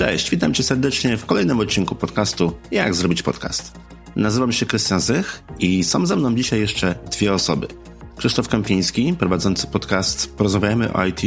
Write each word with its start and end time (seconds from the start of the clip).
Cześć, 0.00 0.30
witam 0.30 0.54
Cię 0.54 0.62
serdecznie 0.62 1.16
w 1.16 1.26
kolejnym 1.26 1.60
odcinku 1.60 1.94
podcastu 1.94 2.52
Jak 2.70 2.94
zrobić 2.94 3.22
podcast. 3.22 3.78
Nazywam 4.16 4.52
się 4.52 4.66
Krystian 4.66 5.00
Zych 5.00 5.42
i 5.58 5.84
są 5.84 6.06
ze 6.06 6.16
mną 6.16 6.34
dzisiaj 6.34 6.60
jeszcze 6.60 6.94
dwie 7.12 7.34
osoby. 7.34 7.66
Krzysztof 8.16 8.48
Kępiński, 8.48 9.14
prowadzący 9.18 9.66
podcast 9.66 10.36
Porozmawiajmy 10.36 10.92
o 10.92 11.06
IT 11.06 11.20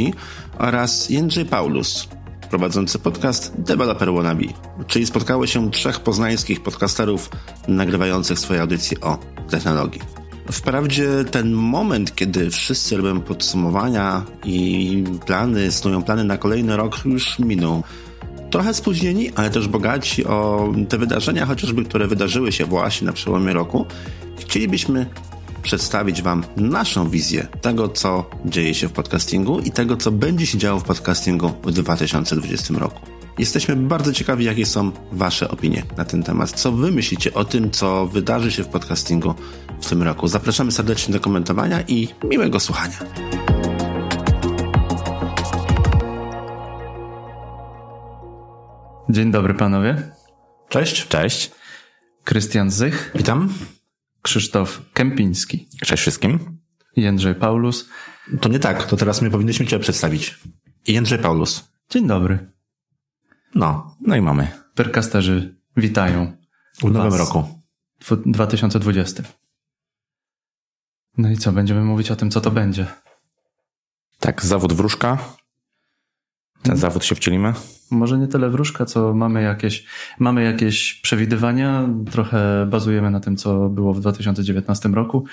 oraz 0.57 1.09
Jędrzej 1.09 1.45
Paulus, 1.45 2.07
prowadzący 2.49 2.99
podcast 2.99 3.53
Developer 3.57 4.13
Wannabe, 4.13 4.47
czyli 4.87 5.05
spotkało 5.05 5.47
się 5.47 5.71
trzech 5.71 5.99
poznańskich 5.99 6.63
podcasterów 6.63 7.29
nagrywających 7.67 8.39
swoje 8.39 8.61
audycje 8.61 8.99
o 9.01 9.17
technologii. 9.49 10.01
Wprawdzie 10.51 11.07
ten 11.31 11.51
moment, 11.51 12.15
kiedy 12.15 12.49
wszyscy 12.49 12.97
robią 12.97 13.21
podsumowania 13.21 14.23
i 14.45 15.03
plany, 15.25 15.71
snują 15.71 16.03
plany 16.03 16.23
na 16.23 16.37
kolejny 16.37 16.77
rok 16.77 17.05
już 17.05 17.39
minął. 17.39 17.83
Trochę 18.53 18.73
spóźnieni, 18.73 19.31
ale 19.35 19.49
też 19.49 19.67
bogaci 19.67 20.25
o 20.25 20.69
te 20.89 20.97
wydarzenia, 20.97 21.45
chociażby 21.45 21.85
które 21.85 22.07
wydarzyły 22.07 22.51
się 22.51 22.65
właśnie 22.65 23.07
na 23.07 23.13
przełomie 23.13 23.53
roku. 23.53 23.85
Chcielibyśmy 24.39 25.05
przedstawić 25.63 26.21
Wam 26.21 26.43
naszą 26.57 27.09
wizję 27.09 27.47
tego, 27.61 27.89
co 27.89 28.29
dzieje 28.45 28.73
się 28.73 28.87
w 28.87 28.91
podcastingu 28.91 29.59
i 29.59 29.71
tego, 29.71 29.97
co 29.97 30.11
będzie 30.11 30.45
się 30.45 30.57
działo 30.57 30.79
w 30.79 30.83
podcastingu 30.83 31.51
w 31.63 31.71
2020 31.71 32.73
roku. 32.73 33.01
Jesteśmy 33.37 33.75
bardzo 33.75 34.13
ciekawi, 34.13 34.45
jakie 34.45 34.65
są 34.65 34.91
Wasze 35.11 35.49
opinie 35.49 35.83
na 35.97 36.05
ten 36.05 36.23
temat. 36.23 36.51
Co 36.51 36.71
Wy 36.71 36.91
myślicie 36.91 37.33
o 37.33 37.45
tym, 37.45 37.71
co 37.71 38.07
wydarzy 38.07 38.51
się 38.51 38.63
w 38.63 38.67
podcastingu 38.67 39.33
w 39.81 39.89
tym 39.89 40.03
roku? 40.03 40.27
Zapraszamy 40.27 40.71
serdecznie 40.71 41.13
do 41.13 41.19
komentowania 41.19 41.81
i 41.87 42.07
miłego 42.29 42.59
słuchania. 42.59 42.97
Dzień 49.09 49.31
dobry 49.31 49.53
panowie. 49.53 50.11
Cześć. 50.69 51.07
Cześć. 51.07 51.51
Krystian 52.23 52.71
Zych. 52.71 53.11
Witam. 53.15 53.53
Krzysztof 54.21 54.81
Kępiński. 54.93 55.67
Cześć 55.85 56.01
wszystkim. 56.01 56.59
Jędrzej 56.95 57.35
Paulus. 57.35 57.89
To 58.41 58.49
nie 58.49 58.59
tak, 58.59 58.83
to 58.83 58.97
teraz 58.97 59.21
my 59.21 59.31
powinniśmy 59.31 59.67
Cię 59.67 59.79
przedstawić. 59.79 60.39
Jędrzej 60.87 61.19
Paulus. 61.19 61.69
Dzień 61.89 62.07
dobry. 62.07 62.51
No. 63.55 63.95
No 64.01 64.15
i 64.15 64.21
mamy. 64.21 64.47
Perkasterzy 64.75 65.55
witają. 65.77 66.37
W 66.83 66.91
nowym 66.91 67.13
roku. 67.13 67.63
W 67.99 68.31
2020. 68.31 69.23
No 71.17 71.31
i 71.31 71.37
co, 71.37 71.51
będziemy 71.51 71.83
mówić 71.83 72.11
o 72.11 72.15
tym, 72.15 72.31
co 72.31 72.41
to 72.41 72.51
będzie. 72.51 72.87
Tak, 74.19 74.45
zawód 74.45 74.73
wróżka. 74.73 75.17
Ten 76.63 76.77
zawód 76.77 77.05
się 77.05 77.15
wcielimy. 77.15 77.53
Może 77.91 78.17
nie 78.17 78.27
tyle 78.27 78.49
wróżka, 78.49 78.85
co 78.85 79.13
mamy 79.13 79.41
jakieś, 79.41 79.85
mamy 80.19 80.43
jakieś 80.43 80.93
przewidywania, 80.93 81.89
trochę 82.11 82.67
bazujemy 82.69 83.11
na 83.11 83.19
tym, 83.19 83.37
co 83.37 83.69
było 83.69 83.93
w 83.93 83.99
2019 83.99 84.89
roku, 84.89 85.25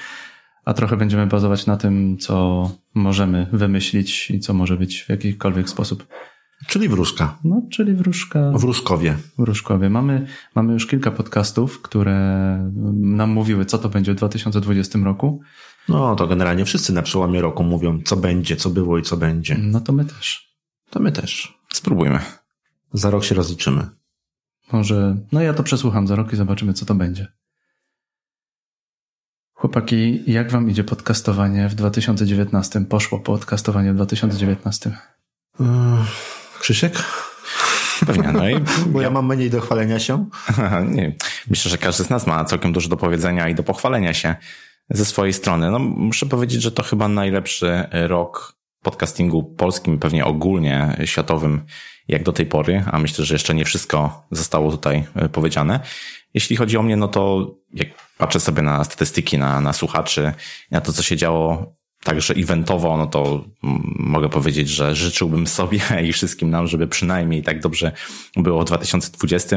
a 0.65 0.75
trochę 0.75 0.97
będziemy 0.97 1.27
bazować 1.27 1.67
na 1.67 1.77
tym, 1.77 2.19
co 2.19 2.71
możemy 2.95 3.47
wymyślić 3.53 4.31
i 4.31 4.41
co 4.41 4.55
może 4.55 4.77
być 4.77 5.03
w 5.03 5.09
jakikolwiek 5.09 5.69
sposób. 5.69 6.07
Czyli 6.67 6.89
wróżka. 6.89 7.39
No, 7.45 7.63
czyli 7.71 7.93
wróżka. 7.93 8.51
Wróżkowie. 8.51 9.17
Wróżkowie. 9.39 9.91
Mamy, 9.91 10.27
mamy 10.55 10.73
już 10.73 10.87
kilka 10.87 11.11
podcastów, 11.11 11.83
które 11.83 12.17
nam 12.95 13.31
mówiły, 13.31 13.65
co 13.65 13.79
to 13.79 13.89
będzie 13.89 14.13
w 14.13 14.17
2020 14.17 14.99
roku. 14.99 15.41
No 15.89 16.17
to 16.17 16.27
generalnie 16.27 16.65
wszyscy 16.65 16.93
na 16.93 17.03
przełomie 17.03 17.41
roku 17.41 17.65
mówią, 17.65 18.01
co 18.05 18.17
będzie, 18.17 18.57
co 18.57 18.71
było 18.71 18.99
i 18.99 19.03
co 19.03 19.17
będzie. 19.17 19.57
No 19.59 19.81
to 19.81 19.93
my 19.93 20.05
też. 20.05 20.50
To 20.91 21.01
my 21.01 21.13
też. 21.13 21.59
Spróbujmy. 21.73 22.19
Za 22.93 23.11
rok 23.11 23.25
się 23.25 23.35
rozliczymy. 23.35 23.89
Może, 24.73 25.17
no 25.33 25.41
ja 25.41 25.55
to 25.55 25.63
przesłucham 25.63 26.07
za 26.07 26.17
rok 26.17 26.33
i 26.33 26.37
zobaczymy, 26.37 26.73
co 26.73 26.87
to 26.87 26.95
będzie. 26.95 27.27
Chłopaki, 29.55 30.23
jak 30.33 30.51
wam 30.51 30.71
idzie 30.71 30.85
podcastowanie 30.85 31.69
w 31.69 31.75
2019? 31.75 32.81
Poszło 32.81 33.19
podcastowanie 33.19 33.93
w 33.93 33.95
2019. 33.97 34.97
Yy, 35.61 35.67
Krzysiek? 36.61 37.03
Pewnie. 38.07 38.33
No 38.33 38.49
i 38.49 38.61
Bo 38.93 39.01
ja 39.01 39.11
mam 39.11 39.27
mniej 39.27 39.51
do 39.51 39.61
chwalenia 39.61 39.99
się. 39.99 40.27
nie, 40.89 41.15
myślę, 41.51 41.71
że 41.71 41.79
każdy 41.79 42.05
z 42.05 42.11
nas 42.11 42.27
ma 42.27 42.45
całkiem 42.45 42.73
dużo 42.73 42.89
do 42.89 42.97
powiedzenia 42.97 43.49
i 43.49 43.55
do 43.55 43.63
pochwalenia 43.63 44.15
się 44.15 44.35
ze 44.91 45.05
swojej 45.05 45.33
strony. 45.33 45.71
No, 45.71 45.79
muszę 45.79 46.27
powiedzieć, 46.27 46.63
że 46.63 46.73
to 46.73 46.83
chyba 46.83 47.09
najlepszy 47.09 47.85
rok 47.93 48.60
podcastingu 48.83 49.43
polskim, 49.43 49.99
pewnie 49.99 50.25
ogólnie 50.25 50.97
światowym, 51.05 51.67
jak 52.09 52.23
do 52.23 52.33
tej 52.33 52.47
pory, 52.47 52.85
a 52.93 52.99
myślę, 52.99 53.25
że 53.25 53.35
jeszcze 53.35 53.55
nie 53.55 53.65
wszystko 53.65 54.27
zostało 54.31 54.71
tutaj 54.71 55.05
e, 55.15 55.29
powiedziane. 55.29 55.81
Jeśli 56.35 56.57
chodzi 56.57 56.77
o 56.77 56.83
mnie, 56.83 56.97
no 56.97 57.09
to 57.09 57.55
jak 57.75 57.89
patrzę 58.19 58.41
sobie 58.41 58.63
na 58.63 58.85
statystyki, 58.85 59.39
na, 59.39 59.61
na 59.61 59.73
słuchaczy, 59.73 60.33
na 60.71 60.81
to, 60.81 60.93
co 60.93 61.03
się 61.03 61.17
działo 61.17 61.75
także 62.05 62.35
eventowo, 62.35 62.97
no 62.97 63.07
to 63.07 63.45
mm, 63.65 63.95
mogę 63.99 64.29
powiedzieć, 64.29 64.69
że 64.69 64.95
życzyłbym 64.95 65.47
sobie 65.47 65.81
i 66.09 66.13
wszystkim 66.13 66.51
nam, 66.51 66.67
żeby 66.67 66.89
przynajmniej 66.89 67.43
tak 67.43 67.61
dobrze 67.61 67.93
było 68.37 68.63
w 68.63 68.65
2020. 68.65 69.57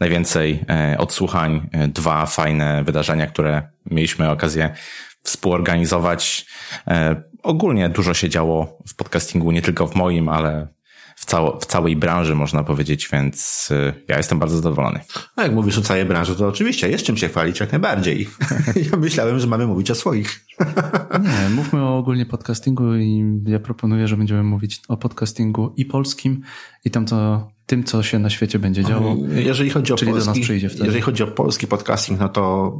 Najwięcej 0.00 0.64
e, 0.68 0.98
odsłuchań, 0.98 1.68
e, 1.72 1.88
dwa 1.88 2.26
fajne 2.26 2.84
wydarzenia, 2.84 3.26
które 3.26 3.62
mieliśmy 3.90 4.30
okazję 4.30 4.74
współorganizować. 5.22 6.46
E, 6.86 7.30
Ogólnie 7.42 7.88
dużo 7.88 8.14
się 8.14 8.28
działo 8.28 8.78
w 8.88 8.94
podcastingu, 8.94 9.52
nie 9.52 9.62
tylko 9.62 9.86
w 9.86 9.94
moim, 9.94 10.28
ale 10.28 10.68
w, 11.16 11.24
cało, 11.24 11.58
w 11.60 11.66
całej 11.66 11.96
branży 11.96 12.34
można 12.34 12.64
powiedzieć, 12.64 13.08
więc 13.12 13.68
e, 13.70 13.92
ja 14.08 14.16
jestem 14.16 14.38
bardzo 14.38 14.56
zadowolony. 14.56 15.00
A 15.36 15.42
jak 15.42 15.52
mówisz 15.52 15.78
o 15.78 15.82
całej 15.82 16.04
branży, 16.04 16.36
to 16.36 16.48
oczywiście 16.48 16.90
jest 16.90 17.04
czym 17.04 17.16
się 17.16 17.28
chwalić 17.28 17.60
jak 17.60 17.72
najbardziej. 17.72 18.28
ja 18.92 18.98
myślałem, 18.98 19.38
że 19.40 19.46
mamy 19.46 19.66
mówić 19.66 19.90
o 19.90 19.94
swoich. 19.94 20.46
Nie, 21.22 21.54
mówmy 21.54 21.82
o 21.82 21.98
ogólnie 21.98 22.26
podcastingu 22.26 22.94
i 22.94 23.24
ja 23.46 23.58
proponuję, 23.58 24.08
że 24.08 24.16
będziemy 24.16 24.42
mówić 24.42 24.80
o 24.88 24.96
podcastingu 24.96 25.74
i 25.76 25.84
polskim 25.84 26.40
i 26.84 26.90
tam 26.90 27.06
co, 27.06 27.48
tym, 27.66 27.84
co 27.84 28.02
się 28.02 28.18
na 28.18 28.30
świecie 28.30 28.58
będzie 28.58 28.84
działo. 28.84 29.16
Jeżeli 29.28 29.70
chodzi 29.70 29.92
o 29.92 29.96
Czyli 29.96 30.10
do 30.10 30.16
nas 30.16 30.26
polski, 30.26 30.42
przyjdzie 30.42 30.68
wtedy. 30.68 30.84
jeżeli 30.84 31.02
chodzi 31.02 31.22
o 31.22 31.26
polski 31.26 31.66
podcasting, 31.66 32.20
no 32.20 32.28
to 32.28 32.72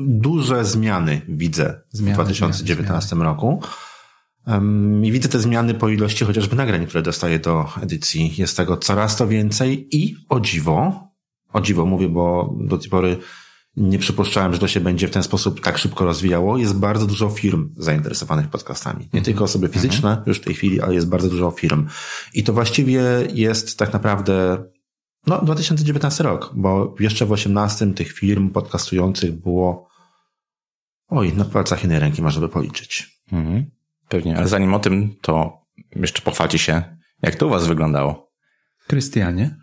duże 0.00 0.64
zmiany 0.64 1.20
widzę 1.28 1.80
Zmiany, 1.90 2.12
w 2.12 2.14
2019 2.14 3.16
roku. 3.16 3.62
Um, 4.46 5.04
I 5.04 5.12
widzę 5.12 5.28
te 5.28 5.40
zmiany 5.40 5.74
po 5.74 5.88
ilości 5.88 6.24
chociażby 6.24 6.56
nagrań, 6.56 6.86
które 6.86 7.02
dostaję 7.02 7.38
do 7.38 7.68
edycji. 7.82 8.34
Jest 8.38 8.56
tego 8.56 8.76
coraz 8.76 9.16
to 9.16 9.28
więcej 9.28 9.88
i 9.96 10.16
o 10.28 10.40
dziwo, 10.40 11.08
o 11.52 11.60
dziwo 11.60 11.86
mówię, 11.86 12.08
bo 12.08 12.54
do 12.60 12.78
tej 12.78 12.90
pory 12.90 13.16
nie 13.76 13.98
przypuszczałem, 13.98 14.52
że 14.52 14.58
to 14.58 14.68
się 14.68 14.80
będzie 14.80 15.08
w 15.08 15.10
ten 15.10 15.22
sposób 15.22 15.60
tak 15.60 15.78
szybko 15.78 16.04
rozwijało. 16.04 16.58
Jest 16.58 16.78
bardzo 16.78 17.06
dużo 17.06 17.28
firm 17.28 17.74
zainteresowanych 17.76 18.48
podcastami. 18.48 19.08
Nie 19.12 19.22
tylko 19.22 19.44
osoby 19.44 19.68
fizyczne 19.68 20.22
już 20.26 20.38
w 20.38 20.44
tej 20.44 20.54
chwili, 20.54 20.80
ale 20.80 20.94
jest 20.94 21.08
bardzo 21.08 21.28
dużo 21.28 21.50
firm. 21.50 21.86
I 22.34 22.44
to 22.44 22.52
właściwie 22.52 23.02
jest 23.32 23.78
tak 23.78 23.92
naprawdę 23.92 24.64
no, 25.26 25.40
2019 25.42 26.24
rok, 26.24 26.52
bo 26.54 26.94
jeszcze 27.00 27.26
w 27.26 27.32
18 27.32 27.94
tych 27.94 28.12
firm 28.12 28.50
podcastujących 28.50 29.32
było 29.32 29.88
oj, 31.08 31.32
na 31.32 31.44
palcach 31.44 31.82
jednej 31.82 31.98
ręki 31.98 32.22
można 32.22 32.40
by 32.40 32.48
policzyć. 32.48 33.20
Mhm. 33.32 33.64
Pewnie, 34.08 34.36
ale 34.36 34.48
zanim 34.48 34.74
o 34.74 34.78
tym, 34.78 35.16
to 35.20 35.58
jeszcze 35.96 36.22
pochwalcie 36.22 36.58
się, 36.58 36.82
jak 37.22 37.34
to 37.34 37.46
u 37.46 37.50
was 37.50 37.66
wyglądało. 37.66 38.32
Krystianie? 38.86 39.56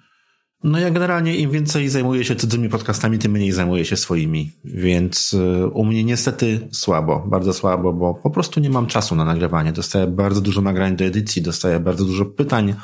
No 0.64 0.80
ja 0.80 0.92
generalnie 0.92 1.36
im 1.36 1.52
więcej 1.52 1.90
zajmuję 1.90 2.24
się 2.24 2.36
cudzymi 2.36 2.70
podcastami, 2.70 3.20
tym 3.20 3.32
mniej 3.32 3.52
zajmuję 3.52 3.86
się 3.86 3.98
swoimi. 3.98 4.52
Więc 4.66 5.34
y, 5.34 5.68
u 5.68 5.86
mnie 5.86 6.04
niestety 6.04 6.68
słabo, 6.72 7.24
bardzo 7.28 7.54
słabo, 7.54 7.94
bo 7.94 8.14
po 8.14 8.30
prostu 8.30 8.60
nie 8.60 8.70
mam 8.70 8.88
czasu 8.88 9.16
na 9.16 9.26
nagrywanie. 9.26 9.72
Dostaję 9.72 10.08
bardzo 10.08 10.42
dużo 10.42 10.62
nagrań 10.62 10.96
do 10.96 11.06
edycji, 11.06 11.42
dostaję 11.42 11.80
bardzo 11.80 12.06
dużo 12.06 12.26
pytań 12.26 12.76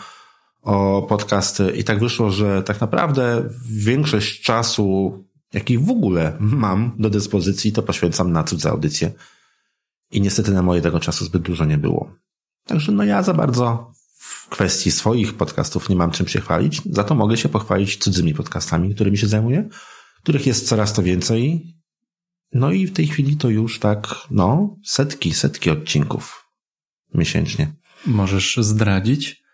o 0.68 1.02
podcasty 1.02 1.72
i 1.72 1.84
tak 1.84 2.00
wyszło, 2.00 2.32
że 2.32 2.64
tak 2.64 2.82
naprawdę 2.82 3.50
większość 3.70 4.42
czasu, 4.42 5.14
jaki 5.54 5.78
w 5.78 5.90
ogóle 5.90 6.38
mam 6.40 6.96
do 7.00 7.10
dyspozycji, 7.10 7.72
to 7.72 7.84
poświęcam 7.84 8.32
na 8.32 8.44
cudze 8.44 8.70
audycje. 8.70 9.12
I 10.12 10.22
niestety 10.22 10.52
na 10.52 10.62
moje 10.62 10.82
tego 10.82 11.00
czasu 11.00 11.26
zbyt 11.26 11.42
dużo 11.42 11.66
nie 11.66 11.78
było. 11.78 12.12
Także 12.66 12.92
no 12.92 13.04
ja 13.04 13.24
za 13.24 13.34
bardzo 13.34 13.92
w 14.18 14.50
kwestii 14.50 14.92
swoich 14.92 15.34
podcastów 15.34 15.90
nie 15.90 15.96
mam 15.96 16.12
czym 16.12 16.28
się 16.28 16.42
chwalić, 16.42 16.82
za 16.92 17.04
to 17.04 17.16
mogę 17.16 17.38
się 17.38 17.50
pochwalić 17.50 17.98
cudzymi 17.98 18.34
podcastami, 18.34 18.96
którymi 18.96 19.18
się 19.18 19.28
zajmuję, 19.28 19.70
których 20.24 20.48
jest 20.48 20.68
coraz 20.68 20.94
to 20.94 21.04
więcej. 21.04 21.74
No 22.54 22.72
i 22.72 22.88
w 22.88 22.94
tej 22.94 23.08
chwili 23.08 23.38
to 23.38 23.50
już 23.50 23.80
tak, 23.80 24.16
no, 24.32 24.76
setki, 24.86 25.34
setki 25.34 25.70
odcinków 25.70 26.46
miesięcznie. 27.14 27.74
Możesz 28.06 28.58
zdradzić? 28.58 29.47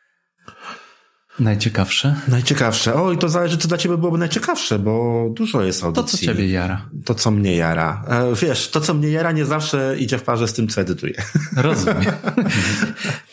Najciekawsze? 1.39 2.15
Najciekawsze. 2.27 2.93
O, 2.93 3.11
i 3.11 3.17
to 3.17 3.29
zależy, 3.29 3.57
co 3.57 3.67
dla 3.67 3.77
ciebie 3.77 3.97
byłoby 3.97 4.17
najciekawsze, 4.17 4.79
bo 4.79 5.25
dużo 5.29 5.63
jest 5.63 5.83
audycji. 5.83 6.03
To, 6.03 6.17
co 6.17 6.25
ciebie 6.25 6.47
jara. 6.47 6.89
To, 7.05 7.15
co 7.15 7.31
mnie 7.31 7.55
jara. 7.55 8.05
E, 8.07 8.35
wiesz, 8.35 8.69
to, 8.69 8.81
co 8.81 8.93
mnie 8.93 9.09
jara, 9.09 9.31
nie 9.31 9.45
zawsze 9.45 9.95
idzie 9.99 10.17
w 10.17 10.23
parze 10.23 10.47
z 10.47 10.53
tym, 10.53 10.67
co 10.67 10.81
edytuję. 10.81 11.13
Rozumiem. 11.57 12.13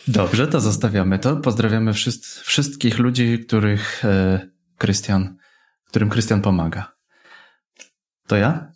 Dobrze, 0.07 0.47
to 0.47 0.59
zostawiamy 0.59 1.19
to. 1.19 1.35
Pozdrawiamy 1.35 1.93
wszyscy, 1.93 2.43
wszystkich 2.43 2.99
ludzi, 2.99 3.39
których 3.47 4.05
e, 4.05 4.39
Krystian, 4.77 5.37
którym 5.87 6.09
Krystian 6.09 6.41
pomaga. 6.41 6.91
To 8.27 8.35
ja? 8.35 8.71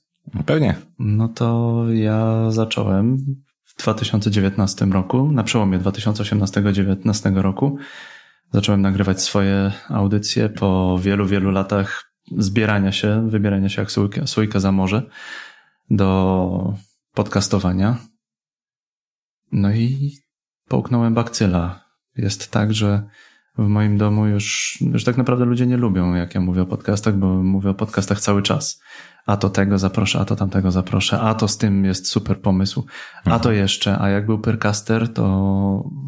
Pewnie. 0.45 0.75
No 1.00 1.28
to 1.28 1.83
ja 1.94 2.51
zacząłem 2.51 3.18
w 3.63 3.81
2019 3.81 4.86
roku, 4.86 5.31
na 5.31 5.44
przełomie 5.44 5.80
2018-2019 5.80 7.36
roku. 7.42 7.78
Zacząłem 8.56 8.81
nagrywać 8.81 9.22
swoje 9.22 9.72
audycje 9.90 10.50
po 10.50 11.00
wielu, 11.00 11.25
wielu 11.25 11.52
latach 11.52 12.12
zbierania 12.38 12.92
się, 12.92 13.30
wybierania 13.30 13.69
się 13.69 13.81
jak 13.81 13.92
sójka, 13.92 14.28
sójka 14.28 14.60
za 14.60 14.72
morze 14.72 15.04
do 15.90 16.74
podcastowania. 17.13 17.98
No 19.52 19.72
i 19.72 20.18
połknąłem 20.68 21.13
bakcyla. 21.13 21.86
Jest 22.18 22.52
tak, 22.52 22.74
że 22.74 23.10
w 23.57 23.68
moim 23.68 23.98
domu 23.98 24.25
już, 24.25 24.78
już 24.81 25.04
tak 25.04 25.18
naprawdę 25.18 25.46
ludzie 25.46 25.68
nie 25.68 25.78
lubią, 25.78 26.13
jak 26.13 26.36
ja 26.36 26.42
mówię 26.42 26.62
o 26.62 26.66
podcastach, 26.66 27.18
bo 27.18 27.28
mówię 27.28 27.69
o 27.69 27.74
podcastach 27.74 28.19
cały 28.19 28.42
czas. 28.42 28.81
A 29.25 29.38
to 29.38 29.50
tego 29.50 29.78
zaproszę, 29.78 30.19
a 30.19 30.25
to 30.25 30.36
tamtego 30.36 30.72
zaproszę, 30.72 31.19
a 31.19 31.36
to 31.36 31.48
z 31.48 31.57
tym 31.57 31.86
jest 31.86 32.07
super 32.07 32.42
pomysł, 32.42 32.86
a 33.25 33.40
to 33.40 33.52
jeszcze, 33.52 34.00
a 34.00 34.10
jak 34.10 34.25
był 34.25 34.40
Percaster, 34.40 35.13
to, 35.13 35.24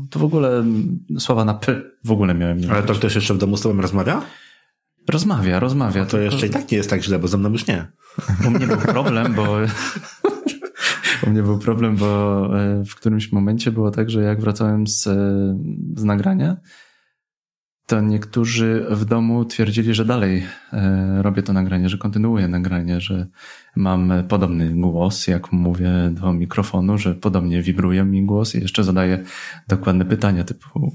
to 0.10 0.20
w 0.20 0.24
ogóle 0.24 0.64
słowa 1.20 1.46
na 1.46 1.54
P 1.54 1.82
w 2.06 2.12
ogóle 2.12 2.34
miałem 2.34 2.58
nie 2.58 2.72
Ale 2.72 2.84
to 2.84 2.94
ktoś 2.94 3.16
jeszcze 3.16 3.34
w 3.34 3.38
domu 3.38 3.58
z 3.58 3.62
tobą 3.62 3.82
rozmawia? 3.82 4.22
Rozmawia, 5.10 5.60
rozmawia. 5.60 6.06
To 6.06 6.12
tylko- 6.12 6.24
jeszcze 6.24 6.48
i 6.48 6.50
tak 6.50 6.72
nie 6.72 6.78
jest 6.78 6.90
tak 6.90 7.04
źle, 7.04 7.20
bo 7.20 7.28
ze 7.28 7.38
mną 7.38 7.52
już 7.52 7.68
nie. 7.68 7.88
U 8.48 8.50
mnie 8.50 8.68
był 8.68 8.78
problem, 8.78 9.34
bo 9.34 9.44
u 11.28 11.30
mnie 11.30 11.44
był 11.44 11.60
problem, 11.60 11.96
bo 11.96 12.50
e, 12.60 12.84
w 12.86 12.96
którymś 12.96 13.32
momencie 13.32 13.72
było 13.72 13.92
tak, 13.92 14.10
że 14.10 14.22
jak 14.22 14.42
wracałem 14.42 14.88
z, 14.88 15.08
e, 15.08 15.16
z 15.96 16.04
nagrania, 16.04 16.58
to 17.88 18.01
niektórzy 18.01 18.86
w 18.89 19.06
domu 19.06 19.45
twierdzili, 19.45 19.94
że 19.94 20.06
dalej 20.06 20.44
e, 20.74 21.22
robię 21.22 21.44
to 21.44 21.54
nagranie, 21.54 21.89
że 21.89 21.98
kontynuuję 21.98 22.48
nagranie, 22.48 23.01
że 23.01 23.28
mam 23.75 24.13
podobny 24.30 24.69
głos, 24.69 25.28
jak 25.28 25.51
mówię 25.51 25.92
do 26.12 26.34
mikrofonu, 26.34 26.98
że 26.98 27.16
podobnie 27.16 27.62
wibruje 27.62 28.04
mi 28.04 28.25
głos 28.25 28.56
i 28.56 28.62
jeszcze 28.62 28.84
zadaję 28.84 29.24
dokładne 29.68 30.06
pytania 30.06 30.44
typu 30.44 30.92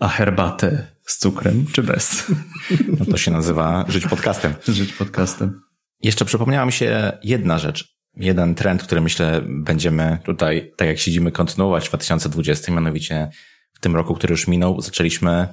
a 0.00 0.08
herbatę 0.08 0.86
z 1.02 1.18
cukrem 1.18 1.66
czy 1.72 1.82
bez? 1.82 2.24
No 2.98 3.04
to 3.04 3.16
się 3.16 3.30
nazywa 3.30 3.84
żyć 3.88 4.06
podcastem. 4.06 4.54
Żyć 4.68 4.92
podcastem. 4.92 5.60
Jeszcze 6.02 6.24
przypomniała 6.24 6.66
mi 6.66 6.72
się 6.72 7.12
jedna 7.22 7.58
rzecz. 7.58 7.94
Jeden 8.16 8.54
trend, 8.54 8.82
który 8.82 9.00
myślę 9.00 9.40
będziemy 9.48 10.18
tutaj, 10.24 10.72
tak 10.76 10.88
jak 10.88 10.98
siedzimy, 10.98 11.32
kontynuować 11.32 11.84
w 11.84 11.88
2020, 11.88 12.72
mianowicie 12.72 13.30
w 13.72 13.80
tym 13.80 13.96
roku, 13.96 14.14
który 14.14 14.32
już 14.32 14.48
minął, 14.48 14.80
zaczęliśmy 14.80 15.48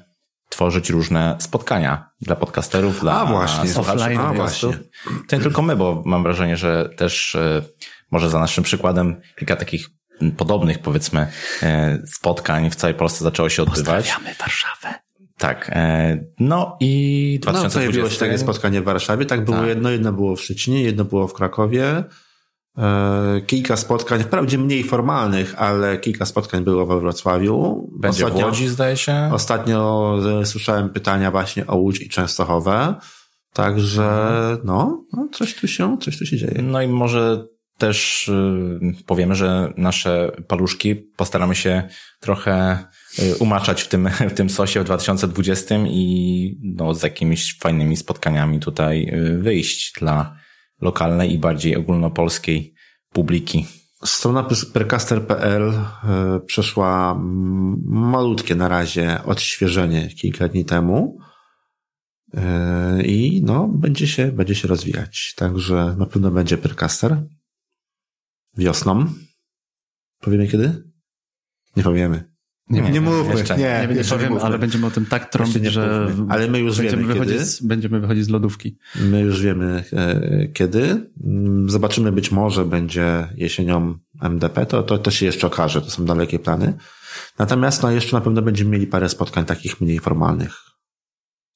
tworzyć 0.51 0.89
różne 0.89 1.35
spotkania 1.39 2.09
dla 2.21 2.35
podcasterów, 2.35 3.01
dla 3.01 3.21
A, 3.21 3.25
właśnie. 3.25 3.69
słuchaczy 3.69 3.99
Offline, 4.03 4.19
podcastu. 4.19 4.67
właśnie. 4.67 4.89
To 5.27 5.35
nie 5.35 5.41
tylko 5.41 5.61
my, 5.61 5.75
bo 5.75 6.03
mam 6.05 6.23
wrażenie, 6.23 6.57
że 6.57 6.89
też 6.97 7.35
e, 7.35 7.61
może 8.11 8.29
za 8.29 8.39
naszym 8.39 8.63
przykładem 8.63 9.21
kilka 9.39 9.55
takich 9.55 9.87
podobnych, 10.37 10.79
powiedzmy, 10.79 11.27
e, 11.63 12.01
spotkań 12.07 12.69
w 12.69 12.75
całej 12.75 12.93
Polsce 12.95 13.23
zaczęło 13.23 13.49
się 13.49 13.63
odbywać. 13.63 14.05
Pozdrawiamy 14.05 14.35
Warszawę. 14.39 14.93
Tak. 15.37 15.69
e, 15.73 16.17
No 16.39 16.77
i 16.79 17.39
No, 17.45 17.51
pojawiło 17.51 17.69
2020. 17.69 18.13
się 18.13 18.19
takie 18.19 18.37
spotkanie 18.37 18.81
w 18.81 18.83
Warszawie. 18.83 19.25
Tak 19.25 19.45
było 19.45 19.57
Tak. 19.57 19.67
jedno, 19.67 19.89
jedno 19.89 20.13
było 20.13 20.35
w 20.35 20.41
Szczecinie, 20.41 20.81
jedno 20.81 21.05
było 21.05 21.27
w 21.27 21.33
Krakowie. 21.33 22.03
E, 22.77 23.41
kilka 23.47 23.77
spotkań, 23.77 24.23
wprawdzie 24.23 24.57
mniej 24.57 24.83
formalnych, 24.83 25.61
ale 25.61 25.97
kilka 25.97 26.25
spotkań 26.25 26.63
było 26.63 26.85
we 26.85 26.99
Wrocławiu. 26.99 27.89
Będzie 27.99 28.25
w 28.25 28.35
Łodzi, 28.35 28.67
zdaje 28.67 28.97
się. 28.97 29.29
Ostatnio 29.33 30.17
e, 30.41 30.45
słyszałem 30.45 30.89
pytania 30.89 31.31
właśnie 31.31 31.67
o 31.67 31.75
Łódź 31.75 32.01
i 32.01 32.09
Częstochowę. 32.09 32.95
Także, 33.53 34.07
no, 34.63 35.05
no 35.13 35.27
coś 35.33 35.55
tu 35.55 35.67
się, 35.67 35.97
coś 36.01 36.17
tu 36.17 36.25
się 36.25 36.37
dzieje. 36.37 36.61
No 36.61 36.81
i 36.81 36.87
może 36.87 37.45
też 37.77 38.27
y, 38.27 39.03
powiemy, 39.05 39.35
że 39.35 39.73
nasze 39.77 40.31
paluszki 40.47 40.95
postaramy 40.95 41.55
się 41.55 41.83
trochę 42.19 42.77
y, 43.19 43.35
umaczać 43.35 43.81
w 43.81 43.87
tym, 43.87 44.09
w 44.29 44.33
tym 44.33 44.49
sosie 44.49 44.79
w 44.79 44.83
2020 44.83 45.75
i 45.87 46.57
no, 46.63 46.93
z 46.93 47.03
jakimiś 47.03 47.57
fajnymi 47.59 47.97
spotkaniami 47.97 48.59
tutaj 48.59 49.09
y, 49.13 49.37
wyjść 49.37 49.93
dla 49.99 50.40
lokalnej 50.81 51.33
i 51.33 51.39
bardziej 51.39 51.75
ogólnopolskiej 51.75 52.73
publiki. 53.09 53.65
Strona 54.05 54.47
percaster.pl 54.73 55.71
e, 55.71 56.39
przeszła 56.45 57.21
malutkie 57.85 58.55
na 58.55 58.67
razie 58.67 59.23
odświeżenie 59.23 60.09
kilka 60.09 60.47
dni 60.47 60.65
temu. 60.65 61.17
E, 62.33 63.03
I 63.03 63.41
no, 63.43 63.67
będzie 63.67 64.07
się, 64.07 64.31
będzie 64.31 64.55
się 64.55 64.67
rozwijać. 64.67 65.33
Także 65.37 65.95
na 65.99 66.05
pewno 66.05 66.31
będzie 66.31 66.57
Percaster. 66.57 67.23
Wiosną. 68.57 69.05
Powiemy 70.19 70.47
kiedy? 70.47 70.91
Nie 71.75 71.83
powiemy. 71.83 72.30
Nie, 72.71 72.81
Nie, 72.81 72.91
nie, 72.91 73.01
mówmy. 73.01 73.33
jeszcze 73.35 73.57
nie, 73.57 73.87
nie, 73.89 73.95
nie 73.95 74.03
powiem, 74.03 74.29
mówmy. 74.29 74.45
ale 74.45 74.59
będziemy 74.59 74.85
o 74.85 74.91
tym 74.91 75.05
tak 75.05 75.29
trąbić, 75.29 75.65
że 75.65 76.07
mówmy. 76.09 76.33
Ale 76.33 76.47
my 76.47 76.59
już 76.59 76.77
będziemy, 76.77 77.01
wiemy 77.01 77.13
wychodzić, 77.13 77.33
kiedy. 77.33 77.45
z, 77.45 77.61
będziemy 77.61 77.99
wychodzić 77.99 78.25
z 78.25 78.29
lodówki. 78.29 78.77
My 78.95 79.21
już 79.21 79.41
wiemy 79.41 79.83
e, 79.93 80.47
kiedy. 80.47 81.09
Mm, 81.23 81.69
Zobaczymy, 81.69 82.11
być 82.11 82.31
może 82.31 82.65
będzie 82.65 83.27
jesienią 83.35 83.95
MDP, 84.21 84.65
to, 84.65 84.83
to, 84.83 84.97
to 84.97 85.11
się 85.11 85.25
jeszcze 85.25 85.47
okaże, 85.47 85.81
to 85.81 85.89
są 85.91 86.05
dalekie 86.05 86.39
plany. 86.39 86.73
Natomiast 87.39 87.83
no, 87.83 87.91
jeszcze 87.91 88.15
na 88.15 88.21
pewno 88.21 88.41
będziemy 88.41 88.69
mieli 88.69 88.87
parę 88.87 89.09
spotkań 89.09 89.45
takich 89.45 89.81
mniej 89.81 89.99
formalnych. 89.99 90.53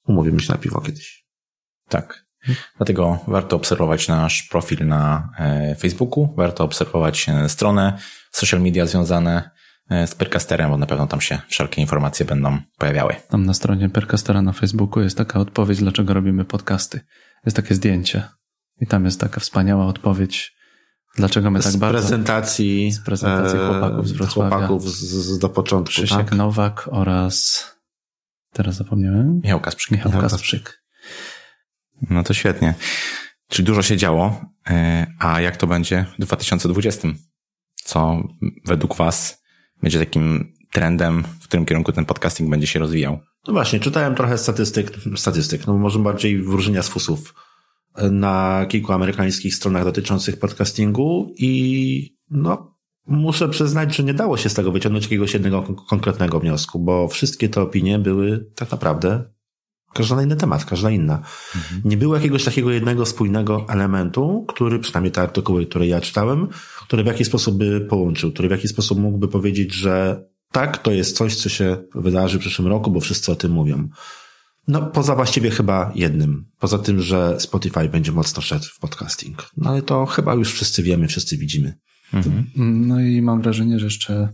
Umówimy 0.08 0.40
się 0.40 0.52
na 0.54 0.58
piwo 0.58 0.82
kiedyś. 0.82 1.26
Tak. 1.90 2.26
Dlatego 2.78 3.20
warto 3.28 3.56
obserwować 3.56 4.08
nasz 4.08 4.44
profil 4.44 4.88
na 4.88 5.30
e, 5.40 5.76
Facebooku, 5.76 6.34
warto 6.38 6.64
obserwować 6.64 7.30
e, 7.30 7.50
stronę, 7.50 7.98
social 8.32 8.62
media 8.62 8.86
związane 8.86 9.50
z 9.90 10.16
Percasterem, 10.16 10.70
bo 10.70 10.78
na 10.78 10.86
pewno 10.86 11.08
tam 11.08 11.22
się 11.22 11.40
wszelkie 11.48 11.82
informacje 11.82 12.26
będą 12.26 12.58
pojawiały. 12.78 13.16
Tam 13.30 13.46
na 13.46 13.54
stronie 13.54 13.90
Percastera 13.90 14.42
na 14.42 14.52
Facebooku 14.52 15.04
jest 15.04 15.18
taka 15.18 15.40
odpowiedź, 15.40 15.80
dlaczego 15.80 16.14
robimy 16.14 16.46
podcasty. 16.46 17.00
Jest 17.46 17.56
takie 17.56 17.76
zdjęcie. 17.76 18.24
I 18.82 18.88
tam 18.88 19.06
jest 19.06 19.20
taka 19.20 19.40
wspaniała 19.40 19.86
odpowiedź, 19.86 20.56
dlaczego 21.16 21.52
my 21.52 21.60
tak 21.60 21.72
z 21.72 21.76
bardzo... 21.76 22.00
prezentacji, 22.00 22.92
z 22.92 23.00
prezentacji 23.00 23.60
e, 23.60 23.68
chłopaków 23.68 24.08
z 24.08 24.12
Wrocławia. 24.12 24.50
chłopaków 24.50 24.90
z, 24.90 25.00
z, 25.00 25.40
do 25.40 25.50
początku. 25.50 25.90
Krzysiek 25.90 26.18
tak? 26.18 26.32
Nowak 26.32 26.90
oraz... 26.92 27.66
Teraz 28.54 28.76
zapomniałem? 28.76 29.42
Michał 29.44 29.60
Kasprzyk. 29.60 29.92
Michał 29.92 30.12
Michał 30.12 30.22
Kasprzyk. 30.22 30.84
No 32.10 32.24
to 32.24 32.34
świetnie. 32.34 32.74
Czyli 33.50 33.66
dużo 33.66 33.82
się 33.82 33.98
działo, 33.98 34.42
e, 34.70 35.08
a 35.20 35.42
jak 35.42 35.58
to 35.58 35.68
będzie 35.68 36.06
w 36.20 36.22
2020? 36.22 37.08
Co 37.76 38.24
według 38.66 38.96
Was 38.96 39.45
będzie 39.84 40.00
takim 40.00 40.54
trendem, 40.72 41.24
w 41.42 41.44
którym 41.44 41.66
kierunku 41.66 41.92
ten 41.92 42.06
podcasting 42.06 42.50
będzie 42.50 42.68
się 42.68 42.80
rozwijał? 42.80 43.20
No 43.48 43.54
właśnie, 43.54 43.80
czytałem 43.80 44.16
trochę 44.16 44.38
statystyk, 44.38 44.92
statystyk, 45.16 45.68
no 45.68 45.78
może 45.78 46.00
bardziej 46.00 46.42
wróżenia 46.42 46.84
z 46.84 46.90
fusów 46.90 47.34
na 48.12 48.66
kilku 48.70 48.94
amerykańskich 48.94 49.56
stronach 49.56 49.84
dotyczących 49.84 50.40
podcastingu 50.40 51.34
i 51.38 52.16
no 52.30 52.76
muszę 53.08 53.50
przyznać, 53.50 53.96
że 53.96 54.04
nie 54.04 54.14
dało 54.14 54.38
się 54.38 54.50
z 54.50 54.54
tego 54.54 54.72
wyciągnąć 54.72 55.06
jakiegoś 55.06 55.34
jednego 55.34 55.62
kon- 55.62 55.76
konkretnego 55.90 56.40
wniosku, 56.40 56.80
bo 56.80 57.08
wszystkie 57.08 57.50
te 57.50 57.62
opinie 57.62 58.00
były 58.00 58.52
tak 58.56 58.72
naprawdę 58.72 59.24
każda 59.94 60.16
na 60.16 60.24
inny 60.24 60.36
temat, 60.36 60.66
każda 60.66 60.92
inna. 60.92 61.22
Nie 61.86 61.98
było 61.98 62.16
jakiegoś 62.16 62.44
takiego 62.44 62.72
jednego 62.72 63.06
spójnego 63.06 63.66
elementu, 63.70 64.46
który, 64.48 64.80
przynajmniej 64.80 65.12
te 65.12 65.22
artykuły, 65.22 65.66
które 65.66 65.88
ja 65.88 66.02
czytałem, 66.02 66.48
który 66.88 67.04
w 67.04 67.08
jakiś 67.08 67.28
sposób 67.28 67.58
by 67.58 67.82
połączył, 67.82 68.32
który 68.32 68.48
w 68.48 68.52
jakiś 68.52 68.72
sposób 68.72 69.00
mógłby 69.00 69.28
powiedzieć, 69.28 69.74
że 69.74 70.26
tak, 70.52 70.78
to 70.78 70.92
jest 70.92 71.18
coś, 71.18 71.36
co 71.36 71.50
się 71.50 71.78
wydarzy 71.96 72.38
w 72.38 72.42
przyszłym 72.42 72.68
roku, 72.68 72.92
bo 72.92 73.00
wszyscy 73.00 73.32
o 73.32 73.36
tym 73.36 73.52
mówią. 73.52 73.90
No, 74.68 74.82
poza 74.82 75.16
właściwie 75.16 75.50
chyba 75.50 75.92
jednym. 75.96 76.46
Poza 76.60 76.78
tym, 76.78 77.02
że 77.02 77.40
Spotify 77.40 77.90
będzie 77.90 78.12
mocno 78.12 78.42
szedł 78.42 78.66
w 78.66 78.80
podcasting. 78.80 79.50
No 79.58 79.70
ale 79.70 79.82
to 79.82 80.06
chyba 80.06 80.34
już 80.34 80.54
wszyscy 80.54 80.84
wiemy, 80.84 81.08
wszyscy 81.08 81.38
widzimy. 81.38 81.78
No 82.56 83.02
i 83.02 83.22
mam 83.22 83.42
wrażenie, 83.42 83.80
że 83.80 83.86
jeszcze 83.86 84.34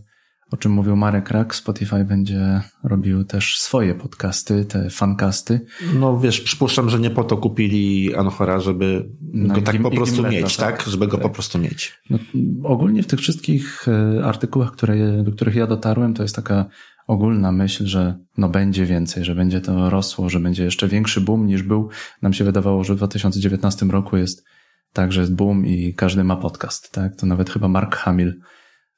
o 0.52 0.56
czym 0.56 0.72
mówił 0.72 0.96
Marek 0.96 1.30
Rak, 1.30 1.54
Spotify 1.54 2.04
będzie 2.04 2.60
robił 2.84 3.24
też 3.24 3.58
swoje 3.58 3.94
podcasty, 3.94 4.64
te 4.64 4.90
fancasty. 4.90 5.60
No 5.94 6.18
wiesz, 6.18 6.40
przypuszczam, 6.40 6.90
że 6.90 6.98
nie 6.98 7.10
po 7.10 7.24
to 7.24 7.36
kupili 7.36 8.14
Anchora, 8.14 8.60
żeby 8.60 9.08
No 9.32 9.54
go 9.54 9.62
tak 9.62 9.74
Gim- 9.76 9.82
po 9.82 9.90
prostu 9.90 10.16
Gimleta, 10.16 10.36
mieć, 10.36 10.56
tak? 10.56 10.82
Żeby 10.88 11.06
go 11.06 11.16
Tak. 11.16 11.22
po 11.22 11.30
prostu 11.30 11.58
mieć. 11.58 12.00
No, 12.10 12.18
ogólnie 12.64 13.02
w 13.02 13.06
tych 13.06 13.20
wszystkich 13.20 13.86
e, 13.88 14.24
artykułach, 14.24 14.72
które, 14.72 15.22
do 15.22 15.32
których 15.32 15.54
ja 15.54 15.66
dotarłem, 15.66 16.14
to 16.14 16.22
jest 16.22 16.36
taka 16.36 16.64
ogólna 17.06 17.52
myśl, 17.52 17.86
że 17.86 18.18
no 18.38 18.48
będzie 18.48 18.86
więcej, 18.86 19.24
że 19.24 19.34
będzie 19.34 19.60
to 19.60 19.90
rosło, 19.90 20.28
że 20.28 20.40
będzie 20.40 20.64
jeszcze 20.64 20.88
większy 20.88 21.20
boom 21.20 21.46
niż 21.46 21.62
był. 21.62 21.88
Nam 22.22 22.32
się 22.32 22.44
wydawało, 22.44 22.84
że 22.84 22.94
w 22.94 22.96
2019 22.96 23.86
roku 23.86 24.16
jest 24.16 24.44
tak, 24.92 25.12
że 25.12 25.20
jest 25.20 25.34
boom 25.34 25.66
i 25.66 25.94
każdy 25.94 26.24
ma 26.24 26.36
podcast, 26.36 26.92
tak? 26.92 27.16
To 27.16 27.26
nawet 27.26 27.50
chyba 27.50 27.68
Mark 27.68 27.96
Hamill 27.96 28.40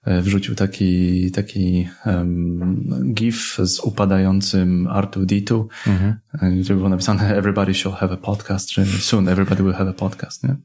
wrzucił 0.06 0.54
taki, 0.54 1.30
taki 1.30 1.88
um, 2.06 3.14
gif 3.14 3.58
z 3.62 3.80
upadającym 3.80 4.88
R2D2, 4.88 5.64
mhm. 5.87 6.16
E, 6.42 6.50
gdzie 6.50 6.75
było 6.75 6.88
napisane 6.88 7.37
everybody 7.37 7.75
shall 7.75 7.94
have 7.94 8.14
a 8.14 8.16
podcast, 8.16 8.68
czy 8.68 8.87
soon 8.87 9.28
everybody 9.28 9.62
will 9.62 9.73
have 9.73 9.90
a 9.90 9.92
podcast, 9.92 10.44
nie? 10.44 10.56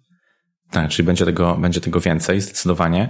Tak, 0.71 0.89
czyli 0.89 1.05
będzie 1.05 1.25
tego, 1.25 1.57
będzie 1.57 1.81
tego 1.81 1.99
więcej, 1.99 2.41
zdecydowanie. 2.41 3.09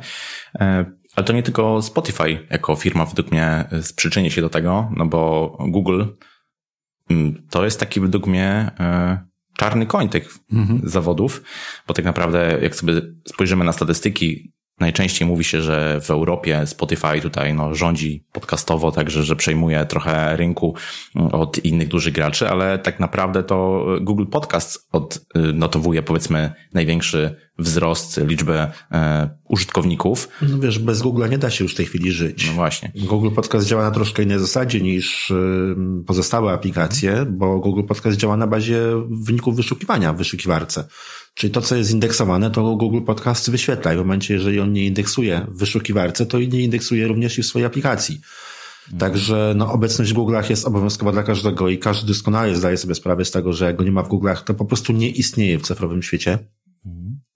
E, 0.59 0.85
ale 1.15 1.25
to 1.25 1.33
nie 1.33 1.43
tylko 1.43 1.81
Spotify 1.81 2.47
jako 2.49 2.75
firma 2.75 3.05
według 3.05 3.31
mnie 3.31 3.65
przyczyni 3.95 4.31
się 4.31 4.41
do 4.41 4.49
tego, 4.49 4.91
no 4.95 5.05
bo 5.05 5.57
Google 5.69 6.03
mm, 7.09 7.47
to 7.49 7.65
jest 7.65 7.79
taki 7.79 7.99
według 7.99 8.27
mnie 8.27 8.71
czarny 9.59 9.85
koń 9.85 10.09
tych 10.09 10.37
mhm. 10.53 10.81
zawodów, 10.83 11.43
bo 11.87 11.93
tak 11.93 12.05
naprawdę 12.05 12.57
jak 12.61 12.75
sobie 12.75 12.93
spojrzymy 13.27 13.65
na 13.65 13.71
statystyki, 13.71 14.53
najczęściej 14.79 15.27
mówi 15.27 15.43
się, 15.43 15.61
że 15.61 16.01
w 16.01 16.11
Europie 16.11 16.67
Spotify 16.67 17.21
tutaj 17.21 17.53
no, 17.53 17.75
rządzi 17.75 18.23
podcastowo, 18.31 18.91
także 18.91 19.23
że 19.23 19.35
przejmuje 19.35 19.85
trochę 19.85 20.37
rynku 20.37 20.75
od 21.15 21.65
innych 21.65 21.87
dużych 21.87 22.13
graczy, 22.13 22.49
ale 22.49 22.79
tak 22.79 22.99
naprawdę 22.99 23.43
to 23.43 23.85
Google 24.01 24.25
Podcast 24.25 24.89
odnotowuje 24.91 26.03
powiedzmy 26.03 26.53
największy 26.73 27.35
wzrost 27.59 28.17
liczby 28.17 28.67
e, 28.91 29.29
użytkowników. 29.49 30.29
No 30.41 30.59
wiesz, 30.59 30.79
bez 30.79 31.01
Google 31.01 31.29
nie 31.29 31.37
da 31.37 31.49
się 31.49 31.63
już 31.63 31.73
w 31.73 31.77
tej 31.77 31.85
chwili 31.85 32.11
żyć. 32.11 32.47
No 32.47 32.53
właśnie. 32.53 32.91
Google 32.95 33.29
Podcast 33.35 33.67
działa 33.67 33.83
na 33.83 33.91
troszkę 33.91 34.23
innej 34.23 34.39
zasadzie 34.39 34.81
niż 34.81 35.31
y, 35.31 35.75
pozostałe 36.07 36.53
aplikacje, 36.53 37.25
bo 37.29 37.59
Google 37.59 37.83
Podcast 37.83 38.17
działa 38.17 38.37
na 38.37 38.47
bazie 38.47 38.81
wyników 39.09 39.55
wyszukiwania 39.55 40.13
w 40.13 40.17
wyszukiwarce. 40.17 40.87
Czyli 41.39 41.51
to, 41.51 41.61
co 41.61 41.75
jest 41.75 41.91
indeksowane, 41.91 42.51
to 42.51 42.75
Google 42.75 43.01
Podcast 43.01 43.51
wyświetla 43.51 43.93
i 43.93 43.95
w 43.95 43.99
momencie, 43.99 44.33
jeżeli 44.33 44.59
on 44.59 44.73
nie 44.73 44.85
indeksuje 44.85 45.45
w 45.49 45.57
wyszukiwarce, 45.57 46.25
to 46.25 46.39
nie 46.39 46.61
indeksuje 46.61 47.07
również 47.07 47.39
i 47.39 47.43
w 47.43 47.45
swojej 47.45 47.65
aplikacji. 47.65 48.21
Także 48.97 49.53
no, 49.55 49.71
obecność 49.71 50.13
w 50.13 50.15
Google'ach 50.15 50.49
jest 50.49 50.67
obowiązkowa 50.67 51.11
dla 51.11 51.23
każdego 51.23 51.69
i 51.69 51.77
każdy 51.77 52.07
doskonale 52.07 52.55
zdaje 52.55 52.77
sobie 52.77 52.95
sprawę 52.95 53.25
z 53.25 53.31
tego, 53.31 53.53
że 53.53 53.65
jak 53.65 53.75
go 53.75 53.83
nie 53.83 53.91
ma 53.91 54.03
w 54.03 54.09
Google'ach, 54.09 54.43
to 54.43 54.53
po 54.53 54.65
prostu 54.65 54.93
nie 54.93 55.09
istnieje 55.09 55.59
w 55.59 55.61
cyfrowym 55.61 56.03
świecie. 56.03 56.39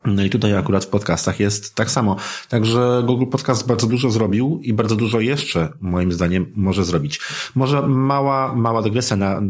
No 0.05 0.23
i 0.23 0.29
tutaj 0.29 0.57
akurat 0.57 0.85
w 0.85 0.87
podcastach 0.87 1.39
jest 1.39 1.75
tak 1.75 1.91
samo. 1.91 2.15
Także 2.49 3.03
Google 3.05 3.25
Podcast 3.25 3.67
bardzo 3.67 3.87
dużo 3.87 4.09
zrobił 4.09 4.59
i 4.63 4.73
bardzo 4.73 4.95
dużo 4.95 5.19
jeszcze, 5.19 5.69
moim 5.81 6.11
zdaniem, 6.11 6.51
może 6.55 6.85
zrobić. 6.85 7.21
Może 7.55 7.87
mała, 7.87 8.55
mała 8.55 8.81
dygresja 8.81 9.17
na, 9.17 9.41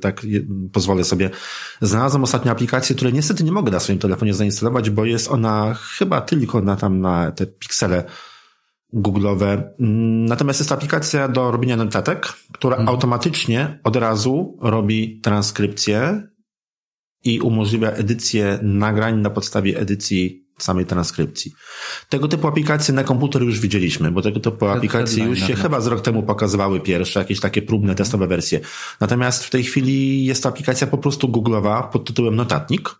tak 0.00 0.26
pozwolę 0.72 1.04
sobie. 1.04 1.30
Znalazłem 1.80 2.24
ostatnio 2.24 2.52
aplikację, 2.52 2.96
której 2.96 3.14
niestety 3.14 3.44
nie 3.44 3.52
mogę 3.52 3.72
na 3.72 3.80
swoim 3.80 3.98
telefonie 3.98 4.34
zainstalować, 4.34 4.90
bo 4.90 5.04
jest 5.04 5.30
ona 5.30 5.74
chyba 5.74 6.20
tylko 6.20 6.60
na 6.60 6.76
tam 6.76 7.00
na 7.00 7.32
te 7.32 7.46
piksele 7.46 8.04
Google'owe. 8.94 9.62
Natomiast 10.28 10.60
jest 10.60 10.68
to 10.68 10.74
aplikacja 10.74 11.28
do 11.28 11.50
robienia 11.50 11.76
notatek, 11.76 12.32
która 12.52 12.76
mhm. 12.76 12.88
automatycznie 12.88 13.78
od 13.84 13.96
razu 13.96 14.58
robi 14.60 15.20
transkrypcję 15.20 16.22
i 17.28 17.40
umożliwia 17.40 17.90
edycję 17.90 18.58
nagrań 18.62 19.20
na 19.20 19.30
podstawie 19.30 19.78
edycji 19.78 20.44
samej 20.58 20.86
transkrypcji. 20.86 21.52
Tego 22.08 22.28
typu 22.28 22.48
aplikacje 22.48 22.94
na 22.94 23.04
komputer 23.04 23.42
już 23.42 23.60
widzieliśmy, 23.60 24.10
bo 24.10 24.22
tego 24.22 24.40
typu 24.40 24.66
aplikacje 24.66 25.24
już 25.24 25.38
się 25.38 25.54
chyba 25.54 25.80
z 25.80 25.86
rok 25.86 26.00
temu 26.00 26.22
pokazywały 26.22 26.80
pierwsze, 26.80 27.20
jakieś 27.20 27.40
takie 27.40 27.62
próbne, 27.62 27.94
testowe 27.94 28.26
wersje. 28.26 28.60
Natomiast 29.00 29.44
w 29.44 29.50
tej 29.50 29.64
chwili 29.64 30.24
jest 30.24 30.42
to 30.42 30.48
aplikacja 30.48 30.86
po 30.86 30.98
prostu 30.98 31.28
Google'owa 31.28 31.88
pod 31.90 32.06
tytułem 32.06 32.36
Notatnik, 32.36 32.94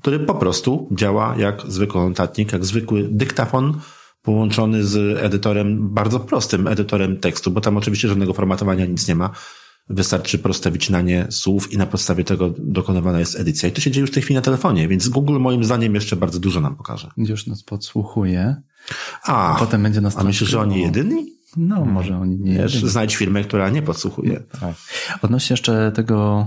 który 0.00 0.18
po 0.18 0.34
prostu 0.34 0.88
działa 0.92 1.34
jak 1.38 1.62
zwykły 1.68 2.00
notatnik, 2.00 2.52
jak 2.52 2.64
zwykły 2.64 3.08
dyktafon 3.10 3.80
połączony 4.22 4.84
z 4.84 5.18
edytorem, 5.18 5.88
bardzo 5.94 6.20
prostym 6.20 6.66
edytorem 6.66 7.20
tekstu, 7.20 7.50
bo 7.50 7.60
tam 7.60 7.76
oczywiście 7.76 8.08
żadnego 8.08 8.32
formatowania 8.32 8.86
nic 8.86 9.08
nie 9.08 9.14
ma 9.14 9.30
Wystarczy 9.88 10.38
proste 10.38 10.70
wycinanie 10.70 11.26
słów 11.30 11.72
i 11.72 11.78
na 11.78 11.86
podstawie 11.86 12.24
tego 12.24 12.54
dokonywana 12.58 13.18
jest 13.18 13.40
edycja. 13.40 13.68
I 13.68 13.72
to 13.72 13.80
się 13.80 13.90
dzieje 13.90 14.00
już 14.00 14.10
w 14.10 14.14
tej 14.14 14.22
chwili 14.22 14.34
na 14.34 14.42
telefonie, 14.42 14.88
więc 14.88 15.08
Google 15.08 15.38
moim 15.38 15.64
zdaniem 15.64 15.94
jeszcze 15.94 16.16
bardzo 16.16 16.40
dużo 16.40 16.60
nam 16.60 16.76
pokaże. 16.76 17.10
Już 17.16 17.46
nas 17.46 17.62
podsłuchuje. 17.62 18.56
A, 19.24 19.56
a 19.56 19.58
potem 19.58 19.82
będzie 19.82 20.00
nas 20.00 20.16
A 20.16 20.24
myślisz, 20.24 20.50
że 20.50 20.60
oni 20.60 20.82
jedyni? 20.82 21.34
No, 21.56 21.84
może 21.84 22.18
oni 22.18 22.38
nie 22.38 22.52
Wiesz. 22.52 22.82
Znajdź 22.84 23.16
firmę, 23.16 23.44
która 23.44 23.70
nie 23.70 23.82
podsłuchuje. 23.82 24.40
Tak. 24.60 24.74
Odnośnie 25.22 25.54
jeszcze 25.54 25.92
tego, 25.92 26.46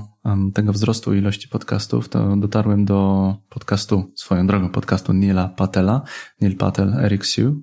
tego 0.53 0.74
wzrostu 0.74 1.13
ilości 1.13 1.48
podcastów, 1.48 2.10
to 2.10 2.36
dotarłem 2.36 2.86
do 2.86 3.36
podcastu, 3.50 4.12
swoją 4.15 4.48
drogą 4.48 4.70
podcastu 4.70 5.13
Nila 5.13 5.48
Patela, 5.48 6.01
Neil 6.41 6.58
Patel, 6.58 6.94
Eric 6.94 7.25
Sue 7.25 7.56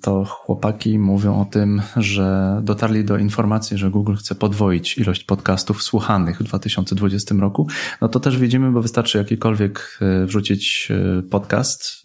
to 0.00 0.24
chłopaki 0.24 0.98
mówią 0.98 1.40
o 1.40 1.44
tym, 1.44 1.82
że 1.96 2.60
dotarli 2.62 3.04
do 3.04 3.18
informacji, 3.18 3.78
że 3.78 3.90
Google 3.90 4.14
chce 4.14 4.34
podwoić 4.34 4.98
ilość 4.98 5.24
podcastów 5.24 5.82
słuchanych 5.82 6.38
w 6.38 6.42
2020 6.42 7.34
roku. 7.34 7.68
No 8.00 8.08
to 8.08 8.20
też 8.20 8.38
widzimy, 8.38 8.70
bo 8.70 8.82
wystarczy 8.82 9.18
jakikolwiek 9.18 9.98
e, 10.00 10.26
wrzucić 10.26 10.88
e, 10.90 11.22
podcast, 11.22 12.02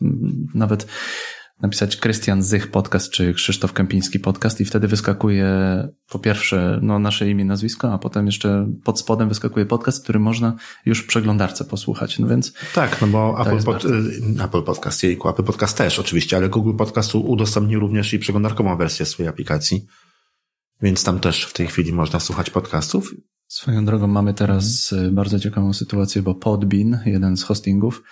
nawet 0.53 0.87
napisać 1.61 1.97
Krystian 1.97 2.43
Zych 2.43 2.71
podcast 2.71 3.11
czy 3.11 3.33
Krzysztof 3.33 3.73
Kępiński 3.73 4.19
podcast 4.19 4.61
i 4.61 4.65
wtedy 4.65 4.87
wyskakuje 4.87 5.47
po 6.09 6.19
pierwsze 6.19 6.79
no, 6.81 6.99
nasze 6.99 7.29
imię, 7.29 7.45
nazwisko, 7.45 7.93
a 7.93 7.97
potem 7.97 8.25
jeszcze 8.25 8.67
pod 8.83 8.99
spodem 8.99 9.29
wyskakuje 9.29 9.65
podcast, 9.65 10.03
który 10.03 10.19
można 10.19 10.55
już 10.85 10.99
w 10.99 11.07
przeglądarce 11.07 11.65
posłuchać. 11.65 12.19
No 12.19 12.27
więc 12.27 12.53
tak, 12.73 13.01
no 13.01 13.07
bo 13.07 13.41
Apple, 13.41 13.63
pod, 13.63 13.85
y, 13.85 13.89
Apple 14.43 14.63
Podcast, 14.63 15.03
jejku, 15.03 15.29
Apple 15.29 15.43
Podcast 15.43 15.77
też 15.77 15.99
oczywiście, 15.99 16.37
ale 16.37 16.49
Google 16.49 16.75
Podcastu 16.75 17.21
udostępnił 17.21 17.79
również 17.79 18.13
i 18.13 18.19
przeglądarkową 18.19 18.77
wersję 18.77 19.05
swojej 19.05 19.29
aplikacji, 19.29 19.85
więc 20.81 21.03
tam 21.03 21.19
też 21.19 21.45
w 21.45 21.53
tej 21.53 21.67
chwili 21.67 21.93
można 21.93 22.19
słuchać 22.19 22.49
podcastów. 22.49 23.13
Swoją 23.47 23.85
drogą 23.85 24.07
mamy 24.07 24.33
teraz 24.33 24.93
mhm. 24.93 25.15
bardzo 25.15 25.39
ciekawą 25.39 25.73
sytuację, 25.73 26.21
bo 26.21 26.35
Podbean, 26.35 26.99
jeden 27.05 27.37
z 27.37 27.43
hostingów, 27.43 28.03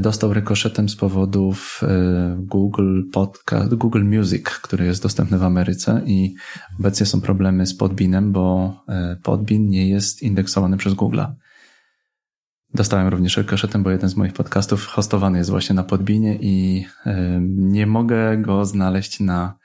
dostał 0.00 0.34
rykoszetem 0.34 0.88
z 0.88 0.96
powodów 0.96 1.80
e, 1.82 2.36
Google 2.38 3.02
Podcast, 3.12 3.74
Google 3.74 4.04
Music, 4.04 4.44
który 4.44 4.84
jest 4.84 5.02
dostępny 5.02 5.38
w 5.38 5.42
Ameryce 5.42 6.02
i 6.06 6.34
obecnie 6.80 7.06
są 7.06 7.20
problemy 7.20 7.66
z 7.66 7.76
Podbeanem, 7.76 8.32
bo 8.32 8.74
e, 8.88 9.16
Podbean 9.22 9.66
nie 9.66 9.88
jest 9.88 10.22
indeksowany 10.22 10.76
przez 10.76 10.94
Google. 10.94 11.20
Dostałem 12.74 13.08
również 13.08 13.36
rykoszetem, 13.36 13.82
bo 13.82 13.90
jeden 13.90 14.10
z 14.10 14.16
moich 14.16 14.32
podcastów 14.32 14.86
hostowany 14.86 15.38
jest 15.38 15.50
właśnie 15.50 15.74
na 15.74 15.82
Podbinie 15.82 16.38
i 16.40 16.86
nie 17.48 17.86
mogę 17.86 18.36
go 18.36 18.64
znaleźć 18.64 19.20
na, 19.20 19.58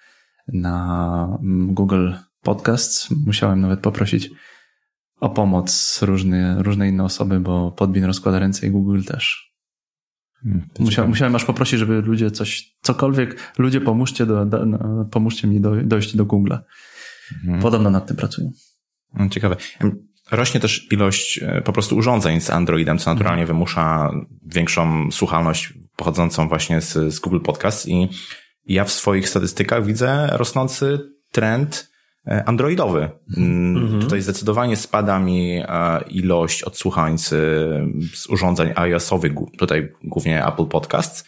na 0.48 1.38
Google 1.68 2.12
Podcasts. 2.42 3.12
Musiałem 3.26 3.62
nawet 3.62 3.80
poprosić 3.80 4.30
o 5.20 5.30
pomoc 5.30 6.00
różne, 6.02 6.64
różne 6.64 6.90
inne 6.90 7.04
osoby, 7.04 7.40
bo 7.40 7.72
Podbin 7.72 8.04
rozkłada 8.04 8.40
ręce 8.40 8.68
i 8.68 8.72
Google 8.72 9.02
też. 9.04 9.53
Musiałem, 10.80 11.10
musiałem 11.10 11.36
aż 11.36 11.46
poprosić, 11.46 11.80
żeby 11.80 12.02
ludzie 12.02 12.32
coś, 12.32 12.76
cokolwiek, 12.82 13.54
ludzie 13.58 13.82
pomóżcie, 13.82 14.26
do, 14.26 14.46
do, 14.46 14.66
no, 14.66 15.06
pomóżcie 15.12 15.48
mi 15.48 15.62
do, 15.62 15.76
dojść 15.76 16.16
do 16.16 16.26
Google'a. 16.26 16.60
Hmm. 17.46 17.62
Podobno 17.62 17.90
nad 17.90 18.08
tym 18.08 18.18
pracują. 18.18 18.52
No, 19.14 19.30
ciekawe. 19.30 19.56
Rośnie 20.32 20.60
też 20.60 20.92
ilość 20.92 21.40
e, 21.44 21.62
po 21.62 21.74
prostu 21.74 21.98
urządzeń 21.98 22.42
z 22.42 22.50
Androidem, 22.50 22.98
co 22.98 23.14
naturalnie 23.14 23.46
hmm. 23.46 23.56
wymusza 23.56 24.12
większą 24.46 25.12
słuchalność 25.12 25.74
pochodzącą 25.96 26.48
właśnie 26.48 26.82
z, 26.82 27.14
z 27.14 27.20
Google 27.20 27.40
Podcast 27.40 27.88
i 27.88 28.10
ja 28.66 28.84
w 28.84 28.92
swoich 28.92 29.30
statystykach 29.30 29.86
widzę 29.86 30.30
rosnący 30.32 31.00
trend 31.32 31.93
androidowy. 32.26 33.10
Mhm. 33.38 34.02
Tutaj 34.02 34.22
zdecydowanie 34.22 34.78
spada 34.78 35.20
mi 35.20 35.62
e, 35.68 36.02
ilość 36.10 36.64
odsłuchań 36.64 37.18
z, 37.18 37.30
z 38.14 38.30
urządzeń 38.30 38.72
iOS-owych, 38.76 39.32
tutaj 39.58 39.94
głównie 40.04 40.46
Apple 40.46 40.66
Podcasts. 40.66 41.26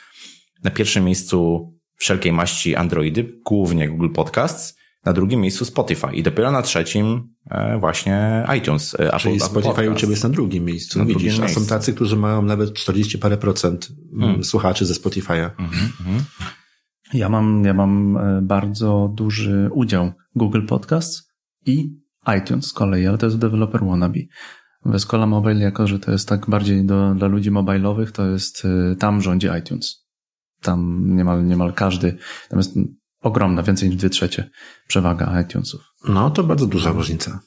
Na 0.64 0.72
pierwszym 0.72 1.06
miejscu 1.06 1.72
wszelkiej 1.96 2.32
maści 2.32 2.76
Androidy, 2.76 3.40
głównie 3.46 3.90
Google 3.90 4.10
Podcasts. 4.10 4.76
Na 5.06 5.14
drugim 5.14 5.42
miejscu 5.42 5.66
Spotify 5.66 6.08
i 6.14 6.24
dopiero 6.24 6.52
na 6.52 6.62
trzecim 6.62 7.30
e, 7.52 7.80
właśnie 7.80 8.48
iTunes. 8.58 8.94
Apple, 8.94 9.18
Czyli 9.18 9.36
Apple 9.36 9.46
Spotify 9.46 9.76
Podcast. 9.76 9.98
u 9.98 10.00
Ciebie 10.00 10.12
jest 10.12 10.24
na 10.24 10.30
drugim 10.30 10.66
miejscu. 10.66 11.00
Na 11.00 11.06
Widzisz, 11.06 11.38
drugim 11.38 11.44
a 11.44 11.60
są 11.60 11.66
tacy, 11.66 11.94
którzy 11.94 12.16
mają 12.16 12.42
nawet 12.42 12.74
40 12.74 13.18
parę 13.18 13.38
procent 13.38 13.88
hmm. 14.20 14.44
słuchaczy 14.44 14.86
ze 14.86 14.94
Spotify'a. 14.94 15.56
Hmm, 15.56 15.92
hmm. 16.04 16.24
Ja 17.16 17.30
mam, 17.30 17.66
ja 17.66 17.74
mam 17.74 18.18
e, 18.18 18.42
bardzo 18.42 19.12
duży 19.14 19.70
udział 19.74 20.12
Google 20.36 20.66
Podcasts 20.66 21.32
i 21.66 22.00
iTunes 22.38 22.66
z 22.66 22.74
kolei, 22.74 23.08
ale 23.08 23.18
to 23.18 23.26
jest 23.26 23.38
developer 23.38 23.86
wannabe. 23.86 24.20
W 24.86 24.96
Escola 24.96 25.26
Mobile, 25.28 25.60
jako 25.60 25.88
że 25.88 26.00
to 26.00 26.12
jest 26.12 26.30
tak 26.30 26.50
bardziej 26.50 26.86
do, 26.86 27.16
dla 27.16 27.28
ludzi 27.28 27.52
mobilowych, 27.52 28.12
to 28.12 28.26
jest, 28.26 28.66
e, 28.66 28.96
tam 28.96 29.22
rządzi 29.22 29.48
iTunes. 29.60 30.06
Tam 30.62 31.06
niemal, 31.16 31.46
niemal 31.46 31.74
każdy, 31.74 32.18
natomiast 32.44 32.76
ogromna, 33.22 33.64
więcej 33.64 33.90
niż 33.90 33.98
dwie 33.98 34.10
trzecie 34.10 34.50
przewaga 34.88 35.42
iTunesów. 35.42 35.82
No, 36.08 36.30
to 36.30 36.44
bardzo 36.44 36.68
duża 36.68 36.92
różnica. 36.92 37.40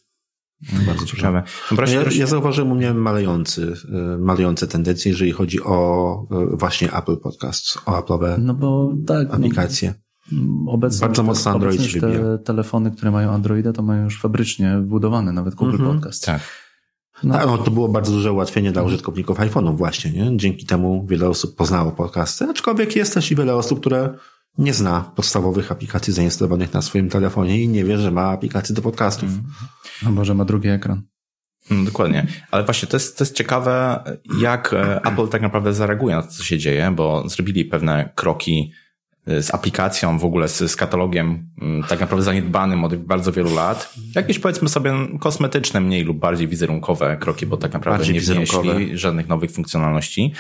Bardzo 0.87 1.07
ciekawe. 1.07 1.43
No 1.71 1.83
ja, 1.87 2.03
ja 2.17 2.27
zauważyłem 2.27 2.73
u 2.73 2.75
mnie 2.75 2.95
malejący, 2.95 3.75
y, 4.15 4.19
malejące 4.19 4.67
tendencje, 4.67 5.11
jeżeli 5.11 5.33
chodzi 5.33 5.63
o 5.63 6.27
y, 6.53 6.57
właśnie 6.57 6.93
Apple 6.93 7.17
Podcasts, 7.17 7.79
o 7.87 8.01
Apple'owe 8.01 8.39
no 8.39 8.55
bo, 8.55 8.93
tak, 9.07 9.35
aplikacje. 9.35 9.95
No, 10.33 10.73
obecnie 10.73 11.01
Bardzo 11.01 11.23
mocno 11.23 11.51
Android 11.51 11.83
się 11.83 12.01
te 12.01 12.39
telefony, 12.39 12.91
które 12.91 13.11
mają 13.11 13.31
Androida, 13.31 13.73
to 13.73 13.83
mają 13.83 14.05
już 14.05 14.21
fabrycznie 14.21 14.79
wbudowane, 14.79 15.33
nawet 15.33 15.55
Google 15.55 15.75
mm 15.75 15.87
-hmm. 15.87 15.95
Podcast. 15.95 16.27
Tak. 16.27 16.43
No. 17.23 17.35
Tak, 17.35 17.47
no 17.47 17.59
to 17.59 17.71
było 17.71 17.89
bardzo 17.89 18.13
duże 18.13 18.33
ułatwienie 18.33 18.73
dla 18.73 18.83
użytkowników 18.83 19.39
iPhone'ów 19.39 19.77
właśnie, 19.77 20.11
nie? 20.11 20.37
Dzięki 20.37 20.67
temu 20.67 21.07
wiele 21.07 21.29
osób 21.29 21.57
poznało 21.57 21.93
podcasty, 21.93 22.45
aczkolwiek 22.45 22.97
jest 22.97 23.15
też 23.15 23.31
i 23.31 23.37
wiele 23.37 23.57
osób, 23.57 23.81
które 23.81 24.15
nie 24.59 24.75
zna 24.75 25.13
podstawowych 25.17 25.73
aplikacji 25.73 26.13
zainstalowanych 26.13 26.73
na 26.73 26.83
swoim 26.83 27.09
telefonie 27.09 27.63
i 27.63 27.69
nie 27.69 27.85
wie, 27.85 27.99
że 27.99 28.11
ma 28.11 28.31
aplikację 28.31 28.75
do 28.75 28.83
podcastów. 28.83 29.29
Mm. 29.29 29.45
A 30.07 30.11
może 30.11 30.35
ma 30.35 30.45
drugi 30.45 30.69
ekran. 30.69 31.03
Mm, 31.71 31.85
dokładnie. 31.85 32.27
Ale 32.51 32.65
właśnie 32.65 32.89
to 32.89 32.97
jest, 32.97 33.19
to 33.19 33.25
jest 33.25 33.37
ciekawe, 33.37 34.05
jak 34.41 34.73
e, 34.73 35.01
Apple 35.05 35.29
tak 35.29 35.43
naprawdę 35.43 35.75
zareaguje 35.75 36.15
na 36.15 36.23
to, 36.23 36.29
co 36.29 36.45
się 36.45 36.59
dzieje, 36.59 36.93
bo 36.97 37.29
zrobili 37.29 37.65
pewne 37.65 38.13
kroki 38.15 38.73
e, 39.27 39.43
z 39.43 39.55
aplikacją, 39.55 40.19
w 40.19 40.25
ogóle 40.25 40.49
z, 40.49 40.71
z 40.71 40.77
katalogiem 40.77 41.51
mm, 41.63 41.83
tak 41.83 42.01
naprawdę 42.01 42.25
zaniedbanym 42.25 42.85
od 42.85 42.97
bardzo 42.97 43.33
wielu 43.33 43.55
lat. 43.55 43.95
Jakieś 44.15 44.39
powiedzmy 44.39 44.69
sobie 44.69 44.93
kosmetyczne, 45.21 45.81
mniej 45.81 46.05
lub 46.05 46.19
bardziej 46.19 46.49
wizerunkowe 46.49 47.17
kroki, 47.17 47.47
bo 47.47 47.57
tak 47.57 47.73
naprawdę 47.73 47.99
bardziej 47.99 48.15
nie 48.15 48.21
wnieśli 48.21 48.99
żadnych 48.99 49.29
nowych 49.29 49.51
funkcjonalności. 49.51 50.33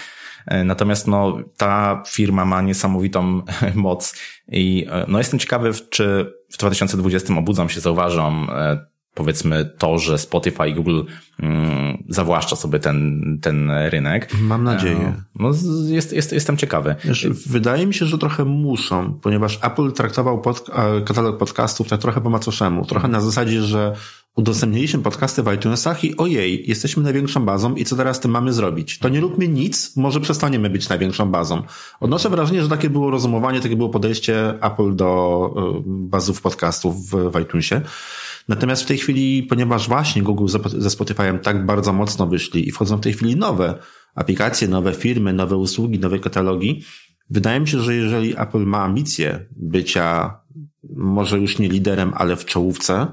E, 0.48 0.64
natomiast 0.64 1.06
no, 1.06 1.38
ta 1.56 2.02
firma 2.06 2.44
ma 2.44 2.62
niesamowitą 2.62 3.42
moc 3.74 4.14
i 4.48 4.86
no, 5.08 5.18
jestem 5.18 5.38
ciekawy, 5.38 5.70
czy 5.90 6.32
w 6.52 6.56
2020 6.56 7.34
obudzą 7.34 7.68
się, 7.68 7.80
zauważą 7.80 8.46
powiedzmy 9.18 9.70
to, 9.78 9.98
że 9.98 10.18
Spotify 10.18 10.68
i 10.68 10.74
Google 10.74 11.02
mm, 11.40 12.04
zawłaszcza 12.08 12.56
sobie 12.56 12.78
ten, 12.78 13.22
ten 13.42 13.70
rynek. 13.70 14.28
Mam 14.40 14.64
nadzieję. 14.64 14.96
E, 14.96 15.22
no, 15.34 15.50
jest, 15.88 16.12
jest, 16.12 16.32
jestem 16.32 16.56
ciekawy. 16.56 16.96
Wiesz, 17.04 17.26
wydaje 17.46 17.86
mi 17.86 17.94
się, 17.94 18.06
że 18.06 18.18
trochę 18.18 18.44
muszą, 18.44 19.12
ponieważ 19.22 19.58
Apple 19.62 19.92
traktował 19.92 20.40
pod, 20.40 20.70
katalog 21.04 21.38
podcastów 21.38 21.88
tak 21.88 22.00
trochę 22.00 22.20
po 22.20 22.30
macoszemu. 22.30 22.84
Trochę 22.84 23.08
na 23.08 23.20
zasadzie, 23.20 23.62
że 23.62 23.94
udostępniliśmy 24.36 25.02
podcasty 25.02 25.42
w 25.42 25.52
iTunesach 25.52 26.04
i 26.04 26.16
ojej, 26.16 26.68
jesteśmy 26.68 27.02
największą 27.02 27.44
bazą 27.44 27.74
i 27.74 27.84
co 27.84 27.96
teraz 27.96 28.20
tym 28.20 28.30
mamy 28.30 28.52
zrobić? 28.52 28.98
To 28.98 29.08
nie 29.08 29.20
róbmy 29.20 29.48
nic, 29.48 29.96
może 29.96 30.20
przestaniemy 30.20 30.70
być 30.70 30.88
największą 30.88 31.30
bazą. 31.30 31.62
Odnoszę 32.00 32.30
wrażenie, 32.30 32.62
że 32.62 32.68
takie 32.68 32.90
było 32.90 33.10
rozumowanie, 33.10 33.60
takie 33.60 33.76
było 33.76 33.88
podejście 33.88 34.54
Apple 34.62 34.96
do 34.96 35.50
e, 35.56 35.82
bazów 35.86 36.42
podcastów 36.42 37.10
w 37.10 37.40
iTunesie. 37.40 37.80
Natomiast 38.48 38.82
w 38.82 38.86
tej 38.86 38.98
chwili, 38.98 39.42
ponieważ 39.42 39.88
właśnie 39.88 40.22
Google 40.22 40.46
ze 40.78 40.88
Spotify'em 40.88 41.38
tak 41.38 41.66
bardzo 41.66 41.92
mocno 41.92 42.26
wyszli 42.26 42.68
i 42.68 42.72
wchodzą 42.72 42.96
w 42.96 43.00
tej 43.00 43.12
chwili 43.12 43.36
nowe 43.36 43.78
aplikacje, 44.14 44.68
nowe 44.68 44.94
firmy, 44.94 45.32
nowe 45.32 45.56
usługi, 45.56 45.98
nowe 45.98 46.18
katalogi, 46.18 46.84
wydaje 47.30 47.60
mi 47.60 47.68
się, 47.68 47.80
że 47.80 47.94
jeżeli 47.94 48.40
Apple 48.40 48.64
ma 48.64 48.82
ambicje 48.82 49.46
bycia 49.56 50.34
może 50.96 51.38
już 51.38 51.58
nie 51.58 51.68
liderem, 51.68 52.12
ale 52.14 52.36
w 52.36 52.44
czołówce, 52.44 53.06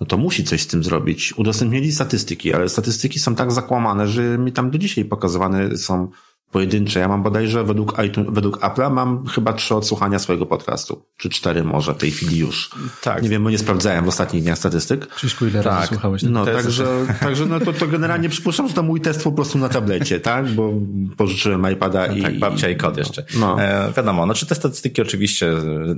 no 0.00 0.06
to 0.06 0.16
musi 0.16 0.44
coś 0.44 0.60
z 0.60 0.66
tym 0.66 0.84
zrobić. 0.84 1.32
Udostępnili 1.36 1.92
statystyki, 1.92 2.54
ale 2.54 2.68
statystyki 2.68 3.18
są 3.18 3.34
tak 3.34 3.52
zakłamane, 3.52 4.08
że 4.08 4.38
mi 4.38 4.52
tam 4.52 4.70
do 4.70 4.78
dzisiaj 4.78 5.04
pokazywane 5.04 5.76
są 5.76 6.08
pojedyncze. 6.52 7.00
Ja 7.00 7.08
mam 7.08 7.22
bodajże 7.22 7.64
według, 7.64 7.94
iTunes, 8.06 8.28
według 8.30 8.58
Apple'a 8.60 8.92
mam 8.92 9.26
chyba 9.26 9.52
trzy 9.52 9.74
odsłuchania 9.74 10.18
swojego 10.18 10.46
podcastu. 10.46 11.04
Czy 11.16 11.30
cztery 11.30 11.64
może 11.64 11.94
w 11.94 11.96
tej 11.96 12.10
chwili 12.10 12.38
już. 12.38 12.70
Tak. 13.02 13.22
Nie 13.22 13.28
wiem, 13.28 13.44
bo 13.44 13.50
nie 13.50 13.58
sprawdzałem 13.58 14.04
w 14.04 14.08
ostatnich 14.08 14.42
dniach 14.42 14.58
statystyk. 14.58 15.06
Krzyśku, 15.06 15.46
ile 15.46 15.62
tak. 15.62 15.72
razy 15.72 15.86
słuchałeś? 15.86 16.22
No, 16.22 16.44
także, 16.44 16.86
także 17.20 17.46
no 17.46 17.60
to, 17.60 17.72
to 17.72 17.86
generalnie 17.86 18.28
przypuszczam, 18.28 18.68
że 18.68 18.74
to 18.74 18.82
mój 18.82 19.00
test 19.00 19.24
po 19.24 19.32
prostu 19.32 19.58
na 19.58 19.68
tablecie, 19.68 20.20
tak? 20.20 20.48
Bo 20.48 20.72
pożyczyłem 21.16 21.72
iPada 21.72 22.06
no, 22.06 22.14
i... 22.14 22.22
Tak, 22.22 22.38
babcia 22.38 22.68
i 22.68 22.76
kod 22.76 22.96
jeszcze. 22.96 23.24
No. 23.34 23.62
E, 23.62 23.92
wiadomo, 23.96 24.24
znaczy 24.24 24.46
te 24.46 24.54
statystyki 24.54 25.02
oczywiście 25.02 25.52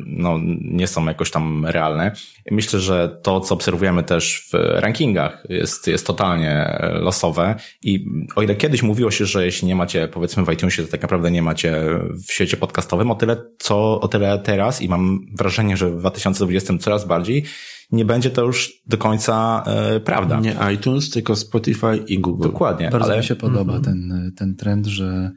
no, 0.07 0.39
nie 0.61 0.87
są 0.87 1.07
jakoś 1.07 1.31
tam 1.31 1.67
realne. 1.67 2.13
Myślę, 2.51 2.81
że 2.81 3.19
to, 3.23 3.41
co 3.41 3.55
obserwujemy 3.55 4.03
też 4.03 4.49
w 4.53 4.81
rankingach 4.81 5.45
jest, 5.49 5.87
jest 5.87 6.07
totalnie 6.07 6.79
losowe 6.93 7.55
i 7.83 8.07
o 8.37 8.43
ile 8.43 8.55
kiedyś 8.55 8.83
mówiło 8.83 9.11
się, 9.11 9.27
że 9.27 9.45
jeśli 9.45 9.69
nie 9.69 9.77
macie 9.77 10.09
powiedzmy 10.09 10.44
w 10.45 10.53
iTunesie 10.53 10.83
to 10.83 10.91
tak 10.91 11.03
naprawdę 11.03 11.31
nie 11.31 11.43
macie 11.43 12.01
w 12.29 12.33
świecie 12.33 12.57
podcastowym, 12.57 13.11
o 13.11 13.15
tyle, 13.15 13.37
co, 13.59 14.01
o 14.01 14.09
tyle 14.09 14.39
teraz 14.39 14.83
i 14.83 14.89
mam 14.89 15.27
wrażenie, 15.39 15.77
że 15.77 15.91
w 15.91 15.99
2020 15.99 16.79
coraz 16.79 17.05
bardziej 17.05 17.45
nie 17.93 18.05
będzie 18.05 18.31
to 18.31 18.45
już 18.45 18.73
do 18.87 18.99
końca 18.99 19.65
e, 19.67 20.01
prawda. 20.01 20.41
Nie 20.41 20.57
iTunes, 20.75 21.11
tylko 21.11 21.37
Spotify 21.37 22.05
i 22.07 22.19
Google. 22.19 22.43
Dokładnie. 22.43 22.91
Bardzo 22.91 23.09
ale... 23.09 23.19
mi 23.19 23.25
się 23.25 23.37
podoba 23.37 23.73
mm 23.73 23.83
-hmm. 23.83 23.85
ten, 23.85 24.33
ten 24.37 24.57
trend, 24.57 24.87
że 24.87 25.33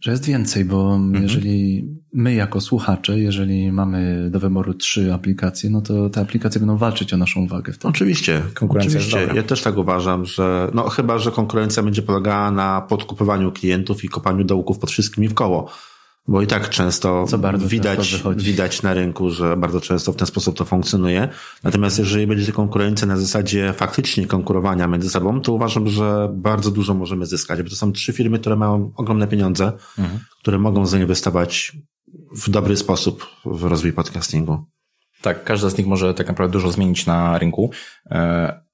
że 0.00 0.10
jest 0.10 0.24
więcej, 0.24 0.64
bo 0.64 0.94
mhm. 0.94 1.22
jeżeli 1.22 1.88
my 2.12 2.34
jako 2.34 2.60
słuchacze, 2.60 3.18
jeżeli 3.18 3.72
mamy 3.72 4.30
do 4.30 4.40
wyboru 4.40 4.74
trzy 4.74 5.14
aplikacje, 5.14 5.70
no 5.70 5.82
to 5.82 6.10
te 6.10 6.20
aplikacje 6.20 6.58
będą 6.60 6.76
walczyć 6.76 7.12
o 7.12 7.16
naszą 7.16 7.40
uwagę. 7.40 7.72
Wtedy. 7.72 7.88
Oczywiście, 7.88 8.42
konkurencja 8.54 9.00
oczywiście. 9.00 9.30
Ja 9.34 9.42
też 9.42 9.62
tak 9.62 9.76
uważam, 9.76 10.24
że 10.24 10.70
no 10.74 10.88
chyba, 10.88 11.18
że 11.18 11.30
konkurencja 11.30 11.82
będzie 11.82 12.02
polegała 12.02 12.50
na 12.50 12.80
podkupywaniu 12.80 13.52
klientów 13.52 14.04
i 14.04 14.08
kopaniu 14.08 14.44
dołków 14.44 14.78
pod 14.78 14.90
wszystkimi 14.90 15.28
w 15.28 15.34
koło. 15.34 15.70
Bo 16.28 16.42
i 16.42 16.46
tak 16.46 16.68
często 16.68 17.26
widać, 17.58 18.22
widać 18.36 18.82
na 18.82 18.94
rynku, 18.94 19.30
że 19.30 19.56
bardzo 19.56 19.80
często 19.80 20.12
w 20.12 20.16
ten 20.16 20.26
sposób 20.26 20.56
to 20.56 20.64
funkcjonuje. 20.64 21.28
Natomiast 21.62 21.98
jeżeli 21.98 22.26
będzie 22.26 22.52
konkurencja 22.52 23.06
na 23.06 23.16
zasadzie 23.16 23.72
faktycznie 23.72 24.26
konkurowania 24.26 24.86
między 24.86 25.10
sobą, 25.10 25.40
to 25.40 25.52
uważam, 25.52 25.88
że 25.88 26.28
bardzo 26.34 26.70
dużo 26.70 26.94
możemy 26.94 27.26
zyskać, 27.26 27.62
bo 27.62 27.70
to 27.70 27.76
są 27.76 27.92
trzy 27.92 28.12
firmy, 28.12 28.38
które 28.38 28.56
mają 28.56 28.92
ogromne 28.96 29.26
pieniądze, 29.26 29.72
mhm. 29.98 30.20
które 30.40 30.58
mogą 30.58 30.86
zainwestować 30.86 31.76
w 32.36 32.50
dobry 32.50 32.76
sposób 32.76 33.26
w 33.44 33.64
rozwój 33.64 33.92
podcastingu. 33.92 34.64
Tak, 35.22 35.44
każda 35.44 35.70
z 35.70 35.78
nich 35.78 35.86
może 35.86 36.14
tak 36.14 36.28
naprawdę 36.28 36.52
dużo 36.52 36.70
zmienić 36.70 37.06
na 37.06 37.38
rynku. 37.38 37.70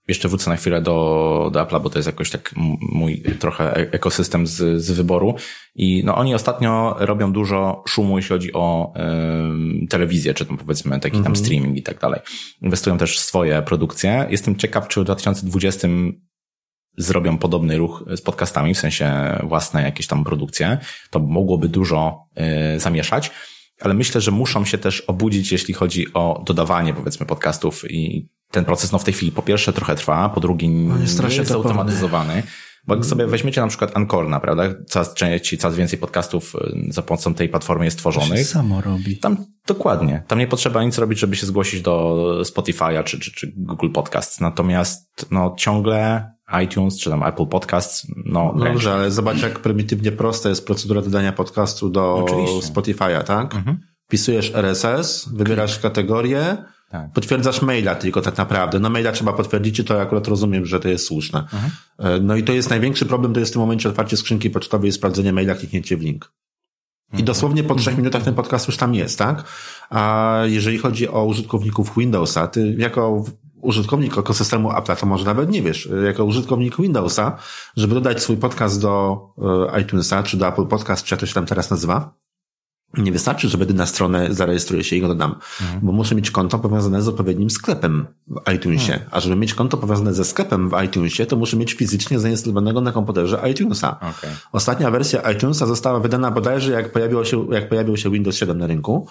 Jeszcze 0.09 0.29
wrócę 0.29 0.51
na 0.51 0.57
chwilę 0.57 0.83
do, 0.83 1.51
do 1.53 1.61
Apple'a, 1.61 1.83
bo 1.83 1.91
to 1.91 1.99
jest 1.99 2.07
jakoś 2.07 2.31
tak 2.31 2.55
mój 2.81 3.23
trochę 3.39 3.77
e, 3.77 3.93
ekosystem 3.93 4.47
z, 4.47 4.83
z 4.83 4.91
wyboru. 4.91 5.35
I 5.75 6.03
no 6.05 6.17
oni 6.17 6.35
ostatnio 6.35 6.97
robią 6.99 7.33
dużo 7.33 7.83
szumu, 7.89 8.19
jeśli 8.19 8.29
chodzi 8.29 8.53
o 8.53 8.95
y, 9.85 9.87
telewizję, 9.87 10.35
czy 10.35 10.47
tam 10.47 10.59
powiedzmy 10.59 11.01
taki 11.01 11.17
mm 11.17 11.23
-hmm. 11.23 11.25
tam 11.25 11.33
mhm. 11.33 11.47
streaming 11.47 11.77
i 11.77 11.83
tak 11.83 11.99
dalej. 11.99 12.21
Inwestują 12.63 12.99
też 12.99 13.19
w 13.19 13.21
swoje 13.21 13.63
produkcje. 13.63 14.27
Jestem 14.31 14.57
ciekaw, 14.57 14.89
czy 14.89 15.01
w 15.01 15.05
2020 15.05 15.89
zrobią 16.97 17.39
podobny 17.39 17.79
ruch 17.79 18.05
z 18.17 18.21
podcastami, 18.21 18.75
w 18.75 18.79
sensie 18.79 19.39
własne 19.43 19.83
jakieś 19.83 20.07
tam 20.07 20.25
produkcje. 20.25 20.79
To 21.11 21.21
mogłoby 21.21 21.69
dużo 21.69 22.27
y, 22.77 22.81
zamieszać 22.81 23.31
ale 23.81 23.95
myślę, 23.95 24.21
że 24.21 24.31
muszą 24.31 24.65
się 24.65 24.79
też 24.79 25.01
obudzić, 25.01 25.53
jeśli 25.53 25.75
chodzi 25.75 26.07
o 26.15 26.43
dodawanie, 26.47 26.95
powiedzmy, 26.95 27.27
podcastów 27.27 27.91
i 27.91 28.29
ten 28.55 28.65
proces 28.65 28.93
no 28.93 28.99
w 28.99 29.05
tej 29.05 29.15
chwili 29.15 29.33
po 29.33 29.43
pierwsze 29.43 29.73
trochę 29.73 29.95
trwa, 29.95 30.29
po 30.29 30.41
drugie 30.41 30.69
nie 30.69 31.01
jest, 31.01 31.23
jest 31.23 31.51
zautomatyzowany. 31.51 32.43
Bo 32.87 32.95
jak 32.95 33.05
sobie 33.05 33.27
weźmiecie 33.27 33.61
na 33.61 33.67
przykład 33.67 33.97
Ankorna, 33.97 34.41
prawda? 34.41 34.63
Coraz 34.87 35.15
częściej, 35.15 35.59
coraz 35.59 35.77
więcej 35.77 35.99
podcastów 35.99 36.55
y, 36.55 36.93
za 36.93 37.03
pomocą 37.03 37.35
tej 37.35 37.49
platformy 37.49 37.85
jest 37.85 37.99
tworzonych. 37.99 38.47
To 38.47 38.53
samo 38.53 38.81
robi. 38.81 39.19
Tam 39.19 39.37
dokładnie. 39.67 40.23
Tam 40.27 40.39
nie 40.39 40.47
potrzeba 40.47 40.85
nic 40.85 40.99
robić, 40.99 41.19
żeby 41.19 41.37
się 41.37 41.47
zgłosić 41.47 41.83
do 41.83 42.17
Spotify'a 42.43 43.05
czy, 43.05 43.19
czy, 43.19 43.33
czy 43.33 43.53
Google 43.57 43.91
Podcasts. 43.91 44.41
Natomiast 44.41 45.27
no 45.31 45.55
ciągle 45.59 46.31
iTunes 46.65 46.99
czy 46.99 47.11
tam 47.11 47.23
Apple 47.23 47.47
Podcasts, 47.47 48.07
no. 48.27 48.55
no 48.57 48.65
dobrze, 48.65 48.95
ale 48.95 49.11
zobacz 49.11 49.43
jak 49.43 49.59
prymitywnie 49.59 50.13
prosta 50.13 50.49
jest 50.49 50.67
procedura 50.67 51.03
dodania 51.03 51.33
podcastu 51.33 51.91
do 51.91 52.25
Spotify'a, 52.63 53.23
tak? 53.23 53.55
Mhm. 53.55 53.79
Wpisujesz 54.07 54.55
RSS, 54.55 55.29
wybierasz 55.33 55.79
kategorię, 55.79 56.57
tak. 56.95 57.13
Potwierdzasz 57.13 57.63
maila 57.63 57.95
tylko 57.95 58.21
tak 58.21 58.39
naprawdę. 58.39 58.81
No 58.81 58.91
maila 58.91 59.13
trzeba 59.13 59.33
potwierdzić 59.33 59.79
i 59.79 59.85
to 59.85 60.01
akurat 60.01 60.29
rozumiem, 60.29 60.67
że 60.67 60.81
to 60.81 60.89
jest 60.89 61.07
słuszne. 61.07 61.39
Mhm. 61.39 61.71
E, 61.99 62.21
no 62.21 62.37
i 62.37 62.43
to 62.43 62.53
jest 62.53 62.71
największy 62.71 63.07
problem, 63.07 63.33
to 63.35 63.41
jest 63.41 63.53
w 63.53 63.55
tym 63.55 63.63
momencie 63.63 63.89
otwarcie 63.89 64.17
skrzynki 64.17 64.51
pocztowej 64.51 64.91
i 64.91 64.93
sprawdzenie 64.93 65.33
maila, 65.33 65.55
kliknięcie 65.55 65.97
w 65.97 66.03
link. 66.03 66.33
I 67.09 67.11
mhm. 67.11 67.25
dosłownie 67.25 67.65
po 67.65 67.75
trzech 67.75 67.89
mhm. 67.89 68.03
minutach 68.03 68.23
ten 68.23 68.35
podcast 68.35 68.67
już 68.67 68.77
tam 68.77 68.95
jest, 68.95 69.19
tak? 69.19 69.45
A 69.91 70.43
jeżeli 70.45 70.79
chodzi 70.79 71.09
o 71.09 71.25
użytkowników 71.25 71.93
Windowsa, 71.97 72.47
ty 72.47 72.77
jako 72.79 73.25
użytkownik 73.63 74.19
ekosystemu 74.19 74.77
Apple, 74.77 74.97
to 74.97 75.07
może 75.07 75.25
nawet 75.25 75.51
nie 75.51 75.63
wiesz, 75.63 75.89
jako 76.07 76.25
użytkownik 76.25 76.77
Windowsa, 76.77 77.37
żeby 77.77 77.95
dodać 77.95 78.23
swój 78.23 78.37
podcast 78.37 78.81
do 78.81 79.21
e, 79.73 79.81
iTunesa, 79.81 80.23
czy 80.23 80.37
do 80.37 80.49
Apple 80.49 80.67
Podcast, 80.67 81.05
czy 81.05 81.15
jak 81.15 81.21
to 81.21 81.27
się 81.27 81.35
tam 81.35 81.47
teraz 81.47 81.71
nazywa, 81.71 82.15
nie 82.97 83.13
wystarczy, 83.13 83.49
że 83.49 83.59
będę 83.59 83.75
na 83.75 83.87
stronę 83.87 84.35
zarejestruję 84.35 84.85
się 84.85 84.97
i 84.97 85.01
go 85.01 85.09
dodam, 85.09 85.35
mhm. 85.61 85.81
bo 85.83 85.93
muszę 85.93 86.15
mieć 86.15 86.31
konto 86.31 86.59
powiązane 86.59 87.03
z 87.03 87.09
odpowiednim 87.09 87.51
sklepem 87.51 88.07
w 88.29 88.53
iTunesie. 88.53 88.93
Mhm. 88.93 89.11
A 89.13 89.21
żeby 89.21 89.37
mieć 89.37 89.55
konto 89.55 89.77
powiązane 89.77 90.15
ze 90.15 90.25
sklepem 90.25 90.71
w 90.71 90.83
iTunesie, 90.85 91.27
to 91.27 91.37
muszę 91.37 91.57
mieć 91.57 91.73
fizycznie 91.73 92.21
zainstalowanego 92.21 92.81
na 92.81 92.93
komputerze 92.93 93.43
iTunesa. 93.51 93.97
Okay. 93.97 94.31
Ostatnia 94.53 94.91
wersja 94.91 95.33
iTunesa 95.33 95.67
została 95.67 96.01
wydana 96.01 96.31
bodajże 96.31 96.73
jak 96.73 96.93
pojawiło 96.93 97.25
się, 97.25 97.47
jak 97.51 97.69
pojawił 97.69 97.97
się 97.97 98.11
Windows 98.11 98.37
7 98.37 98.59
na 98.59 98.67
rynku. 98.67 99.07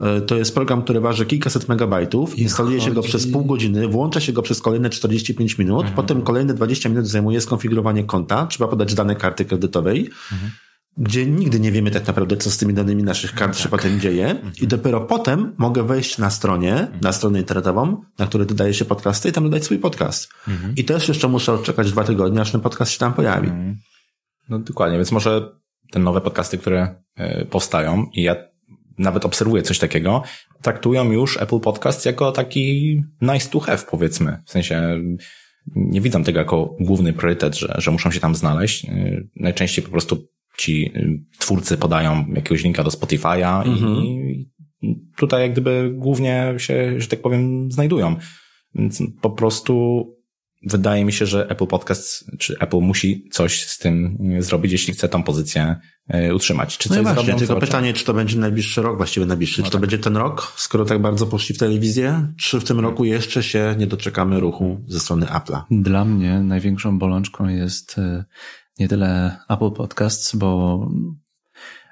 E, 0.00 0.20
to 0.20 0.36
jest 0.36 0.54
program, 0.54 0.82
który 0.82 1.00
waży 1.00 1.26
kilkaset 1.26 1.68
megabajtów, 1.68 2.38
instaluje 2.38 2.80
się 2.80 2.90
go 2.90 3.02
przez 3.02 3.32
pół 3.32 3.44
godziny, 3.44 3.88
włącza 3.88 4.20
się 4.20 4.32
go 4.32 4.42
przez 4.42 4.60
kolejne 4.60 4.90
45 4.90 5.58
minut, 5.58 5.80
mhm. 5.80 5.96
potem 5.96 6.22
kolejne 6.22 6.54
20 6.54 6.88
minut 6.88 7.06
zajmuje 7.06 7.40
skonfigurowanie 7.40 8.04
konta, 8.04 8.46
trzeba 8.46 8.70
podać 8.70 8.94
dane 8.94 9.16
karty 9.16 9.44
kredytowej, 9.44 10.10
mhm. 10.32 10.50
Gdzie 10.98 11.26
nigdy 11.26 11.60
nie 11.60 11.72
wiemy 11.72 11.90
tak 11.90 12.06
naprawdę, 12.06 12.36
co 12.36 12.50
z 12.50 12.56
tymi 12.56 12.74
danymi 12.74 13.02
naszych 13.02 13.34
kart 13.34 13.52
no, 13.52 13.58
się 13.58 13.62
tak. 13.62 13.70
potem 13.70 14.00
dzieje 14.00 14.30
mhm. 14.30 14.52
i 14.60 14.66
dopiero 14.66 15.00
potem 15.00 15.54
mogę 15.58 15.82
wejść 15.82 16.18
na 16.18 16.30
stronie, 16.30 16.88
na 17.02 17.12
stronę 17.12 17.38
internetową, 17.38 18.02
na 18.18 18.26
której 18.26 18.46
dodaje 18.46 18.74
się 18.74 18.84
podcasty 18.84 19.28
i 19.28 19.32
tam 19.32 19.44
dodać 19.44 19.64
swój 19.64 19.78
podcast. 19.78 20.28
Mhm. 20.48 20.74
I 20.76 20.84
też 20.84 21.08
jeszcze 21.08 21.28
muszę 21.28 21.52
odczekać 21.52 21.92
dwa 21.92 22.04
tygodnie, 22.04 22.40
aż 22.40 22.52
ten 22.52 22.60
podcast 22.60 22.92
się 22.92 22.98
tam 22.98 23.14
pojawi. 23.14 23.48
Mhm. 23.48 23.78
No 24.48 24.58
dokładnie, 24.58 24.96
więc 24.96 25.12
może 25.12 25.52
te 25.90 25.98
nowe 25.98 26.20
podcasty, 26.20 26.58
które 26.58 26.94
e, 27.16 27.44
powstają 27.44 28.06
i 28.12 28.22
ja 28.22 28.36
nawet 28.98 29.24
obserwuję 29.24 29.62
coś 29.62 29.78
takiego, 29.78 30.22
traktują 30.62 31.12
już 31.12 31.42
Apple 31.42 31.60
Podcast 31.60 32.06
jako 32.06 32.32
taki 32.32 33.02
nice 33.20 33.50
to 33.50 33.60
have, 33.60 33.82
powiedzmy. 33.90 34.42
W 34.46 34.50
sensie 34.50 35.00
nie 35.66 36.00
widzę 36.00 36.24
tego 36.24 36.38
jako 36.38 36.76
główny 36.80 37.12
priorytet, 37.12 37.56
że, 37.56 37.74
że 37.78 37.90
muszą 37.90 38.10
się 38.10 38.20
tam 38.20 38.34
znaleźć. 38.34 38.84
Y, 38.84 39.28
najczęściej 39.36 39.84
po 39.84 39.90
prostu 39.90 40.28
ci 40.56 40.92
y, 40.96 41.20
twórcy 41.38 41.76
podają 41.76 42.26
jakiegoś 42.34 42.64
linka 42.64 42.84
do 42.84 42.90
Spotify'a 42.90 43.66
mhm. 43.66 44.04
i 44.04 44.54
tutaj 45.16 45.42
jak 45.42 45.52
gdyby 45.52 45.92
głównie 45.94 46.54
się, 46.56 47.00
że 47.00 47.08
tak 47.08 47.22
powiem, 47.22 47.72
znajdują. 47.72 48.16
Więc 48.74 49.02
po 49.20 49.30
prostu 49.30 50.04
wydaje 50.66 51.04
mi 51.04 51.12
się, 51.12 51.26
że 51.26 51.50
Apple 51.50 51.66
Podcast, 51.66 52.30
czy 52.38 52.56
Apple 52.60 52.80
musi 52.80 53.28
coś 53.32 53.66
z 53.66 53.78
tym 53.78 54.18
y, 54.38 54.42
zrobić, 54.42 54.72
jeśli 54.72 54.94
chce 54.94 55.08
tą 55.08 55.22
pozycję 55.22 55.76
y, 56.14 56.34
utrzymać. 56.34 56.78
Czy 56.78 56.88
no 56.88 56.94
coś 56.94 57.04
właśnie, 57.04 57.22
zrobią, 57.22 57.38
tylko 57.38 57.56
pytanie, 57.56 57.92
czy 57.92 58.04
to 58.04 58.14
będzie 58.14 58.38
najbliższy 58.38 58.82
rok, 58.82 58.96
właściwie 58.96 59.26
najbliższy, 59.26 59.60
no 59.60 59.64
czy 59.64 59.70
to 59.70 59.78
tak. 59.78 59.80
będzie 59.80 59.98
ten 59.98 60.16
rok, 60.16 60.52
skoro 60.56 60.84
tak 60.84 61.02
bardzo 61.02 61.26
poszli 61.26 61.54
w 61.54 61.58
telewizję, 61.58 62.32
czy 62.38 62.60
w 62.60 62.64
tym 62.64 62.80
roku 62.80 63.04
jeszcze 63.04 63.42
się 63.42 63.74
nie 63.78 63.86
doczekamy 63.86 64.40
ruchu 64.40 64.80
ze 64.88 65.00
strony 65.00 65.26
Apple'a? 65.26 65.62
Dla 65.70 66.04
mnie 66.04 66.40
największą 66.40 66.98
bolączką 66.98 67.48
jest 67.48 67.96
nie 68.78 68.88
tyle 68.88 69.36
Apple 69.48 69.70
Podcasts, 69.70 70.36
bo, 70.36 70.78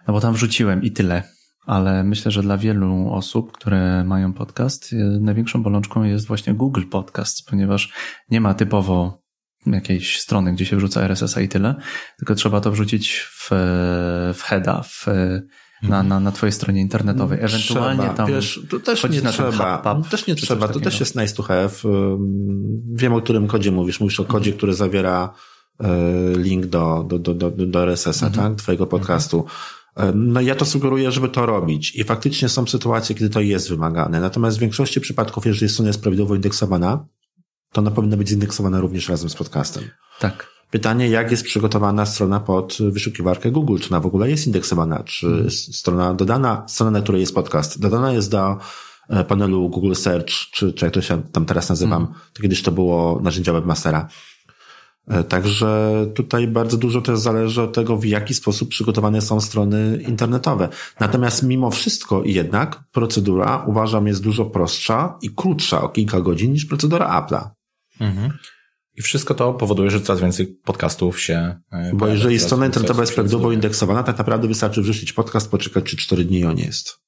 no 0.08 0.14
bo 0.14 0.20
tam 0.20 0.34
wrzuciłem 0.34 0.82
i 0.82 0.92
tyle 0.92 1.22
ale 1.66 2.04
myślę, 2.04 2.30
że 2.30 2.42
dla 2.42 2.58
wielu 2.58 3.10
osób, 3.12 3.52
które 3.52 4.04
mają 4.04 4.32
podcast, 4.32 4.94
największą 5.20 5.62
bolączką 5.62 6.02
jest 6.02 6.26
właśnie 6.26 6.54
Google 6.54 6.82
Podcast, 6.90 7.46
ponieważ 7.46 7.92
nie 8.30 8.40
ma 8.40 8.54
typowo 8.54 9.22
jakiejś 9.66 10.20
strony, 10.20 10.52
gdzie 10.52 10.66
się 10.66 10.76
wrzuca 10.76 11.02
RSS-a 11.02 11.40
i 11.40 11.48
tyle, 11.48 11.74
tylko 12.18 12.34
trzeba 12.34 12.60
to 12.60 12.70
wrzucić 12.70 13.18
w, 13.18 13.48
w 14.34 14.42
heada, 14.42 14.82
w, 14.82 15.06
na, 15.82 16.02
na, 16.02 16.20
na 16.20 16.32
twojej 16.32 16.52
stronie 16.52 16.80
internetowej. 16.80 17.38
Ewentualnie 17.42 18.02
trzeba. 18.02 18.14
tam. 18.14 18.26
Wiesz, 18.26 18.60
to 18.70 18.80
też 18.80 19.10
nie 19.10 19.22
trzeba. 19.22 19.94
Hub, 19.94 20.08
też 20.08 20.26
nie 20.26 20.34
trzeba. 20.34 20.68
To 20.68 20.80
też 20.80 21.00
jest 21.00 21.16
nice 21.16 21.34
to 21.34 21.42
have. 21.42 21.70
Wiem, 22.92 23.14
o 23.14 23.20
którym 23.20 23.46
kodzie 23.46 23.72
mówisz. 23.72 24.00
Mówisz 24.00 24.20
o 24.20 24.24
kodzie, 24.24 24.52
który 24.52 24.74
zawiera 24.74 25.34
link 26.36 26.66
do, 26.66 27.04
do, 27.08 27.18
do, 27.18 27.34
do, 27.34 27.50
do 27.50 27.82
RSS-a, 27.82 28.26
mhm. 28.26 28.48
tak? 28.48 28.58
Twojego 28.62 28.86
podcastu. 28.86 29.38
Mhm. 29.38 30.32
No 30.32 30.40
ja 30.40 30.54
to 30.54 30.64
sugeruję, 30.64 31.12
żeby 31.12 31.28
to 31.28 31.46
robić 31.46 31.94
i 31.94 32.04
faktycznie 32.04 32.48
są 32.48 32.66
sytuacje, 32.66 33.14
kiedy 33.14 33.30
to 33.30 33.40
jest 33.40 33.68
wymagane. 33.68 34.20
Natomiast 34.20 34.56
w 34.56 34.60
większości 34.60 35.00
przypadków, 35.00 35.46
jeżeli 35.46 35.68
strona 35.68 35.88
jest 35.88 36.02
prawidłowo 36.02 36.34
indeksowana, 36.34 37.06
to 37.72 37.80
ona 37.80 37.90
powinna 37.90 38.16
być 38.16 38.30
indeksowana 38.30 38.80
również 38.80 39.08
razem 39.08 39.30
z 39.30 39.34
podcastem. 39.34 39.82
Tak. 40.20 40.52
Pytanie, 40.70 41.08
jak 41.08 41.30
jest 41.30 41.44
przygotowana 41.44 42.06
strona 42.06 42.40
pod 42.40 42.78
wyszukiwarkę 42.80 43.50
Google? 43.50 43.78
Czy 43.78 43.88
ona 43.88 44.00
w 44.00 44.06
ogóle 44.06 44.30
jest 44.30 44.46
indeksowana? 44.46 45.02
Czy 45.02 45.26
hmm. 45.26 45.50
strona 45.50 46.14
dodana, 46.14 46.64
strona, 46.66 46.90
na 46.90 47.00
której 47.00 47.20
jest 47.20 47.34
podcast, 47.34 47.80
dodana 47.80 48.12
jest 48.12 48.30
do 48.30 48.56
e, 49.08 49.24
panelu 49.24 49.68
Google 49.68 49.94
Search, 49.94 50.28
czy, 50.28 50.72
czy 50.72 50.84
jak 50.84 50.94
to 50.94 51.02
się 51.02 51.22
tam 51.22 51.46
teraz 51.46 51.68
nazywam, 51.68 52.02
hmm. 52.02 52.20
to 52.32 52.42
kiedyś 52.42 52.62
to 52.62 52.72
było 52.72 53.20
narzędzia 53.22 53.52
webmastera. 53.52 54.08
E, 55.08 55.24
także 55.24 55.92
tutaj 56.14 56.48
bardzo 56.48 56.76
dużo 56.76 57.00
też 57.00 57.18
zależy 57.18 57.62
od 57.62 57.72
tego, 57.72 57.96
w 57.96 58.04
jaki 58.04 58.34
sposób 58.34 58.68
przygotowane 58.68 59.20
są 59.20 59.40
strony 59.40 60.02
internetowe. 60.08 60.68
Natomiast 61.00 61.42
mimo 61.42 61.70
wszystko 61.70 62.22
jednak 62.24 62.84
procedura 62.92 63.64
uważam 63.66 64.06
jest 64.06 64.22
dużo 64.22 64.44
prostsza 64.44 65.18
i 65.22 65.30
krótsza 65.30 65.82
o 65.82 65.88
kilka 65.88 66.20
godzin 66.20 66.52
niż 66.52 66.64
procedura 66.64 67.20
Apple'a. 67.20 67.48
Mhm. 68.00 68.32
I 68.94 69.02
wszystko 69.02 69.34
to 69.34 69.54
powoduje, 69.54 69.90
że 69.90 70.00
coraz 70.00 70.20
więcej 70.20 70.46
podcastów 70.46 71.20
się. 71.20 71.60
E, 71.72 71.90
Bo 71.94 72.06
jeżeli 72.06 72.38
strona 72.38 72.66
internetowa 72.66 73.00
jest 73.02 73.14
prawidłowo 73.14 73.52
indeksowana, 73.52 74.02
tak 74.02 74.18
naprawdę 74.18 74.48
wystarczy 74.48 74.82
wrzucić 74.82 75.12
podcast, 75.12 75.50
poczekać 75.50 75.84
3-4 75.84 76.24
dni 76.24 76.38
i 76.38 76.44
on 76.44 76.58
jest. 76.58 77.02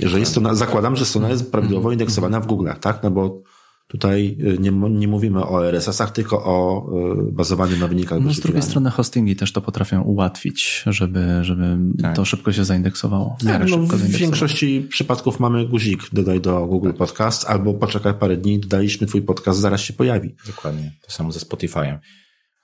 Jeżeli 0.00 0.26
strona, 0.26 0.54
zakładam, 0.54 0.96
że 0.96 1.04
strona 1.04 1.28
jest 1.28 1.52
prawidłowo 1.52 1.92
indeksowana 1.92 2.40
w 2.40 2.46
Google, 2.46 2.68
tak? 2.80 3.02
No 3.02 3.10
bo 3.10 3.42
Tutaj 3.90 4.36
y, 4.40 4.58
nie, 4.58 4.70
nie 4.70 5.08
mówimy 5.08 5.44
o 5.46 5.68
RSS-ach, 5.68 6.10
tylko 6.10 6.44
o 6.44 6.86
y, 7.28 7.32
bazowaniu 7.32 7.76
na 7.76 7.86
wynikach 7.86 8.20
No 8.20 8.34
z 8.34 8.40
drugiej 8.40 8.62
strony 8.62 8.90
hostingi 8.90 9.36
też 9.36 9.52
to 9.52 9.60
potrafią 9.60 10.02
ułatwić, 10.02 10.84
żeby, 10.86 11.38
żeby 11.42 11.78
tak. 12.02 12.16
to 12.16 12.24
szybko 12.24 12.52
się 12.52 12.64
zaindeksowało. 12.64 13.36
W, 13.40 13.44
tak, 13.44 13.68
no, 13.70 13.76
w 13.78 14.02
większości 14.02 14.86
przypadków 14.90 15.40
mamy 15.40 15.66
guzik 15.66 16.02
dodaj 16.12 16.40
do 16.40 16.66
Google 16.66 16.88
tak. 16.88 16.96
Podcast 16.96 17.44
albo 17.48 17.74
poczekaj 17.74 18.14
parę 18.14 18.36
dni, 18.36 18.58
dodaliśmy 18.58 19.06
twój 19.06 19.22
podcast, 19.22 19.60
zaraz 19.60 19.80
się 19.80 19.92
pojawi. 19.92 20.34
Dokładnie. 20.46 20.92
To 21.06 21.12
samo 21.12 21.32
ze 21.32 21.40
Spotify'em. 21.40 21.98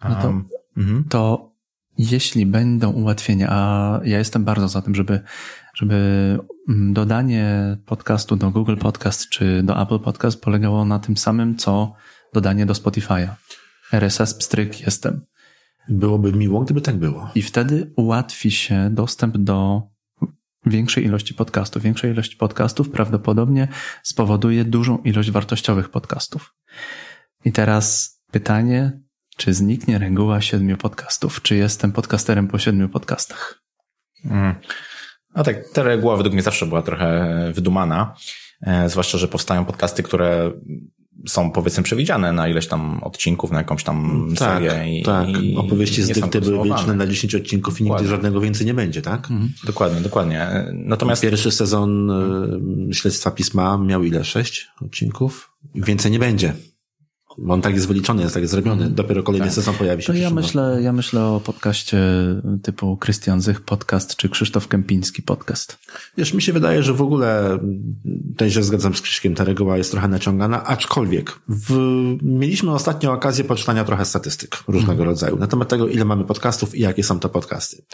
Um, 0.05 0.13
no 0.13 0.23
to, 0.23 0.29
um, 0.77 1.05
to 1.09 1.53
jeśli 1.99 2.47
będą 2.47 2.91
ułatwienia, 2.91 3.49
a 3.51 4.01
ja 4.05 4.19
jestem 4.19 4.45
bardzo 4.45 4.69
za 4.69 4.83
tym, 4.83 4.95
żeby 4.95 5.21
żeby 5.75 6.39
dodanie 6.69 7.77
podcastu 7.87 8.37
do 8.37 8.51
Google 8.51 8.77
Podcast 8.77 9.29
czy 9.29 9.63
do 9.63 9.83
Apple 9.83 9.99
Podcast 9.99 10.41
polegało 10.41 10.85
na 10.85 10.99
tym 10.99 11.17
samym, 11.17 11.57
co 11.57 11.95
dodanie 12.33 12.67
do 12.67 12.75
Spotify'a. 12.75 13.29
RSS, 13.93 14.35
pstryk, 14.35 14.81
jestem. 14.81 15.27
Byłoby 15.89 16.33
miło, 16.33 16.61
gdyby 16.61 16.81
tak 16.81 16.97
było. 16.97 17.31
I 17.35 17.43
wtedy 17.43 17.93
ułatwi 17.97 18.51
się 18.51 18.91
dostęp 18.91 19.37
do 19.37 19.83
większej 20.67 21.05
ilości 21.05 21.35
podcastów. 21.35 21.83
Większej 21.83 22.11
ilość 22.11 22.37
podcastów 22.37 22.91
prawdopodobnie 22.91 23.69
spowoduje 24.03 24.65
dużą 24.65 24.99
ilość 24.99 25.31
wartościowych 25.31 25.89
podcastów. 25.89 26.55
I 27.45 27.53
teraz 27.53 28.17
pytanie, 28.31 29.01
czy 29.37 29.55
zniknie 29.55 29.99
reguła 29.99 30.41
siedmiu 30.41 30.77
podcastów? 30.77 31.43
Czy 31.43 31.57
jestem 31.57 31.93
podcasterem 31.93 32.49
po 32.49 32.59
siedmiu 32.59 32.89
podcastach? 32.89 33.63
Mm. 34.25 34.55
No 35.37 35.43
tak, 35.43 35.69
ta 35.69 35.83
reguła 35.83 36.17
według 36.17 36.33
mnie 36.33 36.43
zawsze 36.43 36.67
była 36.67 36.83
trochę 36.83 37.51
wydumana, 37.55 38.15
e, 38.63 38.89
zwłaszcza, 38.89 39.19
że 39.19 39.29
powstają 39.29 39.65
podcasty, 39.65 40.03
które 40.03 40.53
są 41.29 41.51
powiedzmy 41.51 41.83
przewidziane 41.83 42.33
na 42.33 42.49
ileś 42.49 42.67
tam 42.67 43.03
odcinków, 43.03 43.51
na 43.51 43.59
jakąś 43.59 43.85
tam 43.85 44.29
tak, 44.39 44.63
serię. 44.63 44.99
I, 45.01 45.03
tak, 45.03 45.29
i 45.29 45.57
opowieści 45.57 46.03
z 46.03 46.09
dykty 46.09 46.41
były 46.41 46.69
liczne 46.69 46.95
na 46.95 47.07
10 47.07 47.35
odcinków 47.35 47.81
i 47.81 47.83
nigdy 47.83 47.89
dokładnie. 47.89 48.09
żadnego 48.09 48.41
więcej 48.41 48.67
nie 48.67 48.75
będzie, 48.75 49.03
tak? 49.03 49.31
Mhm. 49.31 49.53
Dokładnie, 49.67 50.01
dokładnie. 50.01 50.67
Natomiast... 50.73 51.23
Pierwszy 51.23 51.51
sezon 51.51 52.13
Śledztwa 52.93 53.31
Pisma 53.31 53.79
miał 53.79 54.05
ile? 54.05 54.25
Sześć 54.25 54.69
odcinków? 54.83 55.51
Więcej 55.75 56.13
nie 56.13 56.19
będzie. 56.19 56.53
Bo 57.39 57.55
on 57.55 57.63
tak 57.63 57.75
jest 57.75 57.89
wyliczony, 57.89 58.23
jest 58.23 58.35
tak 58.35 58.49
zrobiony. 58.49 58.83
Mhm. 58.83 58.95
Dopiero 58.95 59.23
kolejny 59.23 59.47
tak. 59.47 59.55
sezon 59.55 59.75
pojawi 59.75 60.03
się. 60.03 60.13
To 60.13 60.19
ja 60.19 60.31
myślę, 60.31 60.79
ja 60.83 60.93
myślę 60.93 61.25
o 61.25 61.41
podcaście 61.41 61.99
typu 62.63 62.97
Krystian 62.97 63.41
Zych 63.41 63.61
podcast, 63.61 64.17
czy 64.17 64.29
Krzysztof 64.29 64.69
Kępiński 64.69 65.23
podcast. 65.23 65.79
Wiesz, 66.17 66.35
mi 66.35 66.43
się 66.43 66.53
wydaje, 66.53 66.83
że 66.83 66.95
w 66.95 67.03
ogóle 67.03 67.59
też 68.37 68.55
się 68.55 68.63
zgadzam 68.63 68.95
z 68.95 69.01
Krzyśkiem, 69.01 69.35
ta 69.35 69.45
reguła 69.45 69.77
jest 69.77 69.91
trochę 69.91 70.09
naciągana, 70.09 70.65
aczkolwiek 70.65 71.41
w, 71.49 71.75
mieliśmy 72.23 72.73
ostatnio 72.73 73.13
okazję 73.13 73.45
poczytania 73.45 73.85
trochę 73.85 74.05
statystyk 74.05 74.57
różnego 74.69 74.97
hmm. 74.97 75.09
rodzaju 75.09 75.37
na 75.37 75.47
temat 75.47 75.69
tego, 75.69 75.89
ile 75.89 76.05
mamy 76.05 76.25
podcastów 76.25 76.75
i 76.75 76.81
jakie 76.81 77.03
są 77.03 77.21
to 77.21 77.29
podcasty. 77.29 77.85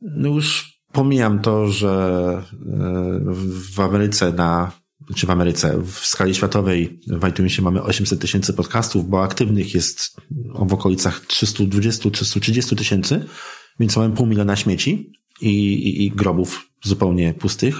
No 0.00 0.28
już 0.28 0.72
pomijam 0.92 1.38
to, 1.38 1.68
że 1.68 2.42
e, 2.52 3.20
w 3.74 3.80
Ameryce 3.80 4.32
na 4.32 4.81
czy 5.14 5.26
w 5.26 5.30
Ameryce, 5.30 5.82
w 5.82 5.98
skali 5.98 6.34
światowej 6.34 7.00
w 7.06 7.28
iTunesie 7.28 7.62
mamy 7.62 7.82
800 7.82 8.20
tysięcy 8.20 8.52
podcastów, 8.52 9.08
bo 9.08 9.22
aktywnych 9.22 9.74
jest 9.74 10.16
w 10.54 10.72
okolicach 10.72 11.26
320-330 11.26 12.76
tysięcy, 12.76 13.26
więc 13.80 13.96
mamy 13.96 14.14
pół 14.14 14.26
miliona 14.26 14.56
śmieci 14.56 15.12
i, 15.40 15.48
i, 15.48 16.06
i 16.06 16.10
grobów 16.10 16.68
zupełnie 16.82 17.34
pustych. 17.34 17.76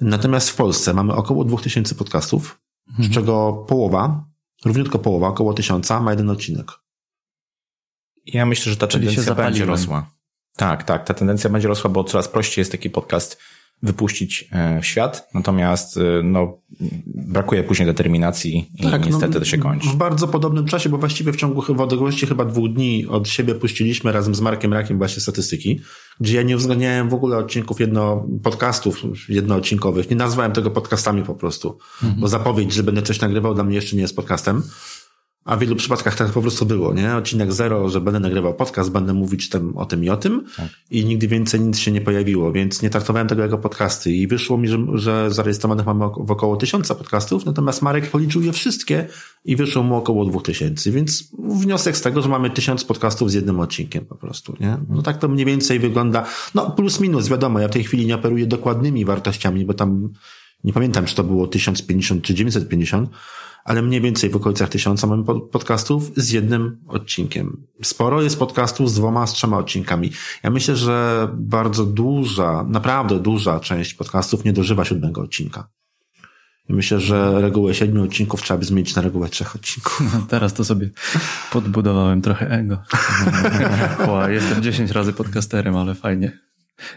Natomiast 0.00 0.50
w 0.50 0.54
Polsce 0.54 0.94
mamy 0.94 1.14
około 1.14 1.44
2000 1.44 1.94
podcastów, 1.94 2.60
mhm. 2.88 3.08
z 3.08 3.14
czego 3.14 3.64
połowa, 3.68 4.24
równiutko 4.64 4.98
połowa, 4.98 5.28
około 5.28 5.54
tysiąca 5.54 6.00
ma 6.00 6.10
jeden 6.10 6.30
odcinek. 6.30 6.72
Ja 8.26 8.46
myślę, 8.46 8.72
że 8.72 8.78
ta 8.78 8.86
tendencja 8.86 9.34
będzie 9.34 9.64
rosła. 9.64 10.10
Tak, 10.56 10.84
tak, 10.84 11.04
ta 11.04 11.14
tendencja 11.14 11.50
będzie 11.50 11.68
rosła, 11.68 11.90
bo 11.90 12.04
coraz 12.04 12.28
prościej 12.28 12.60
jest 12.60 12.72
taki 12.72 12.90
podcast 12.90 13.38
wypuścić 13.82 14.48
e, 14.52 14.80
w 14.80 14.86
świat, 14.86 15.28
natomiast 15.34 15.96
e, 15.96 16.00
no, 16.22 16.58
brakuje 17.06 17.62
później 17.62 17.86
determinacji 17.86 18.70
i 18.78 18.82
tak, 18.82 19.06
niestety 19.06 19.34
no, 19.34 19.38
to 19.40 19.44
się 19.44 19.58
kończy. 19.58 19.88
W 19.88 19.96
bardzo 19.96 20.28
podobnym 20.28 20.66
czasie, 20.66 20.88
bo 20.88 20.98
właściwie 20.98 21.32
w 21.32 21.36
ciągu 21.36 21.62
w 21.62 21.80
odległości 21.80 22.26
chyba 22.26 22.44
dwóch 22.44 22.72
dni 22.72 23.06
od 23.06 23.28
siebie 23.28 23.54
puściliśmy 23.54 24.12
razem 24.12 24.34
z 24.34 24.40
Markiem 24.40 24.72
Rakiem 24.72 24.98
właśnie 24.98 25.22
statystyki, 25.22 25.80
gdzie 26.20 26.36
ja 26.36 26.42
nie 26.42 26.56
uwzględniałem 26.56 27.08
w 27.08 27.14
ogóle 27.14 27.36
odcinków 27.36 27.80
jedno, 27.80 28.26
podcastów 28.42 29.02
jednoodcinkowych. 29.28 30.10
Nie 30.10 30.16
nazwałem 30.16 30.52
tego 30.52 30.70
podcastami 30.70 31.22
po 31.22 31.34
prostu, 31.34 31.78
mhm. 32.02 32.20
bo 32.20 32.28
zapowiedź, 32.28 32.72
że 32.72 32.82
będę 32.82 33.02
coś 33.02 33.20
nagrywał 33.20 33.54
dla 33.54 33.64
mnie 33.64 33.74
jeszcze 33.74 33.96
nie 33.96 34.02
jest 34.02 34.16
podcastem. 34.16 34.62
A 35.46 35.56
w 35.56 35.60
wielu 35.60 35.76
przypadkach 35.76 36.16
tak 36.16 36.28
po 36.28 36.42
prostu 36.42 36.66
było, 36.66 36.94
nie? 36.94 37.16
Odcinek 37.16 37.52
zero, 37.52 37.88
że 37.88 38.00
będę 38.00 38.20
nagrywał 38.20 38.54
podcast, 38.54 38.90
będę 38.90 39.14
mówić 39.14 39.48
tym, 39.48 39.76
o 39.76 39.86
tym 39.86 40.04
i 40.04 40.10
o 40.10 40.16
tym 40.16 40.44
tak. 40.56 40.66
i 40.90 41.04
nigdy 41.04 41.28
więcej 41.28 41.60
nic 41.60 41.78
się 41.78 41.92
nie 41.92 42.00
pojawiło, 42.00 42.52
więc 42.52 42.82
nie 42.82 42.90
traktowałem 42.90 43.28
tego 43.28 43.42
jako 43.42 43.58
podcasty 43.58 44.12
i 44.12 44.26
wyszło 44.26 44.58
mi, 44.58 44.68
że, 44.68 44.78
że 44.94 45.30
zarejestrowanych 45.30 45.86
mamy 45.86 46.04
w 46.18 46.30
około 46.30 46.56
tysiąca 46.56 46.94
podcastów, 46.94 47.46
natomiast 47.46 47.82
Marek 47.82 48.10
policzył 48.10 48.42
je 48.42 48.52
wszystkie 48.52 49.08
i 49.44 49.56
wyszło 49.56 49.82
mu 49.82 49.96
około 49.96 50.24
dwóch 50.24 50.42
tysięcy, 50.42 50.92
więc 50.92 51.30
wniosek 51.38 51.96
z 51.96 52.00
tego, 52.00 52.22
że 52.22 52.28
mamy 52.28 52.50
tysiąc 52.50 52.84
podcastów 52.84 53.30
z 53.30 53.34
jednym 53.34 53.60
odcinkiem 53.60 54.04
po 54.04 54.14
prostu, 54.14 54.56
nie? 54.60 54.78
No 54.88 55.02
tak 55.02 55.18
to 55.18 55.28
mniej 55.28 55.46
więcej 55.46 55.78
wygląda, 55.78 56.26
no 56.54 56.70
plus 56.70 57.00
minus, 57.00 57.28
wiadomo, 57.28 57.60
ja 57.60 57.68
w 57.68 57.72
tej 57.72 57.84
chwili 57.84 58.06
nie 58.06 58.14
operuję 58.14 58.46
dokładnymi 58.46 59.04
wartościami, 59.04 59.64
bo 59.64 59.74
tam 59.74 60.12
nie 60.64 60.72
pamiętam, 60.72 61.04
czy 61.04 61.14
to 61.14 61.24
było 61.24 61.46
1050 61.46 62.22
czy 62.22 62.34
950, 62.34 63.10
ale 63.66 63.82
mniej 63.82 64.00
więcej 64.00 64.30
w 64.30 64.36
okolicach 64.36 64.68
tysiąca 64.68 65.06
mamy 65.06 65.24
podcastów 65.52 66.12
z 66.16 66.30
jednym 66.30 66.78
odcinkiem. 66.88 67.66
Sporo 67.82 68.22
jest 68.22 68.38
podcastów 68.38 68.90
z 68.90 68.94
dwoma, 68.94 69.26
z 69.26 69.32
trzema 69.32 69.58
odcinkami. 69.58 70.12
Ja 70.42 70.50
myślę, 70.50 70.76
że 70.76 71.28
bardzo 71.34 71.86
duża, 71.86 72.64
naprawdę 72.68 73.18
duża 73.18 73.60
część 73.60 73.94
podcastów 73.94 74.44
nie 74.44 74.52
dożywa 74.52 74.84
siódmego 74.84 75.20
odcinka. 75.20 75.68
Myślę, 76.68 77.00
że 77.00 77.40
regułę 77.40 77.74
siedmiu 77.74 78.04
odcinków 78.04 78.42
trzeba 78.42 78.58
by 78.58 78.64
zmienić 78.64 78.94
na 78.94 79.02
regułę 79.02 79.28
trzech 79.28 79.56
odcinków. 79.56 80.02
No, 80.14 80.26
teraz 80.28 80.54
to 80.54 80.64
sobie 80.64 80.90
podbudowałem 81.52 82.22
trochę 82.22 82.50
ego. 82.50 82.82
jestem 84.28 84.62
dziesięć 84.62 84.90
razy 84.90 85.12
podcasterem, 85.12 85.76
ale 85.76 85.94
fajnie. 85.94 86.38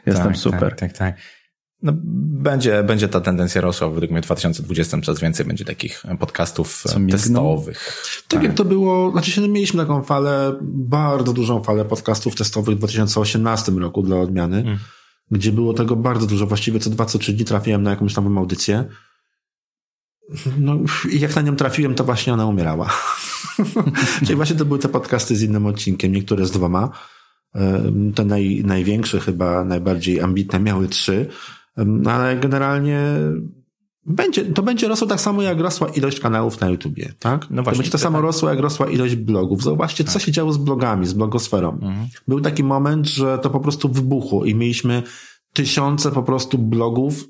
Jestem 0.06 0.28
tak, 0.28 0.38
super. 0.38 0.70
Tak, 0.70 0.80
tak, 0.80 0.98
tak. 0.98 1.39
No, 1.84 1.92
będzie, 2.04 2.84
będzie 2.84 3.08
ta 3.08 3.22
tendencja 3.22 3.62
rosła. 3.62 3.90
Według 3.90 4.12
mnie 4.12 4.22
w 4.22 4.26
2020 4.26 5.02
coraz 5.02 5.22
więcej 5.22 5.46
będzie 5.46 5.66
takich 5.66 6.04
podcastów 6.20 6.84
testowych. 7.12 8.04
Tak, 8.16 8.24
tak, 8.28 8.44
jak 8.44 8.54
to 8.54 8.66
było, 8.66 9.12
znaczy 9.12 9.32
się 9.32 9.48
mieliśmy 9.48 9.82
taką 9.82 10.04
falę, 10.04 10.56
bardzo 10.62 11.34
dużą 11.34 11.64
falę 11.64 11.86
podcastów 11.86 12.36
testowych 12.36 12.76
w 12.76 12.78
2018 12.78 13.72
roku 13.72 14.04
dla 14.04 14.18
odmiany, 14.18 14.58
mm. 14.58 14.78
gdzie 15.32 15.52
było 15.52 15.74
tego 15.74 15.96
bardzo 15.96 16.28
dużo. 16.28 16.46
Właściwie 16.48 16.80
co 16.80 16.90
dwa, 16.90 17.06
co 17.06 17.20
trzy 17.20 17.34
dni 17.34 17.46
trafiłem 17.46 17.84
na 17.84 17.90
jakąś 17.90 18.14
tam 18.14 18.38
audycję. 18.38 18.86
No 20.58 20.80
i 21.12 21.20
jak 21.20 21.36
na 21.36 21.42
nią 21.42 21.56
trafiłem, 21.56 21.96
to 21.96 22.04
właśnie 22.04 22.34
ona 22.34 22.46
umierała. 22.46 22.90
Czyli 24.26 24.36
właśnie 24.36 24.56
to 24.56 24.66
były 24.66 24.80
te 24.80 24.90
podcasty 24.90 25.36
z 25.36 25.42
innym 25.42 25.66
odcinkiem, 25.66 26.12
niektóre 26.12 26.46
z 26.46 26.52
dwoma. 26.52 26.90
Te 28.16 28.26
naj, 28.26 28.62
największe, 28.66 29.20
chyba 29.20 29.64
najbardziej 29.64 30.22
ambitne 30.22 30.60
miały 30.60 30.88
trzy 30.88 31.30
ale 32.06 32.38
generalnie 32.38 33.00
będzie, 34.06 34.46
to 34.46 34.64
będzie 34.64 34.88
rosło 34.88 35.08
tak 35.08 35.22
samo, 35.22 35.42
jak 35.42 35.60
rosła 35.60 35.88
ilość 35.88 36.20
kanałów 36.20 36.60
na 36.60 36.70
YouTubie, 36.70 37.14
tak? 37.20 37.48
No 37.50 37.64
właśnie. 37.64 37.72
To 37.72 37.78
będzie 37.78 37.92
to 37.92 37.98
samo 37.98 38.22
rosło, 38.22 38.50
jak 38.50 38.60
rosła 38.60 38.90
ilość 38.90 39.16
blogów. 39.16 39.64
Zobaczcie, 39.64 40.04
tak. 40.04 40.14
co 40.14 40.20
się 40.20 40.32
działo 40.32 40.54
z 40.54 40.58
blogami, 40.58 41.08
z 41.08 41.14
blogosferą. 41.14 41.72
Mhm. 41.74 42.08
Był 42.28 42.42
taki 42.42 42.64
moment, 42.64 43.08
że 43.08 43.40
to 43.40 43.50
po 43.50 43.60
prostu 43.60 43.90
wybuchło 43.90 44.46
i 44.46 44.56
mieliśmy 44.56 45.04
tysiące 45.54 46.12
po 46.12 46.24
prostu 46.24 46.58
blogów 46.58 47.26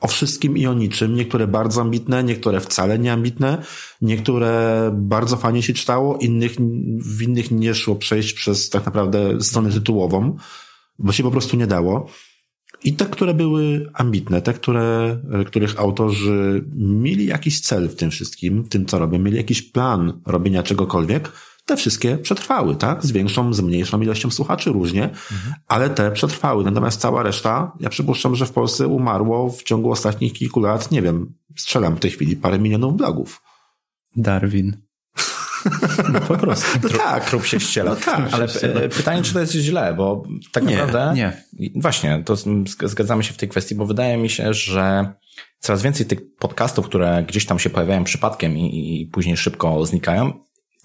o 0.00 0.08
wszystkim 0.08 0.56
i 0.56 0.66
o 0.66 0.74
niczym. 0.74 1.14
Niektóre 1.14 1.46
bardzo 1.46 1.80
ambitne, 1.80 2.24
niektóre 2.24 2.60
wcale 2.60 2.98
nie 2.98 3.12
ambitne, 3.12 3.62
niektóre 4.02 4.90
bardzo 4.94 5.36
fajnie 5.36 5.62
się 5.62 5.72
czytało, 5.72 6.16
innych, 6.18 6.56
w 6.98 7.22
innych 7.22 7.50
nie 7.50 7.74
szło 7.74 7.96
przejść 7.96 8.32
przez 8.32 8.70
tak 8.70 8.86
naprawdę 8.86 9.40
stronę 9.40 9.70
tytułową, 9.70 10.36
bo 10.98 11.12
się 11.12 11.22
po 11.22 11.30
prostu 11.30 11.56
nie 11.56 11.66
dało. 11.66 12.08
I 12.84 12.94
te, 12.94 13.06
które 13.06 13.34
były 13.34 13.90
ambitne, 13.94 14.42
te, 14.42 14.52
które, 14.52 15.18
e, 15.32 15.44
których 15.44 15.80
autorzy 15.80 16.64
mieli 16.76 17.26
jakiś 17.26 17.60
cel 17.60 17.88
w 17.88 17.94
tym 17.94 18.10
wszystkim, 18.10 18.68
tym 18.68 18.86
co 18.86 18.98
robią, 18.98 19.18
mieli 19.18 19.36
jakiś 19.36 19.62
plan 19.62 20.20
robienia 20.26 20.62
czegokolwiek, 20.62 21.32
te 21.66 21.76
wszystkie 21.76 22.18
przetrwały, 22.18 22.76
tak? 22.76 23.04
Z 23.04 23.12
większą, 23.12 23.54
z 23.54 23.60
mniejszą 23.60 24.00
ilością 24.00 24.30
słuchaczy 24.30 24.72
różnie, 24.72 25.04
mhm. 25.04 25.54
ale 25.68 25.90
te 25.90 26.10
przetrwały. 26.10 26.64
Natomiast 26.64 27.00
cała 27.00 27.22
reszta, 27.22 27.72
ja 27.80 27.88
przypuszczam, 27.88 28.36
że 28.36 28.46
w 28.46 28.52
Polsce 28.52 28.86
umarło 28.86 29.50
w 29.50 29.62
ciągu 29.62 29.90
ostatnich 29.90 30.32
kilku 30.32 30.60
lat, 30.60 30.90
nie 30.90 31.02
wiem, 31.02 31.34
strzelam 31.56 31.96
w 31.96 32.00
tej 32.00 32.10
chwili 32.10 32.36
parę 32.36 32.58
milionów 32.58 32.96
blogów. 32.96 33.42
Darwin. 34.16 34.85
No 36.12 36.20
po 36.20 36.36
prostu. 36.36 36.78
No 36.82 36.88
tak. 36.88 37.24
Trup 37.24 37.46
się 37.46 37.60
ściela. 37.60 37.90
No 37.90 37.96
tak, 37.96 38.20
Ale 38.32 38.48
pytanie, 38.88 39.22
czy 39.22 39.32
to 39.32 39.40
jest 39.40 39.52
źle, 39.52 39.94
bo 39.94 40.22
tak 40.52 40.64
nie, 40.64 40.76
naprawdę... 40.76 41.12
Nie. 41.14 41.42
Właśnie, 41.74 42.22
to 42.24 42.36
zgadzamy 42.84 43.24
się 43.24 43.32
w 43.32 43.36
tej 43.36 43.48
kwestii, 43.48 43.74
bo 43.74 43.86
wydaje 43.86 44.16
mi 44.16 44.30
się, 44.30 44.54
że 44.54 45.12
coraz 45.58 45.82
więcej 45.82 46.06
tych 46.06 46.36
podcastów, 46.38 46.86
które 46.86 47.24
gdzieś 47.28 47.46
tam 47.46 47.58
się 47.58 47.70
pojawiają 47.70 48.04
przypadkiem 48.04 48.58
i, 48.58 49.02
i 49.02 49.06
później 49.06 49.36
szybko 49.36 49.86
znikają, 49.86 50.32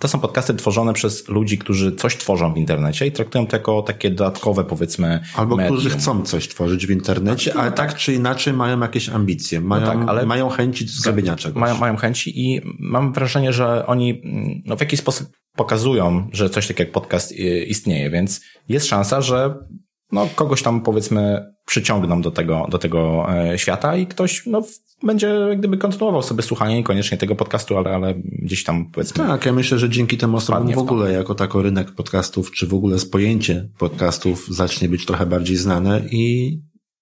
to 0.02 0.08
są 0.08 0.20
podcasty 0.20 0.54
tworzone 0.54 0.94
przez 0.94 1.28
ludzi, 1.28 1.58
którzy 1.58 1.96
coś 1.96 2.18
tworzą 2.18 2.54
w 2.54 2.58
internecie 2.58 3.08
i 3.08 3.12
traktują 3.12 3.48
to 3.48 3.58
jako 3.58 3.82
takie 3.82 4.10
dodatkowe, 4.10 4.64
powiedzmy. 4.64 5.20
Albo 5.36 5.56
medium. 5.56 5.78
którzy 5.78 5.90
chcą 5.90 6.24
coś 6.24 6.48
tworzyć 6.48 6.88
w 6.88 6.92
internecie, 6.92 7.54
ale 7.54 7.72
tak 7.72 7.96
czy 7.96 8.14
inaczej 8.14 8.54
mają 8.54 8.80
jakieś 8.80 9.10
ambicje, 9.10 9.62
mają, 9.62 9.86
no 9.86 9.94
tak, 9.94 10.10
ale 10.10 10.26
mają 10.26 10.50
chęci 10.50 10.88
zrobienia 10.88 11.36
czegoś. 11.36 11.62
Mają, 11.62 11.78
mają 11.78 11.96
chęci 11.96 12.40
i 12.46 12.62
mam 12.80 13.14
wrażenie, 13.14 13.54
że 13.54 13.88
oni 13.88 14.22
no, 14.66 14.78
w 14.78 14.80
jakiś 14.80 15.00
sposób 15.00 15.28
pokazują, 15.56 16.30
że 16.34 16.50
coś 16.50 16.68
takiego 16.68 16.88
jak 16.88 16.94
podcast 16.94 17.32
istnieje, 17.68 18.10
więc 18.10 18.42
jest 18.70 18.88
szansa, 18.88 19.22
że 19.22 19.56
no, 20.12 20.28
kogoś 20.36 20.64
tam 20.64 20.82
powiedzmy 20.82 21.54
przyciągną 21.66 22.22
do 22.22 22.32
tego, 22.32 22.68
do 22.70 22.78
tego 22.78 23.28
e, 23.34 23.60
świata 23.60 23.96
i 23.96 24.08
ktoś 24.08 24.46
no, 24.46 24.62
będzie 25.04 25.28
jak 25.28 25.60
gdyby 25.60 25.78
kontynuował 25.78 26.22
sobie 26.22 26.44
słuchanie 26.44 26.76
niekoniecznie 26.76 27.18
tego 27.18 27.36
podcastu, 27.36 27.78
ale, 27.78 27.96
ale 27.96 28.14
gdzieś 28.16 28.64
tam 28.64 28.92
powiedzmy. 28.92 29.28
Tak, 29.28 29.46
ja 29.46 29.54
myślę, 29.54 29.80
że 29.80 29.90
dzięki 29.90 30.18
temu 30.18 30.38
osobom 30.38 30.74
w 30.74 30.78
ogóle 30.78 31.12
jako 31.12 31.36
tako 31.36 31.62
rynek 31.62 31.92
podcastów, 31.92 32.52
czy 32.52 32.68
w 32.68 32.74
ogóle 32.74 32.98
pojęcie 33.12 33.70
podcastów 33.78 34.48
zacznie 34.50 34.90
być 34.90 35.06
trochę 35.06 35.26
bardziej 35.26 35.58
znane 35.58 36.02
i 36.12 36.58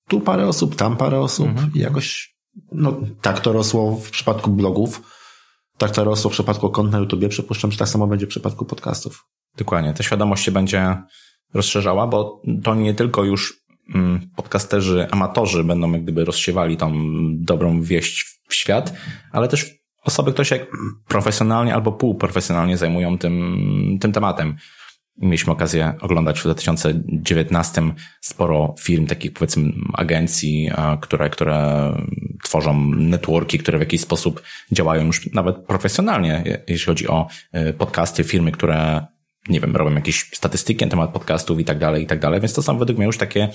tu 0.07 0.21
parę 0.21 0.47
osób, 0.47 0.75
tam 0.75 0.97
parę 0.97 1.19
osób 1.19 1.47
mhm. 1.47 1.71
i 1.75 1.79
jakoś 1.79 2.35
no 2.71 3.01
tak 3.21 3.39
to 3.39 3.53
rosło 3.53 3.95
w 3.95 4.09
przypadku 4.09 4.51
blogów, 4.51 5.01
tak 5.77 5.91
to 5.91 6.03
rosło 6.03 6.29
w 6.29 6.33
przypadku 6.33 6.69
kont 6.69 6.91
na 6.91 6.97
YouTubie, 6.97 7.29
przypuszczam, 7.29 7.71
że 7.71 7.77
tak 7.77 7.89
samo 7.89 8.07
będzie 8.07 8.25
w 8.25 8.29
przypadku 8.29 8.65
podcastów. 8.65 9.25
Dokładnie, 9.57 9.93
ta 9.93 10.03
świadomość 10.03 10.43
się 10.43 10.51
będzie 10.51 10.97
rozszerzała, 11.53 12.07
bo 12.07 12.41
to 12.63 12.75
nie 12.75 12.93
tylko 12.93 13.23
już 13.23 13.59
mm, 13.95 14.29
podcasterzy, 14.35 15.07
amatorzy 15.11 15.63
będą 15.63 15.91
jak 15.91 16.03
gdyby 16.03 16.25
rozsiewali 16.25 16.77
tą 16.77 16.93
dobrą 17.35 17.81
wieść 17.81 18.39
w 18.47 18.55
świat, 18.55 18.93
ale 19.31 19.47
też 19.47 19.79
osoby, 20.03 20.33
które 20.33 20.45
się 20.45 20.65
profesjonalnie 21.07 21.73
albo 21.73 21.91
półprofesjonalnie 21.91 22.77
zajmują 22.77 23.17
tym, 23.17 23.97
tym 24.01 24.11
tematem. 24.11 24.55
Mieliśmy 25.17 25.53
okazję 25.53 25.93
oglądać 26.01 26.39
w 26.39 26.43
2019 26.43 27.81
sporo 28.21 28.75
firm, 28.79 29.07
takich 29.07 29.33
powiedzmy 29.33 29.71
agencji, 29.93 30.71
które, 31.01 31.29
które 31.29 31.91
tworzą 32.43 32.85
networki, 32.95 33.57
które 33.57 33.77
w 33.77 33.81
jakiś 33.81 34.01
sposób 34.01 34.41
działają 34.71 35.05
już 35.05 35.33
nawet 35.33 35.57
profesjonalnie, 35.57 36.61
jeśli 36.67 36.85
chodzi 36.85 37.07
o 37.07 37.27
y, 37.69 37.73
podcasty, 37.73 38.23
firmy, 38.23 38.51
które 38.51 39.05
nie 39.49 39.59
wiem, 39.59 39.75
robią 39.75 39.95
jakieś 39.95 40.29
statystyki 40.33 40.85
na 40.85 40.91
temat 40.91 41.13
podcastów 41.13 41.59
i 41.59 41.65
tak 41.65 41.79
dalej, 41.79 42.03
i 42.03 42.07
tak 42.07 42.19
dalej, 42.19 42.41
więc 42.41 42.53
to 42.53 42.61
są 42.61 42.77
według 42.77 42.97
mnie 42.97 43.07
już 43.07 43.17
takie 43.17 43.49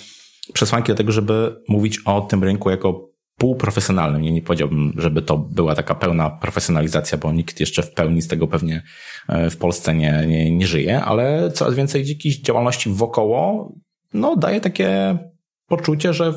przesłanki 0.53 0.93
do 0.93 0.97
tego, 0.97 1.13
żeby 1.13 1.57
mówić 1.69 1.99
o 2.05 2.21
tym 2.21 2.45
rynku 2.45 2.71
jako 2.71 3.15
półprofesjonalnym. 3.39 4.23
Nie, 4.23 4.33
nie 4.33 4.43
powiedziałbym, 4.43 4.93
żeby 4.97 5.23
to 5.23 5.39
była 5.39 5.75
taka 5.75 5.95
pełna 5.95 6.31
profesjonalizacja, 6.31 7.19
bo 7.19 7.33
nikt 7.33 7.61
jeszcze 7.61 7.83
w 7.83 7.93
pełni 7.93 8.23
z 8.23 8.29
tego 8.29 8.49
pewnie 8.49 8.83
e, 9.29 9.51
w 9.51 9.57
Polsce 9.57 9.95
nie, 9.95 10.25
nie, 10.27 10.51
nie 10.51 10.67
żyje, 10.67 11.01
ale 11.01 11.51
coraz 11.51 11.75
więcej 11.75 12.09
jakiejś 12.09 12.41
działalności 12.41 12.91
wokoło, 12.91 13.73
no 14.15 14.37
daje 14.37 14.61
takie 14.61 15.19
poczucie, 15.67 16.13
że 16.13 16.35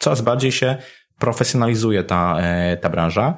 coraz 0.00 0.20
bardziej 0.20 0.52
się 0.52 0.76
profesjonalizuje 1.18 2.04
ta, 2.04 2.38
e, 2.40 2.76
ta 2.76 2.90
branża. 2.90 3.34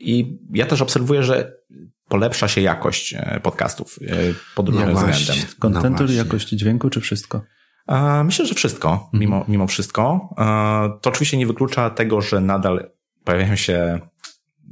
I 0.00 0.38
ja 0.54 0.66
też 0.66 0.82
obserwuję, 0.82 1.22
że 1.22 1.52
polepsza 2.08 2.48
się 2.48 2.60
jakość 2.60 3.14
e, 3.14 3.40
podcastów 3.42 3.98
pod 4.54 4.68
różnym 4.68 4.92
no 4.92 4.94
względem. 4.94 5.36
Kontentu, 5.58 6.04
no 6.04 6.12
jakość 6.12 6.48
dźwięku, 6.48 6.90
czy 6.90 7.00
wszystko? 7.00 7.42
Myślę, 8.24 8.46
że 8.46 8.54
wszystko, 8.54 8.92
mhm. 8.92 9.08
mimo, 9.12 9.44
mimo 9.48 9.66
wszystko. 9.66 10.28
To 11.02 11.10
oczywiście 11.10 11.36
nie 11.36 11.46
wyklucza 11.46 11.90
tego, 11.90 12.20
że 12.20 12.40
nadal 12.40 12.90
pojawiają 13.24 13.56
się 13.56 14.00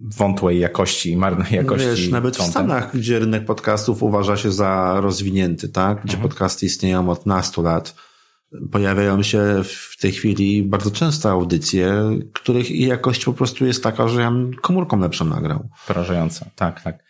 wątłej 0.03 0.61
jakości, 0.61 1.17
marnej 1.17 1.53
jakości. 1.53 1.89
Wiesz, 1.89 2.09
nawet 2.09 2.37
content. 2.37 2.49
w 2.49 2.51
Stanach, 2.51 2.97
gdzie 2.97 3.19
rynek 3.19 3.45
podcastów 3.45 4.03
uważa 4.03 4.37
się 4.37 4.53
za 4.53 5.01
rozwinięty, 5.01 5.69
tak? 5.69 6.03
Gdzie 6.05 6.15
mhm. 6.15 6.29
podcasty 6.29 6.67
istnieją 6.67 7.11
od 7.11 7.27
nastu 7.27 7.63
lat, 7.63 7.95
pojawiają 8.73 9.23
się 9.23 9.63
w 9.65 9.97
tej 10.01 10.13
chwili 10.13 10.63
bardzo 10.63 10.91
często 10.91 11.31
audycje, 11.31 11.95
których 12.33 12.71
jakość 12.71 13.25
po 13.25 13.33
prostu 13.33 13.67
jest 13.67 13.83
taka, 13.83 14.09
że 14.09 14.21
ja 14.21 14.31
bym 14.31 14.55
komórką 14.55 15.01
lepszą 15.01 15.25
nagrał. 15.25 15.69
Porażające, 15.87 16.51
tak, 16.57 16.83
tak. 16.83 17.05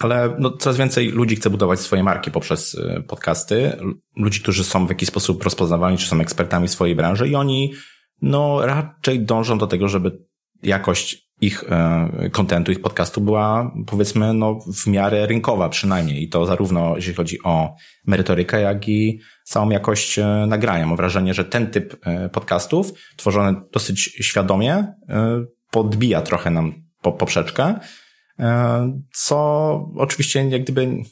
Ale 0.00 0.36
no, 0.38 0.50
coraz 0.50 0.76
więcej 0.76 1.08
ludzi 1.08 1.36
chce 1.36 1.50
budować 1.50 1.80
swoje 1.80 2.02
marki 2.02 2.30
poprzez 2.30 2.74
y, 2.74 3.04
podcasty. 3.08 3.72
Ludzi, 4.16 4.40
którzy 4.40 4.64
są 4.64 4.86
w 4.86 4.88
jakiś 4.88 5.08
sposób 5.08 5.42
rozpoznawalni, 5.42 5.98
czy 5.98 6.06
są 6.06 6.20
ekspertami 6.20 6.68
swojej 6.68 6.94
branży 6.94 7.28
i 7.28 7.34
oni 7.34 7.72
no, 8.22 8.66
raczej 8.66 9.20
dążą 9.20 9.58
do 9.58 9.66
tego, 9.66 9.88
żeby 9.88 10.18
jakość 10.62 11.28
ich 11.40 11.64
e, 11.68 12.30
kontentu, 12.32 12.72
ich 12.72 12.80
podcastu 12.80 13.20
była 13.20 13.72
powiedzmy 13.86 14.34
no, 14.34 14.58
w 14.74 14.86
miarę 14.86 15.26
rynkowa 15.26 15.68
przynajmniej. 15.68 16.22
I 16.22 16.28
to 16.28 16.46
zarówno 16.46 16.96
jeśli 16.96 17.14
chodzi 17.14 17.42
o 17.42 17.74
merytorykę, 18.06 18.60
jak 18.60 18.88
i 18.88 19.20
samą 19.44 19.70
jakość 19.70 20.18
e, 20.18 20.26
nagrania. 20.48 20.86
Mam 20.86 20.96
wrażenie, 20.96 21.34
że 21.34 21.44
ten 21.44 21.66
typ 21.66 22.06
e, 22.06 22.28
podcastów, 22.28 22.92
tworzony 23.16 23.60
dosyć 23.72 24.00
świadomie, 24.00 24.94
podbija 25.70 26.22
trochę 26.22 26.50
nam 26.50 26.72
poprzeczkę, 27.02 27.74
co 29.12 29.38
oczywiście 29.96 30.48
jak 30.48 30.62
gdyby 30.62 31.02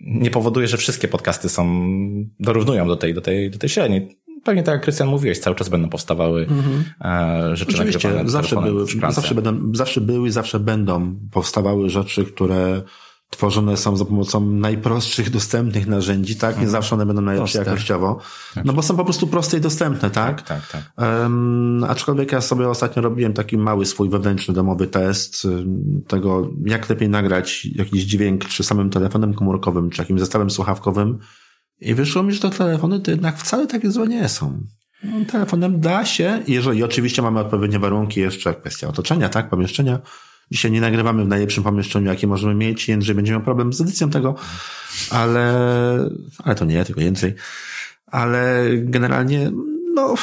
nie 0.00 0.30
powoduje, 0.30 0.68
że 0.68 0.76
wszystkie 0.76 1.08
podcasty 1.08 1.48
są, 1.48 1.84
dorównują 2.40 2.86
do 2.86 2.96
tej, 2.96 3.14
do 3.14 3.20
tej, 3.20 3.50
do 3.50 3.58
tej 3.58 3.68
średniej 3.68 4.22
pewnie 4.44 4.62
tak 4.62 4.72
jak 4.72 4.82
Krystian 4.82 5.08
mówiłeś, 5.08 5.38
cały 5.38 5.56
czas 5.56 5.68
będą 5.68 5.88
powstawały 5.88 6.46
mm 6.50 6.62
-hmm. 6.62 7.54
rzeczy 7.56 7.74
Oczywiście, 7.74 8.10
zawsze 8.24 8.56
były, 8.62 8.86
zawsze 9.10 9.34
będą, 9.34 9.74
zawsze 9.74 10.00
były 10.00 10.30
zawsze 10.30 10.60
będą 10.60 11.16
powstawały 11.32 11.90
rzeczy, 11.90 12.24
które 12.24 12.82
tworzone 13.32 13.76
są 13.76 13.96
za 13.96 14.04
pomocą 14.04 14.46
najprostszych 14.46 15.30
dostępnych 15.30 15.86
narzędzi, 15.86 16.36
tak? 16.36 16.50
Nie 16.50 16.54
mhm. 16.54 16.70
zawsze 16.70 16.94
one 16.94 17.06
będą 17.06 17.22
najlepsze 17.22 17.58
Proste. 17.58 17.70
jakościowo. 17.70 18.18
Tak. 18.54 18.64
No 18.64 18.72
bo 18.72 18.82
są 18.82 18.96
po 18.96 19.04
prostu 19.04 19.26
proste 19.26 19.56
i 19.56 19.60
dostępne, 19.60 20.10
tak? 20.10 20.42
Tak, 20.42 20.68
tak. 20.68 20.82
tak. 20.96 21.08
Um, 21.22 21.84
aczkolwiek 21.88 22.32
ja 22.32 22.40
sobie 22.40 22.68
ostatnio 22.68 23.02
robiłem 23.02 23.32
taki 23.32 23.58
mały 23.58 23.86
swój 23.86 24.08
wewnętrzny 24.08 24.54
domowy 24.54 24.86
test 24.86 25.46
tego, 26.08 26.50
jak 26.64 26.88
lepiej 26.88 27.08
nagrać 27.08 27.64
jakiś 27.64 28.02
dźwięk, 28.02 28.44
czy 28.44 28.64
samym 28.64 28.90
telefonem 28.90 29.34
komórkowym, 29.34 29.90
czy 29.90 30.02
jakimś 30.02 30.20
zestawem 30.20 30.50
słuchawkowym, 30.50 31.18
i 31.80 31.94
wyszło 31.94 32.22
mi, 32.22 32.32
że 32.32 32.40
te 32.40 32.50
telefony 32.50 33.00
to 33.00 33.10
jednak 33.10 33.38
wcale 33.38 33.66
takie 33.66 33.90
złe 33.90 34.08
nie 34.08 34.28
są. 34.28 34.60
No, 35.04 35.24
telefonem 35.24 35.80
da 35.80 36.04
się, 36.04 36.42
jeżeli 36.48 36.82
oczywiście 36.82 37.22
mamy 37.22 37.40
odpowiednie 37.40 37.78
warunki, 37.78 38.20
jeszcze 38.20 38.54
kwestia 38.54 38.88
otoczenia, 38.88 39.28
tak, 39.28 39.50
pomieszczenia. 39.50 39.98
Dzisiaj 40.52 40.70
nie 40.70 40.80
nagrywamy 40.80 41.24
w 41.24 41.28
najlepszym 41.28 41.64
pomieszczeniu, 41.64 42.06
jakie 42.06 42.26
możemy 42.26 42.54
mieć, 42.54 42.88
Jędrzej 42.88 43.14
będzie 43.14 43.32
miał 43.32 43.40
problem 43.40 43.72
z 43.72 43.80
edycją 43.80 44.10
tego, 44.10 44.34
ale, 45.10 45.54
ale 46.44 46.54
to 46.54 46.64
nie 46.64 46.74
ja, 46.74 46.84
tylko 46.84 47.00
Jędrzej. 47.00 47.34
Ale 48.06 48.64
generalnie, 48.76 49.50
no, 49.94 50.14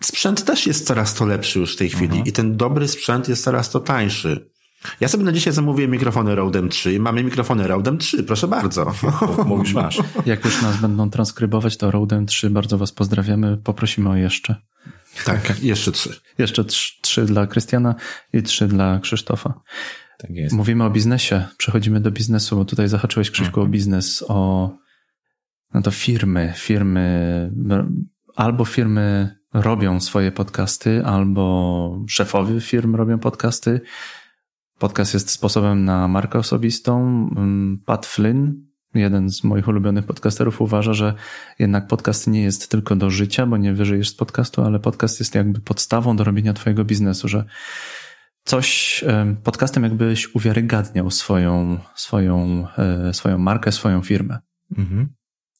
sprzęt 0.00 0.44
też 0.44 0.66
jest 0.66 0.86
coraz 0.86 1.14
to 1.14 1.26
lepszy 1.26 1.58
już 1.58 1.74
w 1.74 1.78
tej 1.78 1.88
chwili 1.88 2.06
mhm. 2.06 2.24
i 2.24 2.32
ten 2.32 2.56
dobry 2.56 2.88
sprzęt 2.88 3.28
jest 3.28 3.44
coraz 3.44 3.70
to 3.70 3.80
tańszy. 3.80 4.50
Ja 5.00 5.08
sobie 5.08 5.24
na 5.24 5.32
dzisiaj 5.32 5.52
zamówiłem 5.52 5.90
mikrofony 5.90 6.34
Rodem 6.34 6.68
3 6.68 6.92
i 6.92 7.00
mamy 7.00 7.24
mikrofony 7.24 7.66
Rodem 7.66 7.98
3, 7.98 8.22
proszę 8.22 8.48
bardzo. 8.48 8.94
Mówisz 9.46 9.74
masz. 9.74 9.98
Jak 10.26 10.44
już 10.44 10.62
nas 10.62 10.80
będą 10.80 11.10
transkrybować, 11.10 11.76
to 11.76 11.90
Rodem 11.90 12.26
3 12.26 12.50
bardzo 12.50 12.78
was 12.78 12.92
pozdrawiamy, 12.92 13.56
poprosimy 13.56 14.10
o 14.10 14.16
jeszcze. 14.16 14.56
Tak, 15.24 15.62
jeszcze 15.62 15.92
trzy. 15.92 16.20
Jeszcze 16.38 16.64
trzy, 16.64 17.02
trzy 17.02 17.24
dla 17.24 17.46
Krystiana 17.46 17.94
i 18.32 18.42
trzy 18.42 18.68
dla 18.68 19.00
Krzysztofa. 19.00 19.60
Tak 20.18 20.30
jest. 20.30 20.54
Mówimy 20.54 20.84
o 20.84 20.90
biznesie, 20.90 21.44
przechodzimy 21.56 22.00
do 22.00 22.10
biznesu, 22.10 22.56
bo 22.56 22.64
tutaj 22.64 22.88
zahaczyłeś 22.88 23.30
Krzyśku 23.30 23.60
mhm. 23.60 23.66
o 23.66 23.70
biznes, 23.70 24.24
o 24.28 24.70
no 25.74 25.82
to 25.82 25.90
firmy, 25.90 26.52
firmy, 26.56 27.50
albo 28.36 28.64
firmy 28.64 29.36
robią 29.54 30.00
swoje 30.00 30.32
podcasty, 30.32 31.04
albo 31.04 32.04
szefowie 32.08 32.60
firm 32.60 32.94
robią 32.94 33.18
podcasty, 33.18 33.80
Podcast 34.78 35.14
jest 35.14 35.30
sposobem 35.30 35.84
na 35.84 36.08
markę 36.08 36.38
osobistą. 36.38 37.00
Mm, 37.36 37.82
Pat 37.86 38.06
Flynn, 38.06 38.67
jeden 38.94 39.30
z 39.30 39.44
moich 39.44 39.68
ulubionych 39.68 40.06
podcasterów, 40.06 40.60
uważa, 40.60 40.92
że 40.92 41.14
jednak 41.58 41.86
podcast 41.86 42.26
nie 42.26 42.42
jest 42.42 42.70
tylko 42.70 42.96
do 42.96 43.10
życia, 43.10 43.46
bo 43.46 43.56
nie 43.56 43.72
wyżyjesz 43.72 44.08
z 44.08 44.14
podcastu, 44.14 44.62
ale 44.62 44.80
podcast 44.80 45.20
jest 45.20 45.34
jakby 45.34 45.60
podstawą 45.60 46.16
do 46.16 46.24
robienia 46.24 46.52
twojego 46.52 46.84
biznesu, 46.84 47.28
że 47.28 47.44
coś 48.44 49.04
podcastem 49.44 49.82
jakbyś 49.82 50.34
uwiarygadniał 50.34 51.10
swoją, 51.10 51.78
swoją, 51.94 52.66
e, 52.78 53.14
swoją 53.14 53.38
markę, 53.38 53.72
swoją 53.72 54.02
firmę. 54.02 54.38
Mhm. 54.78 55.08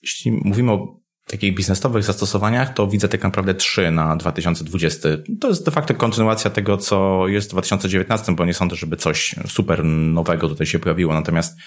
Jeśli 0.03 0.33
mówimy 0.33 0.73
o 0.73 1.01
takich 1.27 1.55
biznesowych 1.55 2.05
zastosowaniach, 2.05 2.75
to 2.75 2.87
widzę 2.87 3.09
tak 3.09 3.23
naprawdę 3.23 3.55
trzy 3.55 3.91
na 3.91 4.17
2020. 4.17 5.09
To 5.41 5.49
jest 5.49 5.65
de 5.65 5.71
facto 5.71 5.95
kontynuacja 5.95 6.51
tego, 6.51 6.77
co 6.77 7.29
jest 7.29 7.49
w 7.49 7.53
2019, 7.53 8.35
bo 8.35 8.45
nie 8.45 8.55
sądzę, 8.55 8.77
żeby 8.77 8.97
coś 8.97 9.35
super 9.47 9.85
nowego 9.85 10.49
tutaj 10.49 10.67
się 10.67 10.79
pojawiło. 10.79 11.15
Natomiast 11.15 11.59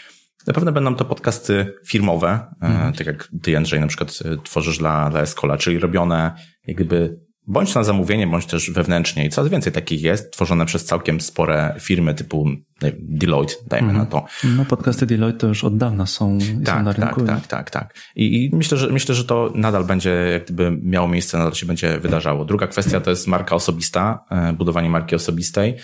na 0.47 0.53
pewno 0.53 0.71
będą 0.71 0.95
to 0.95 1.05
podcasty 1.05 1.73
firmowe, 1.85 2.39
mhm. 2.61 2.93
tak 2.93 3.07
jak 3.07 3.29
ty, 3.41 3.51
Jędrzej, 3.51 3.79
na 3.79 3.87
przykład 3.87 4.19
e, 4.25 4.37
tworzysz 4.43 4.77
dla, 4.77 5.09
dla 5.09 5.21
Escola, 5.21 5.57
czyli 5.57 5.79
robione 5.79 6.35
jak 6.67 6.75
gdyby 6.75 7.19
bądź 7.47 7.75
na 7.75 7.83
zamówienie, 7.83 8.27
bądź 8.27 8.45
też 8.45 8.71
wewnętrznie. 8.71 9.25
I 9.25 9.29
coraz 9.29 9.49
więcej 9.49 9.73
takich 9.73 10.01
jest, 10.01 10.33
tworzone 10.33 10.65
przez 10.65 10.85
całkiem 10.85 11.21
spore 11.21 11.75
firmy 11.79 12.13
typu 12.13 12.49
Deloitte, 12.99 13.53
dajmy 13.67 13.89
mm. 13.89 14.01
na 14.01 14.05
to. 14.05 14.25
No 14.43 14.65
podcasty 14.65 15.05
Deloitte 15.05 15.39
to 15.39 15.47
już 15.47 15.63
od 15.63 15.77
dawna 15.77 16.05
są, 16.05 16.37
tak, 16.65 16.77
są 16.77 16.83
na 16.83 16.93
tak, 16.93 17.05
rynku. 17.05 17.21
Tak, 17.21 17.39
tak, 17.39 17.47
tak, 17.47 17.69
tak. 17.69 17.95
I, 18.15 18.45
I, 18.45 18.55
myślę, 18.55 18.77
że 18.77 18.87
myślę, 18.87 19.15
że 19.15 19.25
to 19.25 19.51
nadal 19.55 19.85
będzie, 19.85 20.09
jak 20.09 20.43
gdyby 20.43 20.79
miało 20.83 21.07
miejsce, 21.07 21.37
nadal 21.37 21.53
się 21.53 21.65
będzie 21.65 21.99
wydarzało. 21.99 22.45
Druga 22.45 22.67
kwestia 22.67 23.01
to 23.01 23.09
jest 23.09 23.27
marka 23.27 23.55
osobista, 23.55 24.25
e, 24.31 24.53
budowanie 24.53 24.89
marki 24.89 25.15
osobistej. 25.15 25.75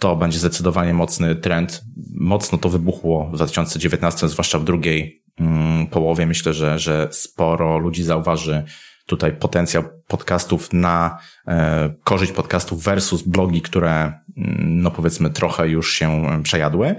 To 0.00 0.16
będzie 0.16 0.38
zdecydowanie 0.38 0.94
mocny 0.94 1.36
trend. 1.36 1.82
Mocno 2.14 2.58
to 2.58 2.68
wybuchło 2.68 3.30
w 3.32 3.34
2019, 3.34 4.28
zwłaszcza 4.28 4.58
w 4.58 4.64
drugiej 4.64 5.22
mm, 5.40 5.86
połowie. 5.86 6.26
Myślę, 6.26 6.54
że, 6.54 6.78
że 6.78 7.08
sporo 7.10 7.78
ludzi 7.78 8.02
zauważy 8.02 8.64
tutaj 9.06 9.32
potencjał 9.32 9.84
podcastów 10.06 10.72
na 10.72 11.18
e, 11.46 11.94
korzyść 12.04 12.32
podcastów 12.32 12.82
versus 12.82 13.22
blogi, 13.22 13.62
które 13.62 13.92
mm, 14.36 14.82
no 14.82 14.90
powiedzmy 14.90 15.30
trochę 15.30 15.68
już 15.68 15.94
się 15.94 16.22
przejadły. 16.42 16.94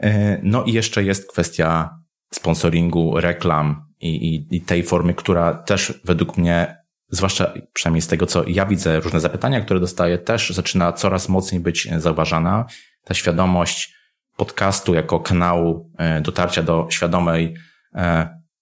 E, 0.00 0.40
no 0.42 0.64
i 0.64 0.72
jeszcze 0.72 1.04
jest 1.04 1.32
kwestia 1.32 1.98
sponsoringu, 2.34 3.20
reklam 3.20 3.86
i, 4.00 4.08
i, 4.34 4.56
i 4.56 4.60
tej 4.60 4.82
formy, 4.82 5.14
która 5.14 5.54
też 5.54 6.00
według 6.04 6.36
mnie, 6.36 6.79
zwłaszcza 7.10 7.52
przynajmniej 7.72 8.02
z 8.02 8.06
tego, 8.06 8.26
co 8.26 8.44
ja 8.46 8.66
widzę, 8.66 9.00
różne 9.00 9.20
zapytania, 9.20 9.60
które 9.60 9.80
dostaję, 9.80 10.18
też 10.18 10.50
zaczyna 10.50 10.92
coraz 10.92 11.28
mocniej 11.28 11.60
być 11.60 11.88
zauważana. 11.96 12.64
Ta 13.04 13.14
świadomość 13.14 13.94
podcastu 14.36 14.94
jako 14.94 15.20
kanału 15.20 15.90
e, 15.98 16.20
dotarcia 16.20 16.62
do 16.62 16.86
świadomej 16.90 17.54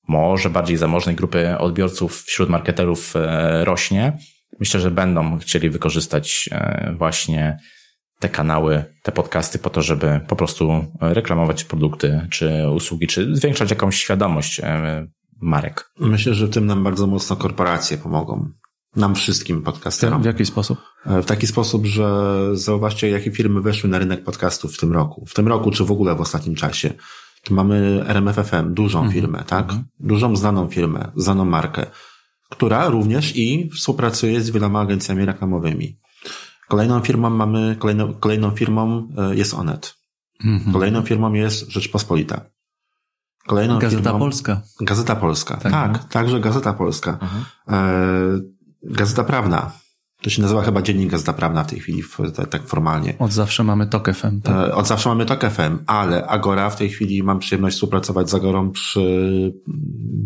może 0.08 0.50
bardziej 0.50 0.76
zamożnej 0.76 1.16
grupy 1.16 1.58
odbiorców 1.58 2.22
wśród 2.22 2.48
marketerów 2.48 3.16
e, 3.16 3.64
rośnie. 3.64 4.18
Myślę, 4.60 4.80
że 4.80 4.90
będą 4.90 5.38
chcieli 5.38 5.70
wykorzystać 5.70 6.48
e, 6.52 6.94
właśnie 6.98 7.58
te 8.18 8.28
kanały, 8.28 8.84
te 9.02 9.12
podcasty 9.12 9.58
po 9.58 9.70
to, 9.70 9.82
żeby 9.82 10.20
po 10.28 10.36
prostu 10.36 10.86
reklamować 11.00 11.64
produkty 11.64 12.26
czy 12.30 12.70
usługi, 12.74 13.06
czy 13.06 13.36
zwiększać 13.36 13.70
jakąś 13.70 13.98
świadomość 13.98 14.60
e, 14.60 15.06
marek. 15.40 15.90
Myślę, 16.00 16.34
że 16.34 16.48
tym 16.48 16.66
nam 16.66 16.84
bardzo 16.84 17.06
mocno 17.06 17.36
korporacje 17.36 17.98
pomogą. 17.98 18.50
Nam 18.96 19.14
wszystkim 19.14 19.62
podcasterom. 19.62 20.22
W 20.22 20.24
jaki 20.24 20.46
sposób? 20.46 20.78
W 21.06 21.24
taki 21.24 21.46
sposób, 21.46 21.86
że 21.86 22.36
zauważcie, 22.52 23.10
jakie 23.10 23.30
firmy 23.30 23.60
weszły 23.60 23.90
na 23.90 23.98
rynek 23.98 24.24
podcastów 24.24 24.74
w 24.74 24.80
tym 24.80 24.92
roku. 24.92 25.26
W 25.26 25.34
tym 25.34 25.48
roku, 25.48 25.70
czy 25.70 25.84
w 25.84 25.90
ogóle 25.90 26.14
w 26.14 26.20
ostatnim 26.20 26.54
czasie 26.54 26.92
to 27.44 27.54
mamy 27.54 28.04
RMFFM, 28.06 28.74
dużą 28.74 28.98
mhm. 28.98 29.14
firmę, 29.14 29.44
tak? 29.46 29.64
Mhm. 29.64 29.84
Dużą, 30.00 30.36
znaną 30.36 30.68
firmę, 30.68 31.12
znaną 31.16 31.44
markę, 31.44 31.86
która 32.50 32.88
również 32.88 33.36
i 33.36 33.70
współpracuje 33.70 34.40
z 34.40 34.50
wieloma 34.50 34.80
agencjami 34.80 35.24
reklamowymi. 35.24 35.98
Kolejną 36.68 37.00
firmą 37.00 37.30
mamy, 37.30 37.76
kolejną, 37.78 38.14
kolejną 38.14 38.50
firmą 38.50 39.08
e, 39.18 39.34
jest 39.34 39.54
Onet. 39.54 39.94
Mhm. 40.44 40.72
Kolejną 40.72 41.02
firmą 41.02 41.32
jest 41.32 41.70
Rzeczpospolita. 41.70 42.40
Kolejną 43.48 43.78
Gazeta 43.78 44.02
firmą, 44.02 44.18
Polska. 44.18 44.60
Gazeta 44.80 45.16
Polska, 45.16 45.56
tak, 45.56 45.72
tak 45.72 45.92
no. 45.92 45.98
także 46.10 46.40
Gazeta 46.40 46.72
Polska. 46.72 47.10
Mhm. 47.10 47.44
E, 47.68 48.40
Gazeta 48.82 49.24
Prawna. 49.24 49.70
To 50.22 50.30
się 50.30 50.42
nazywa 50.42 50.62
chyba 50.62 50.82
Dziennik 50.82 51.10
Gazeta 51.10 51.32
Prawna 51.32 51.64
w 51.64 51.66
tej 51.66 51.80
chwili, 51.80 52.02
tak, 52.36 52.48
tak 52.48 52.66
formalnie. 52.66 53.14
Od 53.18 53.32
zawsze 53.32 53.64
mamy 53.64 53.86
TOK 53.86 54.14
FM. 54.14 54.40
Tak? 54.40 54.68
E, 54.68 54.74
od 54.74 54.86
zawsze 54.86 55.08
mamy 55.08 55.26
TOK 55.26 55.40
FM, 55.50 55.78
ale 55.86 56.26
Agora 56.26 56.70
w 56.70 56.76
tej 56.76 56.90
chwili 56.90 57.22
mam 57.22 57.38
przyjemność 57.38 57.76
współpracować 57.76 58.30
z 58.30 58.34
Agorą 58.34 58.70
przy 58.70 59.52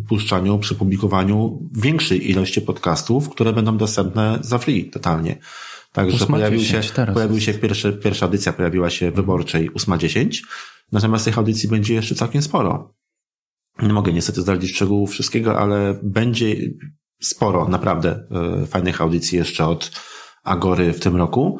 puszczaniu, 0.08 0.58
przy 0.58 0.74
publikowaniu 0.74 1.58
większej 1.72 2.30
ilości 2.30 2.60
podcastów, 2.60 3.28
które 3.28 3.52
będą 3.52 3.76
dostępne 3.76 4.38
za 4.40 4.58
free 4.58 4.90
totalnie. 4.90 5.38
Także 5.92 6.26
pojawił 6.26 6.60
się, 6.60 6.80
pojawił 7.14 7.40
się 7.40 7.54
pierwszy, 7.54 7.92
pierwsza 7.92 8.26
audycja 8.26 8.52
pojawiła 8.52 8.90
się 8.90 9.10
wyborczej 9.10 9.70
8.10, 9.70 10.42
natomiast 10.92 11.24
tych 11.24 11.38
audycji 11.38 11.68
będzie 11.68 11.94
jeszcze 11.94 12.14
całkiem 12.14 12.42
sporo. 12.42 12.94
Nie 13.82 13.92
mogę 13.92 14.12
niestety 14.12 14.40
zdradzić 14.40 14.74
szczegółów 14.74 15.10
wszystkiego, 15.10 15.58
ale 15.58 16.00
będzie 16.02 16.56
sporo 17.22 17.68
naprawdę 17.68 18.26
e, 18.62 18.66
fajnych 18.66 19.00
audycji 19.00 19.38
jeszcze 19.38 19.66
od 19.66 19.90
Agory 20.44 20.92
w 20.92 21.00
tym 21.00 21.16
roku. 21.16 21.58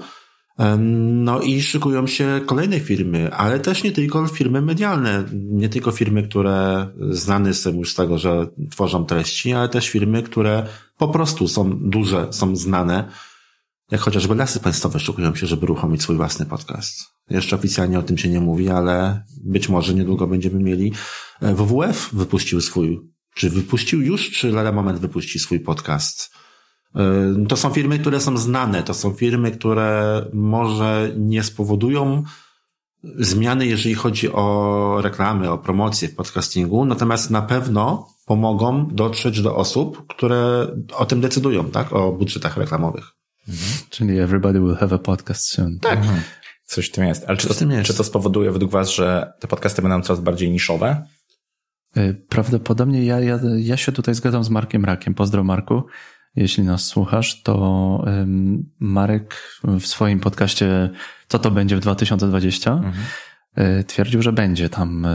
No 1.08 1.40
i 1.40 1.62
szykują 1.62 2.06
się 2.06 2.40
kolejne 2.46 2.80
firmy, 2.80 3.34
ale 3.34 3.60
też 3.60 3.82
nie 3.82 3.92
tylko 3.92 4.26
firmy 4.26 4.62
medialne, 4.62 5.24
nie 5.32 5.68
tylko 5.68 5.92
firmy, 5.92 6.22
które 6.22 6.88
znane 7.10 7.54
są 7.54 7.72
już 7.72 7.92
z 7.92 7.94
tego, 7.94 8.18
że 8.18 8.46
tworzą 8.70 9.04
treści, 9.04 9.52
ale 9.52 9.68
też 9.68 9.88
firmy, 9.88 10.22
które 10.22 10.66
po 10.98 11.08
prostu 11.08 11.48
są 11.48 11.70
duże, 11.90 12.28
są 12.30 12.56
znane, 12.56 13.08
jak 13.90 14.00
chociażby 14.00 14.34
lasy 14.34 14.60
państwowe 14.60 15.00
szykują 15.00 15.34
się, 15.34 15.46
żeby 15.46 15.64
uruchomić 15.64 16.02
swój 16.02 16.16
własny 16.16 16.46
podcast. 16.46 17.11
Jeszcze 17.30 17.56
oficjalnie 17.56 17.98
o 17.98 18.02
tym 18.02 18.18
się 18.18 18.28
nie 18.28 18.40
mówi, 18.40 18.68
ale 18.68 19.24
być 19.44 19.68
może 19.68 19.94
niedługo 19.94 20.26
będziemy 20.26 20.60
mieli. 20.60 20.92
E, 21.40 21.54
WWF 21.54 22.08
wypuścił 22.12 22.60
swój, 22.60 23.00
czy 23.34 23.50
wypuścił 23.50 24.02
już, 24.02 24.30
czy 24.30 24.50
lada 24.50 24.72
moment 24.72 24.98
wypuści 24.98 25.38
swój 25.38 25.60
podcast 25.60 26.32
Y, 26.96 27.46
to 27.46 27.56
są 27.56 27.70
firmy, 27.70 27.98
które 27.98 28.20
są 28.20 28.36
znane, 28.36 28.82
to 28.82 28.94
są 28.94 29.12
firmy, 29.12 29.50
które 29.50 30.24
może 30.32 31.12
nie 31.16 31.42
spowodują 31.42 32.22
zmiany, 33.18 33.66
jeżeli 33.66 33.94
chodzi 33.94 34.32
o 34.32 34.98
reklamy, 35.02 35.50
o 35.50 35.58
promocję 35.58 36.08
w 36.08 36.14
podcastingu, 36.14 36.84
natomiast 36.84 37.30
na 37.30 37.42
pewno 37.42 38.08
pomogą 38.26 38.88
dotrzeć 38.92 39.40
do 39.40 39.56
osób, 39.56 40.06
które 40.08 40.66
o 40.96 41.06
tym 41.06 41.20
decydują, 41.20 41.64
tak? 41.64 41.92
O 41.92 42.12
budżetach 42.12 42.56
reklamowych. 42.56 43.04
Mhm. 43.48 43.72
Czyli 43.90 44.18
everybody 44.18 44.60
will 44.60 44.76
have 44.76 44.96
a 44.96 44.98
podcast 44.98 45.48
soon. 45.48 45.78
Tak. 45.78 45.98
Mhm. 45.98 46.20
Coś 46.72 46.88
w 46.88 46.92
tym 46.92 47.04
jest. 47.04 47.24
Ale 47.28 47.36
czy 47.36 47.48
to, 47.48 47.64
jest. 47.64 47.86
czy 47.86 47.94
to 47.94 48.04
spowoduje 48.04 48.50
według 48.50 48.72
Was, 48.72 48.90
że 48.90 49.32
te 49.40 49.48
podcasty 49.48 49.82
będą 49.82 50.02
coraz 50.02 50.20
bardziej 50.20 50.50
niszowe? 50.50 51.06
Y, 51.96 52.14
prawdopodobnie 52.28 53.04
ja, 53.04 53.20
ja, 53.20 53.40
ja 53.56 53.76
się 53.76 53.92
tutaj 53.92 54.14
zgadzam 54.14 54.44
z 54.44 54.50
Markiem 54.50 54.84
Rakiem. 54.84 55.14
Pozdro 55.14 55.44
Marku 55.44 55.82
jeśli 56.36 56.64
nas 56.64 56.84
słuchasz, 56.84 57.42
to 57.42 58.04
Marek 58.78 59.58
w 59.80 59.86
swoim 59.86 60.20
podcaście 60.20 60.90
Co 61.28 61.38
to 61.38 61.50
będzie 61.50 61.76
w 61.76 61.80
2020 61.80 62.72
mhm. 62.72 62.94
E, 63.54 63.84
twierdził, 63.84 64.22
że 64.22 64.32
będzie 64.32 64.68
tam 64.68 65.06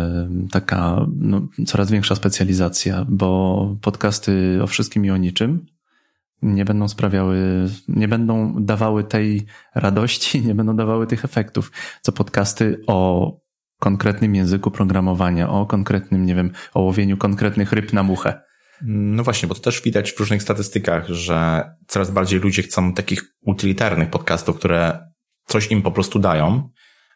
taka 0.52 1.06
no, 1.18 1.48
coraz 1.66 1.92
większa 1.92 2.16
specjalizacja, 2.16 3.06
bo 3.10 3.76
podcasty 3.82 4.60
o 4.64 4.68
wszystkim 4.68 5.06
i 5.06 5.12
o 5.12 5.18
niczym 5.18 5.66
nie 6.42 6.66
będą 6.66 6.88
sprawiały, 6.88 7.68
nie 7.88 8.08
będą 8.08 8.56
dawały 8.60 9.04
tej 9.04 9.46
radości, 9.76 10.42
nie 10.48 10.56
będą 10.56 10.76
dawały 10.76 11.08
tych 11.08 11.26
efektów, 11.26 11.72
co 12.02 12.12
podcasty 12.12 12.82
o 12.88 13.32
konkretnym 13.80 14.36
języku 14.36 14.72
programowania, 14.72 15.50
o 15.50 15.66
konkretnym, 15.66 16.26
nie 16.26 16.36
wiem, 16.36 16.52
o 16.74 16.82
łowieniu 16.82 17.18
konkretnych 17.18 17.72
ryb 17.72 17.94
na 17.94 18.04
muchę. 18.04 18.42
No 18.82 19.24
właśnie, 19.24 19.48
bo 19.48 19.56
to 19.56 19.62
też 19.62 19.82
widać 19.82 20.12
w 20.12 20.20
różnych 20.20 20.44
statystykach, 20.44 21.08
że 21.08 21.64
coraz 21.88 22.12
bardziej 22.12 22.40
ludzie 22.40 22.64
chcą 22.64 22.94
takich 22.94 23.24
utylitarnych 23.42 24.10
podcastów, 24.10 24.58
które 24.58 25.00
coś 25.46 25.72
im 25.72 25.82
po 25.82 25.92
prostu 25.92 26.20
dają 26.20 26.70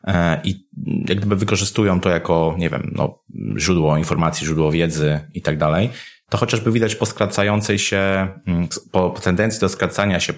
e, 0.07 0.41
i 0.43 0.67
jak 1.07 1.17
gdyby 1.17 1.35
wykorzystują 1.35 1.99
to 1.99 2.09
jako, 2.09 2.55
nie 2.57 2.69
wiem, 2.69 2.91
no, 2.95 3.23
źródło 3.57 3.97
informacji, 3.97 4.45
źródło 4.45 4.71
wiedzy 4.71 5.19
i 5.33 5.41
tak 5.41 5.57
dalej. 5.57 5.89
To 6.31 6.37
chociażby 6.37 6.71
widać 6.71 6.95
po 6.95 7.05
skracającej 7.05 7.79
się, 7.79 8.27
mm, 8.47 8.67
po 8.91 9.09
tendencji 9.09 9.61
do 9.61 9.69
skracania 9.69 10.19
się 10.19 10.33
e, 10.33 10.35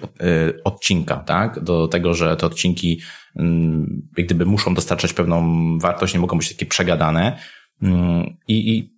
odcinka, 0.64 1.16
tak? 1.16 1.60
Do 1.60 1.88
tego, 1.88 2.14
że 2.14 2.36
te 2.36 2.46
odcinki 2.46 3.00
mm, 3.36 4.02
jak 4.16 4.26
gdyby 4.26 4.46
muszą 4.46 4.74
dostarczać 4.74 5.12
pewną 5.12 5.44
wartość, 5.78 6.14
nie 6.14 6.20
mogą 6.20 6.38
być 6.38 6.52
takie 6.52 6.66
przegadane. 6.66 7.38
Mm, 7.82 8.36
I, 8.48 8.76
i 8.76 8.94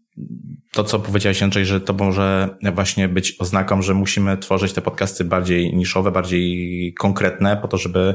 to, 0.72 0.84
co 0.84 0.98
powiedziałeś 0.98 1.42
Andrzej, 1.42 1.66
że 1.66 1.80
to 1.80 1.92
może 1.92 2.56
właśnie 2.74 3.08
być 3.08 3.36
oznaką, 3.38 3.82
że 3.82 3.94
musimy 3.94 4.38
tworzyć 4.38 4.72
te 4.72 4.82
podcasty 4.82 5.24
bardziej 5.24 5.74
niszowe, 5.74 6.10
bardziej 6.10 6.94
konkretne, 6.98 7.56
po 7.56 7.68
to, 7.68 7.78
żeby 7.78 8.14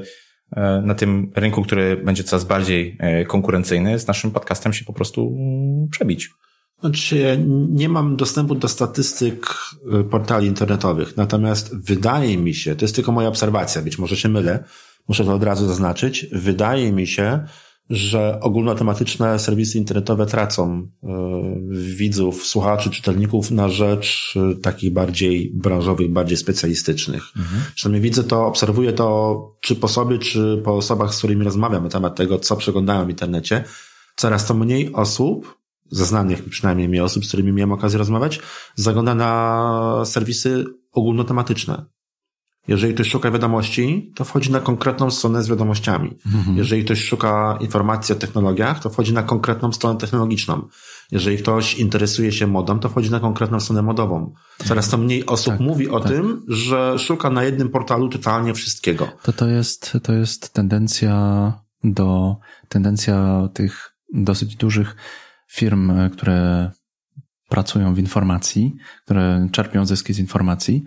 e, 0.52 0.82
na 0.86 0.96
tym 0.96 1.32
rynku, 1.36 1.62
który 1.62 1.98
będzie 1.98 2.24
coraz 2.24 2.46
bardziej 2.46 2.98
e, 3.00 3.26
konkurencyjny, 3.26 4.00
z 4.00 4.08
naszym 4.08 4.32
podcastem 4.32 4.74
się 4.74 4.86
po 4.86 4.94
prostu 4.94 5.38
przebić. 5.92 6.30
Znaczy, 6.82 7.46
nie 7.70 7.90
mam 7.90 8.16
dostępu 8.16 8.56
do 8.56 8.68
statystyk 8.68 9.56
e, 9.92 10.04
portali 10.04 10.48
internetowych, 10.48 11.18
natomiast 11.18 11.76
wydaje 11.78 12.38
mi 12.38 12.54
się, 12.54 12.76
to 12.76 12.86
jest 12.86 12.96
tylko 12.96 13.12
moja 13.12 13.28
obserwacja, 13.28 13.82
być 13.82 13.98
może 13.98 14.18
się 14.18 14.30
mylę, 14.30 14.64
muszę 15.08 15.26
to 15.26 15.34
od 15.34 15.44
razu 15.44 15.68
zaznaczyć, 15.68 16.28
wydaje 16.32 16.92
mi 16.92 17.08
się, 17.08 17.46
że 17.90 18.40
ogólnotematyczne 18.42 19.40
serwisy 19.40 19.78
internetowe 19.78 20.26
tracą 20.26 20.82
y, 20.82 21.08
widzów, 21.96 22.46
słuchaczy, 22.46 22.90
czytelników 22.90 23.52
na 23.52 23.70
rzecz 23.70 24.34
y, 24.52 24.56
takich 24.56 24.94
bardziej 24.94 25.52
branżowych, 25.54 26.12
bardziej 26.12 26.38
specjalistycznych. 26.38 27.24
Mhm. 27.38 27.62
Przynajmniej 27.76 28.02
widzę 28.02 28.24
to, 28.24 28.46
obserwuję 28.46 28.94
to 28.94 29.38
czy 29.62 29.76
po 29.76 29.88
sobie, 29.88 30.20
czy 30.20 30.62
po 30.66 30.76
osobach, 30.76 31.14
z 31.14 31.18
którymi 31.18 31.44
rozmawiam 31.44 31.84
na 31.84 31.90
temat 31.90 32.16
tego, 32.16 32.40
co 32.40 32.56
przeglądają 32.56 33.06
w 33.06 33.10
internecie. 33.10 33.64
Coraz 34.16 34.46
to 34.46 34.54
mniej 34.54 34.94
osób, 34.94 35.61
ze 35.92 36.06
znanych 36.06 36.50
przynajmniej 36.50 36.90
mi 36.90 37.00
osób, 37.00 37.26
z 37.26 37.28
którymi 37.28 37.54
miałem 37.54 37.72
okazję 37.72 38.00
rozmawiać, 38.00 38.40
zagląda 38.76 39.16
na 39.16 40.04
serwisy 40.06 40.66
ogólnotematyczne. 40.92 41.86
Jeżeli 42.68 42.94
ktoś 42.94 43.10
szuka 43.10 43.32
wiadomości, 43.32 44.12
to 44.16 44.26
wchodzi 44.26 44.52
na 44.52 44.60
konkretną 44.60 45.12
stronę 45.12 45.44
z 45.44 45.48
wiadomościami. 45.48 46.18
Mhm. 46.26 46.58
Jeżeli 46.58 46.86
ktoś 46.86 47.04
szuka 47.04 47.58
informacji 47.62 48.16
o 48.16 48.18
technologiach, 48.18 48.80
to 48.80 48.90
wchodzi 48.90 49.14
na 49.14 49.24
konkretną 49.24 49.74
stronę 49.74 50.00
technologiczną. 50.00 50.68
Jeżeli 51.12 51.38
ktoś 51.38 51.76
interesuje 51.76 52.32
się 52.32 52.48
modą, 52.48 52.80
to 52.80 52.90
wchodzi 52.90 53.12
na 53.12 53.20
konkretną 53.20 53.60
stronę 53.60 53.82
modową. 53.82 54.34
Coraz 54.66 54.90
to 54.90 54.98
mniej 54.98 55.26
osób 55.26 55.54
tak, 55.54 55.60
mówi 55.60 55.90
o 55.90 56.00
tak. 56.00 56.12
tym, 56.12 56.46
że 56.48 57.00
szuka 57.00 57.30
na 57.30 57.44
jednym 57.44 57.70
portalu 57.70 58.10
totalnie 58.10 58.54
wszystkiego. 58.54 59.08
To 59.24 59.34
to 59.34 59.48
jest, 59.48 59.98
to 60.04 60.14
jest 60.14 60.54
tendencja 60.54 61.54
do, 61.84 62.36
tendencja 62.70 63.48
tych 63.54 63.96
dosyć 64.14 64.56
dużych 64.56 64.96
firm, 65.52 65.92
które 66.10 66.72
pracują 67.52 67.94
w 67.94 68.00
informacji, 68.00 68.76
które 69.06 69.48
czerpią 69.52 69.86
zyski 69.86 70.14
z 70.14 70.20
informacji. 70.20 70.84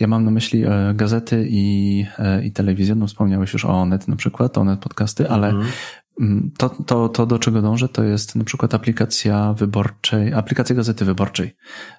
Ja 0.00 0.06
mam 0.06 0.24
na 0.24 0.30
myśli 0.30 0.64
e, 0.64 0.92
gazety 0.94 1.46
i, 1.48 2.06
e, 2.18 2.44
i 2.44 2.52
telewizję. 2.52 2.94
No, 2.94 3.06
wspomniałeś 3.06 3.52
już 3.52 3.64
o 3.64 3.80
Onet 3.80 4.08
na 4.08 4.16
przykład, 4.16 4.58
Onet 4.58 4.80
podcasty, 4.80 5.30
ale 5.30 5.48
mhm. 5.48 5.72
mm. 6.20 6.50
to, 6.58 6.68
to, 6.68 7.08
to, 7.08 7.26
do 7.26 7.38
czego 7.38 7.62
dążę, 7.62 7.88
to 7.88 8.04
jest 8.04 8.36
na 8.36 8.44
przykład 8.44 8.74
aplikacja 8.74 9.52
wyborczej, 9.52 10.34
aplikacja 10.34 10.76
gazety 10.76 11.04
wyborczej, 11.04 11.56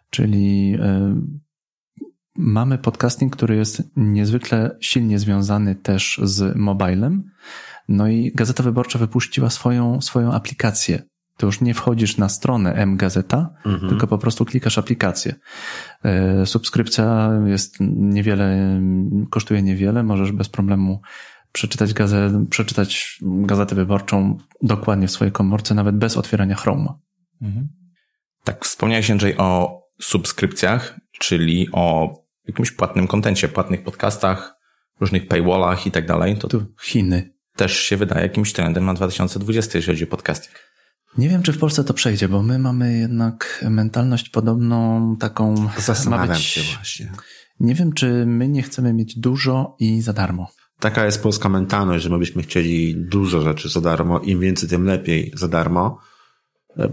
czyli 0.09 0.77
e, 0.81 1.15
mamy 2.35 2.77
podcasting, 2.77 3.35
który 3.35 3.55
jest 3.55 3.83
niezwykle 3.95 4.77
silnie 4.79 5.19
związany 5.19 5.75
też 5.75 6.21
z 6.23 6.55
mobilem. 6.55 7.23
No 7.87 8.07
i 8.07 8.31
Gazeta 8.35 8.63
Wyborcza 8.63 8.99
wypuściła 8.99 9.49
swoją, 9.49 10.01
swoją 10.01 10.33
aplikację 10.33 11.03
to 11.43 11.47
już 11.47 11.61
nie 11.61 11.73
wchodzisz 11.73 12.17
na 12.17 12.29
stronę 12.29 12.85
mgazeta, 12.85 13.49
mhm. 13.65 13.89
tylko 13.89 14.07
po 14.07 14.17
prostu 14.17 14.45
klikasz 14.45 14.77
aplikację. 14.77 15.35
E, 16.03 16.45
subskrypcja 16.45 17.31
jest 17.45 17.77
niewiele, 17.97 18.79
kosztuje 19.29 19.61
niewiele, 19.61 20.03
możesz 20.03 20.31
bez 20.31 20.49
problemu 20.49 21.01
przeczytać, 21.51 21.93
gazet, 21.93 22.33
przeczytać 22.49 23.19
gazetę 23.21 23.75
wyborczą 23.75 24.37
dokładnie 24.61 25.07
w 25.07 25.11
swojej 25.11 25.31
komórce, 25.31 25.75
nawet 25.75 25.97
bez 25.97 26.17
otwierania 26.17 26.55
Chroma. 26.55 26.99
Mhm. 27.41 27.67
Tak, 28.43 28.65
wspomniałeś 28.65 29.11
Andrzej 29.11 29.37
o 29.37 29.81
subskrypcjach, 30.01 30.99
czyli 31.19 31.67
o 31.71 32.13
jakimś 32.47 32.71
płatnym 32.71 33.07
kontencie, 33.07 33.47
płatnych 33.47 33.83
podcastach, 33.83 34.55
różnych 34.99 35.27
paywallach 35.27 35.87
i 35.87 35.91
tak 35.91 36.07
dalej. 36.07 36.37
To 36.37 36.47
tu 36.47 36.65
Chiny. 36.81 37.33
Też 37.55 37.77
się 37.77 37.97
wydaje 37.97 38.23
jakimś 38.23 38.53
trendem 38.53 38.85
na 38.85 38.93
2020, 38.93 39.77
jeżeli 39.77 39.95
chodzi 39.95 40.03
o 40.03 40.07
podcasting. 40.07 40.72
Nie 41.17 41.29
wiem, 41.29 41.43
czy 41.43 41.53
w 41.53 41.57
Polsce 41.57 41.83
to 41.83 41.93
przejdzie, 41.93 42.29
bo 42.29 42.43
my 42.43 42.59
mamy 42.59 42.97
jednak 42.97 43.65
mentalność 43.69 44.29
podobną 44.29 45.15
taką. 45.19 45.55
Zastanawiam 45.77 46.27
być... 46.27 46.39
się 46.39 46.61
właśnie. 46.75 47.11
Nie 47.59 47.75
wiem, 47.75 47.93
czy 47.93 48.25
my 48.25 48.47
nie 48.47 48.63
chcemy 48.63 48.93
mieć 48.93 49.19
dużo 49.19 49.75
i 49.79 50.01
za 50.01 50.13
darmo. 50.13 50.47
Taka 50.79 51.05
jest 51.05 51.23
polska 51.23 51.49
mentalność, 51.49 52.03
że 52.03 52.09
my 52.09 52.19
byśmy 52.19 52.43
chcieli 52.43 52.95
dużo 52.95 53.41
rzeczy 53.41 53.69
za 53.69 53.81
darmo, 53.81 54.19
im 54.19 54.39
więcej, 54.39 54.69
tym 54.69 54.85
lepiej 54.85 55.31
za 55.35 55.47
darmo. 55.47 55.99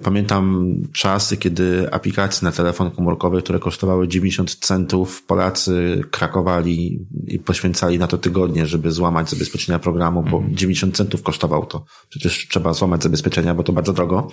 Pamiętam 0.02 0.74
czasy, 0.92 1.36
kiedy 1.36 1.92
aplikacje 1.92 2.46
na 2.46 2.52
telefon 2.52 2.90
komórkowy, 2.90 3.42
które 3.42 3.58
kosztowały 3.58 4.08
90 4.08 4.54
centów, 4.54 5.22
Polacy 5.22 6.02
krakowali 6.10 7.06
i 7.26 7.38
poświęcali 7.38 7.98
na 7.98 8.06
to 8.06 8.18
tygodnie, 8.18 8.66
żeby 8.66 8.92
złamać 8.92 9.30
zabezpieczenia 9.30 9.78
programu, 9.78 10.22
bo 10.22 10.42
90 10.48 10.90
mhm. 10.90 10.92
centów 10.92 11.22
kosztował 11.22 11.66
to. 11.66 11.84
Przecież 12.08 12.48
trzeba 12.48 12.72
złamać 12.72 13.02
zabezpieczenia, 13.02 13.54
bo 13.54 13.62
to 13.62 13.72
bardzo 13.72 13.92
drogo. 13.92 14.28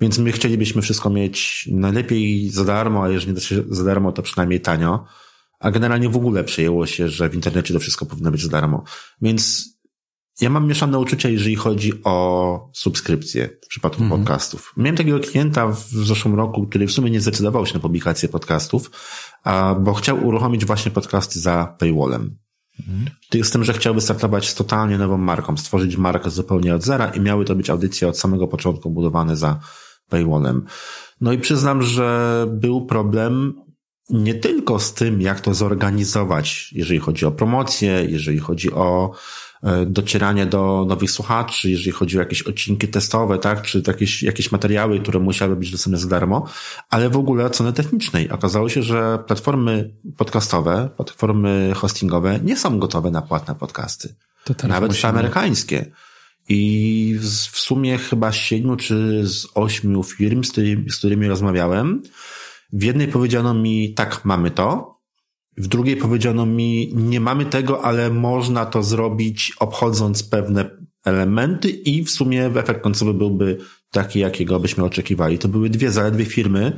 Więc 0.00 0.18
my 0.18 0.32
chcielibyśmy 0.32 0.82
wszystko 0.82 1.10
mieć 1.10 1.68
najlepiej 1.72 2.50
za 2.50 2.64
darmo, 2.64 3.04
a 3.04 3.08
jeżeli 3.08 3.32
nie 3.32 3.34
da 3.34 3.40
się 3.40 3.62
za 3.68 3.84
darmo, 3.84 4.12
to 4.12 4.22
przynajmniej 4.22 4.60
tanio. 4.60 5.04
A 5.60 5.70
generalnie 5.70 6.08
w 6.08 6.16
ogóle 6.16 6.44
przyjęło 6.44 6.86
się, 6.86 7.08
że 7.08 7.28
w 7.28 7.34
internecie 7.34 7.74
to 7.74 7.80
wszystko 7.80 8.06
powinno 8.06 8.30
być 8.30 8.42
za 8.42 8.48
darmo. 8.48 8.84
Więc 9.22 9.73
ja 10.40 10.50
mam 10.50 10.66
mieszane 10.66 10.98
uczucia, 10.98 11.28
jeżeli 11.28 11.56
chodzi 11.56 11.92
o 12.04 12.70
subskrypcje 12.74 13.48
w 13.64 13.68
przypadku 13.68 14.02
mhm. 14.02 14.20
podcastów. 14.20 14.72
Miałem 14.76 14.96
takiego 14.96 15.20
klienta 15.20 15.68
w 15.68 15.88
zeszłym 15.88 16.34
roku, 16.34 16.66
który 16.66 16.86
w 16.86 16.92
sumie 16.92 17.10
nie 17.10 17.20
zdecydował 17.20 17.66
się 17.66 17.74
na 17.74 17.80
publikację 17.80 18.28
podcastów, 18.28 18.90
bo 19.80 19.94
chciał 19.94 20.26
uruchomić 20.26 20.64
właśnie 20.64 20.90
podcasty 20.90 21.40
za 21.40 21.76
paywallem. 21.78 22.38
Mhm. 22.80 23.44
Z 23.44 23.50
tym, 23.50 23.64
że 23.64 23.72
chciałby 23.72 24.00
startować 24.00 24.48
z 24.48 24.54
totalnie 24.54 24.98
nową 24.98 25.18
marką, 25.18 25.56
stworzyć 25.56 25.96
markę 25.96 26.30
zupełnie 26.30 26.74
od 26.74 26.82
zera 26.82 27.06
i 27.06 27.20
miały 27.20 27.44
to 27.44 27.54
być 27.54 27.70
audycje 27.70 28.08
od 28.08 28.18
samego 28.18 28.48
początku 28.48 28.90
budowane 28.90 29.36
za 29.36 29.60
paywallem. 30.08 30.64
No 31.20 31.32
i 31.32 31.38
przyznam, 31.38 31.82
że 31.82 32.46
był 32.50 32.86
problem 32.86 33.54
nie 34.10 34.34
tylko 34.34 34.78
z 34.78 34.94
tym, 34.94 35.20
jak 35.20 35.40
to 35.40 35.54
zorganizować, 35.54 36.72
jeżeli 36.72 37.00
chodzi 37.00 37.26
o 37.26 37.30
promocję, 37.30 38.06
jeżeli 38.08 38.38
chodzi 38.38 38.72
o 38.72 39.12
docieranie 39.86 40.46
do 40.46 40.84
nowych 40.88 41.10
słuchaczy, 41.10 41.70
jeżeli 41.70 41.90
chodzi 41.90 42.16
o 42.16 42.20
jakieś 42.20 42.42
odcinki 42.42 42.88
testowe, 42.88 43.38
tak, 43.38 43.62
czy 43.62 43.82
jakieś, 43.86 44.22
jakieś 44.22 44.52
materiały, 44.52 45.00
które 45.00 45.20
musiały 45.20 45.56
być 45.56 45.70
dostępne 45.70 45.98
za 45.98 46.08
darmo, 46.08 46.48
ale 46.90 47.10
w 47.10 47.16
ogóle 47.16 47.48
strony 47.48 47.72
technicznej. 47.72 48.30
Okazało 48.30 48.68
się, 48.68 48.82
że 48.82 49.18
platformy 49.26 49.90
podcastowe, 50.16 50.88
platformy 50.96 51.72
hostingowe 51.74 52.40
nie 52.42 52.56
są 52.56 52.78
gotowe 52.78 53.10
na 53.10 53.22
płatne 53.22 53.54
podcasty. 53.54 54.14
Nawet 54.68 54.90
musimy... 54.90 55.02
te 55.02 55.08
amerykańskie. 55.08 55.92
I 56.48 57.18
w 57.20 57.58
sumie 57.58 57.98
chyba 57.98 58.32
siedmiu 58.32 58.76
czy 58.76 59.26
z 59.26 59.46
ośmiu 59.54 60.02
firm, 60.02 60.44
z 60.44 60.52
którymi, 60.52 60.90
z 60.90 60.96
którymi 60.96 61.28
rozmawiałem, 61.28 62.02
w 62.72 62.82
jednej 62.82 63.08
powiedziano 63.08 63.54
mi, 63.54 63.94
tak, 63.94 64.24
mamy 64.24 64.50
to. 64.50 64.93
W 65.56 65.68
drugiej 65.68 65.96
powiedziano 65.96 66.46
mi, 66.46 66.92
nie 66.94 67.20
mamy 67.20 67.44
tego, 67.44 67.84
ale 67.84 68.10
można 68.10 68.66
to 68.66 68.82
zrobić 68.82 69.52
obchodząc 69.58 70.22
pewne 70.22 70.70
elementy 71.04 71.70
i 71.70 72.04
w 72.04 72.10
sumie 72.10 72.46
efekt 72.46 72.82
końcowy 72.82 73.14
byłby 73.14 73.58
taki, 73.90 74.18
jakiego 74.18 74.60
byśmy 74.60 74.84
oczekiwali. 74.84 75.38
To 75.38 75.48
były 75.48 75.70
dwie 75.70 75.90
zaledwie 75.90 76.24
firmy. 76.24 76.72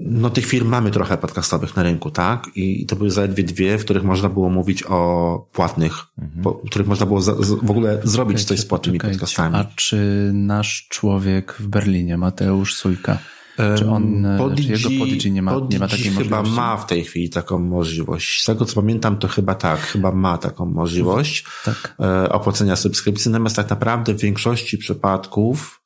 No 0.00 0.30
tych 0.30 0.46
firm 0.46 0.68
mamy 0.68 0.90
trochę 0.90 1.18
podcastowych 1.18 1.76
na 1.76 1.82
rynku, 1.82 2.10
tak? 2.10 2.50
I 2.54 2.86
to 2.86 2.96
były 2.96 3.10
zaledwie 3.10 3.44
dwie, 3.44 3.78
w 3.78 3.84
których 3.84 4.04
można 4.04 4.28
było 4.28 4.48
mówić 4.50 4.82
o 4.82 5.48
płatnych, 5.52 5.92
mhm. 6.18 6.42
po, 6.42 6.52
w 6.52 6.70
których 6.70 6.88
można 6.88 7.06
było 7.06 7.20
za, 7.20 7.34
w 7.62 7.70
ogóle 7.70 8.00
zrobić 8.04 8.44
coś 8.44 8.60
z 8.60 8.66
płatnymi 8.66 9.00
podcastami. 9.00 9.56
A 9.56 9.64
czy 9.76 10.30
nasz 10.34 10.86
człowiek 10.88 11.56
w 11.58 11.66
Berlinie, 11.66 12.16
Mateusz 12.18 12.74
Sujka, 12.74 13.18
czy 13.78 13.88
on, 13.90 14.26
Podigi, 14.38 14.78
czy 14.78 14.92
jego 14.92 15.04
Podigi 15.04 15.32
nie 15.32 15.42
ma, 15.42 15.52
Podigi 15.52 15.74
nie 15.74 15.80
ma 15.80 15.88
takiej 15.88 16.10
chyba 16.10 16.36
możliwości? 16.36 16.56
ma 16.56 16.76
w 16.76 16.86
tej 16.86 17.04
chwili 17.04 17.30
taką 17.30 17.58
możliwość. 17.58 18.42
Z 18.42 18.44
tego 18.44 18.64
co 18.64 18.74
pamiętam, 18.74 19.18
to 19.18 19.28
chyba 19.28 19.54
tak, 19.54 19.80
chyba 19.80 20.12
ma 20.12 20.38
taką 20.38 20.66
możliwość 20.66 21.44
tak. 21.64 21.94
E, 22.00 22.28
opłacenia 22.28 22.76
subskrypcji, 22.76 23.30
natomiast 23.30 23.56
tak 23.56 23.70
naprawdę 23.70 24.14
w 24.14 24.20
większości 24.20 24.78
przypadków, 24.78 25.80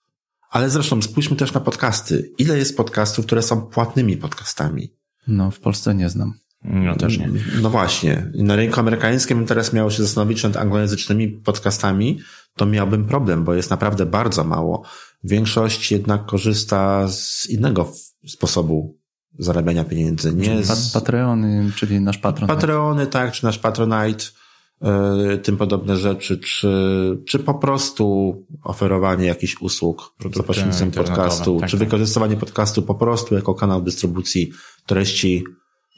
ale 0.50 0.70
zresztą 0.70 1.02
spójrzmy 1.02 1.36
też 1.36 1.52
na 1.52 1.60
podcasty. 1.60 2.30
Ile 2.38 2.58
jest 2.58 2.76
podcastów, 2.76 3.26
które 3.26 3.42
są 3.42 3.60
płatnymi 3.62 4.16
podcastami? 4.16 4.92
No, 5.26 5.50
w 5.50 5.60
Polsce 5.60 5.94
nie 5.94 6.08
znam. 6.08 6.34
No 6.64 6.96
też 6.96 7.18
nie. 7.18 7.30
No 7.62 7.70
właśnie. 7.70 8.30
Na 8.34 8.56
rynku 8.56 8.80
amerykańskim 8.80 9.46
teraz 9.46 9.72
miało 9.72 9.90
się 9.90 10.02
zastanowić 10.02 10.42
nad 10.42 10.56
anglojęzycznymi 10.56 11.28
podcastami, 11.28 12.20
to 12.56 12.66
miałbym 12.66 13.04
problem, 13.04 13.44
bo 13.44 13.54
jest 13.54 13.70
naprawdę 13.70 14.06
bardzo 14.06 14.44
mało. 14.44 14.82
Większość 15.24 15.92
jednak 15.92 16.26
korzysta 16.26 17.08
z 17.08 17.48
innego 17.50 17.92
sposobu 18.26 18.98
zarabiania 19.38 19.84
pieniędzy. 19.84 20.34
Nie 20.34 20.64
z... 20.64 20.92
Patreony, 20.92 21.72
czyli 21.76 22.00
nasz 22.00 22.18
patron. 22.18 22.48
Patreony, 22.48 23.06
tak, 23.06 23.32
czy 23.32 23.44
nasz 23.44 23.58
Patronite, 23.58 24.24
yy, 24.80 25.38
tym 25.38 25.56
podobne 25.56 25.96
rzeczy, 25.96 26.38
czy, 26.38 26.68
czy 27.26 27.38
po 27.38 27.54
prostu 27.54 28.34
oferowanie 28.64 29.26
jakichś 29.26 29.56
usług 29.60 30.14
za 30.34 30.42
pośrednictwem 30.42 30.90
podcastu, 30.90 31.60
tak, 31.60 31.70
czy 31.70 31.78
tak. 31.78 31.86
wykorzystywanie 31.86 32.36
podcastu 32.36 32.82
po 32.82 32.94
prostu 32.94 33.34
jako 33.34 33.54
kanał 33.54 33.82
dystrybucji 33.82 34.52
treści 34.86 35.44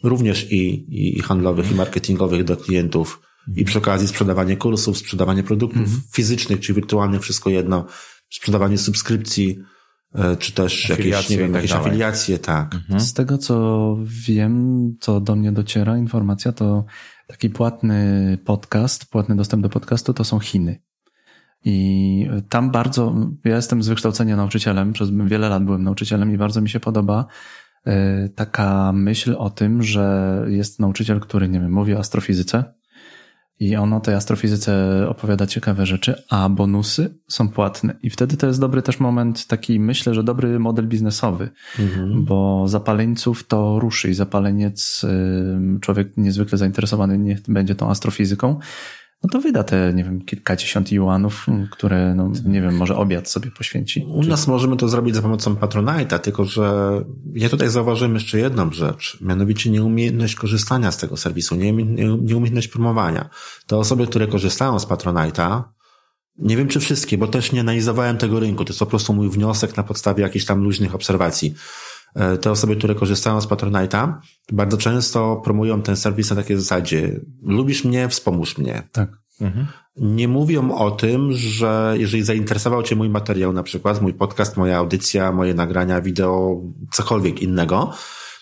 również 0.04 0.52
i, 0.52 0.56
i, 0.72 1.18
i 1.18 1.20
handlowych, 1.22 1.72
i 1.72 1.74
marketingowych 1.74 2.44
do 2.44 2.56
klientów. 2.56 3.20
I 3.56 3.64
przy 3.64 3.78
okazji 3.78 4.08
sprzedawanie 4.08 4.56
kursów, 4.56 4.98
sprzedawanie 4.98 5.42
produktów 5.42 5.78
mm 5.78 5.90
-hmm. 5.90 6.14
fizycznych 6.14 6.60
czy 6.60 6.74
wirtualnych, 6.74 7.22
wszystko 7.22 7.50
jedno 7.50 7.86
sprzedawanie 8.31 8.78
subskrypcji, 8.78 9.59
e, 10.14 10.37
czy 10.37 10.53
też 10.53 10.89
jakieś, 10.89 11.28
nie 11.28 11.37
wiem, 11.37 11.47
tak 11.47 11.55
jakieś 11.55 11.70
dalej. 11.70 11.87
afiliacje, 11.87 12.39
tak. 12.39 12.74
Mhm. 12.74 13.01
Z 13.01 13.12
tego, 13.12 13.39
co 13.39 13.97
wiem, 14.26 14.97
co 15.01 15.20
do 15.20 15.37
mnie 15.37 15.53
dociera 15.53 15.99
informacja, 15.99 16.53
to 16.53 16.85
taki 17.26 17.51
płatny 17.51 18.39
podcast, 18.45 19.07
płatny 19.07 19.37
dostęp 19.37 19.62
do 19.62 19.68
podcastu 19.68 20.14
to 20.14 20.24
są 20.24 20.39
Chiny. 20.39 20.81
I 21.64 22.28
tam 22.49 22.70
bardzo, 22.70 23.14
ja 23.45 23.57
jestem 23.57 23.83
z 23.83 23.89
wykształcenia 23.89 24.37
nauczycielem, 24.37 24.93
przez 24.93 25.11
wiele 25.11 25.49
lat 25.49 25.64
byłem 25.64 25.85
nauczycielem 25.85 26.35
i 26.35 26.39
bardzo 26.39 26.61
mi 26.61 26.68
się 26.68 26.81
podoba 26.81 27.26
e, 27.87 28.28
taka 28.28 28.93
myśl 28.93 29.35
o 29.39 29.51
tym, 29.51 29.83
że 29.83 30.45
jest 30.49 30.81
nauczyciel, 30.81 31.20
który, 31.20 31.49
nie 31.49 31.61
wiem, 31.61 31.72
mówi 31.72 31.95
o 31.95 31.99
astrofizyce, 31.99 32.74
i 33.61 33.76
on 33.76 33.92
o 33.92 34.00
tej 34.00 34.14
astrofizyce 34.14 35.04
opowiada 35.08 35.46
ciekawe 35.46 35.86
rzeczy, 35.86 36.22
a 36.28 36.48
bonusy 36.48 37.14
są 37.28 37.48
płatne. 37.48 37.96
I 38.02 38.11
wtedy 38.11 38.36
to 38.36 38.46
jest 38.46 38.61
dobry 38.61 38.82
też 38.82 39.00
moment, 39.00 39.46
taki 39.46 39.80
myślę, 39.80 40.14
że 40.14 40.24
dobry 40.24 40.58
model 40.58 40.88
biznesowy, 40.88 41.50
mhm. 41.78 42.24
bo 42.24 42.68
zapaleńców 42.68 43.46
to 43.46 43.78
ruszy 43.78 44.11
i 44.11 44.14
zapaleniec, 44.14 45.06
człowiek 45.80 46.16
niezwykle 46.16 46.58
zainteresowany 46.58 47.18
niech 47.18 47.40
będzie 47.48 47.74
tą 47.74 47.90
astrofizyką, 47.90 48.58
no 49.22 49.30
to 49.30 49.40
wyda 49.40 49.64
te, 49.64 49.92
nie 49.94 50.04
wiem, 50.04 50.24
kilkadziesiąt 50.24 50.92
juanów, 50.92 51.46
które, 51.70 52.14
no, 52.14 52.32
nie 52.44 52.62
wiem, 52.62 52.76
może 52.76 52.96
obiad 52.96 53.30
sobie 53.30 53.50
poświęci. 53.50 54.06
U 54.08 54.22
nas 54.22 54.46
możemy 54.46 54.76
to 54.76 54.88
zrobić 54.88 55.14
za 55.14 55.22
pomocą 55.22 55.54
Patronite'a, 55.54 56.18
tylko 56.18 56.44
że 56.44 56.92
ja 57.34 57.48
tutaj 57.48 57.68
zauważyłem 57.68 58.14
jeszcze 58.14 58.38
jedną 58.38 58.72
rzecz, 58.72 59.18
mianowicie 59.20 59.70
nieumiejętność 59.70 60.34
korzystania 60.34 60.92
z 60.92 60.96
tego 60.96 61.16
serwisu, 61.16 61.56
nieumiejętność 61.56 62.68
promowania. 62.68 63.28
Te 63.66 63.76
osoby, 63.76 64.06
które 64.06 64.26
korzystają 64.26 64.78
z 64.78 64.86
Patronite'a, 64.86 65.62
nie 66.38 66.56
wiem 66.56 66.68
czy 66.68 66.80
wszystkie, 66.80 67.18
bo 67.18 67.26
też 67.26 67.52
nie 67.52 67.60
analizowałem 67.60 68.16
tego 68.16 68.40
rynku, 68.40 68.64
to 68.64 68.70
jest 68.70 68.80
po 68.80 68.86
prostu 68.86 69.14
mój 69.14 69.30
wniosek 69.30 69.76
na 69.76 69.82
podstawie 69.82 70.22
jakichś 70.22 70.44
tam 70.44 70.62
luźnych 70.62 70.94
obserwacji. 70.94 71.54
E, 72.14 72.38
te 72.38 72.50
osoby, 72.50 72.76
które 72.76 72.94
korzystają 72.94 73.40
z 73.40 73.46
Patronite'a, 73.46 74.14
bardzo 74.52 74.76
często 74.76 75.40
promują 75.44 75.82
ten 75.82 75.96
serwis 75.96 76.30
na 76.30 76.36
takiej 76.36 76.56
zasadzie. 76.56 77.20
Lubisz 77.42 77.84
mnie, 77.84 78.08
wspomóż 78.08 78.58
mnie. 78.58 78.82
Tak. 78.92 79.08
Mhm. 79.40 79.66
Nie 79.96 80.28
mówią 80.28 80.74
o 80.74 80.90
tym, 80.90 81.32
że 81.32 81.94
jeżeli 81.98 82.22
zainteresował 82.22 82.82
Cię 82.82 82.96
mój 82.96 83.08
materiał, 83.08 83.52
na 83.52 83.62
przykład 83.62 84.02
mój 84.02 84.14
podcast, 84.14 84.56
moja 84.56 84.78
audycja, 84.78 85.32
moje 85.32 85.54
nagrania, 85.54 86.00
wideo, 86.00 86.62
cokolwiek 86.92 87.42
innego, 87.42 87.92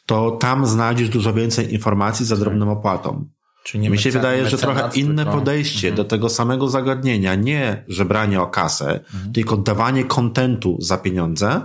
to 0.06 0.30
tam 0.30 0.66
znajdziesz 0.66 1.08
dużo 1.08 1.32
więcej 1.32 1.74
informacji 1.74 2.26
za 2.26 2.36
drobną 2.36 2.70
opłatą. 2.70 3.28
Czyli 3.64 3.90
Mi 3.90 3.98
się 3.98 4.10
wydaje, 4.10 4.48
że 4.48 4.58
trochę 4.58 4.90
inne 4.94 5.26
podejście 5.26 5.88
mhm. 5.88 5.96
do 5.96 6.04
tego 6.04 6.28
samego 6.28 6.68
zagadnienia, 6.68 7.34
nie 7.34 7.84
żebranie 7.88 8.40
o 8.40 8.46
kasę, 8.46 9.00
mhm. 9.14 9.32
tylko 9.32 9.56
dawanie 9.56 10.04
kontentu 10.04 10.76
za 10.80 10.98
pieniądze, 10.98 11.60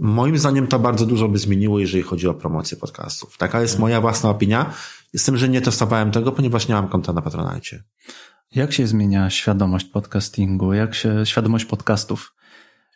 Moim 0.00 0.38
zdaniem 0.38 0.66
to 0.66 0.78
bardzo 0.78 1.06
dużo 1.06 1.28
by 1.28 1.38
zmieniło, 1.38 1.78
jeżeli 1.78 2.02
chodzi 2.02 2.28
o 2.28 2.34
promocję 2.34 2.76
podcastów. 2.76 3.38
Taka 3.38 3.60
jest 3.60 3.78
moja 3.78 4.00
własna 4.00 4.30
opinia. 4.30 4.74
Z 5.16 5.24
tym, 5.24 5.36
że 5.36 5.48
nie 5.48 5.60
testowałem 5.60 6.10
tego, 6.10 6.32
ponieważ 6.32 6.68
nie 6.68 6.74
mam 6.74 6.88
konta 6.88 7.12
na 7.12 7.22
Patronite. 7.22 7.82
Jak 8.54 8.72
się 8.72 8.86
zmienia 8.86 9.30
świadomość 9.30 9.86
podcastingu? 9.86 10.72
Jak 10.72 10.94
się, 10.94 11.26
świadomość 11.26 11.64
podcastów? 11.64 12.34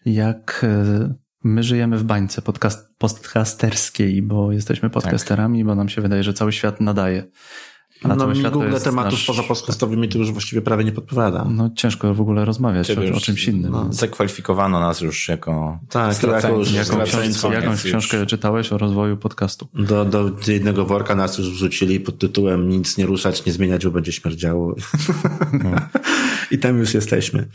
Jak 0.05 0.61
e, 0.64 1.14
my 1.44 1.62
żyjemy 1.62 1.98
w 1.98 2.05
bańce 2.05 2.42
podcast, 2.42 2.88
podcasterskiej, 2.98 4.22
bo 4.22 4.53
jesteśmy 4.53 4.90
podcasterami, 4.90 5.59
tak. 5.59 5.66
bo 5.66 5.74
nam 5.74 5.88
się 5.88 6.03
wydaje, 6.03 6.22
że 6.22 6.34
cały 6.34 6.53
świat 6.53 6.80
nadaje. 6.80 7.24
A 8.05 8.16
no 8.16 8.26
mi 8.26 8.42
Google 8.42 8.76
tematów 8.84 9.12
nasz... 9.12 9.26
poza 9.26 9.42
podcastowymi 9.42 10.09
to 10.09 10.18
już 10.18 10.32
właściwie 10.32 10.62
prawie 10.62 10.84
nie 10.84 10.92
podpowiada. 10.92 11.44
No 11.51 11.70
ciężko 11.76 12.14
w 12.14 12.20
ogóle 12.20 12.44
rozmawiać 12.44 12.90
o, 12.90 13.16
o, 13.16 13.20
czymś 13.20 13.44
innym. 13.44 13.72
No. 13.72 13.92
Zakwalifikowano 13.92 14.80
nas 14.80 15.01
już 15.01 15.28
jako 15.28 15.78
tak, 15.88 16.22
jako 16.22 16.59
już 16.59 16.72
jaką, 16.72 17.53
jakąś 17.53 17.82
książkę 17.82 18.26
czytałeś 18.26 18.72
o 18.72 18.78
rozwoju 18.78 19.16
podcastu? 19.16 19.68
Do, 19.74 20.05
do 20.05 20.30
jednego 20.48 20.84
worka 20.84 21.14
nas 21.14 21.38
już 21.38 21.51
wrzucili 21.51 22.01
pod 22.01 22.18
tytułem 22.18 22.68
nic 22.68 22.98
nie 22.98 23.07
ruszać, 23.07 23.46
nie 23.46 23.53
zmieniać, 23.53 23.84
bo 23.84 23.90
będzie 23.90 24.12
śmierdziało. 24.12 24.74
No. 25.53 25.70
I 26.51 26.59
tam 26.59 26.78
już 26.78 26.94
jesteśmy. 26.94 27.48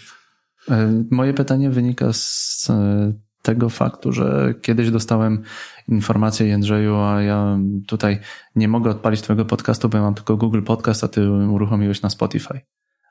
E, 0.70 1.04
moje 1.12 1.34
pytanie 1.34 1.70
wynika 1.70 2.14
z 2.14 2.68
e, 2.70 3.14
tego 3.46 3.70
faktu, 3.70 4.12
że 4.12 4.54
kiedyś 4.62 4.92
dostałem 4.92 5.44
informację 5.88 6.48
Jędrzeju, 6.48 6.96
a 6.96 7.22
ja 7.22 7.58
tutaj 7.88 8.20
nie 8.56 8.68
mogę 8.68 8.92
odpalić 8.92 9.22
twojego 9.22 9.46
podcastu, 9.46 9.90
bo 9.90 9.98
ja 9.98 10.04
mam 10.04 10.14
tylko 10.14 10.38
Google 10.38 10.62
Podcast, 10.62 11.04
a 11.04 11.08
ty 11.08 11.32
uruchomiłeś 11.32 12.02
na 12.02 12.10
Spotify. 12.10 12.62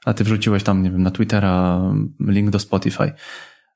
A 0.05 0.15
ty 0.15 0.25
wrzuciłeś 0.25 0.63
tam, 0.63 0.83
nie 0.83 0.91
wiem, 0.91 1.03
na 1.03 1.11
Twittera 1.11 1.81
link 2.21 2.51
do 2.51 2.59
Spotify. 2.59 3.13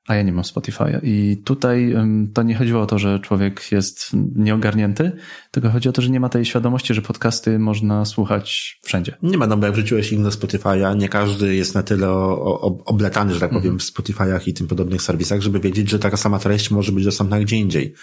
A 0.09 0.15
ja 0.15 0.23
nie 0.23 0.31
mam 0.31 0.43
Spotify'a. 0.43 0.99
I 1.03 1.41
tutaj 1.45 1.95
to 2.33 2.43
nie 2.43 2.55
chodziło 2.55 2.81
o 2.81 2.85
to, 2.85 2.99
że 2.99 3.19
człowiek 3.19 3.71
jest 3.71 4.11
nieogarnięty, 4.35 5.11
tylko 5.51 5.69
chodzi 5.69 5.89
o 5.89 5.91
to, 5.91 6.01
że 6.01 6.09
nie 6.09 6.19
ma 6.19 6.29
tej 6.29 6.45
świadomości, 6.45 6.93
że 6.93 7.01
podcasty 7.01 7.59
można 7.59 8.05
słuchać 8.05 8.79
wszędzie. 8.83 9.17
Nie 9.23 9.37
ma, 9.37 9.47
no 9.47 9.57
bo 9.57 9.65
jak 9.65 9.75
wrzuciłeś 9.75 10.11
link 10.11 10.23
do 10.23 10.29
Spotify'a, 10.29 10.97
nie 10.97 11.09
każdy 11.09 11.55
jest 11.55 11.75
na 11.75 11.83
tyle 11.83 12.09
obletany, 12.85 13.33
że 13.33 13.39
tak 13.39 13.49
powiem, 13.49 13.65
mm. 13.65 13.79
w 13.79 13.83
Spotify'ach 13.83 14.47
i 14.47 14.53
tym 14.53 14.67
podobnych 14.67 15.01
serwisach, 15.01 15.41
żeby 15.41 15.59
wiedzieć, 15.59 15.89
że 15.89 15.99
taka 15.99 16.17
sama 16.17 16.39
treść 16.39 16.71
może 16.71 16.91
być 16.91 17.05
dostępna 17.05 17.39
gdzie 17.39 17.55
indziej. 17.55 17.93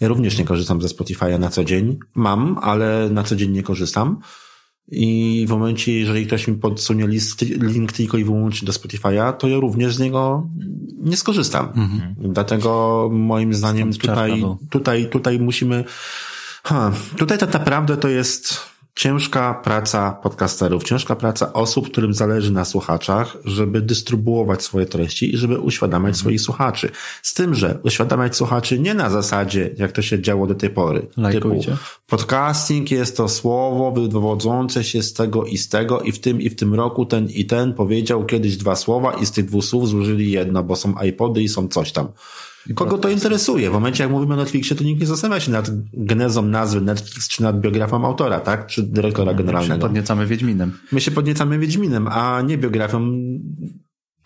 Ja 0.00 0.08
również 0.08 0.38
nie 0.38 0.44
korzystam 0.44 0.82
ze 0.82 0.88
Spotify'a 0.88 1.38
na 1.38 1.50
co 1.50 1.64
dzień. 1.64 1.98
Mam, 2.14 2.58
ale 2.62 3.10
na 3.10 3.22
co 3.22 3.36
dzień 3.36 3.50
nie 3.50 3.62
korzystam. 3.62 4.20
I 4.88 5.44
w 5.48 5.50
momencie, 5.50 5.92
jeżeli 5.92 6.26
ktoś 6.26 6.48
mi 6.48 6.54
podsunie 6.54 7.06
list, 7.06 7.42
link 7.42 7.92
tylko 7.92 8.18
i 8.18 8.24
wyłącznie 8.24 8.66
do 8.66 8.72
Spotify'a, 8.72 9.32
to 9.32 9.48
ja 9.48 9.56
również 9.56 9.94
z 9.94 9.98
niego 9.98 10.48
nie 10.98 11.16
skorzystam. 11.16 11.66
Mhm. 11.66 12.14
Dlatego 12.18 13.08
moim 13.12 13.54
zdaniem 13.54 13.92
tutaj, 13.92 14.44
tutaj, 14.70 15.06
tutaj 15.10 15.38
musimy, 15.38 15.84
ha, 16.62 16.92
tutaj 17.16 17.38
tak 17.38 17.52
naprawdę 17.52 17.96
to 17.96 18.08
jest 18.08 18.75
ciężka 18.96 19.54
praca 19.54 20.12
podcasterów, 20.12 20.84
ciężka 20.84 21.16
praca 21.16 21.52
osób, 21.52 21.90
którym 21.90 22.14
zależy 22.14 22.52
na 22.52 22.64
słuchaczach, 22.64 23.36
żeby 23.44 23.80
dystrybuować 23.80 24.62
swoje 24.62 24.86
treści 24.86 25.34
i 25.34 25.36
żeby 25.36 25.58
uświadamiać 25.58 26.08
mhm. 26.08 26.14
swoich 26.14 26.40
słuchaczy. 26.40 26.90
Z 27.22 27.34
tym, 27.34 27.54
że 27.54 27.78
uświadamiać 27.82 28.36
słuchaczy 28.36 28.78
nie 28.78 28.94
na 28.94 29.10
zasadzie, 29.10 29.70
jak 29.78 29.92
to 29.92 30.02
się 30.02 30.22
działo 30.22 30.46
do 30.46 30.54
tej 30.54 30.70
pory. 30.70 31.06
Lajkujcie. 31.16 31.70
Typu, 31.70 31.76
podcasting 32.06 32.90
jest 32.90 33.16
to 33.16 33.28
słowo 33.28 33.92
wywodzące 33.92 34.84
się 34.84 35.02
z 35.02 35.12
tego 35.12 35.44
i 35.44 35.58
z 35.58 35.68
tego 35.68 36.00
i 36.00 36.12
w 36.12 36.18
tym 36.18 36.40
i 36.40 36.50
w 36.50 36.56
tym 36.56 36.74
roku 36.74 37.06
ten 37.06 37.28
i 37.28 37.44
ten 37.44 37.74
powiedział 37.74 38.24
kiedyś 38.24 38.56
dwa 38.56 38.76
słowa 38.76 39.12
i 39.12 39.26
z 39.26 39.30
tych 39.30 39.44
dwóch 39.44 39.64
słów 39.64 39.88
złożyli 39.88 40.30
jedno, 40.30 40.62
bo 40.62 40.76
są 40.76 40.94
iPody 41.02 41.42
i 41.42 41.48
są 41.48 41.68
coś 41.68 41.92
tam. 41.92 42.08
Kogo 42.74 42.98
to 42.98 43.08
interesuje? 43.08 43.70
W 43.70 43.72
momencie, 43.72 44.02
jak 44.02 44.12
mówimy 44.12 44.34
o 44.34 44.36
Netflixie, 44.36 44.76
to 44.76 44.84
nikt 44.84 45.00
nie 45.00 45.06
zastanawia 45.06 45.40
się 45.40 45.52
nad 45.52 45.70
genezą 45.92 46.42
nazwy 46.42 46.80
Netflix, 46.80 47.28
czy 47.28 47.42
nad 47.42 47.60
biografią 47.60 48.06
autora, 48.06 48.40
tak? 48.40 48.66
Czy 48.66 48.82
dyrektora 48.82 49.34
generalnego. 49.34 49.74
My 49.74 49.80
się 49.80 49.80
podniecamy 49.80 50.26
Wiedźminem. 50.26 50.78
My 50.92 51.00
się 51.00 51.10
podniecamy 51.10 51.58
Wiedźminem, 51.58 52.08
a 52.08 52.42
nie 52.42 52.58
biografią 52.58 53.12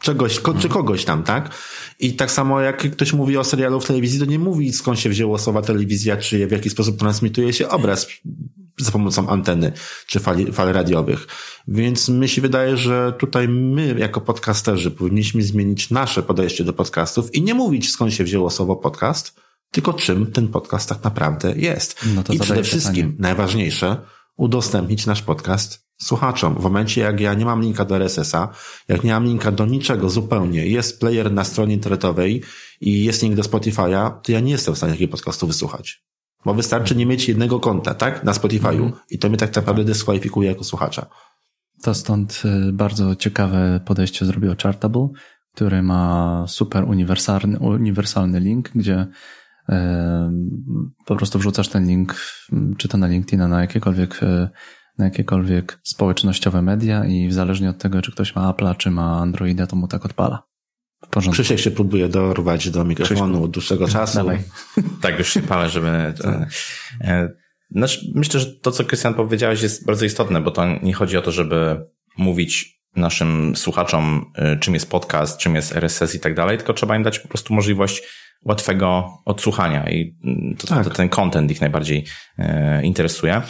czegoś, 0.01 0.41
ko, 0.41 0.55
czy 0.55 0.69
kogoś 0.69 1.05
tam, 1.05 1.23
tak? 1.23 1.55
I 1.99 2.15
tak 2.15 2.31
samo 2.31 2.61
jak 2.61 2.91
ktoś 2.91 3.13
mówi 3.13 3.37
o 3.37 3.45
serialu 3.45 3.81
w 3.81 3.87
telewizji, 3.87 4.21
to 4.21 4.25
nie 4.25 4.39
mówi 4.39 4.73
skąd 4.73 4.99
się 4.99 5.11
wzięło 5.11 5.39
słowa 5.39 5.63
telewizja, 5.63 6.17
czy 6.17 6.47
w 6.47 6.51
jaki 6.51 6.71
sposób 6.71 6.99
transmituje 6.99 7.53
się 7.53 7.69
obraz 7.69 8.07
za 8.85 8.93
pomocą 8.93 9.29
anteny, 9.29 9.73
czy 10.07 10.21
fali, 10.21 10.53
fal 10.53 10.73
radiowych. 10.73 11.27
Więc 11.69 12.09
mi 12.09 12.29
się 12.29 12.43
wydaje, 12.43 12.77
że 12.77 13.13
tutaj 13.19 13.49
my, 13.49 13.95
jako 13.99 14.21
podcasterzy, 14.21 14.91
powinniśmy 14.91 15.43
zmienić 15.43 15.91
nasze 15.91 16.23
podejście 16.23 16.65
do 16.65 16.73
podcastów 16.73 17.35
i 17.35 17.43
nie 17.43 17.55
mówić 17.55 17.91
skąd 17.91 18.15
się 18.15 18.25
wzięło 18.25 18.51
słowo 18.51 18.77
podcast, 18.77 19.41
tylko 19.71 19.93
czym 19.93 20.33
ten 20.33 20.49
podcast 20.49 20.89
tak 20.89 21.05
naprawdę 21.05 21.55
jest. 21.57 22.01
No 22.15 22.23
I 22.31 22.39
przede 22.39 22.63
wszystkim, 22.63 22.95
pytanie. 22.95 23.17
najważniejsze, 23.19 23.97
udostępnić 24.37 25.07
nasz 25.07 25.23
podcast 25.23 25.91
słuchaczom. 26.03 26.55
W 26.55 26.63
momencie, 26.63 27.01
jak 27.01 27.21
ja 27.21 27.35
nie 27.35 27.45
mam 27.45 27.63
linka 27.63 27.85
do 27.85 27.97
RSS-a, 27.97 28.49
jak 28.89 29.05
nie 29.05 29.13
mam 29.13 29.25
linka 29.25 29.53
do 29.53 29.67
niczego 29.67 30.11
zupełnie, 30.11 30.67
jest 30.67 31.01
player 31.01 31.33
na 31.33 31.45
stronie 31.45 31.75
internetowej 31.75 32.43
i 32.81 33.05
jest 33.05 33.23
link 33.23 33.35
do 33.35 33.43
Spotify'a, 33.43 34.21
to 34.23 34.33
ja 34.33 34.41
nie 34.41 34.53
jestem 34.53 34.75
w 34.75 34.77
stanie 34.77 34.93
takiego 34.93 35.11
podcastu 35.11 35.47
wysłuchać. 35.47 36.05
Bo 36.45 36.55
wystarczy 36.55 36.97
nie 36.97 37.07
mieć 37.07 37.29
jednego 37.29 37.61
konta, 37.61 37.95
tak? 37.95 38.25
Na 38.25 38.33
Spotify'u. 38.33 38.83
Mm. 38.83 38.93
I 39.11 39.19
to 39.19 39.29
mnie 39.29 39.39
tak 39.39 39.57
naprawdę 39.57 39.85
dyskwalifikuje 39.85 40.49
jako 40.49 40.65
słuchacza. 40.65 41.07
To 41.83 41.95
stąd 41.95 42.43
y, 42.69 42.73
bardzo 42.73 43.17
ciekawe 43.17 43.81
podejście 43.85 44.27
zrobiło 44.27 44.55
Chartable, 44.63 45.09
który 45.55 45.83
ma 45.83 46.45
super 46.49 46.85
uniwersalny, 46.85 47.59
uniwersalny 47.59 48.41
link, 48.41 48.71
gdzie 48.75 49.07
y, 49.69 49.75
po 51.07 51.17
prostu 51.17 51.39
wrzucasz 51.39 51.69
ten 51.69 51.87
link, 51.87 52.17
czy 52.79 52.89
to 52.89 52.99
na 52.99 53.07
LinkedIna, 53.07 53.49
na 53.49 53.61
jakiekolwiek 53.61 54.23
y, 54.23 54.49
na 54.99 55.05
jakiekolwiek 55.05 55.79
społecznościowe 55.83 56.63
media 56.63 57.05
i 57.05 57.29
w 57.29 57.33
zależnie 57.33 57.71
od 57.71 57.79
tego, 57.79 58.03
czy 58.03 58.13
ktoś 58.13 58.35
ma 58.35 58.53
Apple'a, 58.53 58.77
czy 58.77 58.91
ma 58.91 59.19
Androida, 59.19 59.67
to 59.67 59.77
mu 59.77 59.89
tak 59.89 60.05
odpala. 60.05 60.50
Porządku. 61.11 61.33
Krzysiek 61.33 61.59
się 61.59 61.71
próbuje 61.71 62.09
dorwać 62.09 62.71
do 62.71 62.85
mikrofonu 62.85 63.21
Krzyśku. 63.21 63.45
od 63.45 63.51
dłuższego 63.51 63.89
czasu. 63.89 64.17
Dawaj. 64.19 64.39
tak, 65.03 65.19
już 65.19 65.33
się 65.33 65.43
palę, 65.43 65.71
żeby... 65.71 65.89
E, 67.01 67.29
znaczy, 67.71 68.01
myślę, 68.15 68.41
że 68.41 68.47
to, 68.47 68.73
co 68.73 68.85
Krystian 68.85 69.15
powiedziałeś 69.15 69.63
jest 69.63 69.87
bardzo 69.87 70.05
istotne, 70.05 70.41
bo 70.41 70.51
to 70.51 70.67
nie 70.83 70.95
chodzi 70.95 71.17
o 71.17 71.23
to, 71.23 71.33
żeby 71.33 71.87
mówić 72.19 72.81
naszym 72.97 73.57
słuchaczom, 73.57 74.33
e, 74.35 74.57
czym 74.57 74.75
jest 74.75 74.91
podcast, 74.91 75.39
czym 75.39 75.55
jest 75.55 75.77
RSS 75.77 76.15
i 76.15 76.21
tak 76.21 76.35
dalej, 76.35 76.57
tylko 76.57 76.75
trzeba 76.75 76.97
im 76.97 77.03
dać 77.03 77.19
po 77.19 77.29
prostu 77.29 77.55
możliwość 77.55 78.03
łatwego 78.45 79.09
odsłuchania 79.25 79.91
i 79.91 80.17
mm, 80.25 80.57
to, 80.57 80.67
tak. 80.67 80.85
to 80.85 80.91
ten 80.91 81.09
content 81.09 81.51
ich 81.51 81.61
najbardziej 81.61 82.05
e, 82.39 82.83
interesuje. 82.83 83.43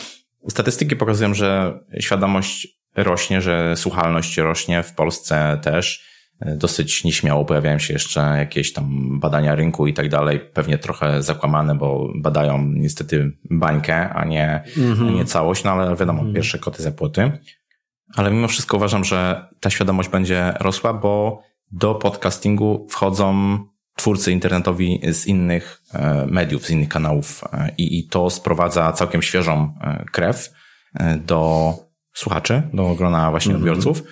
Statystyki 0.48 0.96
pokazują, 0.96 1.34
że 1.34 1.78
świadomość 2.00 2.68
rośnie, 2.96 3.40
że 3.40 3.76
słuchalność 3.76 4.36
rośnie 4.36 4.82
w 4.82 4.94
Polsce 4.94 5.58
też. 5.62 6.09
Dosyć 6.56 7.04
nieśmiało 7.04 7.44
pojawiają 7.44 7.78
się 7.78 7.92
jeszcze 7.92 8.20
jakieś 8.20 8.72
tam 8.72 9.18
badania 9.20 9.54
rynku 9.54 9.86
i 9.86 9.94
tak 9.94 10.08
dalej, 10.08 10.40
pewnie 10.40 10.78
trochę 10.78 11.22
zakłamane, 11.22 11.74
bo 11.74 12.12
badają 12.16 12.64
niestety 12.66 13.32
bańkę, 13.50 14.10
a 14.10 14.24
nie, 14.24 14.62
-hmm. 14.76 15.08
a 15.08 15.10
nie 15.10 15.24
całość, 15.24 15.64
no 15.64 15.70
ale 15.70 15.96
wiadomo, 15.96 16.22
-hmm. 16.22 16.34
pierwsze 16.34 16.58
koty 16.58 16.82
za 16.82 16.92
płoty. 16.92 17.32
Ale 18.16 18.30
mimo 18.30 18.48
wszystko 18.48 18.76
uważam, 18.76 19.04
że 19.04 19.48
ta 19.60 19.70
świadomość 19.70 20.08
będzie 20.08 20.54
rosła, 20.60 20.92
bo 20.92 21.42
do 21.72 21.94
podcastingu 21.94 22.86
wchodzą 22.90 23.58
twórcy 23.96 24.32
internetowi 24.32 25.00
z 25.12 25.26
innych 25.26 25.82
e, 25.94 26.26
mediów, 26.26 26.66
z 26.66 26.70
innych 26.70 26.88
kanałów 26.88 27.44
e, 27.52 27.70
i, 27.78 27.98
i 27.98 28.08
to 28.08 28.30
sprowadza 28.30 28.92
całkiem 28.92 29.22
świeżą 29.22 29.74
e, 29.80 30.04
krew 30.12 30.50
do 31.26 31.74
słuchaczy, 32.14 32.62
do 32.72 32.94
grona 32.94 33.30
właśnie 33.30 33.54
mm 33.54 33.62
-hmm. 33.62 33.70
odbiorców. 33.70 34.02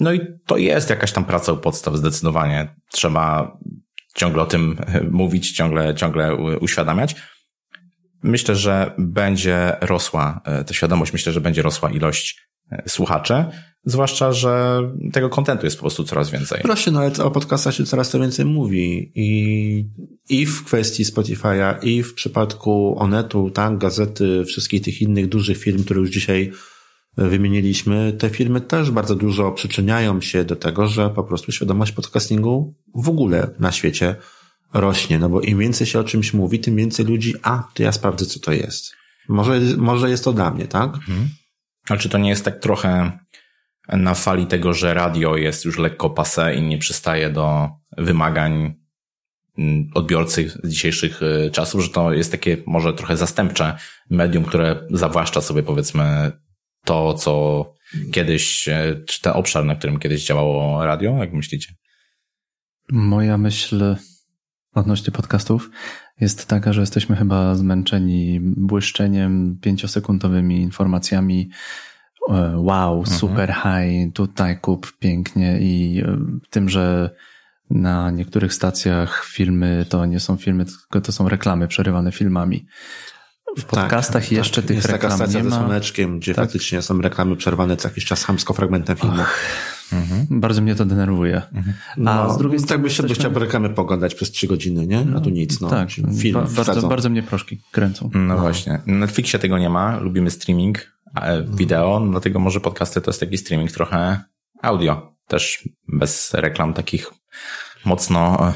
No 0.00 0.12
i 0.12 0.20
to 0.46 0.56
jest 0.56 0.90
jakaś 0.90 1.12
tam 1.12 1.24
praca 1.24 1.52
u 1.52 1.56
podstaw 1.56 1.96
zdecydowanie. 1.96 2.74
Trzeba 2.92 3.58
ciągle 4.14 4.42
o 4.42 4.46
tym 4.46 4.76
mówić, 5.10 5.52
ciągle, 5.52 5.94
ciągle 5.94 6.34
uświadamiać. 6.60 7.16
Myślę, 8.22 8.56
że 8.56 8.94
będzie 8.98 9.76
rosła 9.80 10.40
ta 10.66 10.74
świadomość, 10.74 11.12
myślę, 11.12 11.32
że 11.32 11.40
będzie 11.40 11.62
rosła 11.62 11.90
ilość 11.90 12.48
słuchaczy, 12.88 13.44
zwłaszcza, 13.84 14.32
że 14.32 14.80
tego 15.12 15.28
kontentu 15.28 15.66
jest 15.66 15.76
po 15.76 15.80
prostu 15.80 16.04
coraz 16.04 16.30
więcej. 16.30 16.60
Proszę, 16.62 16.90
no 16.90 17.00
ale 17.00 17.12
o 17.24 17.30
podcastach 17.30 17.74
się 17.74 17.84
coraz 17.84 18.10
to 18.10 18.20
więcej 18.20 18.44
mówi 18.44 19.12
i, 19.14 19.84
i 20.28 20.46
w 20.46 20.64
kwestii 20.64 21.04
Spotify'a, 21.04 21.74
i 21.82 22.02
w 22.02 22.14
przypadku 22.14 22.98
Onetu, 22.98 23.50
tak, 23.50 23.78
gazety, 23.78 24.44
wszystkich 24.44 24.82
tych 24.82 25.02
innych 25.02 25.28
dużych 25.28 25.58
firm, 25.58 25.84
które 25.84 26.00
już 26.00 26.10
dzisiaj 26.10 26.52
wymieniliśmy, 27.18 28.12
te 28.12 28.30
firmy 28.30 28.60
też 28.60 28.90
bardzo 28.90 29.14
dużo 29.14 29.52
przyczyniają 29.52 30.20
się 30.20 30.44
do 30.44 30.56
tego, 30.56 30.86
że 30.86 31.10
po 31.10 31.24
prostu 31.24 31.52
świadomość 31.52 31.92
podcastingu 31.92 32.74
w 32.94 33.08
ogóle 33.08 33.50
na 33.58 33.72
świecie 33.72 34.16
rośnie, 34.74 35.18
no 35.18 35.28
bo 35.28 35.40
im 35.40 35.58
więcej 35.58 35.86
się 35.86 35.98
o 35.98 36.04
czymś 36.04 36.34
mówi, 36.34 36.60
tym 36.60 36.76
więcej 36.76 37.06
ludzi, 37.06 37.34
a, 37.42 37.68
to 37.74 37.82
ja 37.82 37.92
sprawdzę, 37.92 38.26
co 38.26 38.40
to 38.40 38.52
jest. 38.52 38.92
Może, 39.28 39.60
może 39.76 40.10
jest 40.10 40.24
to 40.24 40.32
dla 40.32 40.50
mnie, 40.50 40.66
tak? 40.66 40.94
Mhm. 40.94 41.28
Ale 41.88 41.98
czy 41.98 42.08
to 42.08 42.18
nie 42.18 42.30
jest 42.30 42.44
tak 42.44 42.58
trochę 42.58 43.18
na 43.88 44.14
fali 44.14 44.46
tego, 44.46 44.72
że 44.72 44.94
radio 44.94 45.36
jest 45.36 45.64
już 45.64 45.78
lekko 45.78 46.10
passe 46.10 46.54
i 46.54 46.62
nie 46.62 46.78
przystaje 46.78 47.30
do 47.30 47.68
wymagań 47.98 48.74
mm, 49.58 49.90
odbiorcy 49.94 50.52
z 50.64 50.68
dzisiejszych 50.68 51.22
y, 51.22 51.50
czasów, 51.52 51.82
że 51.82 51.88
to 51.88 52.12
jest 52.12 52.30
takie 52.30 52.56
może 52.66 52.92
trochę 52.92 53.16
zastępcze 53.16 53.78
medium, 54.10 54.44
które 54.44 54.86
zawłaszcza 54.90 55.40
sobie 55.40 55.62
powiedzmy 55.62 56.32
to, 56.88 57.14
co 57.14 57.64
kiedyś, 58.12 58.68
e, 58.68 58.96
czy 59.06 59.22
ten 59.22 59.32
obszar, 59.32 59.64
na 59.64 59.74
którym 59.74 59.98
kiedyś 59.98 60.26
działało 60.26 60.84
radio, 60.84 61.16
jak 61.16 61.32
myślicie? 61.32 61.74
Moja 62.92 63.38
myśl 63.38 63.96
odnośnie 64.74 65.12
podcastów 65.12 65.70
jest 66.20 66.46
taka, 66.46 66.72
że 66.72 66.80
jesteśmy 66.80 67.16
chyba 67.16 67.54
zmęczeni 67.54 68.40
błyszczeniem, 68.42 69.58
pięciosekundowymi 69.62 70.60
informacjami. 70.60 71.50
E, 72.28 72.52
wow, 72.56 72.98
mhm. 72.98 73.18
super 73.18 73.54
high, 73.54 74.14
tutaj 74.14 74.60
kup 74.60 74.92
pięknie 74.98 75.58
i 75.60 76.02
e, 76.06 76.18
tym, 76.50 76.68
że 76.68 77.10
na 77.70 78.10
niektórych 78.10 78.54
stacjach 78.54 79.24
filmy 79.24 79.86
to 79.88 80.06
nie 80.06 80.20
są 80.20 80.36
filmy, 80.36 80.64
tylko 80.64 81.00
to 81.00 81.12
są 81.12 81.28
reklamy 81.28 81.68
przerywane 81.68 82.12
filmami. 82.12 82.66
W 83.56 83.60
tak, 83.60 83.66
podcastach 83.66 84.22
tak, 84.22 84.32
jeszcze 84.32 84.62
tak. 84.62 84.68
tych 84.68 84.76
jest 84.76 84.88
reklam 84.88 85.10
taka 85.10 85.16
stacja 85.16 85.40
nie 85.40 85.44
ma. 85.48 85.50
ze 85.50 85.56
słoneczkiem, 85.56 86.18
gdzie 86.18 86.34
tak. 86.34 86.44
faktycznie 86.44 86.82
są 86.82 87.00
reklamy 87.00 87.36
przerwane 87.36 87.76
co 87.76 87.88
jakiś 87.88 88.04
czas 88.04 88.24
hamsko 88.24 88.54
fragmentem 88.54 88.96
filmu. 88.96 89.22
Mhm. 89.92 90.40
Bardzo 90.40 90.62
mnie 90.62 90.74
to 90.74 90.84
denerwuje. 90.84 91.42
Mhm. 91.54 91.76
A 91.96 92.00
no, 92.00 92.34
z 92.34 92.38
drugiej 92.38 92.58
strony. 92.58 92.68
Tak 92.68 92.82
by 92.82 92.90
się 92.90 93.02
jesteśmy... 93.02 93.30
chciał 93.30 93.40
reklamę 93.40 93.70
pogadać 93.70 94.14
przez 94.14 94.30
trzy 94.30 94.46
godziny, 94.46 94.86
nie? 94.86 95.06
A 95.16 95.20
tu 95.20 95.30
nic, 95.30 95.60
no. 95.60 95.68
Tak, 95.68 95.88
film 96.18 96.34
ba 96.34 96.64
bardzo, 96.64 96.88
bardzo 96.88 97.10
mnie 97.10 97.22
proszki 97.22 97.62
kręcą. 97.72 98.10
No, 98.14 98.20
no, 98.20 98.38
właśnie. 98.38 98.80
Na 98.86 98.94
Netflixie 98.94 99.38
tego 99.38 99.58
nie 99.58 99.70
ma. 99.70 99.98
Lubimy 99.98 100.30
streaming 100.30 100.92
wideo, 101.48 102.00
no, 102.00 102.10
dlatego 102.10 102.38
może 102.38 102.60
podcasty 102.60 103.00
to 103.00 103.10
jest 103.10 103.20
taki 103.20 103.38
streaming 103.38 103.72
trochę 103.72 104.20
audio. 104.62 105.14
Też 105.26 105.68
bez 105.88 106.34
reklam 106.34 106.74
takich 106.74 107.10
mocno 107.84 108.52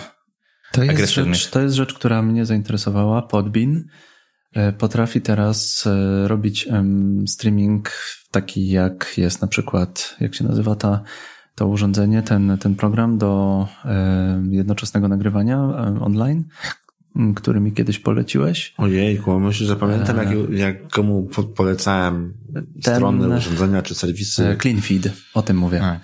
to 0.73 0.83
jest, 0.83 0.95
agresywnych. 0.95 1.35
rzecz, 1.35 1.51
to 1.51 1.61
jest 1.61 1.75
rzecz, 1.75 1.95
która 1.95 2.23
mnie 2.23 2.47
zainteresowała. 2.47 3.23
Podbin 3.23 3.77
e, 3.79 3.85
potrafi 4.79 5.21
teraz 5.21 5.87
e, 5.87 6.29
robić 6.29 6.69
streaming 7.27 7.91
taki 8.31 8.69
jak 8.69 9.15
jest 9.17 9.43
na 9.43 9.49
przykład, 9.49 10.17
jak 10.21 10.35
się 10.35 10.45
nazywa 10.45 10.75
ta, 10.75 11.03
to 11.55 11.69
urządzenie, 11.69 12.23
ten, 12.23 12.59
ten 12.61 12.75
program 12.75 13.19
do 13.19 13.67
e, 13.85 14.43
jednoczesnego 14.51 15.09
nagrywania 15.09 15.59
online, 16.01 16.45
który 17.35 17.61
mi 17.61 17.73
kiedyś 17.73 17.99
poleciłeś. 17.99 18.75
Ojejku, 18.79 19.41
myślę, 19.41 19.67
że 19.67 19.77
pamiętam, 19.77 20.17
jak, 20.17 20.29
jak 20.51 20.89
komu 20.89 21.29
polecałem 21.57 22.35
ten, 22.83 22.95
strony, 22.95 23.37
urządzenia 23.37 23.83
czy 23.83 23.95
serwisy. 23.95 24.57
Clean 24.63 24.81
Feed, 24.81 25.13
o 25.35 25.43
tym 25.43 25.57
mówię. 25.57 25.83
A. 25.83 26.01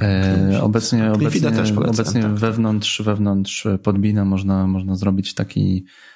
E, 0.00 0.62
obecnie 0.62 1.12
obecnie, 1.12 1.52
obecnie 1.76 2.22
tak. 2.22 2.34
wewnątrz, 2.34 3.02
wewnątrz 3.02 3.66
Podbina 3.82 4.24
można, 4.24 4.66
można 4.66 4.96
zrobić 4.96 5.34
taki, 5.34 5.84
e, 5.86 6.11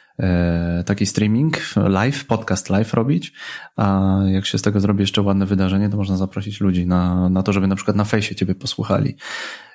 taki 0.86 1.06
streaming, 1.06 1.58
live, 1.76 2.24
podcast 2.26 2.70
live 2.70 2.94
robić, 2.94 3.32
a 3.76 4.18
jak 4.26 4.46
się 4.46 4.58
z 4.58 4.62
tego 4.62 4.80
zrobi 4.80 5.00
jeszcze 5.00 5.22
ładne 5.22 5.46
wydarzenie, 5.46 5.88
to 5.88 5.96
można 5.96 6.16
zaprosić 6.16 6.60
ludzi 6.60 6.86
na, 6.86 7.28
na 7.28 7.42
to, 7.42 7.52
żeby 7.52 7.66
na 7.66 7.76
przykład 7.76 7.96
na 7.96 8.04
fejsie 8.04 8.34
ciebie 8.34 8.54
posłuchali. 8.54 9.16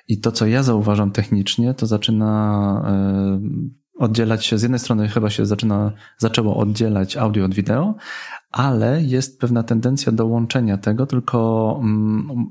I 0.08 0.20
to, 0.20 0.32
co 0.32 0.46
ja 0.46 0.62
zauważam 0.62 1.10
technicznie, 1.10 1.74
to 1.74 1.86
zaczyna 1.86 2.82
e, 2.86 3.40
oddzielać 3.98 4.46
się, 4.46 4.58
z 4.58 4.62
jednej 4.62 4.80
strony 4.80 5.08
chyba 5.08 5.30
się 5.30 5.46
zaczyna, 5.46 5.92
zaczęło 6.18 6.56
oddzielać 6.56 7.16
audio 7.16 7.44
od 7.44 7.54
wideo, 7.54 7.94
ale 8.50 9.02
jest 9.02 9.40
pewna 9.40 9.62
tendencja 9.62 10.12
do 10.12 10.26
łączenia 10.26 10.78
tego, 10.78 11.06
tylko 11.06 11.78
mm, 11.82 12.50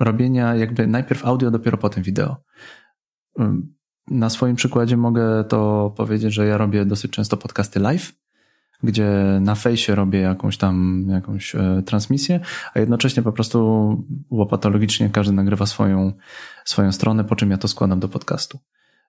robienia 0.00 0.54
jakby 0.54 0.86
najpierw 0.86 1.26
audio, 1.26 1.50
dopiero 1.50 1.78
potem 1.78 2.02
wideo. 2.02 2.36
Na 4.10 4.30
swoim 4.30 4.56
przykładzie 4.56 4.96
mogę 4.96 5.44
to 5.44 5.92
powiedzieć, 5.96 6.34
że 6.34 6.46
ja 6.46 6.58
robię 6.58 6.84
dosyć 6.84 7.10
często 7.10 7.36
podcasty 7.36 7.80
live, 7.80 8.12
gdzie 8.82 9.38
na 9.40 9.54
fejsie 9.54 9.94
robię 9.94 10.18
jakąś 10.18 10.56
tam, 10.56 11.06
jakąś 11.08 11.54
e, 11.54 11.82
transmisję, 11.86 12.40
a 12.74 12.78
jednocześnie 12.80 13.22
po 13.22 13.32
prostu 13.32 13.58
łopatologicznie 14.30 15.10
każdy 15.10 15.32
nagrywa 15.32 15.66
swoją, 15.66 16.12
swoją 16.64 16.92
stronę, 16.92 17.24
po 17.24 17.36
czym 17.36 17.50
ja 17.50 17.58
to 17.58 17.68
składam 17.68 18.00
do 18.00 18.08
podcastu. 18.08 18.58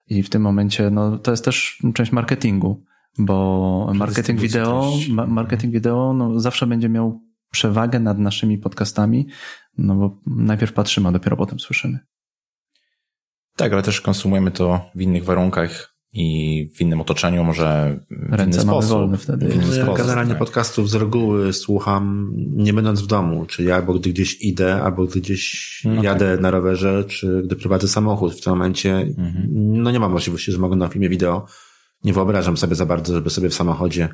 I 0.08 0.22
w 0.22 0.30
tym 0.30 0.42
momencie, 0.42 0.90
no, 0.90 1.18
to 1.18 1.30
jest 1.30 1.44
też 1.44 1.82
część 1.94 2.12
marketingu, 2.12 2.84
bo 3.18 3.90
marketing 3.94 4.40
wideo, 4.40 4.92
marketing 5.26 5.72
wideo, 5.72 6.12
no, 6.12 6.40
zawsze 6.40 6.66
będzie 6.66 6.88
miał 6.88 7.20
przewagę 7.50 8.00
nad 8.00 8.18
naszymi 8.18 8.58
podcastami, 8.58 9.26
no 9.78 9.94
bo 9.94 10.18
najpierw 10.26 10.72
patrzymy, 10.72 11.08
a 11.08 11.12
dopiero 11.12 11.36
potem 11.36 11.60
słyszymy. 11.60 11.98
Tak, 13.56 13.72
ale 13.72 13.82
też 13.82 14.00
konsumujemy 14.00 14.50
to 14.50 14.80
w 14.94 15.00
innych 15.00 15.24
warunkach 15.24 15.92
i 16.12 16.68
w 16.76 16.80
innym 16.80 17.00
otoczeniu, 17.00 17.44
może 17.44 17.98
w 18.10 18.32
Ręce 18.32 18.60
inny 18.60 18.66
mamy 18.66 18.82
sposób. 18.82 18.98
wolne 18.98 19.18
wtedy. 19.18 19.46
Ja 19.56 19.62
sposób, 19.62 19.96
generalnie 19.96 20.30
tak. 20.30 20.38
podcastów 20.38 20.90
z 20.90 20.94
reguły 20.94 21.52
słucham 21.52 22.32
nie 22.36 22.72
będąc 22.72 23.00
w 23.00 23.06
domu, 23.06 23.46
czyli 23.46 23.70
albo 23.70 23.94
gdy 23.94 24.10
gdzieś 24.10 24.42
idę, 24.42 24.82
albo 24.82 25.06
gdy 25.06 25.20
gdzieś 25.20 25.82
no 25.84 26.02
jadę 26.02 26.32
tak. 26.32 26.40
na 26.40 26.50
rowerze, 26.50 27.04
czy 27.04 27.42
gdy 27.44 27.56
prowadzę 27.56 27.88
samochód. 27.88 28.34
W 28.34 28.44
tym 28.44 28.52
momencie 28.52 28.96
mhm. 28.96 29.46
no 29.52 29.90
nie 29.90 30.00
mam 30.00 30.12
możliwości, 30.12 30.52
że 30.52 30.58
mogę 30.58 30.76
na 30.76 30.88
filmie 30.88 31.08
wideo. 31.08 31.46
Nie 32.04 32.12
wyobrażam 32.12 32.56
sobie 32.56 32.74
za 32.74 32.86
bardzo, 32.86 33.14
żeby 33.14 33.30
sobie 33.30 33.48
w 33.48 33.54
samochodzie 33.54 34.08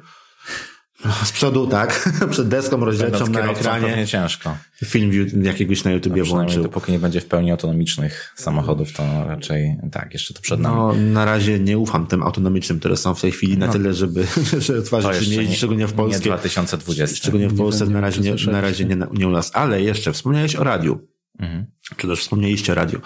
z 1.24 1.32
przodu, 1.32 1.66
tak, 1.66 2.10
przed 2.30 2.48
deską 2.48 2.84
rozdzielczą 2.84 3.26
na 3.26 3.40
ekranie. 3.40 4.06
Ciężko. 4.06 4.56
Film 4.84 5.10
jakiegoś 5.42 5.84
na 5.84 5.90
YouTubie 5.90 6.22
no, 6.22 6.28
włączył. 6.28 6.62
Dopóki 6.62 6.92
nie 6.92 6.98
będzie 6.98 7.20
w 7.20 7.26
pełni 7.26 7.50
autonomicznych 7.50 8.34
samochodów, 8.36 8.92
to 8.92 9.24
raczej 9.24 9.76
tak, 9.92 10.12
jeszcze 10.12 10.34
to 10.34 10.40
przed 10.40 10.60
nami. 10.60 10.76
No, 10.76 10.94
na 10.94 11.24
razie 11.24 11.60
nie 11.60 11.78
ufam 11.78 12.06
tym 12.06 12.22
autonomicznym, 12.22 12.78
które 12.78 12.96
są 12.96 13.14
w 13.14 13.20
tej 13.20 13.32
chwili 13.32 13.58
na 13.58 13.66
no. 13.66 13.72
tyle, 13.72 13.94
żeby, 13.94 14.26
żeby 14.66 14.82
tworzyć 14.82 15.28
nie 15.28 15.54
szczególnie 15.54 15.86
w 15.86 15.92
Polsce. 15.92 16.18
Nie 16.18 16.24
2020. 16.24 17.16
Szczególnie 17.16 17.48
w 17.48 17.56
Polsce 17.56 17.86
na 17.86 18.00
razie, 18.00 18.20
nie, 18.20 18.52
na 18.52 18.60
razie 18.60 18.84
nie, 18.84 18.96
nie 19.12 19.28
u 19.28 19.30
nas. 19.30 19.50
Ale 19.54 19.82
jeszcze 19.82 20.12
wspomniałeś 20.12 20.56
o 20.56 20.64
radiu. 20.64 21.08
Mhm. 21.38 21.66
Czy 21.96 22.08
też 22.08 22.20
wspomnieliście 22.20 22.72
o 22.72 22.74
radiu. 22.74 23.00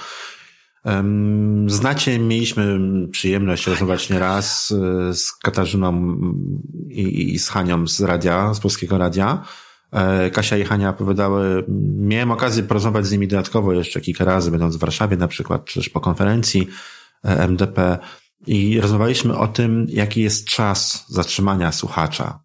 Znacie, 1.66 2.18
mieliśmy 2.18 2.78
przyjemność 3.08 3.66
rozmawiać 3.66 4.10
nieraz 4.10 4.72
e, 4.72 5.14
z 5.14 5.32
Katarzyną 5.32 6.16
i, 6.88 7.38
z 7.38 7.48
Hanią 7.48 7.86
z 7.86 8.00
radia, 8.00 8.54
z 8.54 8.60
Polskiego 8.60 8.98
Radia. 8.98 9.44
E, 9.92 10.30
Kasia 10.30 10.56
i 10.56 10.64
Hania 10.64 10.90
opowiadały, 10.90 11.64
miałem 11.98 12.30
okazję 12.30 12.62
porozmawiać 12.62 13.06
z 13.06 13.12
nimi 13.12 13.28
dodatkowo 13.28 13.72
jeszcze 13.72 14.00
kilka 14.00 14.24
razy, 14.24 14.50
będąc 14.50 14.76
w 14.76 14.80
Warszawie 14.80 15.16
na 15.16 15.28
przykład, 15.28 15.64
czy 15.64 15.80
też 15.80 15.88
po 15.88 16.00
konferencji 16.00 16.68
e, 17.24 17.48
MDP 17.48 17.98
i 18.46 18.80
rozmawialiśmy 18.80 19.38
o 19.38 19.48
tym, 19.48 19.86
jaki 19.88 20.20
jest 20.22 20.46
czas 20.46 21.04
zatrzymania 21.08 21.72
słuchacza. 21.72 22.42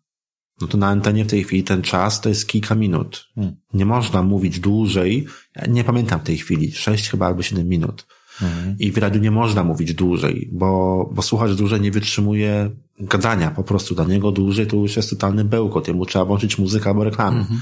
No 0.61 0.67
to 0.67 0.77
na 0.77 0.88
antenie 0.88 1.25
w 1.25 1.29
tej 1.29 1.43
chwili 1.43 1.63
ten 1.63 1.81
czas 1.81 2.21
to 2.21 2.29
jest 2.29 2.47
kilka 2.47 2.75
minut. 2.75 3.27
Hmm. 3.35 3.55
Nie 3.73 3.85
można 3.85 4.23
mówić 4.23 4.59
dłużej. 4.59 5.27
Nie 5.67 5.83
pamiętam 5.83 6.19
w 6.19 6.23
tej 6.23 6.38
chwili. 6.38 6.71
Sześć 6.71 7.09
chyba 7.09 7.25
albo 7.25 7.41
siedem 7.41 7.67
minut. 7.67 8.05
Mhm. 8.41 8.75
I 8.79 8.91
w 8.91 8.97
radiu 8.97 9.21
nie 9.21 9.31
można 9.31 9.63
mówić 9.63 9.93
dłużej, 9.93 10.49
bo, 10.51 11.09
bo 11.13 11.21
słuchacz 11.21 11.51
dłużej 11.51 11.81
nie 11.81 11.91
wytrzymuje 11.91 12.71
gadania 12.99 13.51
po 13.51 13.63
prostu. 13.63 13.95
Dla 13.95 14.05
niego 14.05 14.31
dłużej 14.31 14.67
to 14.67 14.75
już 14.77 14.95
jest 14.95 15.09
totalny 15.09 15.45
bełkot. 15.45 15.88
Jemu 15.88 16.05
trzeba 16.05 16.25
włączyć 16.25 16.57
muzykę 16.57 16.89
albo 16.89 17.03
reklamę. 17.03 17.39
Mhm. 17.39 17.61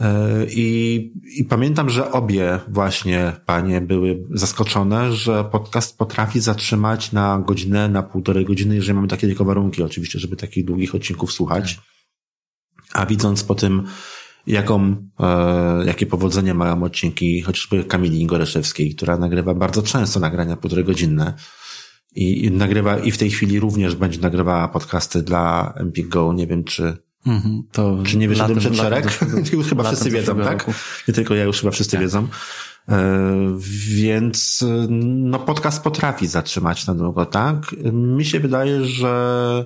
E, 0.00 0.46
I, 0.50 1.12
I 1.36 1.44
pamiętam, 1.44 1.90
że 1.90 2.12
obie 2.12 2.60
właśnie 2.68 3.32
panie 3.46 3.80
były 3.80 4.26
zaskoczone, 4.30 5.12
że 5.12 5.44
podcast 5.44 5.98
potrafi 5.98 6.40
zatrzymać 6.40 7.12
na 7.12 7.38
godzinę, 7.46 7.88
na 7.88 8.02
półtorej 8.02 8.44
godziny, 8.44 8.74
jeżeli 8.74 8.94
mamy 8.94 9.08
takie 9.08 9.26
tylko 9.26 9.44
warunki, 9.44 9.82
oczywiście, 9.82 10.18
żeby 10.18 10.36
takich 10.36 10.64
długich 10.64 10.94
odcinków 10.94 11.32
słuchać. 11.32 11.74
Tak. 11.74 11.84
A 12.92 13.06
widząc 13.06 13.44
po 13.44 13.54
tym, 13.54 13.86
jaką, 14.46 14.96
e, 15.20 15.84
jakie 15.86 16.06
powodzenie 16.06 16.54
mają 16.54 16.82
odcinki 16.82 17.42
chociażby 17.42 17.84
Kamili 17.84 18.26
Goreszewskiej, 18.26 18.94
która 18.94 19.16
nagrywa 19.16 19.54
bardzo 19.54 19.82
często 19.82 20.20
nagrania 20.20 20.56
półtorej 20.56 20.84
godzinne 20.84 21.34
i, 22.14 22.44
i 22.44 22.50
nagrywa 22.50 22.98
i 22.98 23.10
w 23.10 23.18
tej 23.18 23.30
chwili 23.30 23.60
również 23.60 23.94
będzie 23.94 24.20
nagrywała 24.20 24.68
podcasty 24.68 25.22
dla 25.22 25.74
Empik 25.76 26.08
Go. 26.08 26.32
Nie 26.32 26.46
wiem, 26.46 26.64
czy 26.64 26.96
Mhm, 27.26 27.62
to 27.72 27.98
Czy 28.06 28.16
nie 28.16 28.28
wyszedłem 28.28 28.58
przed 28.58 28.76
szereg? 28.76 29.20
już 29.52 29.66
chyba 29.66 29.84
wszyscy 29.84 30.10
wiedzą, 30.10 30.36
tak? 30.36 30.58
Roku. 30.58 30.72
Nie 31.08 31.14
tylko 31.14 31.34
ja, 31.34 31.44
już 31.44 31.60
chyba 31.60 31.70
wszyscy 31.70 31.92
tak. 31.92 32.00
wiedzą. 32.00 32.28
E, 32.88 33.58
więc 33.88 34.64
no 34.88 35.38
podcast 35.38 35.82
potrafi 35.82 36.26
zatrzymać 36.26 36.86
na 36.86 36.94
długo, 36.94 37.26
tak? 37.26 37.74
Mi 37.92 38.24
się 38.24 38.40
wydaje, 38.40 38.84
że 38.84 39.64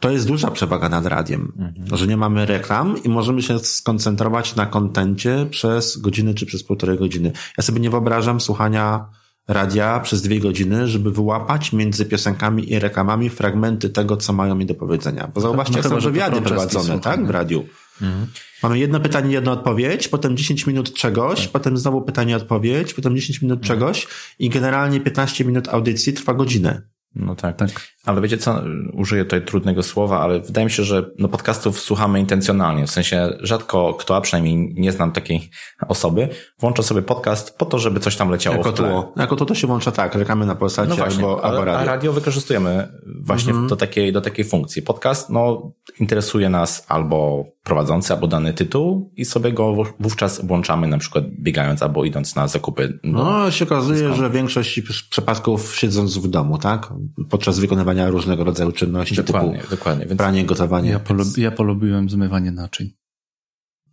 to 0.00 0.10
jest 0.10 0.26
duża 0.26 0.50
przewaga 0.50 0.88
nad 0.88 1.06
radiem, 1.06 1.52
mhm. 1.58 1.96
że 1.98 2.06
nie 2.06 2.16
mamy 2.16 2.46
reklam 2.46 3.02
i 3.04 3.08
możemy 3.08 3.42
się 3.42 3.58
skoncentrować 3.58 4.56
na 4.56 4.66
kontencie 4.66 5.46
przez 5.50 5.96
godzinę 5.96 6.34
czy 6.34 6.46
przez 6.46 6.64
półtorej 6.64 6.98
godziny. 6.98 7.32
Ja 7.58 7.64
sobie 7.64 7.80
nie 7.80 7.90
wyobrażam 7.90 8.40
słuchania 8.40 9.06
radia 9.48 10.00
przez 10.00 10.22
dwie 10.22 10.40
godziny, 10.40 10.88
żeby 10.88 11.12
wyłapać 11.12 11.72
między 11.72 12.06
piosenkami 12.06 12.72
i 12.72 12.78
reklamami 12.78 13.30
fragmenty 13.30 13.90
tego, 13.90 14.16
co 14.16 14.32
mają 14.32 14.54
mi 14.54 14.66
do 14.66 14.74
powiedzenia. 14.74 15.30
Bo 15.34 15.40
zauważcie, 15.40 15.72
no, 15.72 15.78
jak 15.78 15.86
są 15.86 16.00
wywiady 16.00 16.42
prowadzone, 16.42 17.00
tak, 17.00 17.26
w 17.26 17.30
radiu. 17.30 17.64
Mhm. 18.02 18.26
Mamy 18.62 18.78
jedno 18.78 19.00
pytanie, 19.00 19.32
jedna 19.32 19.52
odpowiedź, 19.52 20.08
potem 20.08 20.36
10 20.36 20.66
minut 20.66 20.92
czegoś, 20.92 21.42
tak. 21.42 21.50
potem 21.50 21.78
znowu 21.78 22.02
pytanie, 22.02 22.36
odpowiedź, 22.36 22.94
potem 22.94 23.16
10 23.16 23.42
minut 23.42 23.58
mhm. 23.58 23.78
czegoś 23.78 24.06
i 24.38 24.48
generalnie 24.48 25.00
15 25.00 25.44
minut 25.44 25.68
audycji 25.68 26.12
trwa 26.12 26.34
godzinę. 26.34 26.82
No 27.16 27.34
tak. 27.34 27.56
tak. 27.56 27.70
Ale 28.04 28.20
wiecie 28.20 28.38
co, 28.38 28.62
użyję 28.92 29.24
tutaj 29.24 29.44
trudnego 29.44 29.82
słowa, 29.82 30.20
ale 30.20 30.40
wydaje 30.40 30.64
mi 30.64 30.70
się, 30.70 30.84
że 30.84 31.10
no 31.18 31.28
podcastów 31.28 31.80
słuchamy 31.80 32.20
intencjonalnie. 32.20 32.86
W 32.86 32.90
sensie 32.90 33.28
rzadko 33.40 33.94
kto, 33.94 34.16
a 34.16 34.20
przynajmniej 34.20 34.74
nie 34.74 34.92
znam 34.92 35.12
takiej 35.12 35.50
osoby, 35.88 36.28
włącza 36.60 36.82
sobie 36.82 37.02
podcast 37.02 37.58
po 37.58 37.66
to, 37.66 37.78
żeby 37.78 38.00
coś 38.00 38.16
tam 38.16 38.30
leciało 38.30 38.56
jako 38.56 38.72
w 38.72 38.74
tle. 38.74 38.88
Tło. 38.88 39.12
Jako 39.16 39.36
to 39.36 39.46
to 39.46 39.54
się 39.54 39.66
włącza 39.66 39.92
tak, 39.92 40.14
reklamy 40.14 40.46
na 40.46 40.54
Polsacie 40.54 40.88
no 40.88 40.96
właśnie, 40.96 41.24
albo, 41.24 41.44
albo 41.44 41.64
radio. 41.64 41.80
A 41.80 41.84
radio 41.84 42.12
wykorzystujemy 42.12 42.88
właśnie 43.20 43.50
mhm. 43.50 43.68
do, 43.68 43.76
takiej, 43.76 44.12
do 44.12 44.20
takiej 44.20 44.44
funkcji. 44.44 44.82
Podcast, 44.82 45.30
no, 45.30 45.72
interesuje 46.00 46.48
nas 46.48 46.84
albo 46.88 47.46
prowadzący, 47.62 48.14
albo 48.14 48.26
dany 48.26 48.52
tytuł 48.52 49.12
i 49.16 49.24
sobie 49.24 49.52
go 49.52 49.74
wówczas 50.00 50.46
włączamy 50.46 50.86
na 50.86 50.98
przykład 50.98 51.24
biegając 51.40 51.82
albo 51.82 52.04
idąc 52.04 52.36
na 52.36 52.48
zakupy. 52.48 52.98
No, 53.04 53.50
się 53.50 53.64
okazuje, 53.64 54.14
że 54.14 54.30
większość 54.30 54.80
przypadków 55.10 55.76
siedząc 55.76 56.18
w 56.18 56.28
domu, 56.28 56.58
tak? 56.58 56.92
Podczas 57.30 57.58
wykonywania 57.58 58.10
różnego 58.10 58.44
rodzaju 58.44 58.72
czynności 58.72 59.14
dokładnie, 59.14 59.58
typu 59.58 59.70
dokładnie. 59.70 60.06
Więc 60.06 60.18
pranie, 60.18 60.44
gotowanie. 60.44 60.90
Ja, 60.90 61.00
ja 61.36 61.50
polubiłem 61.50 62.10
zmywanie 62.10 62.52
naczyń. 62.52 62.90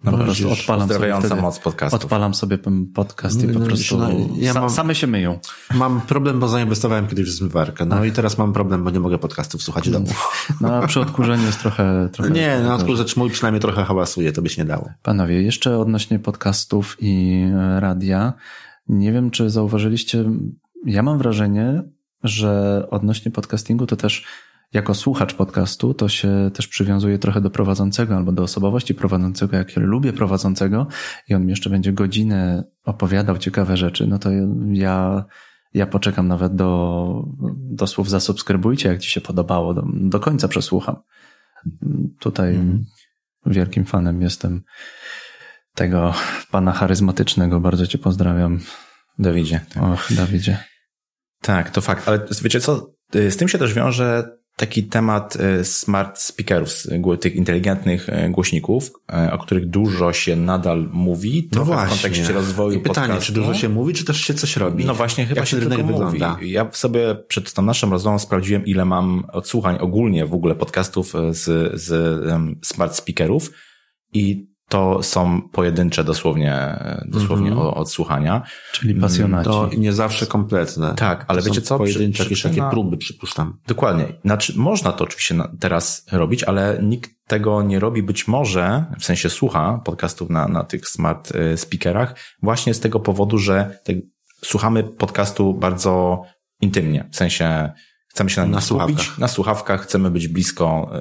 No 0.04 0.12
po 0.12 0.18
prostu 0.18 0.52
odpalam 0.52 0.90
sobie 0.90 1.20
wtedy, 1.20 1.42
moc 1.42 1.60
podcastu. 1.60 1.96
Odpalam 1.96 2.34
sobie 2.34 2.58
podcast 2.96 3.44
i 3.44 3.48
po 3.48 3.60
prostu 3.60 3.98
no, 3.98 4.10
ja 4.36 4.54
mam, 4.54 4.70
same 4.70 4.96
się 4.96 5.08
myją. 5.08 5.40
Mam 5.74 6.02
problem, 6.02 6.40
bo 6.40 6.48
zainwestowałem 6.48 7.08
kiedyś 7.08 7.26
w 7.26 7.32
zmywarkę. 7.32 7.86
No 7.86 7.96
Ach. 7.96 8.06
i 8.06 8.12
teraz 8.12 8.38
mam 8.38 8.54
problem, 8.54 8.84
bo 8.84 8.90
nie 8.90 9.00
mogę 9.00 9.18
podcastów 9.18 9.64
słuchać 9.64 9.90
w 9.90 9.92
domu. 9.92 10.08
No 10.62 10.76
a 10.76 10.88
przy 10.88 11.00
odkurzeniu 11.00 11.46
jest 11.46 11.60
trochę... 11.60 12.10
trochę 12.12 12.32
nie, 12.32 12.60
no 12.64 12.76
odkurzacz 12.76 13.16
mój 13.16 13.30
przynajmniej 13.30 13.62
trochę 13.62 13.84
hałasuje, 13.84 14.32
to 14.32 14.42
by 14.42 14.50
się 14.50 14.62
nie 14.62 14.68
dało. 14.68 14.90
Panowie, 15.04 15.42
jeszcze 15.42 15.78
odnośnie 15.80 16.20
podcastów 16.20 16.98
i 17.00 17.44
e, 17.54 17.80
radia. 17.80 18.34
Nie 18.88 19.12
wiem, 19.12 19.32
czy 19.32 19.50
zauważyliście, 19.50 20.26
ja 20.86 21.04
mam 21.04 21.18
wrażenie, 21.18 21.84
że 22.24 22.84
odnośnie 22.90 23.32
podcastingu 23.32 23.88
to 23.88 23.96
też 23.96 24.26
jako 24.74 24.94
słuchacz 24.94 25.34
podcastu 25.34 25.94
to 25.94 26.10
się 26.10 26.52
też 26.54 26.68
przywiązuje 26.68 27.20
trochę 27.20 27.42
do 27.42 27.50
prowadzącego 27.50 28.16
albo 28.16 28.32
do 28.32 28.44
osobowości 28.44 28.96
prowadzącego. 28.96 29.58
Jak 29.58 29.76
ja 29.76 29.82
lubię 29.82 30.14
prowadzącego 30.14 30.88
i 31.30 31.34
on 31.34 31.46
mi 31.46 31.50
jeszcze 31.50 31.70
będzie 31.70 31.94
godzinę 31.94 32.64
opowiadał 32.86 33.38
ciekawe 33.38 33.78
rzeczy, 33.78 34.08
no 34.08 34.20
to 34.20 34.30
ja, 34.72 35.26
ja 35.74 35.86
poczekam 35.86 36.28
nawet 36.28 36.56
do, 36.56 37.26
do 37.56 37.88
słów 37.88 38.10
zasubskrybujcie, 38.10 38.90
jak 38.90 39.00
ci 39.00 39.10
się 39.10 39.22
podobało, 39.22 39.74
do, 39.74 39.84
do 39.94 40.20
końca 40.20 40.48
przesłucham. 40.48 40.96
Tutaj 42.20 42.56
mm. 42.56 42.86
wielkim 43.46 43.86
fanem 43.86 44.22
jestem 44.22 44.64
tego 45.76 46.14
pana 46.52 46.72
charyzmatycznego. 46.72 47.60
Bardzo 47.60 47.88
cię 47.88 47.98
pozdrawiam. 47.98 48.60
Dawidzie. 49.20 49.60
Tak. 49.74 49.84
Och, 49.84 50.14
Dawidzie. 50.16 50.64
Tak, 51.44 51.70
to 51.70 51.82
fakt. 51.82 52.08
Ale 52.08 52.20
wiecie 52.42 52.60
co? 52.60 52.94
Z 53.14 53.38
tym 53.38 53.48
się 53.48 53.58
też 53.58 53.74
wiąże 53.74 54.24
taki 54.56 54.84
temat 54.84 55.36
e, 55.36 55.64
smart 55.64 56.20
speakerów, 56.20 56.70
tych 57.20 57.36
inteligentnych 57.36 58.08
głośników, 58.30 58.92
o 59.32 59.38
których 59.38 59.70
dużo 59.70 60.14
się 60.14 60.36
nadal 60.36 60.90
mówi, 60.92 61.50
no 61.52 61.66
właśnie. 61.66 61.98
w 61.98 62.02
kontekście 62.02 62.34
rozwoju 62.34 62.80
I 62.80 62.82
pytanie, 62.82 63.08
podcastu. 63.08 63.26
czy 63.28 63.34
dużo 63.34 63.54
się 63.54 63.70
mówi, 63.70 63.94
czy 63.94 64.06
też 64.06 64.22
się 64.22 64.34
coś 64.34 64.58
robi? 64.58 64.86
No 64.86 64.94
właśnie, 64.94 65.26
chyba 65.26 65.40
Jak 65.40 65.48
się 65.48 65.58
tylko 65.58 65.76
rynek 65.76 65.86
mówi. 65.86 66.12
wygląda? 66.12 66.38
Ja 66.42 66.70
sobie 66.72 67.16
przed 67.28 67.54
tą 67.54 67.62
naszą 67.62 67.90
rozmową 67.90 68.20
sprawdziłem, 68.20 68.66
ile 68.66 68.86
mam 68.86 69.24
odsłuchań 69.34 69.78
ogólnie 69.80 70.26
w 70.26 70.34
ogóle 70.34 70.56
podcastów 70.56 71.14
z, 71.32 71.72
z 71.82 71.92
um, 72.32 72.60
smart 72.64 72.96
speakerów 72.96 73.52
i 74.14 74.53
to 74.74 75.04
są 75.04 75.42
pojedyncze 75.42 76.04
dosłownie, 76.04 76.80
dosłownie 77.06 77.50
Mhm. 77.52 77.68
odsłuchania. 77.68 78.42
Czyli 78.72 78.96
pasjonaci. 78.96 79.50
To 79.50 79.70
nie 79.78 79.94
zawsze 79.94 80.26
kompletne. 80.26 80.94
Tak, 80.96 81.26
ale 81.28 81.42
to 81.42 81.48
wiecie 81.48 81.62
co? 81.62 81.78
Pojedyncze 81.78 82.24
jakieś 82.24 82.42
takie 82.42 82.64
próby, 82.72 82.98
przypuszczam. 82.98 83.58
Dokładnie. 83.68 84.06
Znaczy, 84.26 84.54
można 84.60 84.92
to 84.92 85.04
oczywiście 85.04 85.36
na- 85.36 85.52
teraz 85.60 86.06
robić, 86.12 86.44
ale 86.44 86.80
nikt 86.84 87.12
tego 87.28 87.62
nie 87.64 87.80
robi 87.80 88.04
być 88.04 88.28
może, 88.28 88.86
w 89.00 89.06
sensie 89.06 89.30
słucha 89.30 89.82
podcastów 89.86 90.30
na, 90.30 90.48
na 90.48 90.64
tych 90.64 90.88
smart 90.88 91.32
e, 91.36 91.58
speakerach, 91.58 92.16
właśnie 92.42 92.74
z 92.74 92.80
tego 92.80 93.00
powodu, 93.00 93.38
że 93.38 93.80
te, 93.84 93.94
słuchamy 94.44 94.84
podcastu 94.84 95.54
bardzo 95.54 96.22
intymnie. 96.62 97.10
W 97.12 97.16
sensie 97.16 97.72
chcemy 98.08 98.30
się 98.30 98.42
na, 98.42 98.48
Na 98.48 98.62
słuchawkach. 98.62 99.18
na 99.20 99.28
słuchawkach, 99.28 99.82
chcemy 99.82 100.12
być 100.12 100.28
blisko 100.28 100.92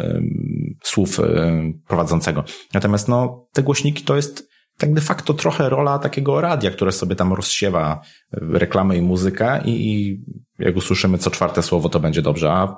słów 0.82 1.20
em, 1.20 1.80
prowadzącego. 1.88 2.44
Natomiast 2.74 3.08
no, 3.08 3.46
te 3.52 3.62
głośniki 3.62 4.04
to 4.04 4.16
jest 4.16 4.52
tak 4.78 4.94
de 4.94 5.00
facto 5.00 5.34
trochę 5.34 5.68
rola 5.68 5.98
takiego 5.98 6.40
radia, 6.40 6.70
które 6.70 6.92
sobie 6.92 7.16
tam 7.16 7.32
rozsiewa 7.32 8.00
e, 8.32 8.38
reklamę 8.58 8.96
i 8.96 9.02
muzykę 9.02 9.60
i, 9.64 9.92
i 9.92 10.20
jak 10.58 10.76
usłyszymy 10.76 11.18
co 11.18 11.30
czwarte 11.30 11.62
słowo, 11.62 11.88
to 11.88 12.00
będzie 12.00 12.22
dobrze. 12.22 12.52
A 12.52 12.76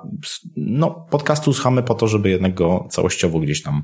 no, 0.55 1.07
podcastu 1.09 1.53
słuchamy 1.53 1.83
po 1.83 1.95
to, 1.95 2.07
żeby 2.07 2.29
jednak 2.29 2.53
go 2.53 2.87
całościowo 2.89 3.39
gdzieś 3.39 3.63
tam 3.63 3.83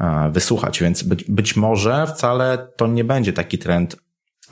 e, 0.00 0.30
wysłuchać, 0.32 0.80
więc 0.80 1.02
być, 1.02 1.24
być 1.24 1.56
może 1.56 2.06
wcale 2.06 2.68
to 2.76 2.86
nie 2.86 3.04
będzie 3.04 3.32
taki 3.32 3.58
trend, 3.58 3.96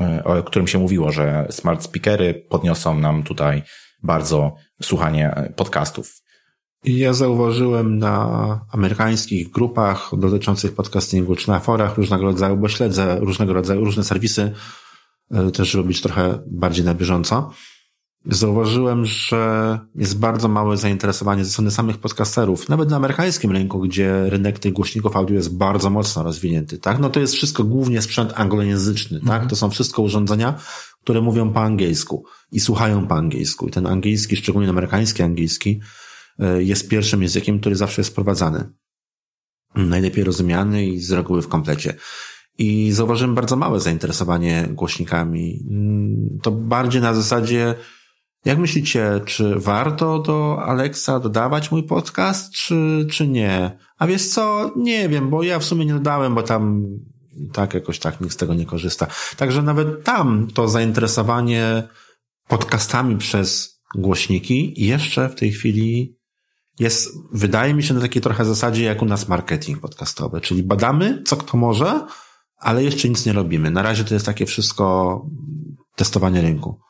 e, 0.00 0.24
o 0.24 0.42
którym 0.42 0.68
się 0.68 0.78
mówiło, 0.78 1.12
że 1.12 1.46
smart 1.50 1.82
speakery 1.82 2.34
podniosą 2.34 2.98
nam 2.98 3.22
tutaj 3.22 3.62
bardzo 4.02 4.56
słuchanie 4.82 5.30
e, 5.30 5.52
podcastów. 5.52 6.27
I 6.84 6.98
ja 6.98 7.12
zauważyłem 7.12 7.98
na 7.98 8.60
amerykańskich 8.72 9.50
grupach 9.50 10.10
dotyczących 10.18 10.74
podcastingu, 10.74 11.36
czy 11.36 11.48
na 11.48 11.60
forach 11.60 11.96
różnego 11.96 12.22
rodzaju, 12.24 12.56
bo 12.56 12.68
śledzę 12.68 13.18
różnego 13.20 13.52
rodzaju, 13.52 13.84
różne 13.84 14.04
serwisy, 14.04 14.52
e, 15.30 15.50
też 15.50 15.70
żeby 15.70 15.84
być 15.84 16.00
trochę 16.00 16.38
bardziej 16.46 16.84
na 16.84 16.94
bieżąco. 16.94 17.52
Zauważyłem, 18.26 19.06
że 19.06 19.78
jest 19.94 20.18
bardzo 20.18 20.48
małe 20.48 20.76
zainteresowanie 20.76 21.44
ze 21.44 21.50
strony 21.50 21.70
samych 21.70 21.98
podcasterów, 21.98 22.68
nawet 22.68 22.90
na 22.90 22.96
amerykańskim 22.96 23.52
rynku, 23.52 23.80
gdzie 23.80 24.30
rynek 24.30 24.58
tych 24.58 24.72
głośników 24.72 25.16
audio 25.16 25.36
jest 25.36 25.56
bardzo 25.56 25.90
mocno 25.90 26.22
rozwinięty, 26.22 26.78
tak? 26.78 26.98
No 26.98 27.10
to 27.10 27.20
jest 27.20 27.34
wszystko 27.34 27.64
głównie 27.64 28.02
sprzęt 28.02 28.32
anglojęzyczny, 28.34 29.20
tak? 29.26 29.46
To 29.46 29.56
są 29.56 29.70
wszystko 29.70 30.02
urządzenia, 30.02 30.60
które 31.02 31.20
mówią 31.20 31.52
po 31.52 31.60
angielsku 31.62 32.24
i 32.52 32.60
słuchają 32.60 33.06
po 33.06 33.14
angielsku. 33.14 33.68
I 33.68 33.70
ten 33.70 33.86
angielski, 33.86 34.36
szczególnie 34.36 34.68
amerykański 34.68 35.22
angielski, 35.22 35.80
jest 36.58 36.88
pierwszym 36.88 37.22
językiem, 37.22 37.60
który 37.60 37.76
zawsze 37.76 38.00
jest 38.00 38.10
wprowadzany. 38.10 38.72
Najlepiej 39.74 40.24
rozumiany 40.24 40.86
i 40.86 41.00
z 41.00 41.12
reguły 41.12 41.42
w 41.42 41.48
komplecie. 41.48 41.94
I 42.58 42.92
zauważyłem 42.92 43.34
bardzo 43.34 43.56
małe 43.56 43.80
zainteresowanie 43.80 44.68
głośnikami. 44.70 45.66
Mm, 45.70 46.38
To 46.42 46.50
bardziej 46.50 47.02
na 47.02 47.14
zasadzie, 47.14 47.74
jak 48.44 48.58
myślicie, 48.58 49.20
czy 49.26 49.54
warto 49.56 50.18
do 50.18 50.62
Alexa 50.62 51.20
dodawać 51.20 51.70
mój 51.70 51.82
podcast, 51.82 52.52
czy, 52.52 53.06
czy 53.10 53.28
nie? 53.28 53.78
A 53.98 54.06
wiesz 54.06 54.26
co? 54.26 54.72
Nie 54.76 55.08
wiem, 55.08 55.30
bo 55.30 55.42
ja 55.42 55.58
w 55.58 55.64
sumie 55.64 55.86
nie 55.86 55.94
dodałem, 55.94 56.34
bo 56.34 56.42
tam 56.42 56.84
tak 57.52 57.74
jakoś 57.74 57.98
tak 57.98 58.20
nikt 58.20 58.34
z 58.34 58.36
tego 58.36 58.54
nie 58.54 58.66
korzysta. 58.66 59.06
Także 59.36 59.62
nawet 59.62 60.04
tam 60.04 60.48
to 60.54 60.68
zainteresowanie 60.68 61.82
podcastami 62.48 63.16
przez 63.16 63.80
głośniki 63.94 64.74
jeszcze 64.76 65.28
w 65.28 65.34
tej 65.34 65.52
chwili 65.52 66.17
jest, 66.78 67.08
wydaje 67.32 67.74
mi 67.74 67.82
się, 67.82 67.94
na 67.94 68.00
takiej 68.00 68.22
trochę 68.22 68.44
zasadzie 68.44 68.84
jak 68.84 69.02
u 69.02 69.04
nas 69.04 69.28
marketing 69.28 69.80
podcastowy, 69.80 70.40
czyli 70.40 70.62
badamy, 70.62 71.22
co 71.26 71.36
kto 71.36 71.56
może, 71.56 72.06
ale 72.58 72.84
jeszcze 72.84 73.08
nic 73.08 73.26
nie 73.26 73.32
robimy. 73.32 73.70
Na 73.70 73.82
razie 73.82 74.04
to 74.04 74.14
jest 74.14 74.26
takie 74.26 74.46
wszystko 74.46 75.26
testowanie 75.96 76.40
rynku. 76.40 76.80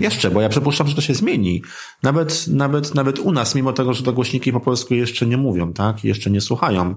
Jeszcze, 0.00 0.30
bo 0.30 0.40
ja 0.40 0.48
przypuszczam, 0.48 0.88
że 0.88 0.94
to 0.94 1.00
się 1.00 1.14
zmieni. 1.14 1.62
Nawet, 2.02 2.48
nawet, 2.48 2.94
nawet 2.94 3.18
u 3.18 3.32
nas, 3.32 3.54
mimo 3.54 3.72
tego, 3.72 3.94
że 3.94 4.02
to 4.02 4.12
głośniki 4.12 4.52
po 4.52 4.60
polsku 4.60 4.94
jeszcze 4.94 5.26
nie 5.26 5.36
mówią, 5.36 5.72
tak? 5.72 6.04
Jeszcze 6.04 6.30
nie 6.30 6.40
słuchają. 6.40 6.94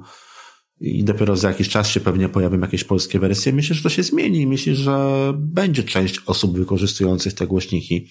I 0.80 1.04
dopiero 1.04 1.36
za 1.36 1.48
jakiś 1.48 1.70
czas 1.70 1.88
się 1.88 2.00
pewnie 2.00 2.30
pojawią 2.30 2.60
jakieś 2.60 2.84
polskie 2.84 3.20
wersje. 3.20 3.54
Myślę, 3.54 3.76
że 3.76 3.84
to 3.84 3.90
się 3.90 4.04
zmieni. 4.04 4.48
Myślę, 4.48 4.76
że 4.76 5.34
będzie 5.38 5.84
część 5.84 6.22
osób 6.26 6.58
wykorzystujących 6.58 7.34
te 7.34 7.48
głośniki. 7.48 8.08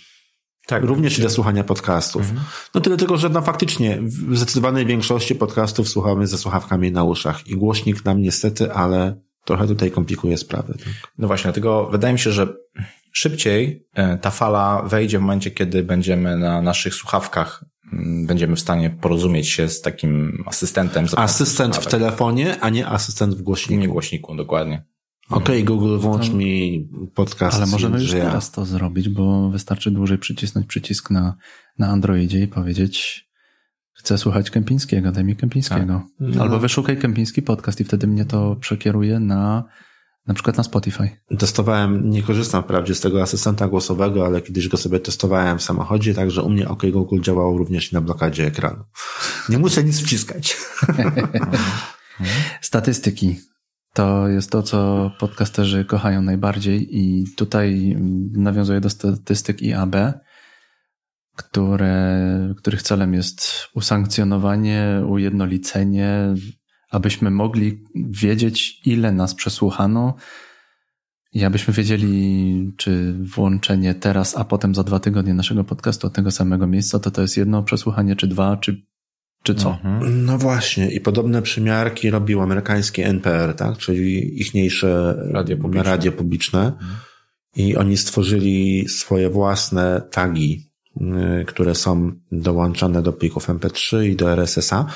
Tak, 0.67 0.85
Również 0.85 1.19
i 1.19 1.23
do 1.23 1.31
słuchania 1.31 1.65
podcastów. 1.65 2.33
No 2.75 2.81
tyle 2.81 2.97
tylko, 2.97 3.17
że 3.17 3.29
no 3.29 3.43
faktycznie 3.43 3.99
w 4.03 4.37
zdecydowanej 4.37 4.87
większości 4.87 5.35
podcastów 5.35 5.89
słuchamy 5.89 6.27
ze 6.27 6.39
słuchawkami 6.39 6.93
na 6.93 7.05
uszach 7.05 7.47
i 7.47 7.57
głośnik 7.57 8.05
nam 8.05 8.23
niestety, 8.23 8.73
ale 8.73 9.21
trochę 9.45 9.67
tutaj 9.67 9.91
komplikuje 9.91 10.39
sprawy. 10.39 10.73
Tak? 10.73 11.13
No 11.19 11.27
właśnie, 11.27 11.45
dlatego 11.45 11.89
wydaje 11.93 12.13
mi 12.13 12.19
się, 12.19 12.33
że 12.33 12.49
szybciej 13.13 13.87
e, 13.95 14.19
ta 14.19 14.31
fala 14.31 14.83
wejdzie 14.83 15.19
w 15.19 15.21
momencie, 15.21 15.51
kiedy 15.51 15.83
będziemy 15.83 16.37
na 16.37 16.63
naszych 16.63 16.95
słuchawkach, 16.95 17.65
mm, 17.93 18.27
będziemy 18.27 18.57
w 18.57 18.61
stanie 18.61 18.91
porozumieć 18.91 19.49
się 19.49 19.69
z 19.69 19.81
takim 19.81 20.45
asystentem. 20.47 21.07
Asystent 21.17 21.77
w 21.77 21.87
telefonie, 21.87 22.61
a 22.61 22.71
nie 22.71 22.87
asystent 22.87 23.35
w 23.35 23.43
głośniku. 23.43 23.81
Nie 23.81 23.89
głośniku, 23.89 24.37
dokładnie. 24.37 24.85
Okej, 25.31 25.65
Google, 25.65 25.99
włącz 25.99 26.31
mi 26.31 26.89
podcast. 27.15 27.57
Ale 27.57 27.67
możemy 27.67 28.01
już 28.03 28.13
ja- 28.13 28.25
teraz 28.25 28.51
to 28.51 28.65
zrobić, 28.65 29.09
bo 29.09 29.51
wystarczy 29.51 29.91
dłużej 29.91 30.19
przycisnąć 30.19 30.67
przycisk 30.67 31.11
na, 31.11 31.37
na 31.79 31.89
Androidzie 31.89 32.41
i 32.41 32.49
powiedzieć 32.49 33.25
chcę 33.93 34.19
słuchać 34.19 34.51
Kępińskiego, 34.51 35.13
daj 35.13 35.25
mi 35.25 35.37
Kępińskiego. 35.37 36.03
No. 36.21 36.43
Albo 36.43 36.59
wyszukaj 36.59 36.99
Kępiński 36.99 37.43
podcast 37.43 37.81
i 37.81 37.85
wtedy 37.85 38.07
mnie 38.07 38.25
to 38.25 38.57
przekieruje 38.57 39.21
na 39.21 39.65
na 40.27 40.35
przykład 40.35 40.57
na 40.57 40.63
Spotify. 40.63 41.09
Testowałem, 41.39 42.11
nie 42.11 42.23
korzystam 42.23 42.63
wprawdzie 42.63 42.95
z 42.95 43.01
tego 43.01 43.23
asystenta 43.23 43.69
głosowego, 43.69 44.27
ale 44.27 44.43
kiedyś 44.43 44.69
go 44.69 44.77
sobie 44.77 45.01
testowałem 45.01 45.59
w 45.59 45.63
samochodzie, 45.63 46.15
także 46.15 46.43
u 46.43 46.51
mnie 46.51 46.69
OK 46.69 46.83
Google 46.93 47.21
działał 47.21 47.59
również 47.59 47.93
na 47.93 48.01
blokadzie 48.01 48.47
ekranu. 48.47 48.85
Nie 49.49 49.59
muszę 49.59 49.85
nic 49.85 50.01
wciskać. 50.01 50.57
Statystyki. 52.61 53.37
To 53.95 54.29
jest 54.29 54.51
to, 54.51 54.63
co 54.63 55.11
podcasterzy 55.19 55.85
kochają 55.85 56.23
najbardziej 56.23 56.99
i 56.99 57.25
tutaj 57.37 57.93
mm, 57.93 58.33
nawiązuję 58.33 58.81
do 58.81 58.91
statystyk 58.91 59.63
IAB, 59.63 59.97
które, 61.37 62.55
których 62.57 62.83
celem 62.83 63.15
jest 63.15 63.69
usankcjonowanie, 63.75 65.03
ujednolicenie, 65.09 66.35
abyśmy 66.91 67.31
mogli 67.31 67.85
wiedzieć, 67.95 68.81
ile 68.87 69.13
nas 69.13 69.35
przesłuchano 69.35 70.15
i 71.33 71.45
abyśmy 71.45 71.75
wiedzieli, 71.75 72.73
czy 72.77 73.15
włączenie 73.23 73.95
teraz, 73.95 74.37
a 74.37 74.45
potem 74.45 74.75
za 74.75 74.85
dwa 74.85 75.01
tygodnie 75.01 75.35
naszego 75.35 75.65
podcastu 75.65 76.07
od 76.07 76.13
tego 76.13 76.31
samego 76.31 76.67
miejsca, 76.67 76.99
to 76.99 77.11
to 77.11 77.23
jest 77.23 77.37
jedno 77.37 77.63
przesłuchanie, 77.63 78.17
czy 78.17 78.27
dwa, 78.27 78.57
czy, 78.57 78.87
czy 79.45 79.55
co. 79.55 79.71
Mhm. 79.71 80.25
No 80.25 80.39
właśnie, 80.39 80.91
i 80.91 81.01
podobne 81.01 81.43
przymiarki 81.43 82.11
robił 82.11 82.41
amerykański 82.41 83.03
NPR, 83.03 83.55
tak? 83.55 83.79
czyli 83.79 84.41
ichniejsze 84.41 85.17
Radio 85.31 85.57
publiczne. 85.57 85.91
radio 85.91 86.13
publiczne. 86.13 86.73
I 87.57 87.77
oni 87.77 87.97
stworzyli 87.97 88.89
swoje 88.89 89.31
własne 89.31 90.03
tagi, 90.11 90.71
y, 91.41 91.45
które 91.45 91.75
są 91.75 92.13
dołączone 92.33 93.03
do 93.03 93.13
plików 93.13 93.49
MP3 93.49 94.05
i 94.05 94.17
do 94.17 94.33
RSS-a. 94.33 94.87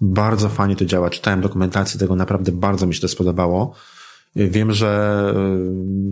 Bardzo 0.00 0.48
fajnie 0.48 0.76
to 0.76 0.84
działa. 0.84 1.10
Czytałem 1.10 1.40
dokumentację 1.40 2.00
tego, 2.00 2.16
naprawdę 2.16 2.52
bardzo 2.52 2.86
mi 2.86 2.94
się 2.94 3.00
to 3.00 3.08
spodobało. 3.08 3.74
Wiem, 4.36 4.72
że 4.72 5.22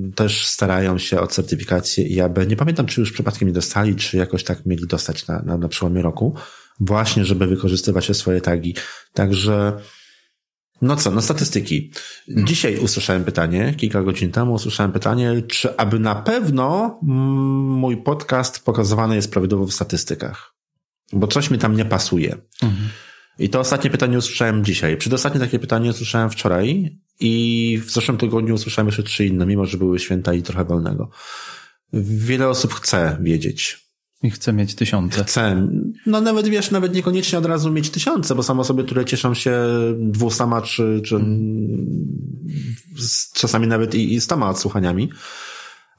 y, 0.08 0.12
też 0.12 0.46
starają 0.46 0.98
się 0.98 1.20
o 1.20 1.26
certyfikację 1.26 2.16
IAB. 2.16 2.38
Nie 2.48 2.56
pamiętam, 2.56 2.86
czy 2.86 3.00
już 3.00 3.12
przypadkiem 3.12 3.48
nie 3.48 3.54
dostali, 3.54 3.96
czy 3.96 4.16
jakoś 4.16 4.44
tak 4.44 4.66
mieli 4.66 4.86
dostać 4.86 5.26
na, 5.26 5.42
na, 5.42 5.58
na 5.58 5.68
przełomie 5.68 6.02
roku, 6.02 6.34
właśnie, 6.80 7.24
żeby 7.24 7.46
wykorzystywać 7.46 8.16
swoje 8.16 8.40
tagi. 8.40 8.74
Także, 9.12 9.80
no 10.82 10.96
co, 10.96 11.10
no 11.10 11.22
statystyki. 11.22 11.92
Dzisiaj 12.28 12.78
usłyszałem 12.78 13.24
pytanie, 13.24 13.74
kilka 13.76 14.02
godzin 14.02 14.32
temu 14.32 14.52
usłyszałem 14.52 14.92
pytanie, 14.92 15.42
czy 15.48 15.76
aby 15.76 15.98
na 15.98 16.14
pewno 16.14 16.98
mój 17.02 17.96
podcast 17.96 18.64
pokazywany 18.64 19.16
jest 19.16 19.30
prawidłowo 19.30 19.66
w 19.66 19.74
statystykach. 19.74 20.54
Bo 21.12 21.26
coś 21.26 21.50
mi 21.50 21.58
tam 21.58 21.76
nie 21.76 21.84
pasuje. 21.84 22.36
Mhm. 22.62 22.88
I 23.38 23.48
to 23.48 23.60
ostatnie 23.60 23.90
pytanie 23.90 24.18
usłyszałem 24.18 24.64
dzisiaj. 24.64 24.96
Przedostatnie 24.96 25.40
takie 25.40 25.58
pytanie 25.58 25.90
usłyszałem 25.90 26.30
wczoraj 26.30 26.98
i 27.20 27.80
w 27.86 27.90
zeszłym 27.90 28.18
tygodniu 28.18 28.54
usłyszałem 28.54 28.88
jeszcze 28.88 29.02
trzy 29.02 29.26
inne, 29.26 29.46
mimo 29.46 29.66
że 29.66 29.78
były 29.78 29.98
święta 29.98 30.34
i 30.34 30.42
trochę 30.42 30.64
wolnego. 30.64 31.10
Wiele 31.92 32.48
osób 32.48 32.74
chce 32.74 33.18
wiedzieć. 33.20 33.85
I 34.22 34.30
chce 34.30 34.52
mieć 34.52 34.74
tysiące. 34.74 35.24
Chce. 35.24 35.68
No 36.06 36.20
nawet 36.20 36.48
wiesz, 36.48 36.70
nawet 36.70 36.94
niekoniecznie 36.94 37.38
od 37.38 37.46
razu 37.46 37.72
mieć 37.72 37.90
tysiące, 37.90 38.34
bo 38.34 38.42
są 38.42 38.60
osoby, 38.60 38.84
które 38.84 39.04
cieszą 39.04 39.34
się 39.34 39.62
dwustama 39.98 40.62
czy, 40.62 41.00
czy 41.04 41.14
hmm. 41.16 41.86
czasami 43.34 43.66
nawet 43.66 43.94
i, 43.94 44.14
i 44.14 44.20
stoma 44.20 44.50
odsłuchaniami. 44.50 45.10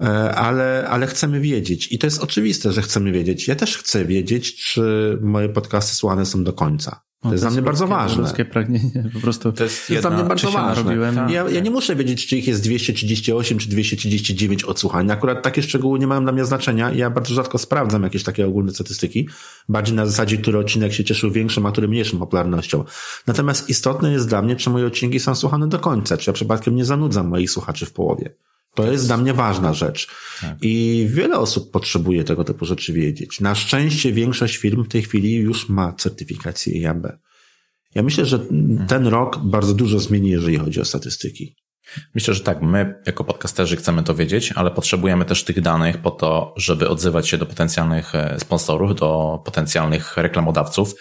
E, 0.02 0.36
ale, 0.36 0.88
ale 0.90 1.08
chcemy 1.08 1.40
wiedzieć. 1.40 1.92
I 1.92 2.00
to 2.00 2.08
jest 2.08 2.24
oczywiste, 2.24 2.72
że 2.72 2.82
chcemy 2.82 3.12
wiedzieć. 3.12 3.48
Ja 3.48 3.56
też 3.56 3.78
chcę 3.78 4.06
wiedzieć, 4.06 4.56
czy 4.56 5.18
moje 5.22 5.50
podcasty 5.50 5.96
słuchane 5.96 6.26
są 6.26 6.44
do 6.44 6.54
końca. 6.54 7.08
To, 7.22 7.32
jest, 7.32 7.44
dla 7.44 7.52
mnie 7.52 7.62
bardzo 7.62 7.88
ważne. 7.88 8.24
Ludzkie 8.24 8.46
pragnienie, 8.46 9.10
po 9.14 9.20
prostu. 9.20 9.52
To 9.52 9.64
jest, 9.64 9.90
jest 9.90 10.04
dla 10.04 10.12
mnie 10.12 10.24
bardzo 10.24 10.52
ważne. 10.52 11.14
Tak. 11.16 11.32
Ja, 11.32 11.50
ja 11.50 11.60
nie 11.60 11.72
muszę 11.72 11.96
wiedzieć, 11.96 12.28
czy 12.28 12.38
ich 12.38 12.48
jest 12.48 12.64
238 12.64 13.58
czy 13.58 13.70
239 13.70 14.64
odsłuchań. 14.64 15.12
Akurat 15.12 15.44
takie 15.44 15.64
szczegóły 15.64 16.00
nie 16.00 16.08
mają 16.08 16.24
dla 16.24 16.32
mnie 16.32 16.46
znaczenia. 16.46 16.92
Ja 16.92 17.10
bardzo 17.10 17.34
rzadko 17.34 17.58
sprawdzam 17.58 18.04
jakieś 18.04 18.24
takie 18.24 18.48
ogólne 18.48 18.72
statystyki. 18.72 19.30
Bardziej 19.70 19.96
na 19.96 20.06
zasadzie, 20.06 20.38
który 20.38 20.58
odcinek 20.58 20.94
się 20.94 21.04
cieszył 21.04 21.32
większą, 21.32 21.68
a 21.68 21.72
który 21.72 21.88
mniejszą 21.88 22.20
popularnością. 22.20 22.84
Natomiast 23.28 23.70
istotne 23.70 24.12
jest 24.12 24.30
dla 24.30 24.42
mnie, 24.42 24.56
czy 24.56 24.70
moje 24.70 24.86
odcinki 24.86 25.20
są 25.20 25.36
słuchane 25.36 25.68
do 25.68 25.80
końca, 25.80 26.18
czy 26.18 26.30
ja 26.30 26.34
przypadkiem 26.34 26.76
nie 26.76 26.86
zanudzam 26.86 27.28
moich 27.28 27.52
słuchaczy 27.52 27.86
w 27.86 27.94
połowie. 27.94 28.30
To 28.78 28.92
jest 28.92 29.08
dla 29.08 29.18
mnie 29.18 29.34
ważna 29.34 29.74
rzecz. 29.74 30.08
Tak. 30.42 30.58
I 30.62 31.06
wiele 31.10 31.38
osób 31.38 31.72
potrzebuje 31.72 32.24
tego 32.24 32.44
typu 32.44 32.66
rzeczy 32.66 32.94
wiedzieć. 32.94 33.40
Na 33.40 33.56
szczęście 33.56 34.12
większość 34.12 34.58
firm 34.58 34.84
w 34.84 34.88
tej 34.88 35.02
chwili 35.02 35.34
już 35.36 35.70
ma 35.70 35.94
certyfikację 35.94 36.82
IAB. 36.82 37.08
Ja 37.96 38.04
myślę, 38.04 38.26
że 38.26 38.40
ten 38.88 39.08
rok 39.08 39.38
bardzo 39.38 39.74
dużo 39.74 40.00
zmieni, 40.00 40.30
jeżeli 40.30 40.58
chodzi 40.58 40.82
o 40.82 40.86
statystyki. 40.86 41.56
Myślę, 42.16 42.34
że 42.34 42.40
tak. 42.40 42.62
My 42.62 43.02
jako 43.06 43.24
podcasterzy 43.24 43.76
chcemy 43.76 44.04
to 44.04 44.16
wiedzieć, 44.16 44.52
ale 44.52 44.72
potrzebujemy 44.72 45.26
też 45.26 45.44
tych 45.44 45.62
danych 45.62 45.98
po 45.98 46.12
to, 46.12 46.54
żeby 46.58 46.90
odzywać 46.90 47.30
się 47.30 47.38
do 47.38 47.46
potencjalnych 47.46 48.16
e, 48.16 48.40
sponsorów, 48.40 48.96
do 48.96 49.40
potencjalnych 49.46 50.18
reklamodawców. 50.18 50.94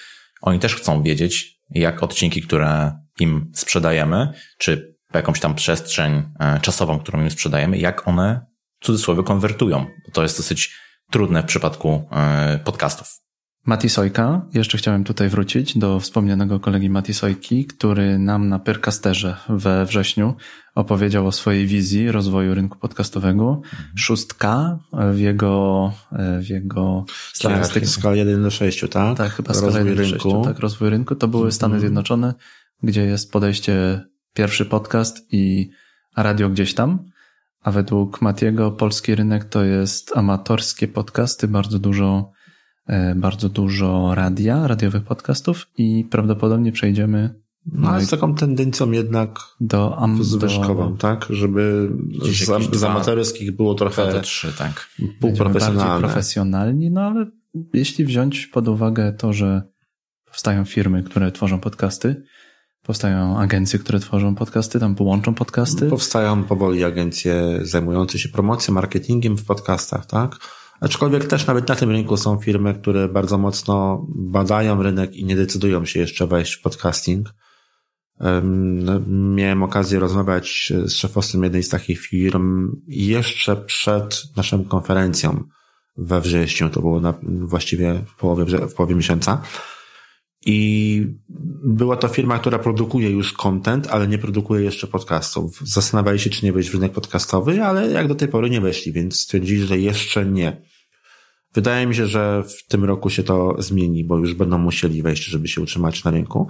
Oni 0.43 0.59
też 0.59 0.75
chcą 0.75 1.03
wiedzieć, 1.03 1.61
jak 1.71 2.03
odcinki, 2.03 2.43
które 2.43 2.93
im 3.21 3.51
sprzedajemy, 3.55 4.33
czy 4.59 4.96
jakąś 5.17 5.41
tam 5.41 5.55
przestrzeń 5.55 6.23
e, 6.41 6.61
czasową, 6.61 6.99
którą 6.99 7.23
im 7.23 7.31
sprzedajemy, 7.31 7.79
jak 7.79 8.09
one 8.09 8.47
w 8.81 8.87
cudzysłowie 8.87 9.23
konwertują. 9.23 9.87
To 10.13 10.23
jest 10.23 10.39
dosyć 10.39 10.77
trudne 11.11 11.43
w 11.43 11.47
przypadku 11.47 12.09
e, 12.13 12.59
podcastów. 12.65 13.27
Mati 13.67 13.89
Sojka, 13.89 14.47
jeszcze 14.55 14.79
chciałem 14.79 15.05
tutaj 15.05 15.29
wrócić 15.29 15.79
do 15.79 16.01
wspomnianego 16.01 16.61
kolegi 16.61 16.91
Mati 16.91 17.15
Sojki, 17.15 17.67
który 17.67 18.19
nam 18.19 18.49
na 18.49 18.59
Percasterze 18.59 19.37
we 19.49 19.87
wrześniu 19.87 20.35
opowiedział 20.75 21.27
o 21.27 21.33
swojej 21.33 21.67
wizji 21.67 22.13
rozwoju 22.13 22.55
rynku 22.55 22.79
podcastowego. 22.79 23.61
Mhm. 23.65 23.99
Szóstka 23.99 24.79
w 25.13 25.19
jego, 25.19 25.93
e, 26.13 26.41
w 26.41 26.49
jego 26.49 27.05
statystykach. 27.35 27.89
Skala 27.89 28.17
1 28.17 28.43
do 28.43 28.51
6, 28.51 28.85
tak? 28.91 29.17
Tak, 29.17 29.33
chyba 29.33 29.55
skala 29.55 29.79
1 29.79 29.97
do 29.97 30.05
6, 30.05 30.25
tak, 30.45 30.59
rozwój 30.59 30.91
rynku. 30.91 31.15
To 31.15 31.29
były 31.29 31.53
Stany 31.53 31.75
mhm. 31.75 31.81
Zjednoczone, 31.81 32.35
gdzie 32.83 33.05
jest 33.05 33.33
podejście 33.33 34.01
pierwszy 34.37 34.65
podcast 34.65 35.27
i 35.33 35.71
radio 36.17 36.49
gdzieś 36.49 36.75
tam. 36.75 37.05
A 37.63 37.71
według 37.71 38.23
Matiego 38.23 38.71
polski 38.71 39.15
rynek 39.15 39.45
to 39.45 39.65
jest 39.65 40.17
amatorskie 40.17 40.89
podcasty, 40.89 41.49
bardzo 41.49 41.79
dużo, 41.79 42.33
e, 42.87 43.15
bardzo 43.15 43.49
dużo 43.49 44.15
radia, 44.15 44.67
radiowych 44.67 45.03
podcastów 45.03 45.67
i 45.79 46.05
prawdopodobnie 46.11 46.73
przejdziemy 46.73 47.35
no, 47.73 48.01
z 48.01 48.11
taką 48.11 48.35
tendencją 48.35 48.91
jednak 48.91 49.39
do 49.61 49.99
am, 49.99 50.25
zwyżkową, 50.25 50.93
do... 50.93 50.99
tak? 50.99 51.27
Żeby 51.31 51.91
z, 52.23 52.77
z 52.77 52.85
amatorskich 52.85 53.57
było 53.57 53.75
trochę 53.75 54.21
trzy, 54.21 54.53
tak. 54.59 54.91
półprofesjonalne. 55.21 55.99
profesjonalni, 55.99 56.91
no 56.91 57.01
ale 57.01 57.27
jeśli 57.75 58.05
wziąć 58.05 58.47
pod 58.47 58.69
uwagę 58.69 59.13
to, 59.13 59.33
że 59.33 59.63
powstają 60.25 60.65
firmy, 60.65 61.03
które 61.03 61.33
tworzą 61.33 61.61
podcasty, 61.61 62.23
Powstają 62.87 63.39
agencje, 63.39 63.79
które 63.79 64.01
tworzą 64.01 64.35
podcasty, 64.35 64.81
tam 64.81 64.95
połączą 64.95 65.35
podcasty. 65.35 65.91
Powstają 65.91 66.45
powoli 66.45 66.85
agencje 66.85 67.59
zajmujące 67.63 68.19
się 68.19 68.29
promocją, 68.29 68.75
marketingiem 68.75 69.37
w 69.37 69.45
podcastach, 69.45 70.07
tak? 70.07 70.37
Aczkolwiek 70.81 71.25
też 71.25 71.47
nawet 71.47 71.69
na 71.69 71.75
tym 71.75 71.91
rynku 71.91 72.17
są 72.17 72.39
firmy, 72.39 72.75
które 72.75 73.09
bardzo 73.09 73.39
mocno 73.39 74.07
badają 74.09 74.83
rynek 74.83 75.17
i 75.17 75.25
nie 75.25 75.37
decydują 75.37 75.85
się 75.85 76.01
jeszcze 76.01 76.27
wejść 76.27 76.55
w 76.55 76.63
podcasting. 76.63 77.35
Miałem 79.09 79.63
okazję 79.63 79.99
rozmawiać 79.99 80.73
z 80.85 80.93
szefostwem 80.93 81.45
jednej 81.45 81.63
z 81.63 81.69
takich 81.69 82.01
firm 82.01 82.77
jeszcze 82.89 83.57
przed 83.57 84.23
naszą 84.37 84.65
konferencją 84.65 85.45
we 85.97 86.21
wrześniu, 86.21 86.71
to 86.71 86.81
było 86.81 87.01
na, 87.01 87.15
właściwie 87.23 88.05
w 88.07 88.17
połowie, 88.17 88.45
w 88.45 88.75
połowie 88.75 88.95
miesiąca. 88.95 89.43
I 90.47 91.07
była 91.65 91.97
to 91.97 92.09
firma, 92.09 92.39
która 92.39 92.59
produkuje 92.59 93.11
już 93.11 93.33
content, 93.33 93.87
ale 93.91 94.09
nie 94.09 94.19
produkuje 94.19 94.65
jeszcze 94.65 94.87
podcastów. 94.87 95.61
Zastanawiali 95.65 96.19
się, 96.19 96.31
czy 96.31 96.45
nie 96.45 96.53
wejść 96.53 96.71
w 96.71 96.75
rynek 96.75 96.93
podcastowy, 96.93 97.63
ale 97.63 97.91
jak 97.91 98.09
do 98.09 98.15
tej 98.15 98.29
pory 98.29 98.51
nie 98.51 98.61
weszli, 98.61 98.93
więc 98.93 99.21
stwierdzili, 99.21 99.67
że 99.67 99.79
jeszcze 99.79 100.27
nie. 100.27 100.63
Wydaje 101.55 101.87
mi 101.87 101.95
się, 101.95 102.07
że 102.07 102.43
w 102.43 102.67
tym 102.69 102.85
roku 102.85 103.11
się 103.11 103.23
to 103.23 103.57
zmieni, 103.59 104.05
bo 104.05 104.19
już 104.19 104.35
będą 104.35 104.59
musieli 104.59 105.03
wejść, 105.03 105.25
żeby 105.25 105.49
się 105.49 105.61
utrzymać 105.61 106.05
na 106.05 106.11
rynku. 106.11 106.49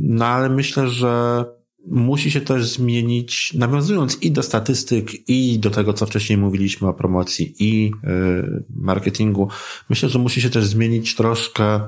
No 0.00 0.26
ale 0.26 0.48
myślę, 0.48 0.88
że 0.88 1.44
musi 1.86 2.30
się 2.30 2.40
też 2.40 2.66
zmienić, 2.66 3.54
nawiązując 3.54 4.22
i 4.22 4.32
do 4.32 4.42
statystyk, 4.42 5.28
i 5.28 5.58
do 5.58 5.70
tego, 5.70 5.92
co 5.92 6.06
wcześniej 6.06 6.38
mówiliśmy 6.38 6.88
o 6.88 6.94
promocji 6.94 7.54
i 7.58 7.86
y, 7.86 8.64
marketingu. 8.76 9.48
Myślę, 9.90 10.08
że 10.08 10.18
musi 10.18 10.40
się 10.40 10.50
też 10.50 10.64
zmienić 10.64 11.14
troszkę 11.14 11.80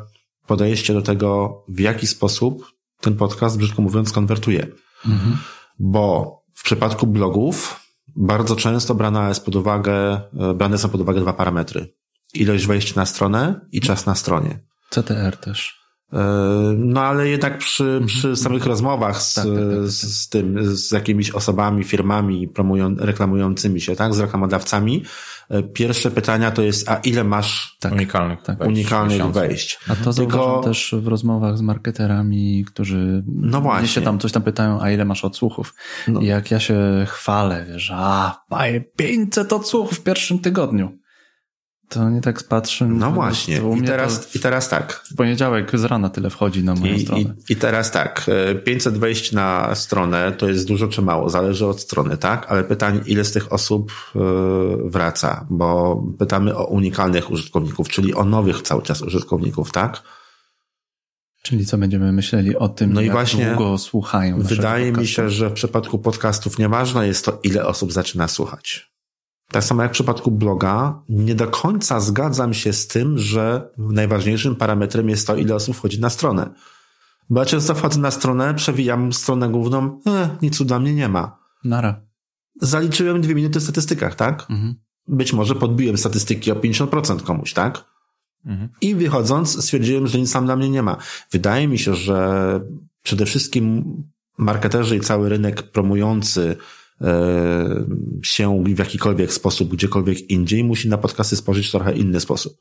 podejście 0.47 0.95
do 0.95 1.03
tego, 1.03 1.63
w 1.69 1.81
jaki 1.81 2.07
sposób 2.07 2.73
ten 3.01 3.17
podcast, 3.17 3.59
brzydko 3.59 3.83
mówiąc, 3.83 4.13
konwertuje. 4.13 4.67
Mhm. 5.07 5.37
Bo 5.79 6.35
w 6.55 6.63
przypadku 6.63 7.07
blogów 7.07 7.81
bardzo 8.17 8.57
często 8.57 8.95
brana 8.95 9.29
jest 9.29 9.45
pod 9.45 9.57
uwagę, 9.57 10.21
e, 10.41 10.55
brane 10.55 10.79
są 10.79 10.89
pod 10.89 11.01
uwagę 11.01 11.21
dwa 11.21 11.33
parametry. 11.33 11.95
Ilość 12.35 12.67
wejść 12.67 12.95
na 12.95 13.07
stronę 13.07 13.61
i 13.73 13.81
czas 13.81 14.07
na 14.07 14.15
stronie. 14.15 14.59
CTR 14.91 15.37
też. 15.37 15.84
E, 16.13 16.19
no 16.77 17.01
ale 17.01 17.29
jednak 17.29 17.59
przy, 17.59 17.85
mhm. 17.85 18.07
przy 18.07 18.37
samych 18.37 18.67
rozmowach 18.67 19.23
z, 19.23 19.35
tak, 19.35 19.45
tak, 19.45 19.55
tak, 19.55 19.79
tak. 19.81 19.89
z 19.89 20.29
tym, 20.29 20.77
z 20.77 20.93
jakimiś 20.93 21.31
osobami, 21.31 21.85
firmami 21.85 22.49
promują, 22.49 22.95
reklamującymi 22.99 23.81
się, 23.81 23.97
tak, 23.97 24.15
z 24.15 24.21
reklamodawcami, 24.21 25.05
e, 25.49 25.63
pierwsze 25.63 26.11
pytania 26.11 26.51
to 26.51 26.63
jest, 26.63 26.89
a 26.89 26.97
ile 26.97 27.25
masz 27.25 27.77
tak, 27.81 27.93
unikalnych, 27.93 28.43
tak, 28.43 28.59
wejść, 28.59 28.69
unikalnych 28.69 29.27
wejść? 29.27 29.79
A 29.89 29.97
to 29.97 30.13
Tylko... 30.13 30.61
też 30.65 30.95
w 30.99 31.09
rozmowach 31.09 31.59
z 31.59 31.61
marketerami, 31.61 32.65
którzy 32.67 33.25
no 33.27 33.61
właśnie. 33.61 33.89
się 33.89 34.03
tam 34.03 34.19
coś 34.19 34.33
tam 34.33 34.43
pytają, 34.43 34.81
a 34.81 34.91
ile 34.91 35.05
masz 35.05 35.25
odsłuchów? 35.25 35.75
No. 36.09 36.21
I 36.21 36.27
jak 36.27 36.51
ja 36.51 36.61
się 36.61 37.05
chwalę, 37.09 37.67
wiesz, 37.69 37.93
a, 37.95 38.45
500 38.97 39.53
odsłuchów 39.53 39.99
w 39.99 40.03
pierwszym 40.03 40.39
tygodniu 40.39 41.04
to 41.89 42.11
nie 42.11 42.21
tak 42.21 42.43
patrzę. 42.43 42.87
No 42.87 43.11
właśnie. 43.11 43.61
I 43.77 43.83
teraz, 43.83 44.37
I 44.37 44.41
teraz 44.41 44.69
tak. 44.69 44.93
W 44.93 45.15
poniedziałek 45.15 45.79
z 45.79 45.85
rana 45.85 46.11
tyle 46.11 46.31
wchodzi 46.31 46.65
na 46.65 46.75
moją 46.75 46.95
I, 46.95 47.01
stronę. 47.01 47.35
I, 47.49 47.53
I 47.53 47.57
teraz 47.57 47.91
tak. 47.91 48.27
500 48.65 48.95
e, 48.95 48.99
wejść 48.99 49.33
na 49.33 49.75
stronę 49.75 50.33
to 50.33 50.49
jest 50.49 50.69
dużo 50.69 50.89
czy 50.89 51.03
mało, 51.03 51.31
zależy 51.31 51.67
od 51.67 51.81
strony, 51.81 52.17
tak? 52.17 52.47
Ale 52.49 52.65
pytanie, 52.65 53.01
ile 53.07 53.25
z 53.25 53.33
tych 53.33 53.53
osób 53.53 53.93
e, 54.17 54.19
wraca? 54.85 55.47
Bo 55.51 56.03
pytamy 56.19 56.57
o 56.57 56.67
unikalnych 56.67 57.31
użytkowników, 57.31 57.89
czyli 57.89 58.15
o 58.15 58.25
nowych 58.25 58.63
cały 58.63 58.83
czas 58.83 59.03
użytkowników, 59.03 59.73
tak? 59.73 60.03
Czyli 61.43 61.67
co 61.67 61.79
będziemy 61.79 62.13
myśleli 62.13 62.57
o 62.57 62.69
tym, 62.69 62.93
no 62.93 63.01
jak 63.01 63.09
i 63.09 63.13
właśnie 63.13 63.47
długo 63.47 63.79
słuchają. 63.79 64.43
Wydaje 64.43 64.85
podcastu. 64.85 65.01
mi 65.01 65.09
się, 65.09 65.31
że 65.31 65.51
w 65.51 65.53
przypadku 65.53 65.99
podcastów 65.99 66.59
nieważne 66.59 67.07
jest 67.07 67.25
to, 67.25 67.39
ile 67.43 67.67
osób 67.67 67.93
zaczyna 67.93 68.29
słuchać. 68.29 68.94
Tak 69.51 69.65
samo 69.65 69.83
jak 69.83 69.91
w 69.91 69.95
przypadku 69.95 70.31
bloga, 70.31 71.03
nie 71.09 71.35
do 71.35 71.47
końca 71.49 72.01
zgadzam 72.01 72.55
się 72.55 72.73
z 72.73 72.87
tym, 72.87 73.19
że 73.19 73.71
najważniejszym 73.79 74.57
parametrem 74.57 75.09
jest 75.09 75.27
to, 75.27 75.37
ile 75.37 75.55
osób 75.55 75.77
wchodzi 75.77 76.01
na 76.01 76.11
stronę. 76.11 76.51
Bo 77.31 77.41
ja 77.41 77.47
często 77.47 77.75
wchodzę 77.75 78.01
na 78.01 78.11
stronę, 78.11 78.55
przewijam 78.55 79.13
stronę 79.13 79.49
główną, 79.49 80.01
e, 80.07 80.37
nic 80.43 80.63
dla 80.63 80.79
mnie 80.79 80.95
nie 80.95 81.09
ma. 81.09 81.39
Nara. 81.65 82.01
Zaliczyłem 82.61 83.21
dwie 83.21 83.35
minuty 83.35 83.61
w 83.61 83.63
statystykach, 83.63 84.15
tak? 84.15 84.47
Mhm. 84.51 84.75
Być 85.09 85.33
może 85.33 85.55
podbiłem 85.55 85.99
statystyki 85.99 86.53
o 86.53 86.55
50% 86.55 87.23
komuś, 87.23 87.53
tak? 87.53 87.85
I 88.81 88.95
wychodząc 88.95 89.65
stwierdziłem, 89.65 90.07
że 90.07 90.19
nic 90.19 90.33
tam 90.33 90.45
dla 90.45 90.57
mnie 90.57 90.71
nie 90.71 90.83
ma. 90.83 90.97
Wydaje 91.33 91.69
mi 91.69 91.79
się, 91.79 91.95
że 91.95 92.61
przede 93.03 93.27
wszystkim 93.27 93.85
marketerzy 94.39 94.97
i 94.97 95.01
cały 95.01 95.29
rynek 95.29 95.63
promujący 95.63 96.57
się 98.23 98.65
w 98.65 98.79
jakikolwiek 98.79 99.33
sposób, 99.33 99.71
gdziekolwiek 99.71 100.31
indziej, 100.31 100.65
musi 100.65 100.89
na 100.89 100.99
podcasty 100.99 101.37
spojrzeć 101.37 101.69
w 101.69 101.71
trochę 101.71 101.93
inny 101.93 102.21
sposób. 102.21 102.53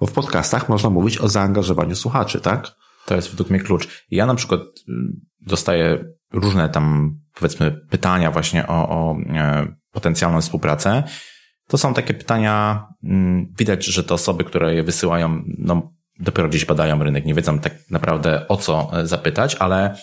Bo 0.00 0.06
w 0.06 0.12
podcastach 0.12 0.68
można 0.68 0.90
mówić 0.90 1.18
o 1.18 1.28
zaangażowaniu 1.28 1.96
słuchaczy, 1.96 2.40
tak? 2.40 2.72
To 3.06 3.14
jest 3.14 3.30
według 3.30 3.50
mnie 3.50 3.60
klucz. 3.60 4.04
Ja 4.10 4.26
na 4.26 4.34
przykład 4.34 4.60
y, 4.60 4.92
dostaję 5.40 6.04
różne 6.32 6.68
tam, 6.68 7.14
powiedzmy, 7.34 7.80
pytania 7.90 8.30
właśnie 8.30 8.66
o, 8.66 8.88
o 8.88 9.16
e, 9.34 9.66
potencjalną 9.92 10.40
współpracę. 10.40 11.02
To 11.68 11.78
są 11.78 11.94
takie 11.94 12.14
pytania, 12.14 12.86
mm, 13.04 13.52
widać, 13.58 13.84
że 13.84 14.04
te 14.04 14.14
osoby, 14.14 14.44
które 14.44 14.74
je 14.74 14.82
wysyłają, 14.82 15.42
no, 15.58 15.92
dopiero 16.20 16.48
gdzieś 16.48 16.64
badają 16.64 17.02
rynek, 17.02 17.24
nie 17.24 17.34
wiedzą 17.34 17.58
tak 17.58 17.90
naprawdę 17.90 18.48
o 18.48 18.56
co 18.56 18.90
e, 18.92 19.06
zapytać, 19.06 19.54
ale 19.54 19.96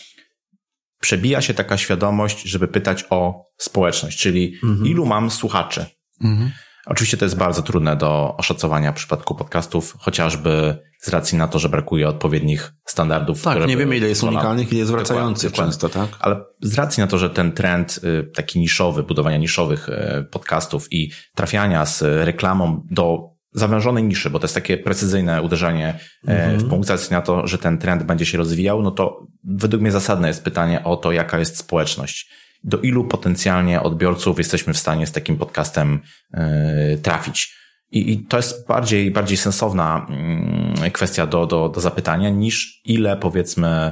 przebija 1.03 1.41
się 1.41 1.53
taka 1.53 1.77
świadomość, 1.77 2.41
żeby 2.41 2.67
pytać 2.67 3.05
o 3.09 3.45
społeczność, 3.57 4.17
czyli 4.17 4.53
ilu 4.85 5.05
mam 5.05 5.31
słuchaczy. 5.31 5.85
Mhm. 6.21 6.51
Oczywiście 6.85 7.17
to 7.17 7.25
jest 7.25 7.37
bardzo 7.37 7.61
trudne 7.61 7.95
do 7.95 8.35
oszacowania 8.37 8.91
w 8.91 8.95
przypadku 8.95 9.35
podcastów, 9.35 9.95
chociażby 9.99 10.77
z 10.99 11.07
racji 11.09 11.37
na 11.37 11.47
to, 11.47 11.59
że 11.59 11.69
brakuje 11.69 12.09
odpowiednich 12.09 12.73
standardów. 12.85 13.41
Tak, 13.41 13.67
nie 13.67 13.77
wiemy 13.77 13.97
ile 13.97 14.07
jest 14.07 14.23
unikalnych, 14.23 14.71
ile 14.71 14.79
jest 14.79 14.91
wracających 14.91 15.51
często, 15.51 15.89
tak? 15.89 16.09
Ale 16.19 16.45
z 16.61 16.75
racji 16.75 17.01
na 17.01 17.07
to, 17.07 17.17
że 17.17 17.29
ten 17.29 17.51
trend 17.51 17.99
y, 18.03 18.23
taki 18.23 18.59
niszowy, 18.59 19.03
budowania 19.03 19.37
niszowych 19.37 19.89
y, 19.89 20.23
podcastów 20.31 20.93
i 20.93 21.11
trafiania 21.35 21.85
z 21.85 22.01
reklamą 22.01 22.87
do 22.91 23.32
zawężonej 23.53 24.03
niszy, 24.03 24.29
bo 24.29 24.39
to 24.39 24.45
jest 24.45 24.55
takie 24.55 24.77
precyzyjne 24.77 25.41
uderzenie 25.41 25.99
mhm. 26.27 26.59
w 26.59 26.69
punkt 26.69 27.11
na 27.11 27.21
to, 27.21 27.47
że 27.47 27.57
ten 27.57 27.77
trend 27.77 28.03
będzie 28.03 28.25
się 28.25 28.37
rozwijał, 28.37 28.81
no 28.81 28.91
to 28.91 29.27
według 29.43 29.81
mnie 29.81 29.91
zasadne 29.91 30.27
jest 30.27 30.43
pytanie 30.43 30.83
o 30.83 30.97
to, 30.97 31.11
jaka 31.11 31.39
jest 31.39 31.57
społeczność. 31.57 32.29
Do 32.63 32.77
ilu 32.77 33.03
potencjalnie 33.03 33.81
odbiorców 33.81 34.37
jesteśmy 34.37 34.73
w 34.73 34.77
stanie 34.77 35.07
z 35.07 35.11
takim 35.11 35.37
podcastem 35.37 35.99
y, 36.33 36.97
trafić. 36.97 37.55
I, 37.91 38.11
I 38.11 38.25
to 38.25 38.37
jest 38.37 38.67
bardziej, 38.67 39.11
bardziej 39.11 39.37
sensowna 39.37 40.07
mm, 40.09 40.91
kwestia 40.91 41.27
do, 41.27 41.45
do, 41.45 41.69
do 41.69 41.81
zapytania 41.81 42.29
niż 42.29 42.81
ile 42.85 43.17
powiedzmy 43.17 43.91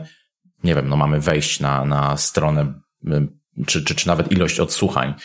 nie 0.63 0.75
wiem, 0.75 0.89
no 0.89 0.97
mamy 0.97 1.19
wejść 1.19 1.59
na, 1.59 1.85
na 1.85 2.17
stronę, 2.17 2.73
czy, 3.67 3.83
czy, 3.83 3.95
czy 3.95 4.07
nawet 4.07 4.31
ilość 4.31 4.59
odsłuchań, 4.59 5.09
e, 5.09 5.15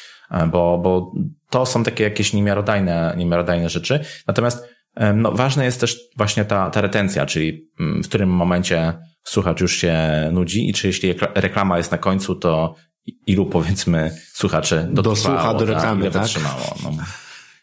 bo, 0.52 0.78
bo 0.78 1.12
to 1.50 1.66
są 1.66 1.84
takie 1.84 2.04
jakieś 2.04 2.32
niemiarodajne, 2.32 3.14
niemiarodajne 3.16 3.68
rzeczy. 3.68 4.00
Natomiast 4.26 4.64
e, 4.94 5.12
no, 5.12 5.32
ważna 5.32 5.64
jest 5.64 5.80
też 5.80 6.00
właśnie 6.16 6.44
ta, 6.44 6.70
ta 6.70 6.80
retencja, 6.80 7.26
czyli 7.26 7.70
mm, 7.80 8.02
w 8.02 8.08
którym 8.08 8.30
momencie 8.30 8.92
słuchacz 9.24 9.60
już 9.60 9.76
się 9.76 9.98
nudzi 10.32 10.68
i 10.68 10.72
czy 10.72 10.86
jeśli 10.86 11.14
rekla- 11.14 11.32
reklama 11.34 11.78
jest 11.78 11.92
na 11.92 11.98
końcu, 11.98 12.34
to 12.34 12.74
ilu 13.26 13.46
powiedzmy 13.46 14.16
słuchaczy 14.32 14.88
Dosłucha 14.92 15.54
do 15.54 15.66
tak, 15.66 15.68
reklamy, 15.68 16.00
ile 16.00 16.10
tak? 16.10 16.22
wytrzymało. 16.22 16.76
No. 16.82 16.90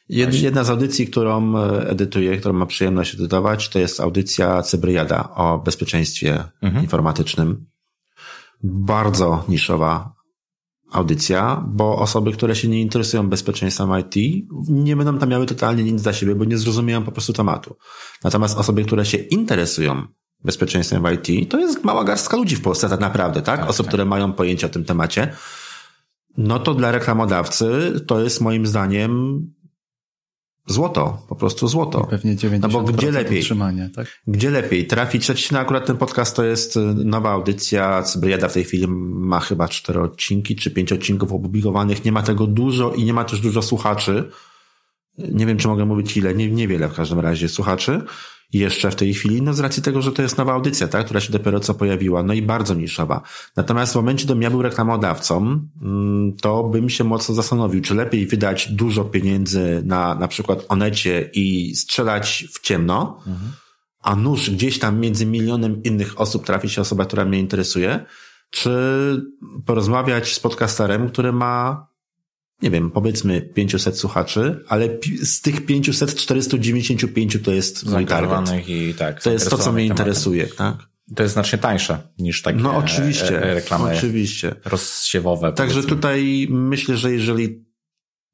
Jed, 0.09 0.34
jedna 0.34 0.64
z 0.64 0.70
audycji, 0.70 1.07
którą 1.07 1.57
e, 1.57 1.89
edytuję, 1.89 2.38
którą 2.38 2.53
mam 2.53 2.68
przyjemność 2.68 3.14
edytować, 3.14 3.70
to 3.70 3.80
jest 3.80 3.99
audycja 3.99 4.61
Cybryjada 4.61 5.30
o 5.36 5.59
bezpieczeństwie 5.59 6.43
informatycznym. 6.82 7.66
Bardzo 8.64 9.43
niszowa 9.49 10.12
audycja, 10.94 11.64
bo 11.68 11.98
osoby, 11.98 12.32
które 12.32 12.56
się 12.56 12.68
nie 12.68 12.82
interesują 12.82 13.30
bezpieczeństwem 13.30 13.89
IT, 14.00 14.46
nie 14.70 14.96
będą 14.96 15.18
tam 15.18 15.30
miały 15.30 15.46
totalnie 15.46 15.84
nic 15.84 16.02
dla 16.02 16.14
siebie, 16.14 16.36
bo 16.36 16.46
nie 16.46 16.58
zrozumieją 16.58 17.04
po 17.04 17.12
prostu 17.12 17.34
tematu. 17.34 17.76
Natomiast 18.24 18.58
osoby, 18.58 18.86
które 18.86 19.06
się 19.06 19.18
interesują 19.18 20.08
bezpieczeństwem 20.44 21.04
IT, 21.14 21.52
to 21.52 21.60
jest 21.60 21.84
mała 21.84 22.04
garstka 22.04 22.38
ludzi 22.38 22.56
w 22.56 22.62
Polsce 22.62 22.89
tak 22.89 23.00
naprawdę, 23.00 23.41
tak? 23.41 23.70
Osób, 23.70 23.88
które 23.88 24.06
mają 24.06 24.34
pojęcie 24.34 24.68
o 24.68 24.70
tym 24.70 24.86
temacie. 24.86 25.34
No 26.38 26.60
to 26.60 26.74
dla 26.74 26.91
reklamodawcy 26.91 27.94
to 28.08 28.22
jest 28.22 28.41
moim 28.41 28.66
zdaniem 28.66 29.41
złoto, 30.66 31.26
po 31.30 31.36
prostu 31.36 31.68
złoto. 31.68 32.07
Pewnie 32.09 32.36
90% 32.36 32.59
No 32.61 32.70
bo 32.70 32.84
gdzie 32.84 33.11
lepiej? 33.11 33.43
tak? 33.95 34.22
Gdzie 34.28 34.49
lepiej 34.49 34.88
trafić? 34.88 35.26
Znaczy, 35.26 35.53
no 35.53 35.59
akurat 35.59 35.86
ten 35.86 35.97
podcast 35.97 36.36
to 36.36 36.43
jest 36.43 36.78
y, 36.78 36.80
nowa 37.05 37.32
audycja. 37.32 38.03
Cybryjada 38.03 38.47
w 38.47 38.53
tej 38.53 38.64
chwili 38.64 38.88
ma 38.88 39.39
chyba 39.39 39.68
cztery 39.68 40.01
odcinki, 40.01 40.55
czy 40.55 40.72
pięć 40.72 40.91
odcinków 40.91 41.32
opublikowanych. 41.32 42.05
Nie 42.05 42.11
ma 42.11 42.24
tego 42.24 42.47
dużo 42.47 42.91
i 42.93 43.03
nie 43.03 43.14
ma 43.14 43.24
też 43.24 43.39
dużo 43.39 43.61
słuchaczy. 43.61 44.30
Nie 45.18 45.45
wiem, 45.45 45.57
czy 45.57 45.68
mogę 45.68 45.86
mówić 45.86 46.18
ile, 46.18 46.34
nie, 46.36 46.51
niewiele 46.51 46.89
w 46.89 46.93
każdym 46.93 47.20
razie 47.20 47.49
słuchaczy 47.49 48.01
jeszcze 48.54 48.91
w 48.91 48.95
tej 48.95 49.14
chwili, 49.14 49.41
no 49.41 49.54
z 49.54 49.60
racji 49.60 49.84
tego, 49.84 50.01
że 50.01 50.12
to 50.12 50.22
jest 50.22 50.38
nowa 50.38 50.54
audycja, 50.54 50.88
tak, 50.88 51.06
która 51.06 51.20
się 51.20 51.32
dopiero 51.32 51.60
co 51.60 51.74
pojawiła, 51.74 52.24
no 52.24 52.34
i 52.34 52.41
bardzo 52.41 52.74
niszowa. 52.74 53.22
Natomiast 53.56 53.93
w 53.93 53.95
momencie, 53.95 54.26
gdybym 54.26 54.41
ja 54.41 54.49
był 54.49 54.62
reklamodawcą, 54.62 55.68
mm, 55.82 56.34
to 56.41 56.64
bym 56.64 56.89
się 56.89 57.04
mocno 57.04 57.36
zastanowił, 57.36 57.82
czy 57.82 57.95
lepiej 57.95 58.28
wydać 58.28 58.72
dużo 58.72 59.06
pieniędzy 59.06 59.82
na 59.86 60.16
na 60.16 60.28
przykład 60.28 60.66
Onecie 60.70 61.30
i 61.34 61.76
strzelać 61.76 62.47
w 62.54 62.62
ciemno, 62.62 63.20
a 64.01 64.16
nóż 64.16 64.49
gdzieś 64.49 64.80
tam 64.80 64.99
między 64.99 65.26
milionem 65.26 65.84
innych 65.84 66.22
osób 66.22 66.45
trafi 66.45 66.70
się 66.70 66.82
osoba, 66.82 67.06
która 67.06 67.26
mnie 67.26 67.39
interesuje, 67.39 68.06
czy 68.49 68.72
porozmawiać 69.66 70.34
z 70.34 70.39
podcasterem, 70.39 71.10
który 71.10 71.34
ma 71.34 71.88
nie 72.64 72.72
wiem, 72.72 72.91
powiedzmy 72.91 73.41
500 73.41 73.97
słuchaczy, 73.97 74.64
ale 74.68 74.89
z 75.24 75.41
tych 75.41 75.66
500, 75.66 76.16
495 76.16 77.38
to 77.43 77.51
jest 77.51 77.86
mój 77.89 78.05
target. 78.05 78.70
I 78.70 78.93
tak. 78.97 79.24
To 79.24 79.32
jest 79.32 79.49
to, 79.49 79.57
co 79.57 79.72
mnie 79.72 79.84
tematem. 79.84 80.05
interesuje, 80.05 80.47
tak? 80.47 80.76
To 81.16 81.24
jest 81.24 81.34
znacznie 81.34 81.59
tańsze 81.59 82.07
niż 82.20 82.41
takie 82.41 82.59
No 82.59 82.78
oczywiście, 82.78 83.39
e, 83.39 83.43
e, 83.43 83.53
reklamy 83.53 83.97
oczywiście. 83.97 84.55
rozsiewowe. 84.66 85.53
Także 85.53 85.76
powiedzmy. 85.76 85.95
tutaj 85.95 86.47
myślę, 86.49 86.97
że 86.97 87.11
jeżeli 87.11 87.66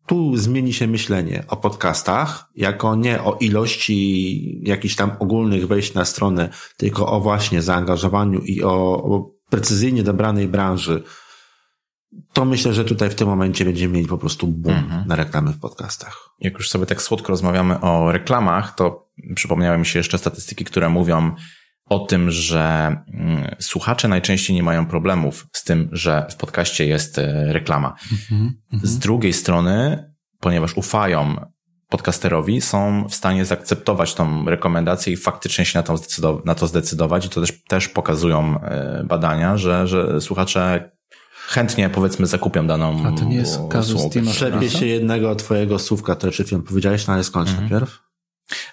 tu 0.08 0.38
zmieni 0.38 0.74
się 0.74 0.88
myślenie 0.88 1.44
o 1.48 1.58
podcastach, 1.58 2.50
jako 2.56 2.96
nie 2.96 3.24
o 3.24 3.38
ilości 3.40 4.62
jakichś 4.64 4.96
tam 4.96 5.12
ogólnych 5.20 5.68
wejść 5.68 5.94
na 5.94 6.06
stronę, 6.06 6.50
tylko 6.78 7.12
o 7.12 7.22
właśnie 7.22 7.62
zaangażowaniu 7.62 8.40
i 8.40 8.64
o, 8.64 9.04
o 9.04 9.32
precyzyjnie 9.50 10.04
dobranej 10.04 10.48
branży, 10.48 11.04
to 12.34 12.46
myślę, 12.46 12.74
że 12.74 12.86
tutaj 12.86 13.10
w 13.10 13.16
tym 13.16 13.28
momencie 13.28 13.66
będziemy 13.66 13.94
mieli 13.94 14.08
po 14.08 14.18
prostu 14.18 14.48
boom 14.48 14.76
Mhm. 14.76 15.08
na 15.08 15.16
reklamy 15.16 15.54
w 15.54 15.60
podcastach. 15.60 16.30
Jak 16.40 16.54
już 16.54 16.70
sobie 16.70 16.86
tak 16.86 17.02
słodko 17.02 17.28
rozmawiamy 17.30 17.80
o 17.82 18.12
reklamach, 18.12 18.76
to 18.76 19.10
przypomniały 19.36 19.78
mi 19.78 19.86
się 19.86 20.00
jeszcze 20.00 20.18
statystyki, 20.18 20.66
które 20.66 20.90
mówią 20.90 21.36
o 21.86 22.00
tym, 22.00 22.32
że 22.32 22.96
mm, 23.14 23.56
słuchacze 23.60 24.08
najczęściej 24.08 24.56
nie 24.56 24.64
mają 24.64 24.86
problemów 24.86 25.48
z 25.54 25.64
tym, 25.64 25.90
że 25.92 26.28
w 26.32 26.36
podcaście 26.36 26.86
jest 26.86 27.20
e, 27.20 27.54
reklama. 27.54 27.96
Z 28.84 28.98
drugiej 29.00 29.34
strony, 29.34 30.04
ponieważ 30.40 30.78
ufają 30.78 31.36
podcasterowi, 31.90 32.62
są 32.62 33.08
w 33.10 33.16
stanie 33.16 33.46
zaakceptować 33.46 34.14
tą 34.16 34.46
rekomendację 34.46 35.14
i 35.14 35.18
faktycznie 35.18 35.66
się 35.66 35.80
na 35.80 35.84
to, 35.84 35.96
na 36.46 36.56
to 36.56 36.68
zdecydować. 36.68 37.26
I 37.26 37.30
to 37.30 37.42
też, 37.42 37.64
też 37.64 37.88
pokazują 37.88 38.62
e, 38.62 39.04
badania, 39.04 39.58
że, 39.58 39.88
że 39.88 40.22
słuchacze 40.22 40.92
chętnie, 41.50 41.90
powiedzmy, 41.90 42.28
zakupią 42.28 42.68
daną 42.68 43.06
A 43.06 43.12
to 43.12 43.26
nie 43.26 43.36
jest 43.36 43.60
kazus 43.70 44.02
się 44.70 44.86
jednego 44.86 45.36
twojego 45.36 45.80
słówka, 45.80 46.16
które 46.16 46.32
przed 46.32 46.48
chwilą 46.48 46.62
powiedziałeś, 46.62 47.08
no 47.08 47.14
ale 47.14 47.24
skończ 47.24 47.50
Mhm. 47.50 47.70
najpierw. 47.70 48.00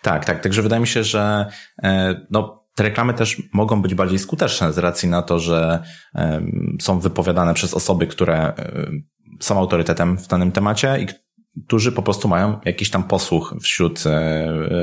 Tak, 0.03 0.25
tak. 0.25 0.43
Także 0.43 0.63
wydaje 0.63 0.81
mi 0.81 0.87
się, 0.87 1.05
że 1.05 1.47
e, 1.83 2.21
no, 2.31 2.67
te 2.75 2.83
reklamy 2.83 3.15
też 3.15 3.43
mogą 3.53 3.83
być 3.83 3.95
bardziej 3.95 4.19
skuteczne 4.19 4.73
z 4.73 4.79
racji 4.79 5.09
na 5.09 5.23
to, 5.23 5.39
że 5.39 5.83
em, 6.15 6.77
są 6.81 7.01
wypowiadane 7.01 7.55
przez 7.55 7.75
osoby, 7.75 8.07
które 8.07 8.55
em, 8.55 9.03
są 9.41 9.59
autorytetem 9.59 10.19
w 10.19 10.27
danym 10.27 10.53
temacie 10.53 10.99
i 11.01 11.07
którzy 11.65 11.93
po 11.93 12.03
prostu 12.03 12.29
mają 12.29 12.61
jakiś 12.65 12.91
tam 12.91 13.05
posłuch 13.05 13.55
wśród 13.63 14.07
e, 14.07 14.11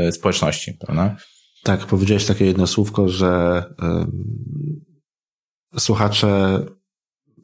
e, 0.07 0.11
społeczności, 0.11 0.73
prawda? 0.85 1.15
Tak, 1.63 1.79
powiedziałeś 1.79 2.25
takie 2.25 2.45
jedno 2.45 2.67
słówko, 2.67 3.09
że 3.09 3.63
słuchacze 5.77 6.59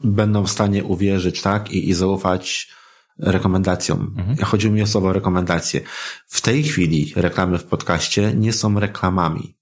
będą 0.03 0.43
w 0.43 0.51
stanie 0.51 0.83
uwierzyć, 0.83 1.41
tak, 1.41 1.71
i, 1.71 1.89
i 1.89 1.93
zaufać 1.93 2.69
rekomendacjom. 3.19 4.15
Mhm. 4.17 4.37
Chodzi 4.37 4.71
mi 4.71 4.81
o 4.81 4.87
słowo 4.87 5.13
rekomendacje. 5.13 5.81
W 6.27 6.41
tej 6.41 6.63
chwili 6.63 7.13
reklamy 7.15 7.57
w 7.57 7.63
podcaście 7.63 8.33
nie 8.35 8.53
są 8.53 8.79
reklamami. 8.79 9.55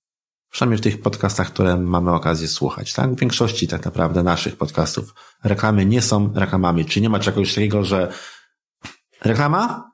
Przynajmniej 0.51 0.77
w 0.77 0.81
tych 0.81 1.01
podcastach, 1.01 1.47
które 1.47 1.77
mamy 1.77 2.11
okazję 2.11 2.47
słuchać, 2.47 2.93
tak? 2.93 3.14
W 3.14 3.19
większości 3.19 3.68
tak 3.68 3.85
naprawdę 3.85 4.23
naszych 4.23 4.55
podcastów 4.55 5.14
reklamy 5.43 5.85
nie 5.85 6.01
są 6.01 6.34
reklamami. 6.35 6.85
Czy 6.85 7.01
nie 7.01 7.09
ma 7.09 7.19
czegoś 7.19 7.53
takiego, 7.53 7.84
że 7.84 8.11
reklama? 9.23 9.91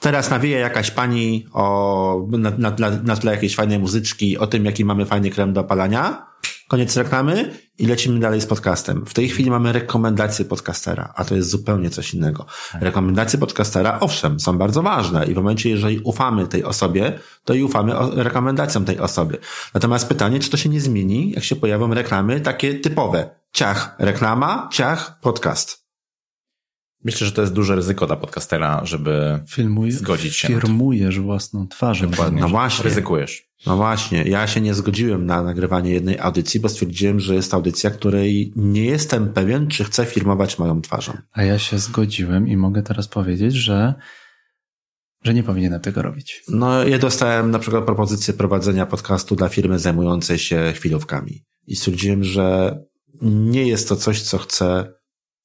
Teraz 0.00 0.30
nawija 0.30 0.58
jakaś 0.58 0.90
pani 0.90 1.46
o, 1.52 2.26
na, 2.30 2.50
na, 2.50 2.70
na, 2.78 2.90
na 2.90 3.16
tle 3.16 3.32
jakiejś 3.32 3.54
fajnej 3.54 3.78
muzyczki 3.78 4.38
o 4.38 4.46
tym, 4.46 4.64
jaki 4.64 4.84
mamy 4.84 5.06
fajny 5.06 5.30
krem 5.30 5.52
do 5.52 5.60
opalania 5.60 6.26
koniec 6.68 6.96
reklamy 6.96 7.50
i 7.78 7.86
lecimy 7.86 8.20
dalej 8.20 8.40
z 8.40 8.46
podcastem. 8.46 9.06
W 9.06 9.14
tej 9.14 9.28
chwili 9.28 9.50
mamy 9.50 9.72
rekomendacje 9.72 10.44
podcastera, 10.44 11.12
a 11.16 11.24
to 11.24 11.34
jest 11.34 11.50
zupełnie 11.50 11.90
coś 11.90 12.14
innego. 12.14 12.46
Rekomendacje 12.80 13.38
podcastera, 13.38 14.00
owszem, 14.00 14.40
są 14.40 14.58
bardzo 14.58 14.82
ważne 14.82 15.26
i 15.26 15.34
w 15.34 15.36
momencie, 15.36 15.70
jeżeli 15.70 15.98
ufamy 15.98 16.46
tej 16.46 16.64
osobie, 16.64 17.18
to 17.44 17.54
i 17.54 17.62
ufamy 17.62 17.92
rekomendacjom 18.12 18.84
tej 18.84 18.98
osoby. 18.98 19.38
Natomiast 19.74 20.08
pytanie, 20.08 20.40
czy 20.40 20.50
to 20.50 20.56
się 20.56 20.68
nie 20.68 20.80
zmieni, 20.80 21.30
jak 21.30 21.44
się 21.44 21.56
pojawią 21.56 21.94
reklamy 21.94 22.40
takie 22.40 22.74
typowe. 22.74 23.30
Ciach, 23.52 23.96
reklama, 23.98 24.68
ciach, 24.72 25.20
podcast. 25.20 25.85
Myślę, 27.06 27.26
że 27.26 27.32
to 27.32 27.40
jest 27.40 27.52
duże 27.52 27.76
ryzyko 27.76 28.06
dla 28.06 28.16
podcastera, 28.16 28.84
żeby 28.84 29.40
Filmuj, 29.48 29.90
zgodzić 29.90 30.36
się. 30.36 30.48
Firmujesz 30.48 31.20
własną 31.20 31.68
twarzą. 31.68 32.10
Dokładnie. 32.10 32.40
No 32.40 32.48
właśnie. 32.48 32.84
Ryzykujesz. 32.84 33.48
No 33.66 33.76
właśnie. 33.76 34.22
Ja 34.22 34.46
się 34.46 34.60
nie 34.60 34.74
zgodziłem 34.74 35.26
na 35.26 35.42
nagrywanie 35.42 35.90
jednej 35.90 36.18
audycji, 36.18 36.60
bo 36.60 36.68
stwierdziłem, 36.68 37.20
że 37.20 37.34
jest 37.34 37.54
audycja, 37.54 37.90
której 37.90 38.52
nie 38.56 38.84
jestem 38.84 39.32
pewien, 39.32 39.68
czy 39.68 39.84
chcę 39.84 40.06
firmować 40.06 40.58
moją 40.58 40.82
twarzą. 40.82 41.18
A 41.32 41.42
ja 41.42 41.58
się 41.58 41.78
zgodziłem 41.78 42.48
i 42.48 42.56
mogę 42.56 42.82
teraz 42.82 43.08
powiedzieć, 43.08 43.54
że 43.54 43.94
że 45.24 45.34
nie 45.34 45.42
powinienem 45.42 45.80
tego 45.80 46.02
robić. 46.02 46.42
No, 46.48 46.84
ja 46.84 46.98
dostałem 46.98 47.50
na 47.50 47.58
przykład 47.58 47.84
propozycję 47.84 48.34
prowadzenia 48.34 48.86
podcastu 48.86 49.36
dla 49.36 49.48
firmy 49.48 49.78
zajmującej 49.78 50.38
się 50.38 50.72
chwilówkami. 50.76 51.44
I 51.66 51.76
stwierdziłem, 51.76 52.24
że 52.24 52.78
nie 53.22 53.68
jest 53.68 53.88
to 53.88 53.96
coś, 53.96 54.22
co 54.22 54.38
chcę 54.38 54.92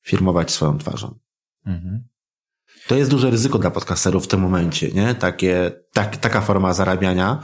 firmować 0.05 0.51
swoją 0.51 0.77
twarzą. 0.77 1.19
Mhm. 1.65 2.03
To 2.88 2.95
jest 2.95 3.11
duże 3.11 3.29
ryzyko 3.29 3.59
dla 3.59 3.71
podcasterów 3.71 4.23
w 4.23 4.27
tym 4.27 4.39
momencie, 4.39 4.91
nie? 4.91 5.15
Takie, 5.15 5.71
tak, 5.93 6.17
taka 6.17 6.41
forma 6.41 6.73
zarabiania. 6.73 7.43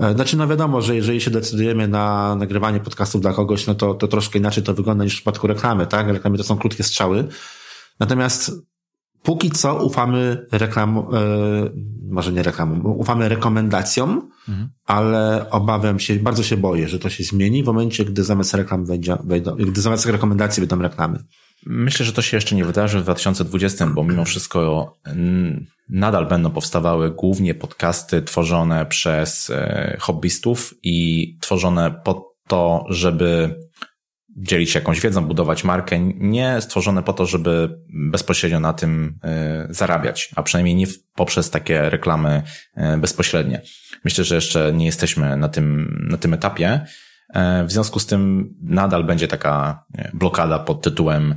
E, 0.00 0.14
znaczy, 0.14 0.36
no 0.36 0.48
wiadomo, 0.48 0.82
że 0.82 0.96
jeżeli 0.96 1.20
się 1.20 1.30
decydujemy 1.30 1.88
na 1.88 2.36
nagrywanie 2.36 2.80
podcastów 2.80 3.20
dla 3.20 3.32
kogoś, 3.32 3.66
no 3.66 3.74
to, 3.74 3.94
to 3.94 4.08
troszkę 4.08 4.38
inaczej 4.38 4.62
to 4.62 4.74
wygląda 4.74 5.04
niż 5.04 5.12
w 5.12 5.16
przypadku 5.16 5.46
reklamy, 5.46 5.86
tak? 5.86 6.08
Reklamy 6.08 6.38
to 6.38 6.44
są 6.44 6.58
krótkie 6.58 6.82
strzały. 6.82 7.28
Natomiast 8.00 8.52
póki 9.22 9.50
co 9.50 9.84
ufamy 9.84 10.46
reklam, 10.52 10.98
e, 10.98 11.02
może 12.10 12.32
nie 12.32 12.42
reklamom, 12.42 12.86
ufamy 12.86 13.28
rekomendacjom, 13.28 14.30
mhm. 14.48 14.70
ale 14.86 15.50
obawiam 15.50 15.98
się, 15.98 16.16
bardzo 16.16 16.42
się 16.42 16.56
boję, 16.56 16.88
że 16.88 16.98
to 16.98 17.10
się 17.10 17.24
zmieni 17.24 17.62
w 17.62 17.66
momencie, 17.66 18.04
gdy 18.04 18.24
zamiast 18.24 18.54
reklam 18.54 18.84
wejdzie, 18.84 19.16
wejdą, 19.24 19.56
gdy 19.56 19.80
zamiast 19.80 20.06
rekomendacji 20.06 20.60
będą 20.66 20.82
reklamy. 20.82 21.24
Myślę, 21.66 22.06
że 22.06 22.12
to 22.12 22.22
się 22.22 22.36
jeszcze 22.36 22.54
nie 22.54 22.64
wydarzy 22.64 23.00
w 23.00 23.02
2020, 23.02 23.86
bo 23.86 24.04
mimo 24.04 24.24
wszystko 24.24 24.96
nadal 25.88 26.26
będą 26.26 26.50
powstawały 26.50 27.10
głównie 27.10 27.54
podcasty 27.54 28.22
tworzone 28.22 28.86
przez 28.86 29.50
e, 29.50 29.96
hobbystów 30.00 30.74
i 30.82 31.36
tworzone 31.40 32.00
po 32.04 32.34
to, 32.46 32.84
żeby 32.88 33.54
dzielić 34.36 34.74
jakąś 34.74 35.00
wiedzą, 35.00 35.24
budować 35.24 35.64
markę, 35.64 36.00
nie 36.14 36.60
stworzone 36.60 37.02
po 37.02 37.12
to, 37.12 37.26
żeby 37.26 37.78
bezpośrednio 37.88 38.60
na 38.60 38.72
tym 38.72 39.18
e, 39.24 39.66
zarabiać, 39.70 40.30
a 40.36 40.42
przynajmniej 40.42 40.74
nie 40.74 40.86
poprzez 41.14 41.50
takie 41.50 41.90
reklamy 41.90 42.42
e, 42.74 42.96
bezpośrednie. 42.98 43.62
Myślę, 44.04 44.24
że 44.24 44.34
jeszcze 44.34 44.72
nie 44.72 44.86
jesteśmy 44.86 45.36
na 45.36 45.48
tym, 45.48 45.96
na 46.10 46.16
tym 46.16 46.34
etapie. 46.34 46.86
W 47.66 47.72
związku 47.72 47.98
z 47.98 48.06
tym 48.06 48.54
nadal 48.62 49.04
będzie 49.04 49.28
taka 49.28 49.84
blokada 50.14 50.58
pod 50.58 50.82
tytułem 50.82 51.34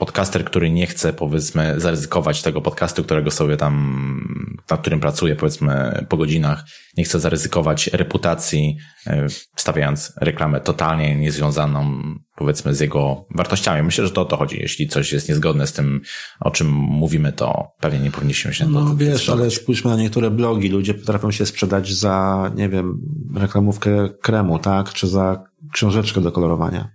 podcaster, 0.00 0.44
który 0.44 0.70
nie 0.70 0.86
chce, 0.86 1.12
powiedzmy, 1.12 1.74
zaryzykować 1.80 2.42
tego 2.42 2.60
podcastu, 2.60 3.04
którego 3.04 3.30
sobie 3.30 3.56
tam, 3.56 3.74
nad 4.70 4.80
którym 4.80 5.00
pracuje, 5.00 5.36
powiedzmy, 5.36 6.06
po 6.08 6.16
godzinach, 6.16 6.64
nie 6.96 7.04
chce 7.04 7.20
zaryzykować 7.20 7.86
reputacji, 7.92 8.76
e, 9.06 9.26
stawiając 9.56 10.12
reklamę 10.20 10.60
totalnie 10.60 11.16
niezwiązaną, 11.16 12.02
powiedzmy, 12.36 12.74
z 12.74 12.80
jego 12.80 13.26
wartościami. 13.34 13.82
Myślę, 13.82 14.06
że 14.06 14.12
to 14.12 14.22
o 14.22 14.24
to 14.24 14.36
chodzi. 14.36 14.58
Jeśli 14.60 14.88
coś 14.88 15.12
jest 15.12 15.28
niezgodne 15.28 15.66
z 15.66 15.72
tym, 15.72 16.00
o 16.40 16.50
czym 16.50 16.70
mówimy, 16.70 17.32
to 17.32 17.68
pewnie 17.80 17.98
nie 17.98 18.10
powinniśmy 18.10 18.54
się... 18.54 18.68
No 18.68 18.96
wiesz, 18.96 19.28
ale 19.28 19.50
spójrzmy 19.50 19.90
na 19.90 19.96
niektóre 19.96 20.30
blogi. 20.30 20.68
Ludzie 20.68 20.94
potrafią 20.94 21.30
się 21.30 21.46
sprzedać 21.46 21.92
za, 21.92 22.50
nie 22.54 22.68
wiem, 22.68 23.00
reklamówkę 23.36 24.08
kremu, 24.22 24.58
tak? 24.58 24.92
Czy 24.92 25.08
za 25.08 25.44
książeczkę 25.72 26.20
do 26.20 26.32
kolorowania. 26.32 26.88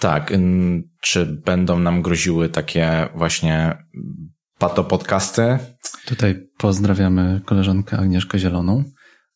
Tak. 0.00 0.32
Czy 1.00 1.26
będą 1.26 1.78
nam 1.78 2.02
groziły 2.02 2.48
takie 2.48 3.08
właśnie 3.14 3.84
pato 4.58 4.84
podcasty? 4.84 5.58
Tutaj 6.06 6.48
pozdrawiamy 6.58 7.40
koleżankę 7.44 7.98
Agnieszkę 7.98 8.38
Zieloną. 8.38 8.84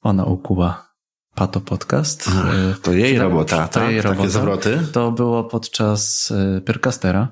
Ona 0.02 0.24
ukuła 0.24 0.90
Pato 1.34 1.60
Podcast. 1.60 2.28
Ach, 2.28 2.78
to 2.78 2.92
jej 2.92 3.18
robota, 3.18 3.68
to 3.68 3.80
tak? 3.80 3.90
jej 3.90 4.00
robota. 4.00 4.20
Takie 4.20 4.30
zwroty? 4.30 4.78
To 4.92 5.12
było 5.12 5.44
podczas 5.44 6.30
y, 6.30 6.60
Pyrkastera, 6.60 7.28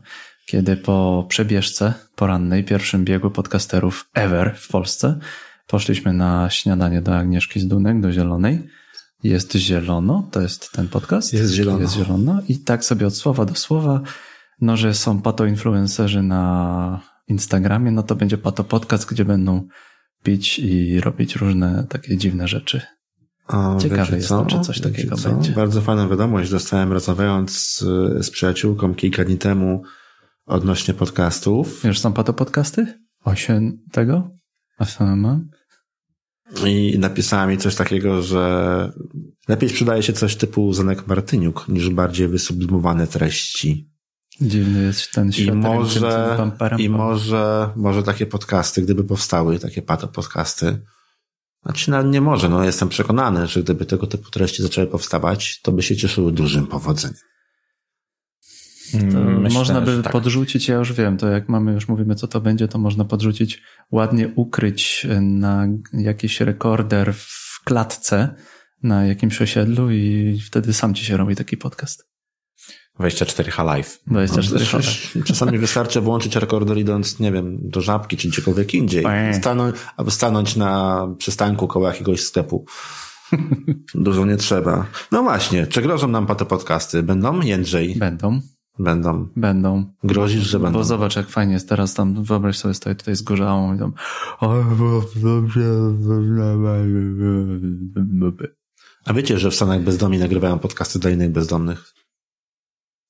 kiedy 0.47 0.77
po 0.77 1.27
przebieżce 1.29 1.95
porannej, 2.17 2.65
pierwszym 2.65 3.05
biegu 3.05 3.31
podcasterów 3.31 4.09
ever 4.15 4.57
w 4.57 4.69
Polsce, 4.69 5.19
poszliśmy 5.67 6.13
na 6.13 6.51
śniadanie 6.51 7.03
do 7.03 7.17
Agnieszki 7.17 7.61
z 7.61 7.67
Dunek, 7.67 8.01
do 8.01 8.13
Zielonej 8.13 8.69
jest 9.23 9.55
zielono, 9.55 10.29
to 10.31 10.41
jest 10.41 10.73
ten 10.73 10.89
podcast. 10.89 11.33
Jest 11.33 11.53
zielono. 11.53 11.81
Jest 11.81 11.95
zielono 11.95 12.41
i 12.49 12.59
tak 12.59 12.85
sobie 12.85 13.07
od 13.07 13.17
słowa 13.17 13.45
do 13.45 13.55
słowa, 13.55 14.01
no 14.61 14.77
że 14.77 14.95
są 14.95 15.23
pato 15.23 15.47
influencerzy 15.47 16.23
na 16.23 17.01
Instagramie, 17.29 17.91
no 17.91 18.03
to 18.03 18.15
będzie 18.15 18.39
pato 18.39 18.65
podcast, 18.65 19.11
gdzie 19.11 19.25
będą 19.25 19.69
pić 20.23 20.59
i 20.59 21.01
robić 21.01 21.37
różne 21.37 21.87
takie 21.89 22.17
dziwne 22.17 22.49
rzeczy. 22.49 22.81
O, 23.49 23.79
Ciekawe 23.81 24.17
jest, 24.17 24.29
co? 24.29 24.47
czy 24.47 24.61
coś 24.61 24.81
takiego 24.81 25.17
co? 25.17 25.29
będzie. 25.29 25.53
Bardzo 25.53 25.81
fajną 25.81 26.09
wiadomość 26.09 26.51
dostałem 26.51 26.93
rozmawiając 26.93 27.51
z, 27.53 27.79
z 28.27 28.31
przyjaciółką 28.31 28.95
kilka 28.95 29.25
dni 29.25 29.39
temu 29.39 29.83
odnośnie 30.47 30.95
podcastów. 30.95 31.85
Już 31.85 31.99
są 31.99 32.13
pato 32.13 32.33
podcasty? 32.33 32.99
Osiem 33.25 33.79
tego? 33.93 34.31
A 34.79 35.17
mam? 35.17 35.49
I 36.67 36.99
napisała 36.99 37.47
mi 37.47 37.59
coś 37.59 37.75
takiego, 37.75 38.23
że 38.23 38.93
lepiej 39.49 39.69
sprzedaje 39.69 40.03
się 40.03 40.13
coś 40.13 40.37
typu 40.37 40.73
Zenek 40.73 41.07
Martyniuk 41.07 41.69
niż 41.69 41.91
bardziej 41.91 42.29
wysublimowane 42.29 43.07
treści. 43.07 43.91
Dziwny 44.41 44.83
jest 44.83 45.13
ten 45.13 45.33
świat. 45.33 45.55
I 45.55 45.59
może, 45.59 46.39
i 46.79 46.89
może, 46.89 47.71
może 47.77 48.03
takie 48.03 48.27
podcasty, 48.27 48.83
gdyby 48.83 49.05
powstały, 49.05 49.59
takie 49.59 49.83
pato 49.83 50.09
podcasty, 50.09 50.79
znaczy 51.63 51.91
nawet 51.91 52.13
nie 52.13 52.21
może, 52.21 52.49
no 52.49 52.65
jestem 52.65 52.89
przekonany, 52.89 53.47
że 53.47 53.63
gdyby 53.63 53.87
tego 53.87 54.07
typu 54.07 54.31
treści 54.31 54.63
zaczęły 54.63 54.87
powstawać, 54.87 55.61
to 55.63 55.73
by 55.73 55.83
się 55.83 55.97
cieszyły 55.97 56.33
dużym 56.33 56.67
powodzeniem. 56.67 57.17
Mm, 58.95 59.41
myślę, 59.41 59.59
można 59.59 59.81
by 59.81 60.03
tak. 60.03 60.13
podrzucić, 60.13 60.69
ja 60.69 60.77
już 60.77 60.93
wiem, 60.93 61.17
to 61.17 61.29
jak 61.29 61.49
mamy, 61.49 61.73
już 61.73 61.89
mówimy, 61.89 62.15
co 62.15 62.29
to 62.29 62.41
będzie, 62.41 62.69
to 62.69 62.79
można 62.79 63.05
podrzucić, 63.05 63.63
ładnie 63.91 64.29
ukryć 64.37 65.07
na 65.21 65.67
jakiś 65.93 66.41
rekorder 66.41 67.15
w 67.15 67.61
klatce 67.65 68.35
na 68.83 69.07
jakimś 69.07 69.43
osiedlu 69.43 69.91
i 69.91 70.39
wtedy 70.47 70.73
sam 70.73 70.95
ci 70.95 71.05
się 71.05 71.17
robi 71.17 71.37
taki 71.37 71.57
podcast. 71.57 72.09
24H 73.01 73.65
Live. 73.65 73.99
24H 74.11 74.73
no, 74.73 74.79
Live. 74.79 75.27
Czasami 75.27 75.59
wystarczy 75.59 76.01
włączyć 76.01 76.37
rekorder 76.37 76.79
idąc, 76.79 77.21
nie 77.21 77.33
wiem, 77.33 77.59
do 77.61 77.81
żabki 77.81 78.17
czy 78.17 78.29
gdziekolwiek 78.29 78.75
indziej. 78.75 79.05
Stanąć, 79.33 79.77
albo 79.97 80.11
stanąć 80.11 80.57
na 80.57 81.07
przystanku 81.19 81.69
koło 81.69 81.89
jakiegoś 81.89 82.21
sklepu. 82.21 82.65
Dużo 83.95 84.27
nie 84.27 84.37
trzeba. 84.37 84.87
No 85.13 85.23
właśnie, 85.23 85.67
czy 85.67 85.83
grożą 85.83 86.09
nam 86.09 86.27
te 86.27 86.45
podcasty? 86.45 87.03
Będą, 87.03 87.41
Jędrzej? 87.41 87.97
Będą. 87.97 88.41
Będą. 88.79 89.29
Będą. 89.37 89.85
Grozisz, 90.05 90.43
że 90.43 90.59
będą. 90.59 90.79
Bo 90.79 90.85
zobacz, 90.85 91.17
jak 91.17 91.29
fajnie 91.29 91.53
jest 91.53 91.69
teraz 91.69 91.95
tam, 91.95 92.25
wyobraź 92.25 92.59
sobie, 92.59 92.75
stoję 92.75 92.95
tutaj 92.95 93.17
z 93.17 93.23
gorzałą 93.23 93.75
i 93.75 93.79
tam 93.79 93.93
A 99.05 99.13
wiecie, 99.13 99.39
że 99.39 99.51
w 99.51 99.55
Stanach 99.55 99.83
bezdomni 99.83 100.19
nagrywają 100.19 100.59
podcasty 100.59 100.99
dla 100.99 101.11
innych 101.11 101.31
bezdomnych? 101.31 101.95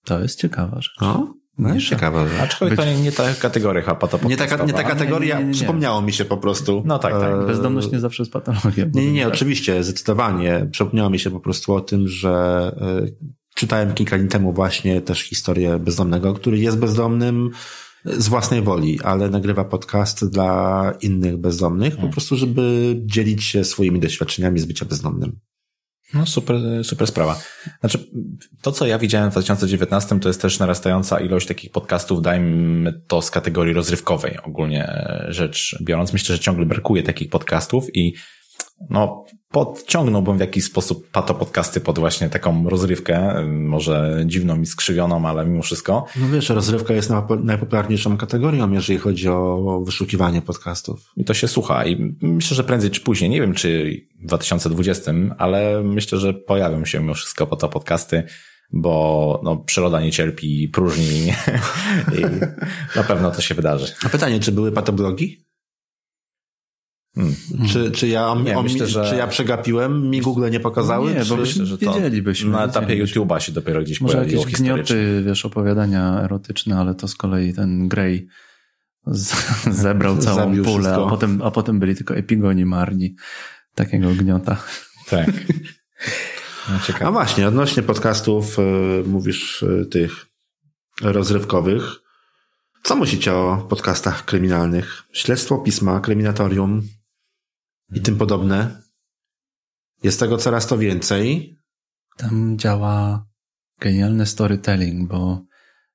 To 0.05 0.20
jest 0.20 0.40
ciekawa 0.40 0.81
rzecz. 0.81 0.97
O? 1.01 1.39
No, 1.59 1.74
jest 1.74 1.86
ciekawa 1.86 2.28
rzecz. 2.28 2.40
Aczkolwiek 2.40 2.77
Być... 2.77 2.86
to 2.86 2.93
nie, 2.93 3.01
nie 3.01 3.12
ta 3.12 3.35
kategoria 3.35 3.82
chyba 3.82 4.09
Nie 4.28 4.36
ta, 4.36 4.65
nie 4.65 4.73
ta 4.73 4.85
kategoria, 4.85 5.39
nie, 5.39 5.43
nie, 5.43 5.49
nie, 5.49 5.55
przypomniało 5.55 6.03
mi 6.03 6.12
się 6.12 6.24
po 6.24 6.36
prostu. 6.36 6.82
No 6.86 6.99
tak, 6.99 7.12
tak. 7.12 7.32
E, 7.32 7.47
Bezdomność 7.47 7.93
nie 7.93 8.01
zawsze 8.01 8.23
jest 8.23 8.32
patologią. 8.32 8.90
Nie, 8.95 9.07
nie, 9.07 9.12
nie, 9.12 9.28
oczywiście, 9.28 9.85
zdecydowanie. 9.85 10.69
Przypomniało 10.70 11.11
mi 11.11 11.19
się 11.19 11.31
po 11.31 11.40
prostu 11.40 11.74
o 11.74 11.81
tym, 11.81 12.09
że 12.09 12.73
e, 12.81 13.07
Czytałem 13.59 13.94
kilka 13.94 14.18
dni 14.18 14.28
temu 14.28 14.52
właśnie 14.52 15.01
też 15.01 15.20
historię 15.20 15.78
bezdomnego, 15.78 16.35
który 16.35 16.59
jest 16.59 16.78
bezdomnym 16.78 17.51
z 18.05 18.28
własnej 18.28 18.62
woli, 18.62 19.01
ale 19.05 19.30
nagrywa 19.30 19.64
podcast 19.64 20.30
dla 20.30 20.93
innych 21.01 21.36
bezdomnych, 21.36 21.90
po 21.90 21.97
hmm. 21.97 22.12
prostu, 22.12 22.36
żeby 22.36 22.94
dzielić 23.05 23.44
się 23.44 23.64
swoimi 23.64 24.01
doświadczeniami 24.01 24.60
z 24.60 24.64
bycia 24.64 24.85
bezdomnym. 24.85 25.40
No 26.14 26.26
super, 26.26 26.56
super 26.82 27.09
sprawa. 27.09 27.40
Znaczy, 27.80 28.10
to 28.62 28.72
co 28.72 28.86
ja 28.86 28.98
widziałem 28.98 29.30
w 29.30 29.35
2019 29.35 30.20
to 30.20 30.28
jest 30.28 30.43
też 30.43 30.59
narastająca 30.59 31.20
ilość 31.20 31.47
takich 31.47 31.70
podcastów, 31.70 32.22
dajmy 32.22 33.02
to 33.06 33.22
z 33.22 33.30
kategorii 33.30 33.74
rozrywkowej 33.74 34.39
ogólnie 34.43 35.09
rzecz 35.28 35.78
biorąc. 35.82 36.12
Myślę, 36.12 36.36
że 36.36 36.43
ciągle 36.43 36.66
brakuje 36.66 37.02
takich 37.02 37.28
podcastów 37.30 37.97
i 37.97 38.14
no, 38.90 39.24
podciągnąłbym 39.50 40.36
w 40.36 40.40
jakiś 40.40 40.64
sposób 40.64 41.10
pato 41.10 41.34
podcasty 41.34 41.80
pod 41.80 41.98
właśnie 41.98 42.28
taką 42.28 42.68
rozrywkę, 42.68 43.44
może 43.46 44.22
dziwną 44.26 44.60
i 44.60 44.66
skrzywioną, 44.66 45.28
ale 45.28 45.46
mimo 45.46 45.62
wszystko. 45.62 46.05
No 46.16 46.28
wiesz, 46.28 46.48
rozrywka 46.48 46.94
jest 46.94 47.12
najpopularniejszą 47.44 48.16
kategorią, 48.16 48.72
jeżeli 48.72 48.98
chodzi 48.98 49.28
o 49.28 49.80
wyszukiwanie 49.84 50.42
podcastów. 50.42 51.12
I 51.16 51.24
to 51.24 51.34
się 51.34 51.48
słucha 51.48 51.86
i 51.86 52.16
myślę, 52.22 52.55
że 52.55 52.64
prędzej 52.64 52.90
czy 52.90 53.00
później, 53.00 53.30
nie 53.30 53.40
wiem 53.40 53.55
czy 53.55 54.00
w 54.22 54.26
2020, 54.26 55.12
ale 55.38 55.82
myślę, 55.82 56.18
że 56.18 56.34
pojawią 56.34 56.84
się 56.84 57.00
mimo 57.00 57.14
wszystko 57.14 57.46
pato 57.46 57.68
podcasty, 57.68 58.22
bo 58.72 59.40
no, 59.44 59.56
przyroda 59.56 60.00
nie 60.00 60.12
cierpi 60.12 60.68
próżni 60.68 61.26
i 62.18 62.22
na 62.96 63.02
pewno 63.02 63.30
to 63.30 63.42
się 63.42 63.55
wydarzy. 63.55 63.92
A 64.06 64.09
pytanie, 64.09 64.40
czy 64.40 64.52
były 64.52 64.72
patoblogi? 64.72 65.47
Hmm. 67.14 67.35
Czy, 67.68 67.90
czy, 67.90 68.09
ja, 68.09 68.35
nie, 68.44 68.62
myślę, 68.62 68.86
że... 68.86 69.10
czy 69.10 69.16
ja 69.16 69.26
przegapiłem? 69.26 70.10
Mi 70.10 70.20
Google 70.20 70.51
nie 70.51 70.60
pokazały? 70.60 71.14
Nie, 71.14 71.24
czy... 71.24 71.28
bo 71.28 71.36
myślę, 71.36 71.66
że 71.66 71.78
to 71.78 71.94
wiedzielibyśmy. 71.94 72.51
Na 72.51 72.64
etapie 72.64 73.05
YouTube'a 73.05 73.39
się 73.39 73.52
dopiero 73.52 73.82
gdzieś 73.82 74.01
Może 74.01 74.18
jakieś 74.18 74.44
gnioty, 74.47 75.22
wiesz, 75.26 75.44
opowiadania 75.44 76.22
erotyczne, 76.22 76.78
ale 76.78 76.94
to 76.94 77.09
z 77.09 77.14
kolei 77.14 77.55
ten 77.55 77.89
Grey 77.89 78.28
z, 79.06 79.35
zebrał 79.82 80.18
całą 80.18 80.62
pulę, 80.64 80.94
a 80.94 81.09
potem, 81.09 81.43
a 81.43 81.51
potem 81.51 81.78
byli 81.78 81.97
tylko 81.97 82.16
epigoni 82.16 82.64
marni 82.64 83.16
takiego 83.74 84.14
gniota. 84.14 84.62
Tak. 85.10 85.30
No, 86.68 87.06
a 87.06 87.10
właśnie, 87.10 87.48
odnośnie 87.48 87.82
podcastów, 87.82 88.59
y, 88.59 88.62
mówisz 89.06 89.62
y, 89.62 89.86
tych 89.90 90.26
rozrywkowych. 91.02 91.82
Co 92.82 92.97
myślicie 92.97 93.35
o 93.35 93.66
podcastach 93.68 94.24
kryminalnych? 94.24 95.02
Śledztwo 95.12 95.59
pisma, 95.59 96.01
kryminatorium, 96.01 96.82
i 97.94 98.01
tym 98.01 98.16
podobne. 98.16 98.82
Jest 100.02 100.20
tego 100.20 100.36
coraz 100.36 100.66
to 100.66 100.78
więcej. 100.78 101.56
Tam 102.16 102.59
działa 102.59 103.27
genialny 103.81 104.27
storytelling, 104.27 105.09
bo 105.09 105.44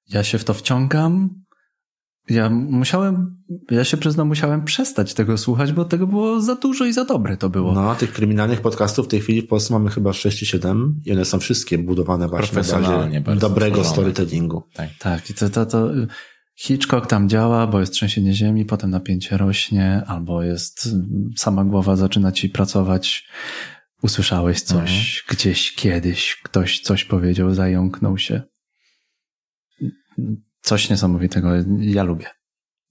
ja 0.09 0.23
się 0.23 0.37
w 0.37 0.43
to 0.43 0.53
wciągam. 0.53 1.43
Ja 2.29 2.49
musiałem, 2.49 3.43
ja 3.71 3.83
się 3.83 3.97
przyznam, 3.97 4.27
musiałem 4.27 4.63
przestać 4.63 5.13
tego 5.13 5.37
słuchać, 5.37 5.73
bo 5.73 5.85
tego 5.85 6.07
było 6.07 6.41
za 6.41 6.55
dużo 6.55 6.85
i 6.85 6.93
za 6.93 7.05
dobre 7.05 7.37
to 7.37 7.49
było. 7.49 7.73
No, 7.73 7.95
tych 7.95 8.13
kryminalnych 8.13 8.61
podcastów 8.61 9.05
w 9.05 9.09
tej 9.09 9.21
chwili 9.21 9.41
w 9.41 9.47
Polsce 9.47 9.73
mamy 9.73 9.89
chyba 9.89 10.13
6 10.13 10.39
czy 10.39 10.45
7 10.45 11.01
i 11.05 11.11
one 11.11 11.25
są 11.25 11.39
wszystkie 11.39 11.77
budowane 11.77 12.27
właśnie 12.27 12.61
na 12.61 12.79
bazie 12.79 13.21
dobrego 13.39 13.83
storytellingu. 13.83 14.63
Tak, 14.73 14.89
tak. 14.99 15.29
I 15.29 15.33
to, 15.33 15.49
to, 15.49 15.65
to, 15.65 15.89
Hitchcock 16.55 17.07
tam 17.07 17.29
działa, 17.29 17.67
bo 17.67 17.79
jest 17.79 17.93
trzęsienie 17.93 18.33
ziemi, 18.33 18.65
potem 18.65 18.89
napięcie 18.89 19.37
rośnie, 19.37 20.01
albo 20.07 20.43
jest 20.43 20.89
sama 21.37 21.63
głowa 21.65 21.95
zaczyna 21.95 22.31
ci 22.31 22.49
pracować. 22.49 23.27
Usłyszałeś 24.01 24.61
coś 24.61 24.79
mhm. 24.79 25.37
gdzieś 25.37 25.75
kiedyś, 25.75 26.41
ktoś 26.43 26.79
coś 26.79 27.05
powiedział, 27.05 27.53
zająknął 27.53 28.17
się. 28.17 28.41
Coś 30.61 30.89
niesamowitego. 30.89 31.49
Ja 31.79 32.03
lubię. 32.03 32.25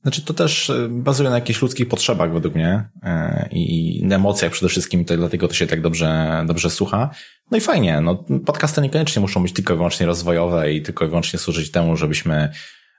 Znaczy 0.02 0.22
to 0.22 0.34
też 0.34 0.70
e, 0.70 0.88
bazuje 0.90 1.30
na 1.30 1.34
jakichś 1.34 1.62
ludzkich 1.62 1.88
potrzebach 1.88 2.32
według 2.32 2.54
mnie 2.54 2.88
e, 3.02 3.48
i 3.50 4.00
na 4.06 4.16
emocjach 4.16 4.52
przede 4.52 4.68
wszystkim, 4.68 5.04
to 5.04 5.16
dlatego 5.16 5.48
to 5.48 5.54
się 5.54 5.66
tak 5.66 5.80
dobrze, 5.80 6.42
dobrze 6.46 6.70
słucha. 6.70 7.10
No 7.50 7.58
i 7.58 7.60
fajnie, 7.60 8.00
no 8.00 8.24
podcasty 8.46 8.80
niekoniecznie 8.80 9.20
muszą 9.20 9.42
być 9.42 9.52
tylko 9.52 9.74
i 9.74 9.76
wyłącznie 9.76 10.06
rozwojowe 10.06 10.72
i 10.72 10.82
tylko 10.82 11.04
i 11.04 11.08
wyłącznie 11.08 11.38
służyć 11.38 11.70
temu, 11.70 11.96
żebyśmy 11.96 12.52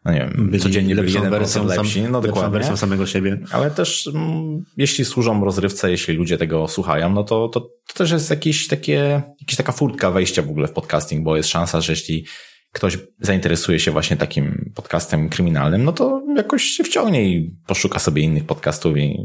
no 0.05 0.11
nie 0.11 0.19
wiem, 0.19 0.49
byli 0.49 0.63
codziennie 0.63 0.95
byli 0.95 1.13
1% 1.13 1.65
lepsi, 1.65 2.01
no 2.01 2.21
dokładnie. 2.21 2.51
wersją 2.51 2.77
samego 2.77 3.05
siebie. 3.05 3.39
Ale 3.51 3.71
też 3.71 4.07
m, 4.07 4.15
mm, 4.15 4.63
jeśli 4.77 5.05
służą 5.05 5.45
rozrywce, 5.45 5.91
jeśli 5.91 6.13
ludzie 6.13 6.37
tego 6.37 6.67
słuchają, 6.67 7.09
no 7.09 7.23
to, 7.23 7.49
to, 7.49 7.59
to 7.59 7.93
też 7.93 8.11
jest 8.11 8.29
jakieś 8.29 8.67
takie, 8.67 9.21
jakaś 9.41 9.55
taka 9.55 9.71
furtka 9.71 10.11
wejścia 10.11 10.41
w 10.41 10.49
ogóle 10.49 10.67
w 10.67 10.71
podcasting, 10.71 11.23
bo 11.23 11.37
jest 11.37 11.49
szansa, 11.49 11.81
że 11.81 11.91
jeśli 11.93 12.25
ktoś 12.71 12.97
zainteresuje 13.19 13.79
się 13.79 13.91
właśnie 13.91 14.17
takim 14.17 14.71
podcastem 14.75 15.29
kryminalnym, 15.29 15.83
no 15.83 15.93
to 15.93 16.23
jakoś 16.35 16.63
się 16.63 16.83
wciągnie 16.83 17.25
i 17.25 17.55
poszuka 17.67 17.99
sobie 17.99 18.21
innych 18.21 18.45
podcastów 18.45 18.97
i 18.97 19.17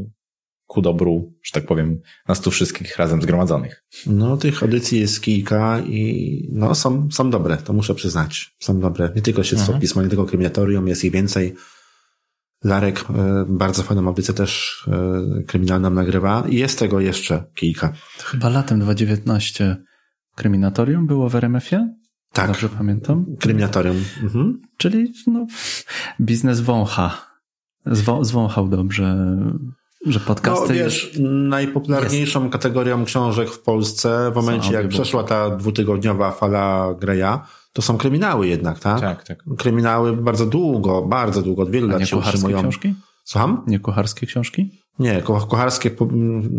ku 0.69 0.81
dobru, 0.81 1.33
że 1.43 1.51
tak 1.51 1.65
powiem, 1.65 2.01
nas 2.27 2.41
tu 2.41 2.51
wszystkich 2.51 2.97
razem 2.97 3.21
zgromadzonych. 3.21 3.83
No, 4.05 4.37
tych 4.37 4.63
audycji 4.63 4.99
jest 4.99 5.21
kilka 5.21 5.79
i 5.79 6.49
no, 6.51 6.75
są, 6.75 7.09
są 7.11 7.29
dobre, 7.29 7.57
to 7.57 7.73
muszę 7.73 7.95
przyznać. 7.95 8.55
Są 8.59 8.79
dobre. 8.79 9.11
Nie 9.15 9.21
tylko 9.21 9.43
śledztwo 9.43 9.71
mhm. 9.71 9.81
pisma, 9.81 10.03
nie 10.03 10.09
tylko 10.09 10.25
kryminatorium, 10.25 10.87
jest 10.87 11.03
ich 11.03 11.11
więcej. 11.11 11.55
Larek 12.63 13.05
e, 13.09 13.45
bardzo 13.47 13.83
fajną 13.83 14.07
audycję 14.07 14.33
też 14.33 14.83
e, 14.87 15.43
kryminalną 15.43 15.89
nagrywa 15.89 16.43
i 16.49 16.55
jest 16.55 16.79
tego 16.79 16.99
jeszcze 16.99 17.43
kilka. 17.55 17.93
Chyba 18.17 18.49
latem 18.49 18.79
2019 18.79 19.77
kryminatorium 20.35 21.07
było 21.07 21.29
w 21.29 21.35
RMF-ie? 21.35 21.95
Tak. 22.33 22.47
Dobrze 22.47 22.69
pamiętam? 22.69 23.25
Kryminatorium. 23.39 23.97
Mhm. 24.23 24.61
Czyli 24.77 25.13
no, 25.27 25.47
biznes 26.21 26.61
wącha. 26.61 27.29
Zwą, 27.85 28.23
zwąchał 28.23 28.67
dobrze 28.67 29.35
że 30.05 30.19
podcasty... 30.19 30.67
No 30.67 30.73
wiesz, 30.73 31.11
najpopularniejszą 31.29 32.41
jest. 32.41 32.53
kategorią 32.53 33.05
książek 33.05 33.49
w 33.49 33.59
Polsce 33.59 34.31
w 34.31 34.35
momencie 34.35 34.73
jak 34.73 34.87
przeszła 34.87 35.23
ta 35.23 35.49
dwutygodniowa 35.49 36.31
fala 36.31 36.95
Greya, 36.99 37.39
to 37.73 37.81
są 37.81 37.97
kryminały 37.97 38.47
jednak, 38.47 38.79
tak? 38.79 39.01
Tak, 39.01 39.23
tak. 39.23 39.43
Kryminały 39.57 40.17
bardzo 40.17 40.45
długo, 40.45 41.01
bardzo 41.01 41.41
długo, 41.41 41.63
od 41.63 41.71
wielu 41.71 41.89
A 41.89 41.91
lat 41.91 42.07
się 42.07 42.17
utrzymują. 42.17 42.59
książki? 42.59 42.95
Słucham? 43.23 43.63
Nie 43.67 43.79
kucharskie 43.79 44.27
książki? 44.27 44.71
Nie, 44.99 45.21
kucharskie 45.21 45.91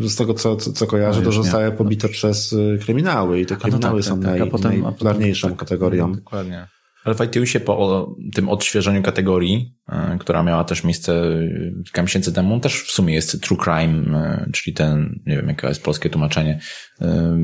z 0.01 0.17
tego 0.17 0.35
co, 0.35 0.57
co, 0.57 0.73
co 0.73 0.87
kojarzę, 0.87 1.21
no 1.21 1.25
to 1.27 1.33
zostały 1.33 1.73
pobite 1.73 2.09
przez 2.09 2.53
y, 2.53 2.79
kryminały 2.83 3.41
i 3.41 3.47
te 3.47 3.57
kryminały 3.57 3.97
no 3.97 4.03
tak, 4.03 4.09
są 4.09 4.21
tak, 4.21 4.39
tak. 4.39 4.63
naj, 4.63 4.81
najpopularniejszą 4.81 5.49
tak, 5.49 5.59
kategorią. 5.59 6.13
Dokładnie. 6.13 6.69
Ale 7.05 7.15
w 7.15 7.21
iTunesie 7.21 7.61
po 7.61 8.09
tym 8.35 8.49
odświeżeniu 8.49 9.03
kategorii, 9.03 9.75
e, 9.89 10.17
która 10.21 10.43
miała 10.43 10.65
też 10.65 10.85
miejsce 10.85 11.39
kilka 11.85 12.03
miesięcy 12.03 12.33
temu, 12.33 12.61
też 12.61 12.83
w 12.83 12.91
sumie 12.91 13.15
jest 13.15 13.41
True 13.43 13.59
Crime, 13.65 14.19
e, 14.19 14.51
czyli 14.53 14.75
ten, 14.75 15.21
nie 15.27 15.37
wiem 15.37 15.49
jakie 15.49 15.67
jest 15.67 15.83
polskie 15.83 16.11
tłumaczenie, 16.11 16.61
e, 17.01 17.39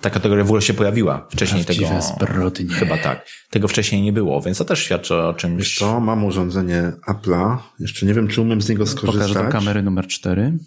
ta 0.00 0.10
kategoria 0.10 0.44
w 0.44 0.46
ogóle 0.46 0.62
się 0.62 0.74
pojawiła. 0.74 1.26
Wcześniej 1.30 1.64
Prawdziwe 1.64 1.88
tego. 1.88 2.02
Zbrodnie. 2.02 2.74
Chyba 2.74 2.98
tak. 2.98 3.26
Tego 3.50 3.68
wcześniej 3.68 4.02
nie 4.02 4.12
było, 4.12 4.40
więc 4.40 4.58
to 4.58 4.64
też 4.64 4.78
świadczy 4.78 5.14
o 5.14 5.34
czymś. 5.34 5.58
Wiesz 5.58 5.78
co, 5.78 6.00
mam 6.00 6.24
urządzenie 6.24 6.92
Apple'a. 7.08 7.58
Jeszcze 7.80 8.06
nie 8.06 8.14
wiem, 8.14 8.28
czy 8.28 8.40
umiem 8.40 8.62
z 8.62 8.68
niego 8.68 8.86
skorzystać. 8.86 9.28
Pokażę 9.28 9.46
do 9.46 9.52
kamery 9.52 9.82
numer 9.82 10.06
4. 10.06 10.58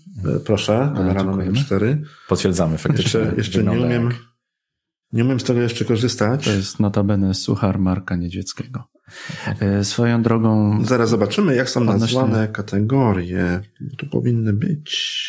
Proszę, 0.45 0.93
kamera 0.95 1.23
numer 1.23 1.53
4. 1.53 2.01
Potwierdzamy 2.27 2.77
faktycznie. 2.77 3.19
Jeszcze, 3.19 3.37
jeszcze 3.37 3.63
nie 3.63 3.71
umiem. 3.71 4.05
Jak 4.05 4.32
nie 5.13 5.25
umiem 5.25 5.39
z 5.39 5.43
tego 5.43 5.61
jeszcze 5.61 5.85
korzystać. 5.85 6.45
To 6.45 6.51
jest 6.51 6.79
notabene 6.79 7.33
suchar 7.33 7.79
Marka 7.79 8.15
Niedźwieckiego. 8.15 8.83
E, 9.59 9.83
swoją 9.83 10.23
drogą... 10.23 10.79
Zaraz 10.85 11.09
zobaczymy, 11.09 11.55
jak 11.55 11.69
są 11.69 11.79
odnośnie... 11.81 12.01
nazwane 12.19 12.47
kategorie. 12.47 13.61
Tu 13.97 14.05
powinny 14.09 14.53
być... 14.53 15.23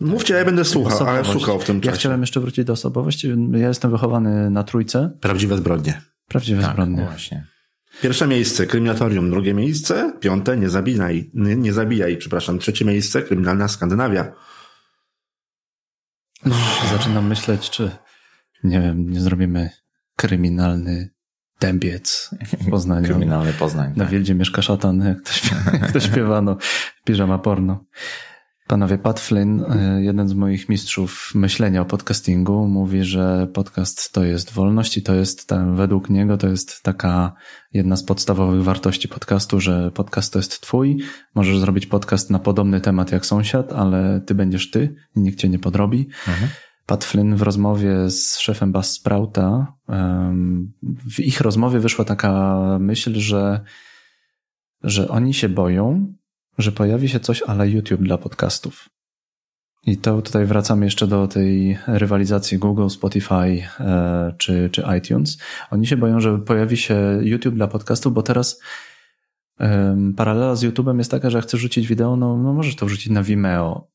Mówcie, 0.00 0.34
ja 0.34 0.44
będę 0.44 0.64
słuchał, 0.64 1.08
ale 1.08 1.24
szukał 1.24 1.60
w 1.60 1.64
tym 1.64 1.80
czasie. 1.80 1.90
Ja 1.90 1.96
chciałem 1.96 2.20
jeszcze 2.20 2.40
wrócić 2.40 2.64
do 2.64 2.72
osobowości. 2.72 3.34
Ja 3.52 3.68
jestem 3.68 3.90
wychowany 3.90 4.50
na 4.50 4.64
trójce. 4.64 5.10
Prawdziwe 5.20 5.56
zbrodnie. 5.56 6.02
Prawdziwe 6.28 6.62
tak, 6.62 6.72
zbrodnie. 6.72 7.04
Właśnie. 7.04 7.46
Pierwsze 8.02 8.26
miejsce, 8.26 8.66
kryminatorium. 8.66 9.30
Drugie 9.30 9.54
miejsce, 9.54 10.12
piąte, 10.20 10.56
nie 10.56 10.68
zabijaj, 10.68 11.30
nie, 11.34 11.56
nie 11.56 11.72
zabijaj, 11.72 12.16
przepraszam. 12.16 12.58
Trzecie 12.58 12.84
miejsce, 12.84 13.22
kryminalna 13.22 13.68
Skandynawia. 13.68 14.32
No. 16.44 16.56
Zaczynam 16.90 17.26
myśleć, 17.26 17.70
czy 17.70 17.90
nie 18.64 18.80
wiem, 18.80 19.10
nie 19.10 19.20
zrobimy 19.20 19.70
kryminalny 20.16 21.10
dębiec 21.60 22.30
w 22.46 22.70
Poznaniu. 22.70 23.06
Kryminalny 23.06 23.52
Poznań. 23.52 23.92
Na 23.96 24.04
tak. 24.04 24.12
Wildzie 24.12 24.34
mieszka 24.34 24.62
szatan, 24.62 25.00
jak 25.00 25.22
to, 25.22 25.32
śpiewa, 25.32 25.70
jak 25.72 25.92
to 25.92 26.00
śpiewano. 26.00 26.56
Piżama 27.04 27.38
porno. 27.38 27.84
Panowie, 28.68 28.98
Pat 28.98 29.20
Flynn, 29.20 29.60
y, 29.60 30.02
jeden 30.02 30.28
z 30.28 30.34
moich 30.34 30.68
mistrzów 30.68 31.30
myślenia 31.34 31.82
o 31.82 31.84
podcastingu, 31.84 32.66
mówi, 32.66 33.04
że 33.04 33.46
podcast 33.54 34.12
to 34.12 34.24
jest 34.24 34.52
wolność 34.52 34.96
i 34.96 35.02
to 35.02 35.14
jest, 35.14 35.48
ten, 35.48 35.76
według 35.76 36.10
niego, 36.10 36.36
to 36.36 36.48
jest 36.48 36.82
taka 36.82 37.32
jedna 37.72 37.96
z 37.96 38.04
podstawowych 38.04 38.62
wartości 38.62 39.08
podcastu, 39.08 39.60
że 39.60 39.90
podcast 39.90 40.32
to 40.32 40.38
jest 40.38 40.60
twój. 40.60 40.98
Możesz 41.34 41.58
zrobić 41.58 41.86
podcast 41.86 42.30
na 42.30 42.38
podobny 42.38 42.80
temat 42.80 43.12
jak 43.12 43.26
sąsiad, 43.26 43.72
ale 43.72 44.20
ty 44.26 44.34
będziesz 44.34 44.70
ty 44.70 44.94
i 45.16 45.20
nikt 45.20 45.38
cię 45.38 45.48
nie 45.48 45.58
podrobi. 45.58 46.08
Mhm. 46.28 46.48
Pat 46.86 47.04
Flynn 47.04 47.36
w 47.36 47.42
rozmowie 47.42 48.10
z 48.10 48.38
szefem 48.38 48.72
Bass 48.72 48.92
Sprouta, 48.92 49.72
w 51.10 51.20
ich 51.20 51.40
rozmowie 51.40 51.80
wyszła 51.80 52.04
taka 52.04 52.58
myśl, 52.80 53.14
że, 53.14 53.60
że 54.82 55.08
oni 55.08 55.34
się 55.34 55.48
boją, 55.48 56.14
że 56.58 56.72
pojawi 56.72 57.08
się 57.08 57.20
coś 57.20 57.42
ale 57.42 57.68
YouTube 57.68 58.02
dla 58.02 58.18
podcastów. 58.18 58.88
I 59.86 59.96
to 59.96 60.22
tutaj 60.22 60.46
wracamy 60.46 60.84
jeszcze 60.84 61.06
do 61.06 61.28
tej 61.28 61.78
rywalizacji 61.86 62.58
Google, 62.58 62.88
Spotify 62.88 63.62
e, 63.80 64.34
czy, 64.38 64.70
czy 64.72 64.84
iTunes. 64.98 65.38
Oni 65.70 65.86
się 65.86 65.96
boją, 65.96 66.20
że 66.20 66.38
pojawi 66.38 66.76
się 66.76 67.18
YouTube 67.22 67.54
dla 67.54 67.68
podcastów, 67.68 68.14
bo 68.14 68.22
teraz 68.22 68.60
paralela 70.16 70.56
z 70.56 70.64
YouTube'em 70.64 70.98
jest 70.98 71.10
taka, 71.10 71.30
że 71.30 71.38
jak 71.38 71.46
chcesz 71.46 71.60
rzucić 71.60 71.86
wideo, 71.86 72.16
no, 72.16 72.36
no 72.36 72.52
możesz 72.52 72.76
to 72.76 72.86
wrzucić 72.86 73.12
na 73.12 73.22
Vimeo. 73.22 73.88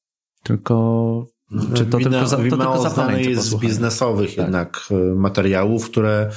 tylko 0.44 1.26
czy 1.74 1.86
to 1.86 1.98
Wina, 1.98 2.10
tylko, 2.10 2.28
za, 2.28 2.38
to 2.38 2.44
tylko 2.44 2.82
za 2.82 2.90
znane 2.90 3.22
jest 3.22 3.44
z 3.44 3.56
biznesowych 3.56 4.30
tak. 4.30 4.38
jednak 4.38 4.90
e, 4.92 5.16
materiałów, 5.16 5.90
które 5.90 6.30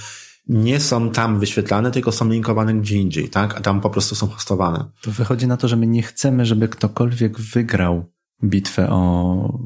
nie 0.48 0.80
są 0.80 1.10
tam 1.10 1.40
wyświetlane, 1.40 1.90
tylko 1.90 2.12
są 2.12 2.28
linkowane 2.28 2.74
gdzie 2.74 2.96
indziej, 2.96 3.28
tak? 3.28 3.56
A 3.56 3.60
tam 3.60 3.80
po 3.80 3.90
prostu 3.90 4.14
są 4.14 4.26
hostowane. 4.26 4.84
To 5.02 5.10
wychodzi 5.10 5.46
na 5.46 5.56
to, 5.56 5.68
że 5.68 5.76
my 5.76 5.86
nie 5.86 6.02
chcemy, 6.02 6.46
żeby 6.46 6.68
ktokolwiek 6.68 7.40
wygrał 7.40 8.04
bitwę 8.44 8.90
o 8.90 9.58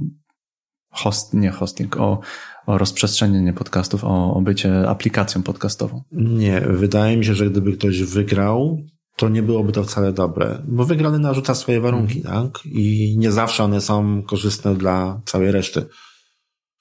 host, 0.90 1.34
nie 1.34 1.50
hosting, 1.50 1.96
o, 1.96 2.20
o 2.66 2.78
rozprzestrzenienie 2.78 3.52
podcastów, 3.52 4.04
o, 4.04 4.34
o 4.34 4.40
bycie 4.40 4.88
aplikacją 4.88 5.42
podcastową. 5.42 6.02
Nie, 6.12 6.60
wydaje 6.60 7.16
mi 7.16 7.24
się, 7.24 7.34
że 7.34 7.50
gdyby 7.50 7.72
ktoś 7.72 8.02
wygrał, 8.02 8.78
to 9.16 9.28
nie 9.28 9.42
byłoby 9.42 9.72
to 9.72 9.84
wcale 9.84 10.12
dobre, 10.12 10.62
bo 10.68 10.84
wygrany 10.84 11.18
narzuca 11.18 11.54
swoje 11.54 11.80
warunki, 11.80 12.18
mhm. 12.18 12.50
tak? 12.50 12.66
I 12.66 13.14
nie 13.18 13.32
zawsze 13.32 13.64
one 13.64 13.80
są 13.80 14.22
korzystne 14.22 14.74
dla 14.74 15.20
całej 15.24 15.52
reszty. 15.52 15.86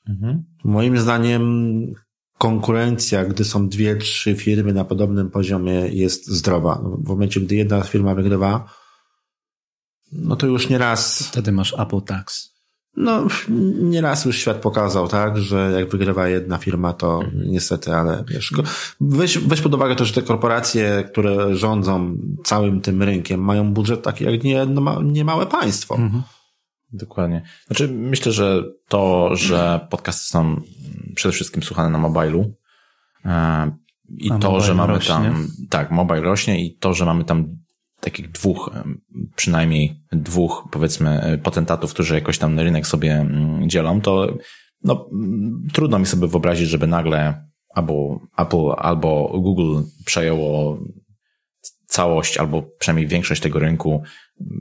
Mhm. 0.09 0.43
Moim 0.63 0.97
zdaniem 0.97 1.43
konkurencja, 2.39 3.25
gdy 3.25 3.45
są 3.45 3.69
dwie, 3.69 3.95
trzy 3.95 4.35
firmy 4.35 4.73
na 4.73 4.85
podobnym 4.85 5.29
poziomie 5.29 5.73
jest 5.73 6.27
zdrowa. 6.27 6.81
W 6.97 7.07
momencie, 7.07 7.41
gdy 7.41 7.55
jedna 7.55 7.83
firma 7.83 8.15
wygrywa, 8.15 8.73
no 10.11 10.35
to 10.35 10.47
już 10.47 10.69
nie 10.69 10.77
raz. 10.77 11.27
Wtedy 11.27 11.51
masz 11.51 11.79
Apple 11.79 12.01
Tax. 12.01 12.49
No, 12.97 13.27
nieraz 13.79 14.25
już 14.25 14.37
świat 14.37 14.57
pokazał, 14.57 15.07
tak, 15.07 15.37
że 15.37 15.71
jak 15.79 15.89
wygrywa 15.89 16.27
jedna 16.27 16.57
firma, 16.57 16.93
to 16.93 17.21
niestety, 17.45 17.95
ale 17.95 18.23
wiesz, 18.27 18.53
weź, 19.01 19.37
weź 19.37 19.61
pod 19.61 19.73
uwagę 19.73 19.95
to, 19.95 20.05
że 20.05 20.13
te 20.13 20.21
korporacje, 20.21 21.03
które 21.11 21.55
rządzą 21.55 22.17
całym 22.43 22.81
tym 22.81 23.03
rynkiem, 23.03 23.41
mają 23.41 23.73
budżet 23.73 24.01
taki 24.01 24.23
jak 24.23 24.43
nie, 24.43 24.65
no, 24.65 25.01
nie 25.01 25.25
małe 25.25 25.45
państwo. 25.45 25.95
Mhm. 25.95 26.23
Dokładnie. 26.93 27.41
Znaczy, 27.67 27.87
myślę, 27.87 28.31
że 28.31 28.63
to, 28.87 29.35
że 29.35 29.87
podcasty 29.89 30.27
są 30.27 30.61
przede 31.15 31.33
wszystkim 31.33 31.63
słuchane 31.63 31.89
na 31.89 31.97
mobilu 31.97 32.53
e, 33.25 33.71
i 34.17 34.31
A 34.31 34.37
to, 34.37 34.61
że 34.61 34.73
mamy 34.73 34.93
rośnie. 34.93 35.13
tam, 35.13 35.47
tak, 35.69 35.91
mobile 35.91 36.21
rośnie 36.21 36.65
i 36.65 36.77
to, 36.77 36.93
że 36.93 37.05
mamy 37.05 37.23
tam 37.23 37.57
takich 37.99 38.31
dwóch, 38.31 38.71
przynajmniej 39.35 40.01
dwóch, 40.11 40.67
powiedzmy, 40.71 41.39
potentatów, 41.43 41.93
którzy 41.93 42.15
jakoś 42.15 42.37
tam 42.37 42.59
rynek 42.59 42.87
sobie 42.87 43.15
mm, 43.15 43.69
dzielą, 43.69 44.01
to 44.01 44.37
no, 44.83 45.09
trudno 45.73 45.99
mi 45.99 46.05
sobie 46.05 46.27
wyobrazić, 46.27 46.69
żeby 46.69 46.87
nagle 46.87 47.49
albo 47.69 48.19
Apple, 48.37 48.71
albo 48.77 49.39
Google 49.41 49.81
przejęło 50.05 50.79
całość, 51.99 52.37
albo 52.37 52.61
przynajmniej 52.79 53.07
większość 53.07 53.41
tego 53.41 53.59
rynku. 53.59 54.03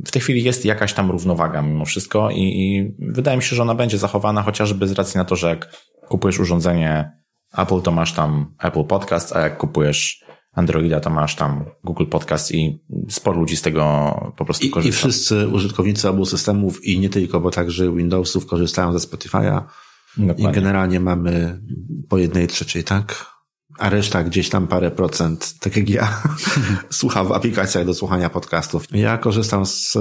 W 0.06 0.10
tej 0.10 0.22
chwili 0.22 0.44
jest 0.44 0.64
jakaś 0.64 0.92
tam 0.92 1.10
równowaga 1.10 1.62
mimo 1.62 1.84
wszystko 1.84 2.30
i, 2.30 2.42
i 2.42 2.94
wydaje 2.98 3.36
mi 3.36 3.42
się, 3.42 3.56
że 3.56 3.62
ona 3.62 3.74
będzie 3.74 3.98
zachowana 3.98 4.42
chociażby 4.42 4.86
z 4.86 4.92
racji 4.92 5.18
na 5.18 5.24
to, 5.24 5.36
że 5.36 5.48
jak 5.48 5.70
kupujesz 6.08 6.40
urządzenie 6.40 7.12
Apple, 7.56 7.80
to 7.80 7.90
masz 7.90 8.12
tam 8.12 8.54
Apple 8.62 8.84
Podcast, 8.84 9.36
a 9.36 9.40
jak 9.40 9.58
kupujesz 9.58 10.24
Androida, 10.52 11.00
to 11.00 11.10
masz 11.10 11.36
tam 11.36 11.64
Google 11.84 12.06
Podcast 12.06 12.52
i 12.54 12.80
sporo 13.08 13.40
ludzi 13.40 13.56
z 13.56 13.62
tego 13.62 14.14
po 14.36 14.44
prostu 14.44 14.66
I, 14.66 14.70
korzysta. 14.70 14.98
I 14.98 14.98
wszyscy 14.98 15.48
użytkownicy 15.48 16.08
obu 16.08 16.26
systemów 16.26 16.84
i 16.84 16.98
nie 16.98 17.08
tylko, 17.08 17.40
bo 17.40 17.50
także 17.50 17.96
Windowsów 17.96 18.46
korzystają 18.46 18.98
ze 18.98 19.08
Spotify'a. 19.08 19.62
Dokładnie. 20.16 20.50
I 20.50 20.52
generalnie 20.52 21.00
mamy 21.00 21.60
po 22.08 22.18
jednej 22.18 22.46
trzeciej, 22.46 22.84
tak? 22.84 23.37
A 23.78 23.88
reszta 23.88 24.24
gdzieś 24.24 24.48
tam 24.48 24.66
parę 24.66 24.90
procent, 24.90 25.54
tak 25.60 25.76
jak 25.76 25.88
ja, 25.88 26.22
słucha 26.90 27.24
w 27.24 27.32
aplikacjach 27.32 27.86
do 27.86 27.94
słuchania 27.94 28.30
podcastów. 28.30 28.84
Ja 28.92 29.18
korzystam 29.18 29.66
z, 29.66 29.92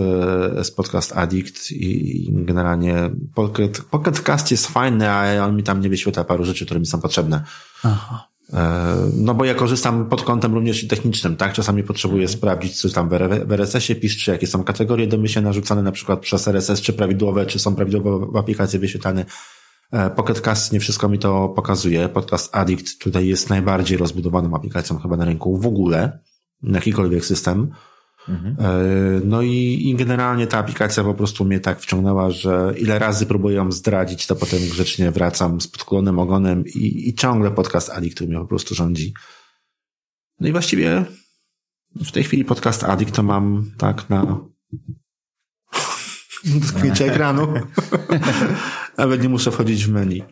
z 0.64 0.72
Podcast 0.72 1.18
Addict 1.18 1.72
i 1.72 2.30
generalnie 2.32 3.10
Pocket, 3.36 3.82
Pocket 3.82 4.22
Cast 4.22 4.52
jest 4.52 4.68
fajny, 4.68 5.10
ale 5.10 5.44
on 5.44 5.56
mi 5.56 5.64
tam 5.64 5.82
nie 5.82 5.90
wyświetla 5.90 6.24
paru 6.24 6.46
rzeczy, 6.46 6.66
które 6.66 6.80
mi 6.80 6.86
są 6.86 7.02
potrzebne. 7.02 7.44
Aha. 7.84 8.28
E, 8.54 8.96
no 9.14 9.34
bo 9.34 9.46
ja 9.46 9.54
korzystam 9.54 10.10
pod 10.10 10.22
kątem 10.22 10.54
również 10.54 10.88
technicznym, 10.88 11.36
tak? 11.36 11.54
Czasami 11.54 11.84
potrzebuję 11.84 12.24
mhm. 12.24 12.38
sprawdzić, 12.38 12.82
co 12.82 12.90
tam 12.90 13.10
w 13.46 13.52
RSS-ie 13.52 14.00
pisz, 14.00 14.18
czy 14.18 14.32
jakie 14.32 14.48
są 14.48 14.64
kategorie 14.64 15.08
do 15.08 15.28
się 15.28 15.42
narzucane 15.42 15.84
na 15.84 15.92
przykład 15.92 16.20
przez 16.20 16.48
RSS, 16.48 16.82
czy 16.82 16.94
prawidłowe, 16.94 17.46
czy 17.46 17.60
są 17.60 17.76
prawidłowo 17.76 18.20
w 18.20 18.36
aplikacji 18.38 18.80
wyświetlane. 18.80 19.26
E, 19.92 20.10
Pocket 20.10 20.42
Cast 20.42 20.74
nie 20.74 20.80
wszystko 20.80 21.10
mi 21.10 21.20
to 21.20 21.50
pokazuje. 21.50 22.10
Podcast 22.10 22.56
Addict 22.56 23.00
tutaj 23.00 23.28
jest 23.28 23.50
najbardziej 23.50 23.98
rozbudowaną 23.98 24.56
aplikacją 24.56 25.00
chyba 25.00 25.18
na 25.18 25.26
rynku 25.26 25.58
w 25.58 25.68
ogóle, 25.68 26.20
na 26.62 26.78
jakikolwiek 26.78 27.26
system. 27.26 27.72
Mhm. 28.30 28.56
E, 28.60 29.22
no 29.26 29.42
i, 29.42 29.90
i 29.90 29.96
generalnie 29.96 30.48
ta 30.48 30.58
aplikacja 30.58 31.04
po 31.04 31.14
prostu 31.14 31.46
mnie 31.46 31.60
tak 31.60 31.80
wciągnęła, 31.80 32.32
że 32.32 32.74
ile 32.78 33.00
razy 33.00 33.26
próbuję 33.26 33.56
ją 33.56 33.72
zdradzić, 33.72 34.28
to 34.28 34.36
potem 34.36 34.60
grzecznie 34.60 35.12
wracam 35.12 35.62
z 35.62 35.68
podkulonym 35.68 36.20
ogonem 36.20 36.66
i, 36.66 37.10
i 37.10 37.16
ciągle 37.16 37.52
podcast 37.52 37.90
Addict, 37.90 38.22
mnie 38.22 38.38
po 38.38 38.46
prostu 38.46 38.76
rządzi. 38.76 39.14
No 40.40 40.48
i 40.48 40.52
właściwie 40.52 41.06
w 41.96 42.12
tej 42.12 42.24
chwili 42.24 42.46
podcast 42.46 42.84
Addict 42.84 43.16
to 43.16 43.24
mam 43.24 43.72
tak 43.78 44.10
na 44.10 44.40
dotknięcie 46.48 47.06
ekranu. 47.12 47.54
Nawet 48.98 49.24
nie 49.24 49.30
muszę 49.30 49.52
wchodzić 49.52 49.86
w 49.86 49.90
menu. 49.90 50.24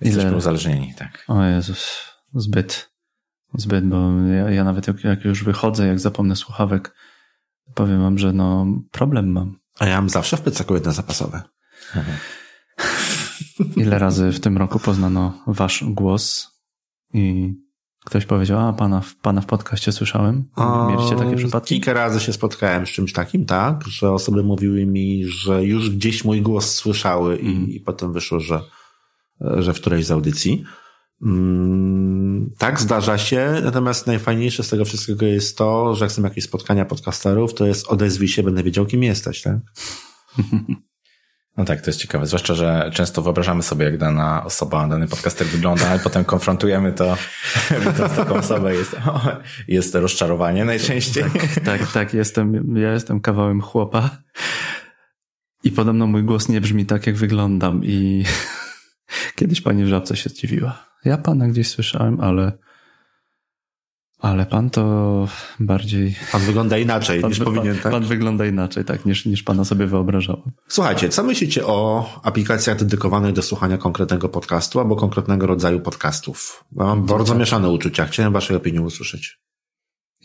Jesteśmy 0.00 0.36
uzależnieni, 0.36 0.94
tak. 0.94 1.24
O 1.28 1.44
Jezus, 1.44 2.04
zbyt 2.34 2.88
zbyt, 3.54 3.88
bo 3.88 4.10
ja, 4.20 4.50
ja 4.50 4.64
nawet 4.64 4.86
jak, 4.86 5.04
jak, 5.04 5.24
już 5.24 5.44
wychodzę, 5.44 5.86
jak 5.86 6.00
zapomnę 6.00 6.36
słuchawek, 6.36 6.94
powiem 7.74 8.02
wam, 8.02 8.18
że 8.18 8.32
no 8.32 8.66
problem 8.90 9.32
mam. 9.32 9.58
A 9.78 9.86
ja 9.86 9.96
mam 9.96 10.08
zawsze 10.08 10.36
w 10.36 10.40
plecaku 10.40 10.74
jedne 10.74 10.92
zapasowe. 10.92 11.42
Ile 13.76 13.98
razy 13.98 14.32
w 14.32 14.40
tym 14.40 14.58
roku 14.58 14.78
poznano 14.78 15.44
wasz 15.46 15.84
głos 15.86 16.50
i 17.14 17.54
ktoś 18.08 18.26
powiedział, 18.26 18.68
a 18.68 18.72
pana, 18.72 19.02
pana 19.22 19.40
w 19.40 19.46
podcaście 19.46 19.92
słyszałem? 19.92 20.44
Mieliście 20.88 21.16
takie 21.16 21.36
przypadki? 21.36 21.74
Kilka 21.74 21.92
razy 21.92 22.20
się 22.20 22.32
spotkałem 22.32 22.86
z 22.86 22.90
czymś 22.90 23.12
takim, 23.12 23.46
tak, 23.46 23.84
że 23.88 24.12
osoby 24.12 24.42
mówiły 24.42 24.86
mi, 24.86 25.24
że 25.24 25.64
już 25.64 25.90
gdzieś 25.90 26.24
mój 26.24 26.42
głos 26.42 26.74
słyszały 26.74 27.36
i, 27.36 27.50
mm. 27.50 27.68
i 27.68 27.80
potem 27.80 28.12
wyszło, 28.12 28.40
że, 28.40 28.60
że 29.40 29.74
w 29.74 29.80
którejś 29.80 30.06
z 30.06 30.10
audycji. 30.10 30.64
Mm, 31.22 32.50
tak, 32.58 32.80
zdarza 32.80 33.18
się, 33.18 33.60
natomiast 33.64 34.06
najfajniejsze 34.06 34.62
z 34.62 34.68
tego 34.68 34.84
wszystkiego 34.84 35.26
jest 35.26 35.58
to, 35.58 35.94
że 35.94 36.04
jak 36.04 36.12
są 36.12 36.22
jakieś 36.22 36.44
spotkania 36.44 36.84
podcasterów, 36.84 37.54
to 37.54 37.66
jest 37.66 37.86
odezwij 37.86 38.28
się, 38.28 38.42
będę 38.42 38.62
wiedział, 38.62 38.86
kim 38.86 39.02
jesteś, 39.02 39.42
tak? 39.42 39.56
No 41.58 41.64
tak, 41.64 41.80
to 41.80 41.90
jest 41.90 42.00
ciekawe. 42.00 42.26
Zwłaszcza, 42.26 42.54
że 42.54 42.90
często 42.94 43.22
wyobrażamy 43.22 43.62
sobie, 43.62 43.84
jak 43.84 43.98
dana 43.98 44.44
osoba, 44.44 44.88
dany 44.88 45.08
podcaster 45.08 45.46
wygląda, 45.46 45.88
ale 45.88 45.98
potem 45.98 46.24
konfrontujemy 46.24 46.92
to, 46.92 47.16
to 47.98 48.08
z 48.08 48.16
taką 48.16 48.34
osobą 48.34 48.68
jest, 48.68 48.96
jest 49.68 49.94
rozczarowanie 49.94 50.64
najczęściej. 50.64 51.24
Tak, 51.24 51.64
tak, 51.64 51.92
tak, 51.92 52.14
jestem, 52.14 52.76
ja 52.76 52.92
jestem 52.92 53.20
kawałem 53.20 53.60
chłopa 53.60 54.10
i 55.64 55.70
podobno 55.70 56.06
mój 56.06 56.22
głos 56.22 56.48
nie 56.48 56.60
brzmi 56.60 56.86
tak, 56.86 57.06
jak 57.06 57.16
wyglądam 57.16 57.84
i 57.84 58.24
kiedyś 59.36 59.60
pani 59.60 59.84
w 59.84 59.88
żabce 59.88 60.16
się 60.16 60.30
zdziwiła. 60.30 60.84
Ja 61.04 61.18
pana 61.18 61.48
gdzieś 61.48 61.68
słyszałem, 61.68 62.20
ale 62.20 62.52
ale 64.18 64.46
pan 64.46 64.70
to 64.70 65.28
bardziej. 65.60 66.14
Pan 66.32 66.40
wygląda 66.40 66.78
inaczej 66.78 67.20
pan, 67.20 67.30
niż 67.30 67.38
pan, 67.38 67.54
powinien, 67.54 67.78
tak? 67.78 67.92
Pan 67.92 68.04
wygląda 68.04 68.46
inaczej, 68.46 68.84
tak, 68.84 69.06
niż, 69.06 69.26
niż 69.26 69.42
pana 69.42 69.64
sobie 69.64 69.86
wyobrażałem. 69.86 70.50
Słuchajcie, 70.68 71.08
co 71.08 71.22
myślicie 71.22 71.66
o 71.66 72.06
aplikacjach 72.22 72.78
dedykowanych 72.78 73.32
do 73.32 73.42
słuchania 73.42 73.78
konkretnego 73.78 74.28
podcastu 74.28 74.80
albo 74.80 74.96
konkretnego 74.96 75.46
rodzaju 75.46 75.80
podcastów? 75.80 76.64
mam 76.72 77.06
bardzo 77.06 77.34
mieszane 77.34 77.70
uczucia. 77.70 78.06
Chciałem 78.06 78.32
waszej 78.32 78.56
opinii 78.56 78.80
usłyszeć. 78.80 79.38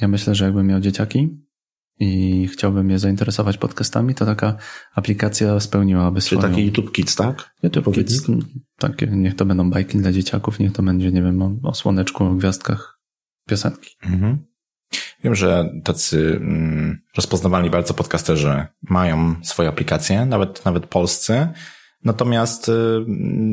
Ja 0.01 0.07
myślę, 0.07 0.35
że 0.35 0.45
jakbym 0.45 0.67
miał 0.67 0.79
dzieciaki 0.79 1.29
i 1.99 2.47
chciałbym 2.47 2.89
je 2.89 2.99
zainteresować 2.99 3.57
podcastami, 3.57 4.15
to 4.15 4.25
taka 4.25 4.57
aplikacja 4.95 5.59
spełniłaby 5.59 6.21
swoją... 6.21 6.41
Czyli 6.41 6.53
taki 6.53 6.65
YouTube 6.65 6.91
Kids, 6.91 7.15
tak? 7.15 7.53
YouTube 7.63 7.95
Kids, 7.95 8.27
tak, 8.77 9.11
niech 9.11 9.35
to 9.35 9.45
będą 9.45 9.69
bajki 9.69 9.97
dla 9.97 10.11
dzieciaków, 10.11 10.59
niech 10.59 10.73
to 10.73 10.83
będzie, 10.83 11.11
nie 11.11 11.21
wiem, 11.21 11.41
o, 11.41 11.55
o 11.63 11.73
słoneczku, 11.73 12.23
o 12.23 12.33
gwiazdkach, 12.33 12.92
piosenki. 13.45 13.89
Mhm. 14.05 14.45
Wiem, 15.23 15.35
że 15.35 15.69
tacy 15.83 16.39
mm, 16.41 17.01
rozpoznawalni 17.15 17.69
bardzo 17.69 17.93
podcasterzy 17.93 18.65
mają 18.81 19.35
swoje 19.43 19.69
aplikacje, 19.69 20.25
nawet, 20.25 20.65
nawet 20.65 20.87
polscy, 20.87 21.47
natomiast 22.03 22.69
y, 22.69 23.05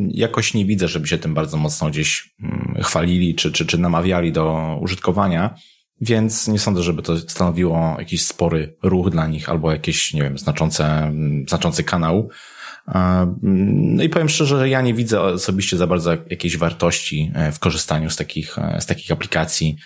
jakoś 0.09 0.55
nie 0.55 0.65
widzę, 0.65 0.89
żeby 0.89 1.07
się 1.07 1.19
tym 1.19 1.35
bardzo 1.35 1.57
mocno 1.57 1.91
gdzieś 1.91 2.35
y, 2.79 2.83
chwalili 2.83 3.35
czy, 3.35 3.53
czy, 3.53 3.67
czy 3.67 3.79
namawiali 3.79 4.33
do 4.33 4.77
użytkowania. 4.81 5.55
Więc 6.01 6.49
nie 6.49 6.59
sądzę, 6.59 6.83
żeby 6.83 7.03
to 7.03 7.19
stanowiło 7.19 7.97
jakiś 7.99 8.27
spory 8.27 8.77
ruch 8.83 9.11
dla 9.11 9.27
nich 9.27 9.49
albo 9.49 9.73
jakieś, 9.73 10.15
nie 10.15 10.23
wiem, 10.23 10.39
znaczące, 10.39 11.13
znaczący 11.49 11.85
kanał. 11.85 12.31
No 13.43 14.03
i 14.03 14.09
powiem 14.09 14.29
szczerze, 14.29 14.59
że 14.59 14.69
ja 14.69 14.81
nie 14.81 14.95
widzę 14.95 15.21
osobiście 15.21 15.77
za 15.77 15.87
bardzo 15.87 16.11
jakiejś 16.31 16.57
wartości 16.57 17.33
e, 17.35 17.53
w 17.53 17.59
korzystaniu 17.59 18.11
z 18.11 18.17
takich, 18.17 18.59
e, 18.59 18.81
z 18.81 18.87
takich 18.87 19.11
aplikacji. 19.11 19.77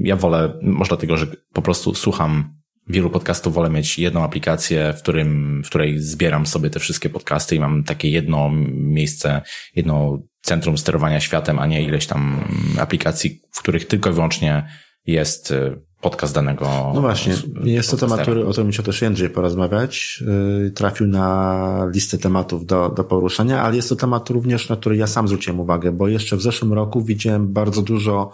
Ja 0.00 0.16
wolę, 0.16 0.58
może 0.62 0.88
dlatego, 0.88 1.16
że 1.16 1.26
po 1.52 1.62
prostu 1.62 1.94
słucham 1.94 2.54
wielu 2.88 3.10
podcastów 3.10 3.54
wolę 3.54 3.70
mieć 3.70 3.98
jedną 3.98 4.24
aplikację, 4.24 4.94
w, 4.98 5.02
którym, 5.02 5.62
w 5.64 5.68
której 5.68 5.98
zbieram 5.98 6.46
sobie 6.46 6.70
te 6.70 6.80
wszystkie 6.80 7.10
podcasty 7.10 7.56
i 7.56 7.60
mam 7.60 7.84
takie 7.84 8.10
jedno 8.10 8.50
miejsce, 8.72 9.42
jedno 9.74 10.18
centrum 10.40 10.78
sterowania 10.78 11.20
światem, 11.20 11.58
a 11.58 11.66
nie 11.66 11.82
ileś 11.82 12.06
tam 12.06 12.44
aplikacji, 12.78 13.40
w 13.52 13.62
których 13.62 13.86
tylko 13.86 14.10
i 14.10 14.12
wyłącznie 14.12 14.66
jest 15.06 15.50
y, 15.50 15.80
podcast 16.02 16.34
danego. 16.34 16.92
No 16.94 17.00
właśnie, 17.00 17.34
jest 17.64 17.90
to 17.90 17.96
temat, 17.96 18.20
który, 18.22 18.46
o 18.46 18.50
którym 18.50 18.70
chciał 18.70 18.84
też 18.84 19.02
Jędrzej 19.02 19.30
porozmawiać. 19.30 20.22
Yy, 20.62 20.70
trafił 20.70 21.06
na 21.06 21.86
listę 21.94 22.18
tematów 22.18 22.66
do, 22.66 22.88
do 22.88 23.04
poruszenia, 23.04 23.62
ale 23.62 23.76
jest 23.76 23.88
to 23.88 23.96
temat 23.96 24.30
również, 24.30 24.68
na 24.68 24.76
który 24.76 24.96
ja 24.96 25.06
sam 25.06 25.28
zwróciłem 25.28 25.60
uwagę, 25.60 25.92
bo 25.92 26.08
jeszcze 26.08 26.36
w 26.36 26.42
zeszłym 26.42 26.72
roku 26.72 27.02
widziałem 27.02 27.52
bardzo 27.52 27.82
dużo 27.82 28.30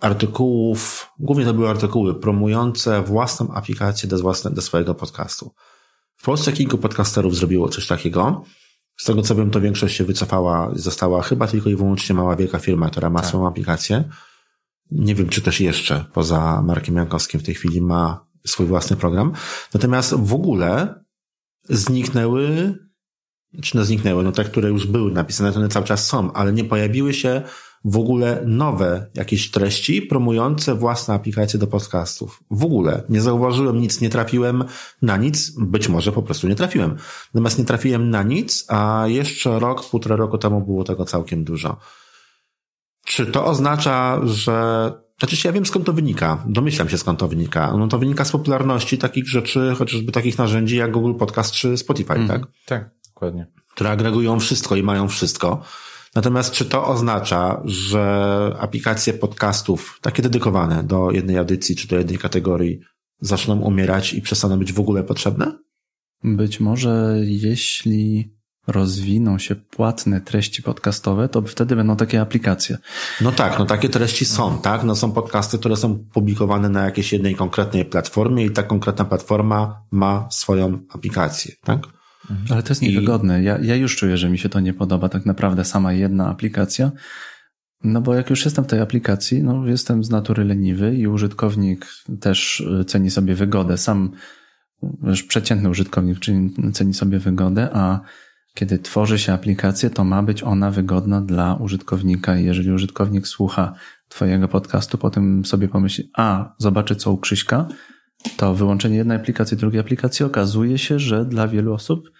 artykułów, 0.00 1.10
głównie 1.18 1.44
to 1.44 1.54
były 1.54 1.68
artykuły 1.68 2.14
promujące 2.14 3.02
własną 3.02 3.54
aplikację 3.54 4.08
do, 4.08 4.18
własne, 4.18 4.50
do 4.50 4.62
swojego 4.62 4.94
podcastu. 4.94 5.54
W 6.16 6.24
Polsce 6.24 6.52
kilku 6.52 6.78
podcasterów 6.78 7.36
zrobiło 7.36 7.68
coś 7.68 7.86
takiego. 7.86 8.44
Z 8.96 9.04
tego 9.04 9.22
co 9.22 9.34
wiem, 9.34 9.50
to 9.50 9.60
większość 9.60 9.96
się 9.96 10.04
wycofała, 10.04 10.70
została 10.74 11.22
chyba 11.22 11.46
tylko 11.46 11.70
i 11.70 11.76
wyłącznie 11.76 12.14
mała 12.14 12.36
wielka 12.36 12.58
firma, 12.58 12.90
która 12.90 13.10
ma 13.10 13.20
tak. 13.20 13.28
swoją 13.28 13.46
aplikację. 13.46 14.04
Nie 14.94 15.14
wiem, 15.14 15.28
czy 15.28 15.42
też 15.42 15.60
jeszcze 15.60 16.04
poza 16.12 16.62
Markiem 16.62 16.96
Jankowskim 16.96 17.40
w 17.40 17.42
tej 17.42 17.54
chwili 17.54 17.82
ma 17.82 18.26
swój 18.46 18.66
własny 18.66 18.96
program. 18.96 19.32
Natomiast 19.74 20.14
w 20.14 20.34
ogóle 20.34 20.94
zniknęły, 21.68 22.74
czy 23.62 23.76
no 23.76 23.84
zniknęły, 23.84 24.24
no 24.24 24.32
te, 24.32 24.44
które 24.44 24.68
już 24.68 24.86
były 24.86 25.12
napisane, 25.12 25.52
to 25.52 25.58
one 25.58 25.68
cały 25.68 25.86
czas 25.86 26.06
są, 26.06 26.32
ale 26.32 26.52
nie 26.52 26.64
pojawiły 26.64 27.14
się 27.14 27.42
w 27.84 27.96
ogóle 27.96 28.42
nowe 28.46 29.10
jakieś 29.14 29.50
treści 29.50 30.02
promujące 30.02 30.74
własne 30.74 31.14
aplikacje 31.14 31.58
do 31.58 31.66
podcastów. 31.66 32.42
W 32.50 32.64
ogóle. 32.64 33.02
Nie 33.08 33.20
zauważyłem 33.20 33.80
nic, 33.80 34.00
nie 34.00 34.10
trafiłem 34.10 34.64
na 35.02 35.16
nic, 35.16 35.52
być 35.58 35.88
może 35.88 36.12
po 36.12 36.22
prostu 36.22 36.48
nie 36.48 36.54
trafiłem. 36.54 36.96
Natomiast 37.34 37.58
nie 37.58 37.64
trafiłem 37.64 38.10
na 38.10 38.22
nic, 38.22 38.64
a 38.68 39.04
jeszcze 39.06 39.58
rok, 39.58 39.90
półtora 39.90 40.16
roku 40.16 40.38
temu 40.38 40.60
było 40.60 40.84
tego 40.84 41.04
całkiem 41.04 41.44
dużo. 41.44 41.76
Czy 43.04 43.26
to 43.26 43.44
oznacza, 43.44 44.20
że 44.24 44.92
znaczy 45.18 45.48
ja 45.48 45.52
wiem 45.52 45.66
skąd 45.66 45.86
to 45.86 45.92
wynika. 45.92 46.44
Domyślam 46.46 46.88
się 46.88 46.98
skąd 46.98 47.18
to 47.18 47.28
wynika. 47.28 47.76
No 47.76 47.88
to 47.88 47.98
wynika 47.98 48.24
z 48.24 48.32
popularności 48.32 48.98
takich 48.98 49.28
rzeczy, 49.28 49.74
chociażby 49.78 50.12
takich 50.12 50.38
narzędzi 50.38 50.76
jak 50.76 50.92
Google 50.92 51.14
Podcast 51.14 51.52
czy 51.52 51.76
Spotify, 51.76 52.12
mm, 52.12 52.28
tak? 52.28 52.42
Tak, 52.66 52.90
dokładnie. 53.14 53.46
Które 53.74 53.90
agregują 53.90 54.40
wszystko 54.40 54.76
i 54.76 54.82
mają 54.82 55.08
wszystko. 55.08 55.62
Natomiast 56.14 56.52
czy 56.52 56.64
to 56.64 56.86
oznacza, 56.86 57.62
że 57.64 58.56
aplikacje 58.58 59.12
podcastów, 59.12 59.98
takie 60.02 60.22
dedykowane 60.22 60.82
do 60.82 61.10
jednej 61.10 61.38
audycji 61.38 61.76
czy 61.76 61.88
do 61.88 61.98
jednej 61.98 62.18
kategorii, 62.18 62.80
zaczną 63.20 63.60
umierać 63.60 64.14
i 64.14 64.22
przestaną 64.22 64.58
być 64.58 64.72
w 64.72 64.80
ogóle 64.80 65.04
potrzebne? 65.04 65.58
Być 66.24 66.60
może 66.60 67.16
jeśli 67.24 68.34
rozwiną 68.66 69.38
się 69.38 69.54
płatne 69.54 70.20
treści 70.20 70.62
podcastowe, 70.62 71.28
to 71.28 71.42
wtedy 71.42 71.76
będą 71.76 71.96
takie 71.96 72.20
aplikacje. 72.20 72.78
No 73.20 73.32
tak, 73.32 73.58
no 73.58 73.66
takie 73.66 73.88
treści 73.88 74.24
są, 74.24 74.58
tak? 74.58 74.84
No 74.84 74.96
są 74.96 75.12
podcasty, 75.12 75.58
które 75.58 75.76
są 75.76 75.98
publikowane 75.98 76.68
na 76.68 76.84
jakiejś 76.84 77.12
jednej 77.12 77.34
konkretnej 77.34 77.84
platformie 77.84 78.44
i 78.44 78.50
ta 78.50 78.62
konkretna 78.62 79.04
platforma 79.04 79.82
ma 79.90 80.28
swoją 80.30 80.78
aplikację, 80.94 81.54
tak? 81.64 81.80
Ale 82.50 82.62
to 82.62 82.68
jest 82.68 82.82
niewygodne. 82.82 83.42
Ja, 83.42 83.58
ja 83.58 83.76
już 83.76 83.96
czuję, 83.96 84.16
że 84.16 84.30
mi 84.30 84.38
się 84.38 84.48
to 84.48 84.60
nie 84.60 84.74
podoba, 84.74 85.08
tak 85.08 85.26
naprawdę 85.26 85.64
sama 85.64 85.92
jedna 85.92 86.28
aplikacja. 86.28 86.90
No 87.84 88.00
bo 88.00 88.14
jak 88.14 88.30
już 88.30 88.44
jestem 88.44 88.64
w 88.64 88.66
tej 88.66 88.80
aplikacji, 88.80 89.42
no 89.42 89.66
jestem 89.66 90.04
z 90.04 90.10
natury 90.10 90.44
leniwy 90.44 90.96
i 90.96 91.06
użytkownik 91.06 91.86
też 92.20 92.60
y, 92.60 92.84
ceni 92.84 93.10
sobie 93.10 93.34
wygodę. 93.34 93.78
Sam 93.78 94.10
już 95.02 95.22
przeciętny 95.22 95.68
użytkownik 95.68 96.18
ceni 96.72 96.94
sobie 96.94 97.18
wygodę, 97.18 97.68
a 97.72 98.00
kiedy 98.54 98.78
tworzy 98.78 99.18
się 99.18 99.32
aplikację, 99.32 99.90
to 99.90 100.04
ma 100.04 100.22
być 100.22 100.42
ona 100.42 100.70
wygodna 100.70 101.20
dla 101.20 101.54
użytkownika. 101.54 102.36
Jeżeli 102.36 102.72
użytkownik 102.72 103.28
słucha 103.28 103.74
Twojego 104.08 104.48
podcastu, 104.48 104.98
potem 104.98 105.44
sobie 105.44 105.68
pomyśli, 105.68 106.10
a 106.16 106.54
zobaczy 106.58 106.96
co 106.96 107.12
u 107.12 107.18
Krzyśka, 107.18 107.68
to 108.36 108.54
wyłączenie 108.54 108.96
jednej 108.96 109.16
aplikacji, 109.16 109.56
drugiej 109.56 109.80
aplikacji 109.80 110.26
okazuje 110.26 110.78
się, 110.78 110.98
że 110.98 111.24
dla 111.24 111.48
wielu 111.48 111.74
osób 111.74 112.10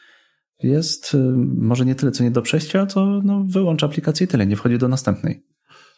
jest 0.62 1.14
y, 1.14 1.18
może 1.59 1.84
nie 1.84 1.94
tyle 1.94 2.12
co 2.12 2.24
nie 2.24 2.30
do 2.30 2.42
przejścia, 2.42 2.86
co 2.86 3.20
no, 3.24 3.44
wyłącza 3.48 3.86
aplikację 3.86 4.24
i 4.24 4.28
tyle, 4.28 4.46
nie 4.46 4.56
wchodzi 4.56 4.78
do 4.78 4.88
następnej. 4.88 5.52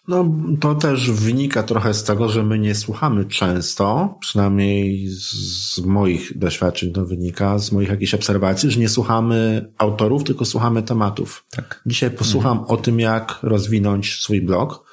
No, 0.08 0.30
to 0.60 0.74
też 0.74 1.10
wynika 1.10 1.62
trochę 1.62 1.94
z 1.94 2.04
tego, 2.04 2.28
że 2.28 2.42
my 2.42 2.58
nie 2.58 2.74
słuchamy 2.74 3.24
często, 3.24 4.14
przynajmniej 4.20 5.08
z 5.08 5.78
moich 5.78 6.38
doświadczeń 6.38 6.92
to 6.92 7.04
wynika, 7.04 7.58
z 7.58 7.72
moich 7.72 7.88
jakichś 7.88 8.14
obserwacji, 8.14 8.70
że 8.70 8.80
nie 8.80 8.88
słuchamy 8.88 9.68
autorów, 9.78 10.24
tylko 10.24 10.44
słuchamy 10.44 10.82
tematów. 10.82 11.44
Tak. 11.50 11.82
Dzisiaj 11.86 12.10
posłucham 12.10 12.58
mhm. 12.58 12.70
o 12.70 12.76
tym, 12.76 13.00
jak 13.00 13.38
rozwinąć 13.42 14.20
swój 14.20 14.42
blog. 14.42 14.84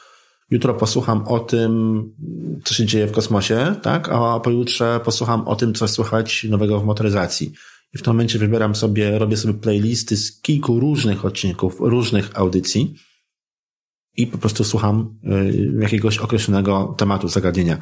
Jutro 0.51 0.73
posłucham 0.73 1.27
o 1.27 1.39
tym, 1.39 2.03
co 2.63 2.73
się 2.73 2.85
dzieje 2.85 3.07
w 3.07 3.11
kosmosie, 3.11 3.75
tak? 3.81 4.09
A 4.09 4.39
pojutrze 4.39 4.99
posłucham 5.03 5.47
o 5.47 5.55
tym, 5.55 5.73
co 5.73 5.87
słychać 5.87 6.43
nowego 6.49 6.79
w 6.79 6.85
motoryzacji. 6.85 7.53
I 7.93 7.97
w 7.97 8.01
tym 8.01 8.13
momencie 8.13 8.39
wybieram 8.39 8.75
sobie, 8.75 9.19
robię 9.19 9.37
sobie 9.37 9.53
playlisty 9.53 10.17
z 10.17 10.41
kilku 10.41 10.79
różnych 10.79 11.25
odcinków, 11.25 11.75
różnych 11.79 12.39
audycji 12.39 12.95
i 14.17 14.27
po 14.27 14.37
prostu 14.37 14.63
słucham 14.63 15.15
y, 15.23 15.73
jakiegoś 15.79 16.17
określonego 16.17 16.95
tematu, 16.97 17.27
zagadnienia. 17.27 17.77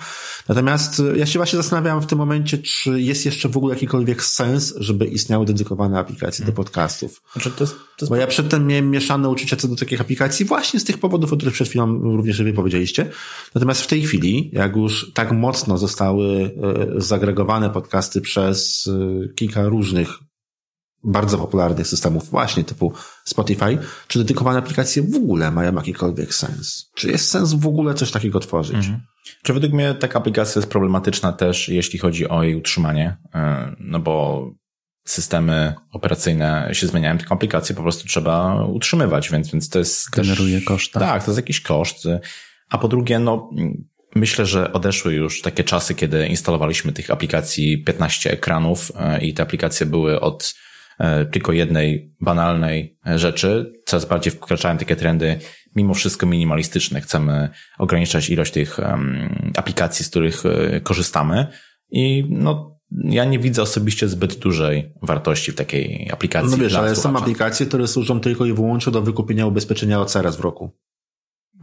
Natomiast 0.49 0.99
y, 0.99 1.17
ja 1.17 1.25
się 1.25 1.39
właśnie 1.39 1.57
zastanawiam 1.57 2.01
w 2.01 2.05
tym 2.05 2.17
momencie, 2.17 2.57
czy 2.57 3.01
jest 3.01 3.25
jeszcze 3.25 3.49
w 3.49 3.57
ogóle 3.57 3.73
jakikolwiek 3.73 4.23
sens, 4.23 4.73
żeby 4.77 5.05
istniały 5.05 5.45
dedykowane 5.45 5.99
aplikacje 5.99 6.45
do 6.45 6.51
hmm. 6.51 6.55
podcastów. 6.55 7.21
Znaczy 7.33 7.51
to 7.51 7.63
jest, 7.63 7.73
to 7.73 8.05
jest... 8.05 8.09
Bo 8.09 8.15
ja 8.15 8.27
przedtem 8.27 8.67
miałem 8.67 8.91
mieszane 8.91 9.29
uczucia 9.29 9.55
co 9.55 9.67
do 9.67 9.75
takich 9.75 10.01
aplikacji 10.01 10.45
właśnie 10.45 10.79
z 10.79 10.83
tych 10.83 10.97
powodów, 10.97 11.33
o 11.33 11.37
których 11.37 11.53
przed 11.53 11.67
chwilą 11.67 11.99
również 11.99 12.43
wy 12.43 12.53
powiedzieliście. 12.53 13.09
Natomiast 13.55 13.81
w 13.81 13.87
tej 13.87 14.01
chwili, 14.01 14.49
jak 14.53 14.75
już 14.75 15.11
tak 15.13 15.31
mocno 15.31 15.77
zostały 15.77 16.25
y, 16.97 17.01
zagregowane 17.01 17.69
podcasty 17.69 18.21
przez 18.21 18.89
kilka 19.35 19.63
różnych 19.63 20.28
bardzo 21.03 21.37
popularnych 21.37 21.87
systemów 21.87 22.29
właśnie 22.29 22.63
typu 22.63 22.93
Spotify, 23.25 23.77
czy 24.07 24.19
dedykowane 24.19 24.59
aplikacje 24.59 25.03
w 25.03 25.15
ogóle 25.15 25.51
mają 25.51 25.75
jakikolwiek 25.75 26.33
sens? 26.33 26.89
Czy 26.95 27.11
jest 27.11 27.29
sens 27.29 27.53
w 27.53 27.67
ogóle 27.67 27.93
coś 27.93 28.11
takiego 28.11 28.39
tworzyć? 28.39 28.75
Mhm. 28.75 29.01
Czy 29.43 29.53
według 29.53 29.73
mnie 29.73 29.93
taka 29.93 30.19
aplikacja 30.19 30.59
jest 30.59 30.71
problematyczna 30.71 31.31
też, 31.31 31.69
jeśli 31.69 31.99
chodzi 31.99 32.29
o 32.29 32.43
jej 32.43 32.55
utrzymanie? 32.55 33.17
E, 33.33 33.75
no 33.79 33.99
bo 33.99 34.45
systemy 35.05 35.73
operacyjne 35.91 36.69
się 36.73 36.87
zmieniają, 36.87 37.17
tylko 37.17 37.35
aplikacje 37.35 37.75
po 37.75 37.81
prostu 37.81 38.07
trzeba 38.07 38.65
utrzymywać, 38.65 39.29
więc, 39.29 39.51
więc 39.51 39.69
to 39.69 39.79
jest 39.79 40.09
Generuje 40.09 40.61
koszt. 40.61 40.93
Tak. 40.93 41.23
to 41.23 41.31
jest 41.31 41.37
jakiś 41.37 41.61
koszt. 41.61 42.05
A 42.69 42.77
po 42.77 42.87
drugie, 42.87 43.19
no 43.19 43.49
Myślę, 44.15 44.45
że 44.45 44.73
odeszły 44.73 45.13
już 45.13 45.41
takie 45.41 45.63
czasy, 45.63 45.95
kiedy 45.95 46.27
instalowaliśmy 46.27 46.93
tych 46.93 47.11
aplikacji 47.11 47.83
15 47.83 48.31
ekranów 48.31 48.91
e, 48.95 49.21
i 49.21 49.33
te 49.33 49.43
aplikacje 49.43 49.85
były 49.85 50.19
od 50.19 50.55
tylko 51.31 51.51
jednej 51.51 52.13
banalnej 52.21 52.97
rzeczy. 53.15 53.73
Coraz 53.85 54.05
bardziej 54.05 54.33
wkraczają 54.33 54.77
takie 54.77 54.95
trendy 54.95 55.39
mimo 55.75 55.93
wszystko 55.93 56.25
minimalistyczne. 56.25 57.01
Chcemy 57.01 57.49
ograniczać 57.77 58.29
ilość 58.29 58.51
tych 58.51 58.79
aplikacji, 59.57 60.05
z 60.05 60.09
których 60.09 60.43
e, 60.45 60.81
korzystamy 60.81 61.47
i 61.91 62.25
no, 62.29 62.79
ja 62.91 63.25
nie 63.25 63.39
widzę 63.39 63.61
osobiście 63.61 64.07
zbyt 64.07 64.35
dużej 64.35 64.93
wartości 65.01 65.51
w 65.51 65.55
takiej 65.55 66.09
aplikacji. 66.11 66.51
No 66.51 66.57
wiesz, 66.57 66.75
ale 66.75 66.95
są 66.95 67.17
aplikacje, 67.17 67.65
które 67.65 67.87
służą 67.87 68.19
tylko 68.19 68.45
i 68.45 68.53
wyłącznie 68.53 68.93
do 68.93 69.01
wykupienia 69.01 69.45
ubezpieczenia 69.45 70.01
OC 70.01 70.15
raz 70.15 70.37
w 70.37 70.39
roku. 70.39 70.71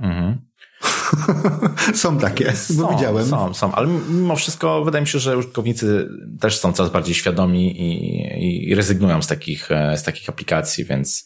Mhm. 0.01 0.39
są 1.95 2.19
takie, 2.19 2.53
są, 2.53 2.77
bo 2.77 2.89
widziałem. 2.89 3.27
Są, 3.27 3.55
są, 3.55 3.73
ale 3.73 3.89
mimo 4.09 4.37
wszystko 4.37 4.85
wydaje 4.85 5.03
mi 5.03 5.09
się, 5.09 5.19
że 5.19 5.39
użytkownicy 5.39 6.09
też 6.41 6.59
są 6.59 6.73
coraz 6.73 6.93
bardziej 6.93 7.15
świadomi 7.15 7.81
i, 7.81 8.69
i 8.69 8.75
rezygnują 8.75 9.23
z 9.23 9.27
takich, 9.27 9.71
e, 9.71 9.97
z 9.97 10.03
takich 10.03 10.29
aplikacji, 10.29 10.85
więc 10.85 11.25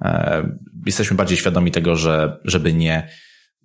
e, 0.00 0.56
jesteśmy 0.86 1.16
bardziej 1.16 1.38
świadomi 1.38 1.70
tego, 1.70 1.96
że 1.96 2.40
żeby 2.44 2.72
nie 2.72 3.08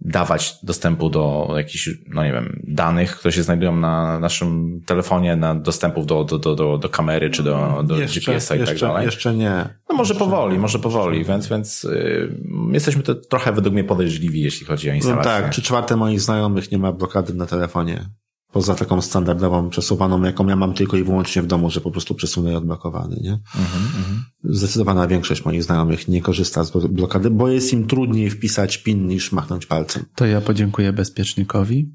dawać 0.01 0.59
dostępu 0.63 1.09
do 1.09 1.53
jakichś, 1.57 1.89
no 2.07 2.23
nie 2.23 2.31
wiem, 2.31 2.61
danych, 2.67 3.15
które 3.17 3.31
się 3.31 3.43
znajdują 3.43 3.75
na 3.75 4.19
naszym 4.19 4.81
telefonie, 4.85 5.35
na 5.35 5.55
dostępów 5.55 6.05
do, 6.05 6.23
do, 6.23 6.39
do, 6.39 6.55
do, 6.55 6.77
do 6.77 6.89
kamery 6.89 7.29
czy 7.29 7.43
do, 7.43 7.83
do 7.83 7.95
GPS-a 7.95 8.55
i 8.55 8.65
tak 8.65 8.79
dalej. 8.79 9.05
Jeszcze 9.05 9.33
nie. 9.33 9.79
No 9.89 9.95
może 9.95 10.13
jeszcze 10.13 10.25
powoli, 10.25 10.53
nie. 10.53 10.59
może 10.59 10.79
powoli, 10.79 11.23
więc, 11.23 11.47
więc 11.47 11.83
yy, 11.83 12.37
jesteśmy 12.71 13.03
to 13.03 13.15
trochę 13.15 13.51
według 13.51 13.73
mnie 13.73 13.83
podejrzliwi, 13.83 14.41
jeśli 14.41 14.65
chodzi 14.65 14.89
o 14.89 14.93
instalację. 14.93 15.31
No 15.31 15.41
tak, 15.41 15.49
czy 15.49 15.61
czwarte 15.61 15.95
moich 15.95 16.21
znajomych 16.21 16.71
nie 16.71 16.77
ma 16.77 16.91
blokady 16.91 17.33
na 17.33 17.45
telefonie. 17.45 18.05
Poza 18.51 18.75
taką 18.75 19.01
standardową 19.01 19.69
przesuwaną, 19.69 20.23
jaką 20.23 20.47
ja 20.47 20.55
mam 20.55 20.73
tylko 20.73 20.97
i 20.97 21.03
wyłącznie 21.03 21.41
w 21.41 21.47
domu, 21.47 21.69
że 21.69 21.81
po 21.81 21.91
prostu 21.91 22.15
przesunę 22.15 22.51
i 22.51 22.55
odblokowany, 22.55 23.15
nie? 23.21 23.31
Mhm, 23.31 23.83
mhm. 23.97 24.23
Zdecydowana 24.43 25.07
większość 25.07 25.45
moich 25.45 25.63
znajomych 25.63 26.07
nie 26.07 26.21
korzysta 26.21 26.63
z 26.63 26.71
blokady, 26.87 27.29
bo 27.29 27.49
jest 27.49 27.73
im 27.73 27.87
trudniej 27.87 28.29
wpisać 28.29 28.77
PIN 28.77 29.07
niż 29.07 29.31
machnąć 29.31 29.65
palcem. 29.65 30.05
To 30.15 30.25
ja 30.25 30.41
podziękuję 30.41 30.93
bezpiecznikowi. 30.93 31.91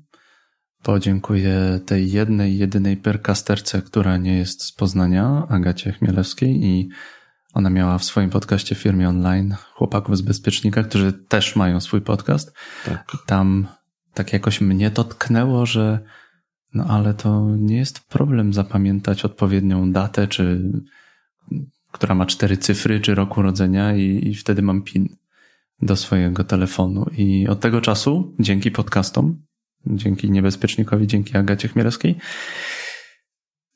Podziękuję 0.83 1.81
tej 1.87 2.13
jednej, 2.13 2.59
jedynej 2.59 2.97
perkasterce, 2.97 3.83
która 3.83 4.17
nie 4.17 4.39
jest 4.39 4.63
z 4.63 4.73
Poznania, 4.73 5.47
Agacie 5.49 5.93
Chmielewskiej 5.93 6.65
i 6.65 6.89
ona 7.55 7.71
miała 7.71 7.99
w 7.99 8.05
swoim 8.05 8.31
podcaście 8.31 8.75
w 8.75 8.79
firmie 8.79 9.09
online 9.09 9.55
chłopaków 9.75 10.17
z 10.17 10.23
Bezpiecznika, 10.23 10.83
którzy 10.83 11.13
też 11.13 11.57
mają 11.57 11.81
swój 11.81 12.01
podcast. 12.01 12.53
Tak. 12.85 13.13
Tam 13.27 13.67
tak 14.15 14.33
jakoś 14.33 14.61
mnie 14.61 14.91
to 14.91 15.05
tknęło, 15.05 15.67
że 15.67 16.01
no 16.75 16.85
ale 16.85 17.15
to 17.15 17.57
nie 17.57 17.77
jest 17.77 18.09
problem 18.09 18.55
zapamiętać 18.55 19.25
odpowiednią 19.25 19.93
datę, 19.93 20.29
czy 20.29 20.73
która 21.93 22.15
ma 22.15 22.27
cztery 22.27 22.57
cyfry, 22.57 23.01
czy 23.01 23.15
roku 23.15 23.41
urodzenia 23.41 23.97
i, 23.97 24.29
i 24.29 24.35
wtedy 24.35 24.63
mam 24.63 24.83
PIN 24.83 25.09
do 25.83 25.97
swojego 25.97 26.45
telefonu. 26.45 27.07
I 27.17 27.49
od 27.49 27.61
tego 27.61 27.81
czasu, 27.81 28.35
dzięki 28.41 28.71
podcastom, 28.71 29.43
dzięki 29.87 30.31
Niebezpiecznikowi, 30.31 31.07
dzięki 31.07 31.37
Agacie 31.37 31.69
Chmielewskiej, 31.69 32.19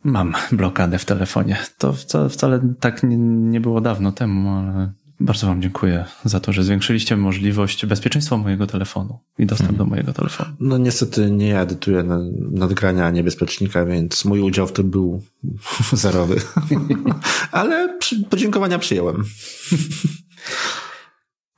mam 0.04 0.34
blokadę 0.52 0.98
w 0.98 1.04
telefonie. 1.04 1.56
To 1.78 1.92
wcale, 1.92 2.28
wcale 2.28 2.74
tak 2.80 3.02
nie, 3.02 3.16
nie 3.16 3.60
było 3.60 3.80
dawno 3.80 4.12
temu, 4.12 4.50
ale 4.50 4.92
bardzo 5.20 5.46
Wam 5.46 5.62
dziękuję 5.62 6.04
za 6.24 6.40
to, 6.40 6.52
że 6.52 6.64
zwiększyliście 6.64 7.16
możliwość 7.16 7.86
bezpieczeństwa 7.86 8.36
mojego 8.36 8.66
telefonu 8.66 9.18
i 9.38 9.46
dostęp 9.46 9.70
hmm. 9.70 9.78
do 9.78 9.90
mojego 9.90 10.12
telefonu. 10.12 10.50
No 10.60 10.78
niestety 10.78 11.30
nie 11.30 11.60
edytuję 11.60 12.04
nadgrania 12.50 13.10
niebezpiecznika, 13.10 13.84
więc 13.84 14.24
mój 14.24 14.40
udział 14.40 14.66
w 14.66 14.72
tym 14.72 14.90
był 14.90 15.22
zerowy. 15.92 16.40
Ale 17.52 17.98
podziękowania 18.30 18.78
przyjąłem. 18.78 19.24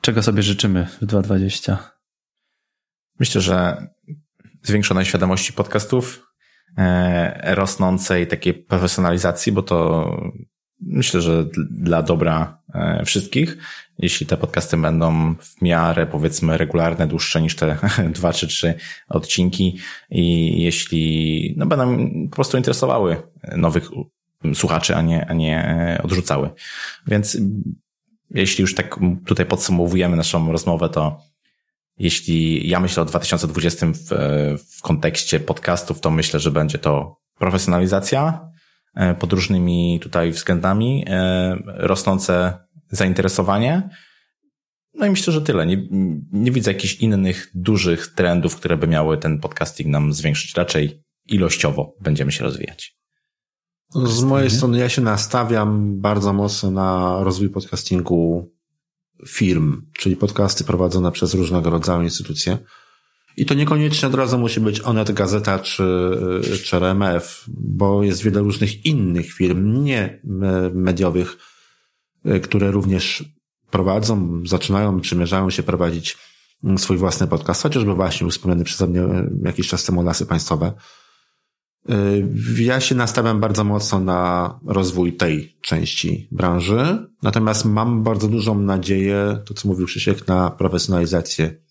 Czego 0.00 0.22
sobie 0.22 0.42
życzymy 0.42 0.86
w 1.00 1.06
2020? 1.06 1.78
Myślę, 3.20 3.40
że 3.40 3.86
zwiększonej 4.62 5.04
świadomości 5.04 5.52
podcastów, 5.52 6.26
e, 6.78 7.54
rosnącej 7.54 8.26
takiej 8.26 8.54
profesjonalizacji, 8.54 9.52
bo 9.52 9.62
to 9.62 10.10
myślę, 10.80 11.20
że 11.20 11.46
dla 11.70 12.02
dobra 12.02 12.58
e, 12.74 13.04
wszystkich, 13.04 13.56
jeśli 13.98 14.26
te 14.26 14.36
podcasty 14.36 14.76
będą 14.76 15.34
w 15.34 15.62
miarę, 15.62 16.06
powiedzmy, 16.06 16.58
regularne, 16.58 17.06
dłuższe 17.06 17.42
niż 17.42 17.56
te 17.56 17.76
dwa 18.14 18.32
czy 18.32 18.46
trzy 18.46 18.74
odcinki 19.08 19.78
i 20.10 20.62
jeśli 20.62 21.54
no, 21.56 21.66
będą 21.66 22.10
po 22.30 22.34
prostu 22.36 22.56
interesowały 22.56 23.16
nowych 23.56 23.90
słuchaczy, 24.54 24.96
a 24.96 25.02
nie, 25.02 25.26
a 25.26 25.32
nie 25.34 25.64
e, 25.64 26.02
odrzucały. 26.02 26.50
Więc 27.06 27.38
jeśli 28.30 28.62
już 28.62 28.74
tak 28.74 28.98
tutaj 29.26 29.46
podsumowujemy 29.46 30.16
naszą 30.16 30.52
rozmowę, 30.52 30.88
to 30.88 31.20
jeśli 31.98 32.68
ja 32.68 32.80
myślę 32.80 33.02
o 33.02 33.06
2020 33.06 33.86
w, 33.86 34.08
w 34.76 34.82
kontekście 34.82 35.40
podcastów, 35.40 36.00
to 36.00 36.10
myślę, 36.10 36.40
że 36.40 36.50
będzie 36.50 36.78
to 36.78 37.20
profesjonalizacja 37.38 38.40
e, 38.44 38.49
pod 39.18 39.32
różnymi 39.32 40.00
tutaj 40.02 40.30
względami, 40.30 41.04
e, 41.06 41.56
rosnące 41.66 42.58
zainteresowanie. 42.90 43.88
No 44.94 45.06
i 45.06 45.10
myślę, 45.10 45.32
że 45.32 45.42
tyle. 45.42 45.66
Nie, 45.66 45.88
nie 46.32 46.52
widzę 46.52 46.72
jakichś 46.72 46.94
innych 46.94 47.50
dużych 47.54 48.14
trendów, 48.14 48.56
które 48.56 48.76
by 48.76 48.86
miały 48.86 49.18
ten 49.18 49.40
podcasting 49.40 49.88
nam 49.88 50.12
zwiększyć. 50.12 50.54
Raczej 50.56 51.02
ilościowo 51.26 51.94
będziemy 52.00 52.32
się 52.32 52.44
rozwijać. 52.44 53.00
Z 53.94 54.22
mojej 54.22 54.50
strony 54.50 54.78
ja 54.78 54.88
się 54.88 55.02
nastawiam 55.02 56.00
bardzo 56.00 56.32
mocno 56.32 56.70
na 56.70 57.18
rozwój 57.24 57.48
podcastingu 57.50 58.50
firm, 59.28 59.82
czyli 59.98 60.16
podcasty 60.16 60.64
prowadzone 60.64 61.12
przez 61.12 61.34
różnego 61.34 61.70
rodzaju 61.70 62.02
instytucje. 62.02 62.58
I 63.36 63.46
to 63.46 63.54
niekoniecznie 63.54 64.08
od 64.08 64.14
razu 64.14 64.38
musi 64.38 64.60
być 64.60 64.80
Onet 64.80 65.12
Gazeta 65.12 65.58
czy, 65.58 65.82
czy 66.64 66.76
RMF, 66.76 67.44
bo 67.48 68.02
jest 68.02 68.22
wiele 68.22 68.40
różnych 68.40 68.86
innych 68.86 69.32
firm, 69.32 69.84
nie 69.84 70.20
mediowych, 70.74 71.36
które 72.42 72.70
również 72.70 73.24
prowadzą, 73.70 74.42
zaczynają, 74.46 75.00
przymierzają 75.00 75.50
się 75.50 75.62
prowadzić 75.62 76.18
swój 76.76 76.96
własny 76.96 77.26
podcast, 77.26 77.62
chociażby 77.62 77.94
właśnie 77.94 78.30
wspomniany 78.30 78.64
przeze 78.64 78.86
mnie 78.86 79.02
jakiś 79.44 79.68
czas 79.68 79.84
temu 79.84 80.02
Lasy 80.02 80.26
Państwowe. 80.26 80.72
Y, 81.90 82.62
ja 82.62 82.80
się 82.80 82.94
nastawiam 82.94 83.40
bardzo 83.40 83.64
mocno 83.64 84.00
na 84.00 84.60
rozwój 84.66 85.16
tej 85.16 85.56
części 85.60 86.28
branży, 86.32 87.06
natomiast 87.22 87.64
mam 87.64 88.02
bardzo 88.02 88.28
dużą 88.28 88.60
nadzieję, 88.60 89.38
to 89.46 89.54
co 89.54 89.68
mówił 89.68 89.86
Krzysiek, 89.86 90.28
na 90.28 90.50
profesjonalizację 90.50 91.69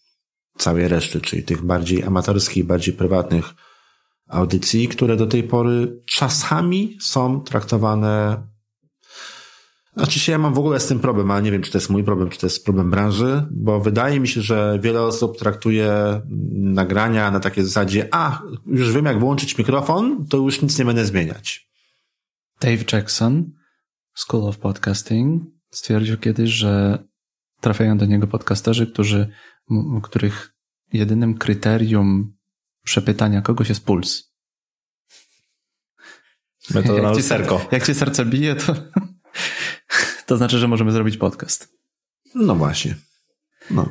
całej 0.59 0.87
reszty, 0.87 1.21
czyli 1.21 1.43
tych 1.43 1.61
bardziej 1.61 2.03
amatorskich, 2.03 2.65
bardziej 2.65 2.93
prywatnych 2.93 3.45
audycji, 4.27 4.87
które 4.87 5.15
do 5.15 5.27
tej 5.27 5.43
pory 5.43 6.01
czasami 6.05 6.97
są 7.01 7.41
traktowane 7.41 8.43
Oczywiście 9.95 10.31
ja 10.31 10.37
mam 10.37 10.53
w 10.53 10.59
ogóle 10.59 10.79
z 10.79 10.87
tym 10.87 10.99
problem, 10.99 11.31
ale 11.31 11.41
nie 11.41 11.51
wiem, 11.51 11.61
czy 11.61 11.71
to 11.71 11.77
jest 11.77 11.89
mój 11.89 12.03
problem, 12.03 12.29
czy 12.29 12.39
to 12.39 12.45
jest 12.45 12.65
problem 12.65 12.91
branży, 12.91 13.45
bo 13.51 13.79
wydaje 13.79 14.19
mi 14.19 14.27
się, 14.27 14.41
że 14.41 14.79
wiele 14.81 15.01
osób 15.01 15.37
traktuje 15.37 16.21
nagrania 16.53 17.31
na 17.31 17.39
takiej 17.39 17.63
zasadzie, 17.63 18.07
a, 18.11 18.41
już 18.65 18.93
wiem 18.93 19.05
jak 19.05 19.19
włączyć 19.19 19.57
mikrofon, 19.57 20.25
to 20.29 20.37
już 20.37 20.61
nic 20.61 20.79
nie 20.79 20.85
będę 20.85 21.05
zmieniać. 21.05 21.69
Dave 22.61 22.93
Jackson, 22.93 23.51
School 24.13 24.47
of 24.47 24.57
Podcasting, 24.57 25.43
stwierdził 25.71 26.17
kiedyś, 26.17 26.49
że 26.49 27.03
trafiają 27.61 27.97
do 27.97 28.05
niego 28.05 28.27
podcasterzy, 28.27 28.87
którzy, 28.87 29.29
których 30.03 30.53
jedynym 30.93 31.37
kryterium 31.37 32.33
przepytania 32.83 33.41
kogoś 33.41 33.69
jest 33.69 33.85
puls. 33.85 34.29
Metoda 36.73 37.01
jak, 37.01 37.17
ci, 37.17 37.23
jak 37.71 37.85
ci 37.85 37.95
serce 37.95 38.25
bije, 38.25 38.55
to 38.55 38.75
to 40.25 40.37
znaczy, 40.37 40.59
że 40.59 40.67
możemy 40.67 40.91
zrobić 40.91 41.17
podcast. 41.17 41.73
No 42.35 42.55
właśnie. 42.55 42.95
No. 43.71 43.89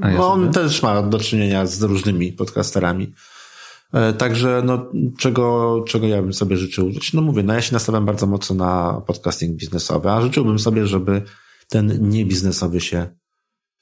Ja 0.00 0.10
no 0.10 0.32
on 0.32 0.52
też 0.52 0.82
ma 0.82 1.02
do 1.02 1.18
czynienia 1.18 1.66
z 1.66 1.82
różnymi 1.82 2.32
podcasterami. 2.32 3.12
E, 3.92 4.12
także, 4.12 4.62
no, 4.64 4.92
czego, 5.18 5.84
czego 5.88 6.06
ja 6.06 6.22
bym 6.22 6.32
sobie 6.32 6.56
życzył? 6.56 6.92
Znaczy, 6.92 7.16
no 7.16 7.22
mówię, 7.22 7.42
no 7.42 7.54
ja 7.54 7.62
się 7.62 7.72
nastawiam 7.72 8.06
bardzo 8.06 8.26
mocno 8.26 8.56
na 8.56 9.02
podcasting 9.06 9.56
biznesowy, 9.56 10.10
a 10.10 10.22
życzyłbym 10.22 10.58
sobie, 10.58 10.86
żeby 10.86 11.22
ten 11.68 12.10
niebiznesowy 12.10 12.80
się, 12.80 13.06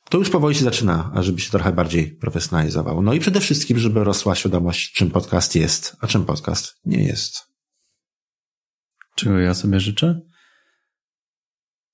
to 0.09 0.18
już 0.18 0.30
powoli 0.30 0.55
się 0.55 0.64
zaczyna, 0.64 1.12
żeby 1.16 1.40
się 1.40 1.51
trochę 1.51 1.72
bardziej 1.72 2.16
profesjonalizował. 2.16 3.02
No 3.02 3.12
i 3.12 3.20
przede 3.20 3.40
wszystkim, 3.40 3.78
żeby 3.78 4.05
rosła 4.05 4.35
świadomość, 4.35 4.93
czym 4.93 5.10
podcast 5.10 5.55
jest, 5.55 5.97
a 6.01 6.06
czym 6.06 6.24
podcast 6.24 6.74
nie 6.85 7.05
jest. 7.05 7.48
Czego 9.14 9.39
ja 9.39 9.55
sobie 9.55 9.80
życzę? 9.80 10.20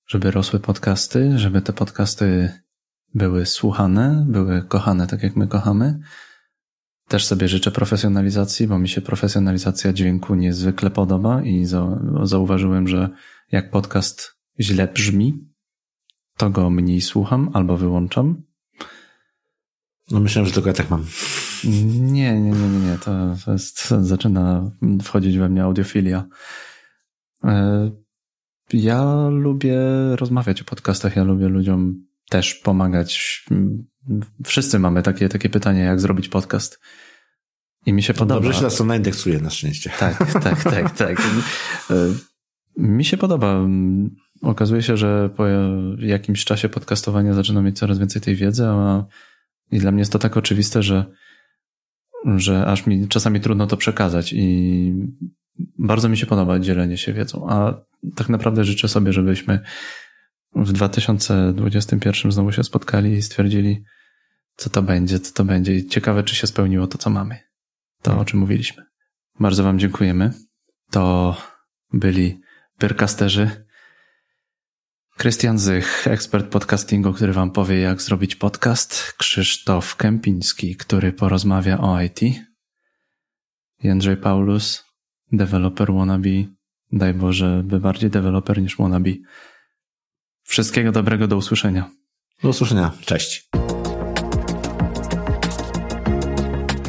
żeby 0.07 0.31
rosły 0.31 0.59
podcasty, 0.59 1.37
żeby 1.37 1.61
te 1.61 1.73
podcasty 1.73 2.51
były 3.13 3.45
słuchane, 3.45 4.25
były 4.29 4.63
kochane 4.63 5.07
tak 5.07 5.23
jak 5.23 5.35
my 5.35 5.47
kochamy. 5.47 5.99
Też 7.07 7.25
sobie 7.25 7.47
życzę 7.47 7.71
profesjonalizacji, 7.71 8.67
bo 8.67 8.79
mi 8.79 8.89
się 8.89 9.01
profesjonalizacja 9.01 9.93
dźwięku 9.93 10.35
niezwykle 10.35 10.89
podoba 10.89 11.41
i 11.43 11.65
zauważyłem, 12.23 12.87
że 12.87 13.09
jak 13.51 13.71
podcast 13.71 14.35
źle 14.59 14.87
brzmi, 14.87 15.54
to 16.37 16.49
go 16.49 16.69
mniej 16.69 17.01
słucham 17.01 17.49
albo 17.53 17.77
wyłączam. 17.77 18.43
No 20.11 20.19
myślałem, 20.19 20.47
że 20.47 20.53
tylko 20.53 20.69
ja 20.69 20.75
tak 20.75 20.89
mam. 20.89 21.05
Nie, 21.63 22.41
nie, 22.41 22.51
nie, 22.51 22.69
nie, 22.69 22.79
nie. 22.79 22.97
To, 22.97 23.35
to 23.45 23.51
jest, 23.51 23.89
zaczyna 23.89 24.71
wchodzić 25.03 25.37
we 25.37 25.49
mnie 25.49 25.63
audiofilia. 25.63 26.25
E, 27.43 27.91
ja 28.73 29.27
lubię 29.29 29.79
rozmawiać 30.15 30.61
o 30.61 30.65
podcastach, 30.65 31.15
ja 31.15 31.23
lubię 31.23 31.47
ludziom 31.47 32.05
też 32.29 32.55
pomagać. 32.55 33.45
Wszyscy 34.45 34.79
mamy 34.79 35.03
takie, 35.03 35.29
takie 35.29 35.49
pytanie, 35.49 35.81
jak 35.81 35.99
zrobić 35.99 36.29
podcast. 36.29 36.79
I 37.85 37.93
mi 37.93 38.03
się 38.03 38.13
podoba. 38.13 38.41
Dobrze 38.41 38.53
się 38.53 38.63
nas 38.63 38.75
to 38.75 38.83
naindeksuje 38.83 39.39
na 39.39 39.49
szczęście. 39.49 39.91
Tak, 39.99 40.31
tak, 40.43 40.63
tak, 40.63 40.97
tak. 40.97 41.21
Mi 42.77 43.05
się 43.05 43.17
podoba. 43.17 43.67
Okazuje 44.41 44.81
się, 44.81 44.97
że 44.97 45.29
po 45.29 45.45
jakimś 45.99 46.45
czasie 46.45 46.69
podcastowania 46.69 47.33
zaczynam 47.33 47.65
mieć 47.65 47.79
coraz 47.79 47.99
więcej 47.99 48.21
tej 48.21 48.35
wiedzy, 48.35 48.65
a 48.65 49.05
i 49.71 49.79
dla 49.79 49.91
mnie 49.91 50.01
jest 50.01 50.11
to 50.11 50.19
tak 50.19 50.37
oczywiste, 50.37 50.83
że, 50.83 51.05
że 52.35 52.65
aż 52.65 52.87
mi 52.87 53.07
czasami 53.07 53.41
trudno 53.41 53.67
to 53.67 53.77
przekazać 53.77 54.33
i 54.33 54.93
bardzo 55.79 56.09
mi 56.09 56.17
się 56.17 56.25
podoba 56.25 56.59
dzielenie 56.59 56.97
się 56.97 57.13
wiedzą, 57.13 57.49
a 57.49 57.81
tak 58.15 58.29
naprawdę 58.29 58.63
życzę 58.63 58.87
sobie, 58.87 59.13
żebyśmy 59.13 59.59
w 60.55 60.71
2021 60.71 62.31
znowu 62.31 62.51
się 62.51 62.63
spotkali 62.63 63.11
i 63.11 63.21
stwierdzili, 63.21 63.83
co 64.55 64.69
to 64.69 64.81
będzie, 64.81 65.19
co 65.19 65.33
to 65.33 65.45
będzie. 65.45 65.75
I 65.75 65.87
ciekawe, 65.87 66.23
czy 66.23 66.35
się 66.35 66.47
spełniło 66.47 66.87
to, 66.87 66.97
co 66.97 67.09
mamy. 67.09 67.39
To, 68.01 68.19
o 68.19 68.25
czym 68.25 68.39
mówiliśmy. 68.39 68.83
Bardzo 69.39 69.63
Wam 69.63 69.79
dziękujemy. 69.79 70.33
To 70.91 71.35
byli 71.93 72.41
pyrkasterzy. 72.77 73.64
Krystian 75.17 75.59
Zych, 75.59 76.07
ekspert 76.07 76.47
podcastingu, 76.47 77.13
który 77.13 77.33
Wam 77.33 77.51
powie, 77.51 77.79
jak 77.79 78.01
zrobić 78.01 78.35
podcast. 78.35 79.13
Krzysztof 79.17 79.95
Kępiński, 79.95 80.75
który 80.75 81.13
porozmawia 81.13 81.77
o 81.77 82.01
IT. 82.01 82.19
Jędrzej 83.83 84.17
Paulus, 84.17 84.83
developer 85.31 85.93
wannabe. 85.93 86.29
Daj 86.91 87.13
Boże, 87.13 87.61
by 87.65 87.79
bardziej 87.79 88.09
developer 88.09 88.61
niż 88.61 88.77
wannabe. 88.77 89.09
Wszystkiego 90.43 90.91
dobrego, 90.91 91.27
do 91.27 91.37
usłyszenia. 91.37 91.89
Do 92.43 92.49
usłyszenia. 92.49 92.91
Cześć. 93.05 93.49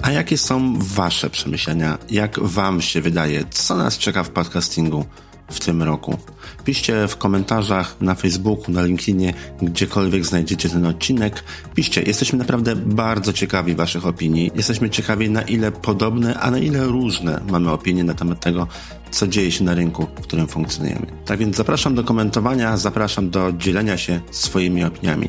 A 0.03 0.11
jakie 0.11 0.39
są 0.39 0.79
Wasze 0.79 1.31
przemyślenia? 1.31 1.99
Jak 2.11 2.41
Wam 2.41 2.83
się 2.83 3.01
wydaje, 3.01 3.45
co 3.51 3.77
nas 3.77 3.99
czeka 3.99 4.25
w 4.25 4.31
podcastingu 4.31 5.05
w 5.51 5.61
tym 5.61 5.83
roku? 5.83 6.19
Piszcie 6.65 7.09
w 7.09 7.17
komentarzach 7.17 7.97
na 8.01 8.15
Facebooku, 8.15 8.73
na 8.73 8.83
LinkedInie, 8.83 9.35
gdziekolwiek 9.63 10.25
znajdziecie 10.25 10.69
ten 10.69 10.87
odcinek. 10.87 11.45
Piszcie, 11.75 12.03
jesteśmy 12.03 12.39
naprawdę 12.39 12.77
bardzo 12.77 13.33
ciekawi 13.33 13.75
Waszych 13.75 14.07
opinii. 14.07 14.51
Jesteśmy 14.55 14.91
ciekawi, 14.91 15.31
na 15.31 15.43
ile 15.43 15.73
podobne, 15.73 16.35
a 16.41 16.51
na 16.51 16.59
ile 16.59 16.85
różne 16.85 17.41
mamy 17.51 17.71
opinie 17.71 18.05
na 18.05 18.15
temat 18.15 18.41
tego, 18.41 18.67
co 19.11 19.27
dzieje 19.27 19.53
się 19.53 19.65
na 19.65 19.75
rynku, 19.75 20.07
w 20.17 20.21
którym 20.21 20.47
funkcjonujemy. 20.47 21.07
Tak 21.25 21.39
więc 21.39 21.57
zapraszam 21.57 21.95
do 21.95 22.05
komentowania, 22.05 22.77
zapraszam 22.77 23.31
do 23.31 23.53
dzielenia 23.53 23.97
się 23.97 24.21
swoimi 24.31 24.85
opiniami. 24.85 25.29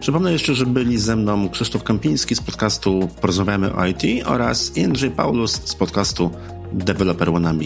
Przypomnę 0.00 0.32
jeszcze, 0.32 0.54
że 0.54 0.66
byli 0.66 0.98
ze 0.98 1.16
mną 1.16 1.48
Krzysztof 1.48 1.84
Kępiński 1.84 2.34
z 2.34 2.40
podcastu 2.40 3.08
Porozmawiamy 3.20 3.74
o 3.74 3.86
IT 3.86 4.02
oraz 4.26 4.76
Jędrzej 4.76 5.10
Paulus 5.10 5.60
z 5.64 5.74
podcastu 5.74 6.30
Developer 6.72 7.32
Wannabe. 7.32 7.64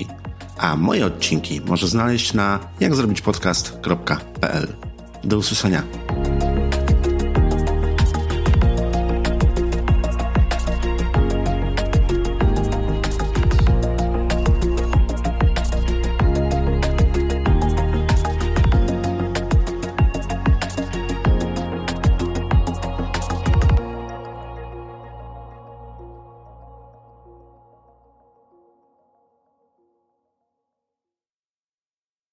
A 0.58 0.76
moje 0.76 1.06
odcinki 1.06 1.60
może 1.60 1.88
znaleźć 1.88 2.32
na 2.34 2.58
jakzrobićpodcast.pl. 2.80 4.66
Do 5.24 5.38
usłyszenia. 5.38 5.82